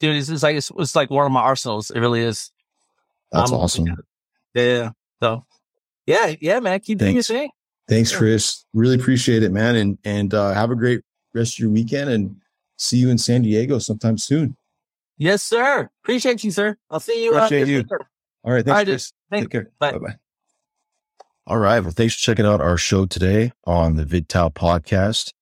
dude, 0.01 0.16
it's, 0.16 0.28
it's 0.28 0.43
like 0.43 0.57
it's, 0.57 0.70
it's 0.78 0.97
like 0.97 1.11
one 1.11 1.27
of 1.27 1.32
my 1.32 1.40
arsenals. 1.40 1.90
It 1.90 2.01
really 2.01 2.20
is. 2.20 2.51
That's 3.31 3.53
um, 3.53 3.59
awesome. 3.59 3.86
Yeah. 3.86 3.95
yeah. 4.55 4.90
So, 5.23 5.45
yeah, 6.09 6.35
yeah, 6.40 6.59
man, 6.60 6.80
keep 6.80 6.98
doing 6.98 7.14
your 7.14 7.22
Thanks. 7.22 7.28
thing. 7.28 7.51
Thanks. 7.86 8.16
Chris. 8.16 8.64
Really 8.72 8.94
appreciate 8.94 9.43
it, 9.43 9.52
man. 9.52 9.76
And 9.76 9.98
and 10.05 10.32
uh, 10.32 10.52
have 10.55 10.70
a 10.70 10.74
great 10.74 11.02
rest 11.35 11.55
of 11.55 11.59
your 11.59 11.70
weekend. 11.70 12.09
And 12.09 12.36
see 12.78 12.97
you 12.97 13.10
in 13.10 13.18
San 13.18 13.43
Diego 13.43 13.78
sometime 13.78 14.16
soon. 14.16 14.56
Yes, 15.18 15.43
sir. 15.43 15.90
Appreciate 16.02 16.43
you, 16.44 16.51
sir. 16.51 16.76
I'll 16.90 17.01
see 17.01 17.24
you. 17.24 17.35
Appreciate 17.35 17.62
uh, 17.62 17.66
you. 17.66 17.76
later. 17.78 18.01
All 18.43 18.52
right, 18.52 18.64
thanks, 18.64 18.68
All 18.68 18.76
right. 18.76 18.86
Chris. 18.86 19.12
Thanks. 19.30 19.44
Take 19.44 19.51
care. 19.51 19.70
Bye. 19.78 19.93
Bye 19.93 19.98
bye. 19.98 20.16
All 21.47 21.59
right. 21.59 21.80
Well, 21.80 21.90
thanks 21.90 22.14
for 22.14 22.20
checking 22.20 22.47
out 22.47 22.62
our 22.62 22.78
show 22.78 23.05
today 23.05 23.52
on 23.64 23.97
the 23.97 24.05
VidTao 24.05 24.55
podcast. 24.55 25.32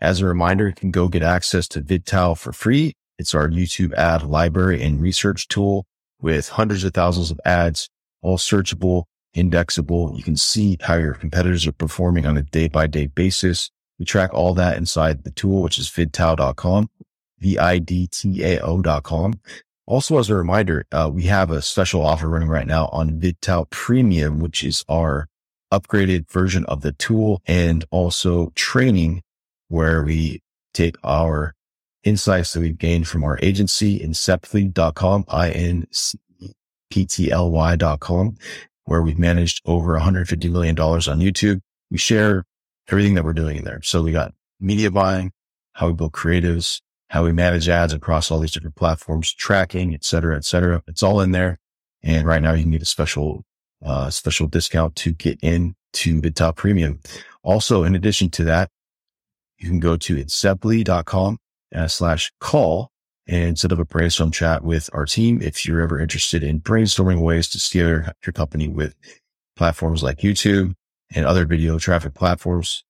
As 0.00 0.20
a 0.20 0.26
reminder, 0.26 0.68
you 0.68 0.74
can 0.74 0.92
go 0.92 1.08
get 1.08 1.22
access 1.22 1.66
to 1.68 1.80
VidTao 1.80 2.38
for 2.38 2.52
free. 2.52 2.94
It's 3.18 3.34
our 3.34 3.48
YouTube 3.48 3.92
ad 3.94 4.22
library 4.22 4.82
and 4.82 5.00
research 5.00 5.48
tool 5.48 5.86
with 6.20 6.48
hundreds 6.50 6.84
of 6.84 6.94
thousands 6.94 7.30
of 7.30 7.40
ads, 7.44 7.88
all 8.22 8.38
searchable, 8.38 9.04
indexable. 9.34 10.14
You 10.16 10.22
can 10.22 10.36
see 10.36 10.78
how 10.80 10.94
your 10.94 11.14
competitors 11.14 11.66
are 11.66 11.72
performing 11.72 12.26
on 12.26 12.36
a 12.36 12.42
day 12.42 12.68
by 12.68 12.86
day 12.86 13.06
basis. 13.06 13.70
We 13.98 14.04
track 14.04 14.32
all 14.34 14.54
that 14.54 14.76
inside 14.76 15.24
the 15.24 15.30
tool, 15.30 15.62
which 15.62 15.78
is 15.78 15.88
vidtao.com, 15.88 16.90
V-I-D-T-A-O.com. 17.38 19.34
Also, 19.86 20.18
as 20.18 20.30
a 20.30 20.34
reminder, 20.34 20.86
uh, 20.92 21.10
we 21.12 21.24
have 21.24 21.50
a 21.50 21.60
special 21.60 22.02
offer 22.02 22.28
running 22.28 22.48
right 22.48 22.66
now 22.66 22.86
on 22.92 23.20
VidTao 23.20 23.68
Premium, 23.70 24.38
which 24.38 24.62
is 24.64 24.84
our 24.88 25.28
upgraded 25.72 26.30
version 26.30 26.64
of 26.66 26.82
the 26.82 26.92
tool 26.92 27.42
and 27.46 27.84
also 27.90 28.52
training 28.54 29.22
where 29.68 30.02
we 30.02 30.40
take 30.74 30.96
our 31.02 31.54
insights 32.04 32.52
that 32.52 32.60
we've 32.60 32.78
gained 32.78 33.08
from 33.08 33.24
our 33.24 33.38
agency, 33.42 33.98
inceptly.com, 33.98 35.24
I-N-C-P-T-L-Y.com, 35.28 35.96
where 38.84 39.02
we've 39.02 39.18
managed 39.18 39.62
over 39.64 39.98
$150 39.98 40.50
million 40.50 40.78
on 40.78 41.20
YouTube. 41.20 41.60
We 41.90 41.98
share 41.98 42.44
everything 42.88 43.14
that 43.14 43.24
we're 43.24 43.32
doing 43.32 43.58
in 43.58 43.64
there. 43.64 43.80
So 43.82 44.02
we 44.02 44.12
got 44.12 44.32
media 44.60 44.90
buying, 44.90 45.32
how 45.74 45.88
we 45.88 45.92
build 45.92 46.12
creatives, 46.12 46.80
how 47.08 47.24
we 47.24 47.32
manage 47.32 47.68
ads 47.68 47.92
across 47.92 48.30
all 48.30 48.38
these 48.38 48.52
different 48.52 48.76
platforms, 48.76 49.32
tracking, 49.32 49.94
et 49.94 50.04
cetera, 50.04 50.36
et 50.36 50.44
cetera. 50.44 50.82
It's 50.86 51.02
all 51.02 51.20
in 51.20 51.32
there. 51.32 51.58
And 52.02 52.26
right 52.26 52.42
now 52.42 52.52
you 52.52 52.62
can 52.62 52.72
get 52.72 52.82
a 52.82 52.86
special, 52.86 53.44
uh, 53.84 54.10
special 54.10 54.46
discount 54.46 54.96
to 54.96 55.12
get 55.12 55.38
in 55.42 55.74
to 55.94 56.20
the 56.20 56.30
top 56.30 56.56
premium. 56.56 57.00
Also, 57.42 57.84
in 57.84 57.94
addition 57.94 58.30
to 58.30 58.44
that, 58.44 58.70
you 59.58 59.68
can 59.68 59.78
go 59.80 59.96
to 59.96 60.16
inceptly.com 60.16 61.38
uh, 61.74 61.88
slash 61.88 62.32
call 62.40 62.91
and 63.26 63.58
set 63.58 63.72
up 63.72 63.78
a 63.78 63.84
brainstorm 63.84 64.30
chat 64.30 64.64
with 64.64 64.90
our 64.92 65.04
team. 65.04 65.40
If 65.40 65.64
you're 65.64 65.80
ever 65.80 66.00
interested 66.00 66.42
in 66.42 66.60
brainstorming 66.60 67.20
ways 67.20 67.48
to 67.50 67.60
scale 67.60 67.88
your 67.88 68.32
company 68.32 68.68
with 68.68 68.94
platforms 69.56 70.02
like 70.02 70.18
YouTube 70.18 70.74
and 71.14 71.26
other 71.26 71.46
video 71.46 71.78
traffic 71.78 72.14
platforms. 72.14 72.84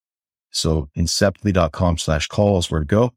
So 0.50 0.88
inceptly.com 0.96 1.98
slash 1.98 2.28
call 2.28 2.58
is 2.58 2.70
where 2.70 2.80
to 2.80 2.86
go. 2.86 3.12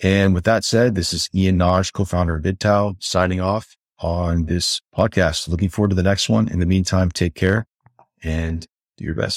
And 0.00 0.34
with 0.34 0.44
that 0.44 0.64
said, 0.64 0.94
this 0.94 1.12
is 1.12 1.28
Ian 1.34 1.56
Nagy, 1.58 1.90
co-founder 1.92 2.36
of 2.36 2.42
VidTao 2.42 3.02
signing 3.02 3.40
off 3.40 3.76
on 3.98 4.46
this 4.46 4.80
podcast. 4.96 5.48
Looking 5.48 5.68
forward 5.68 5.90
to 5.90 5.96
the 5.96 6.02
next 6.02 6.28
one. 6.28 6.48
In 6.48 6.60
the 6.60 6.66
meantime, 6.66 7.10
take 7.10 7.34
care 7.34 7.66
and 8.22 8.66
do 8.96 9.04
your 9.04 9.14
best. 9.14 9.36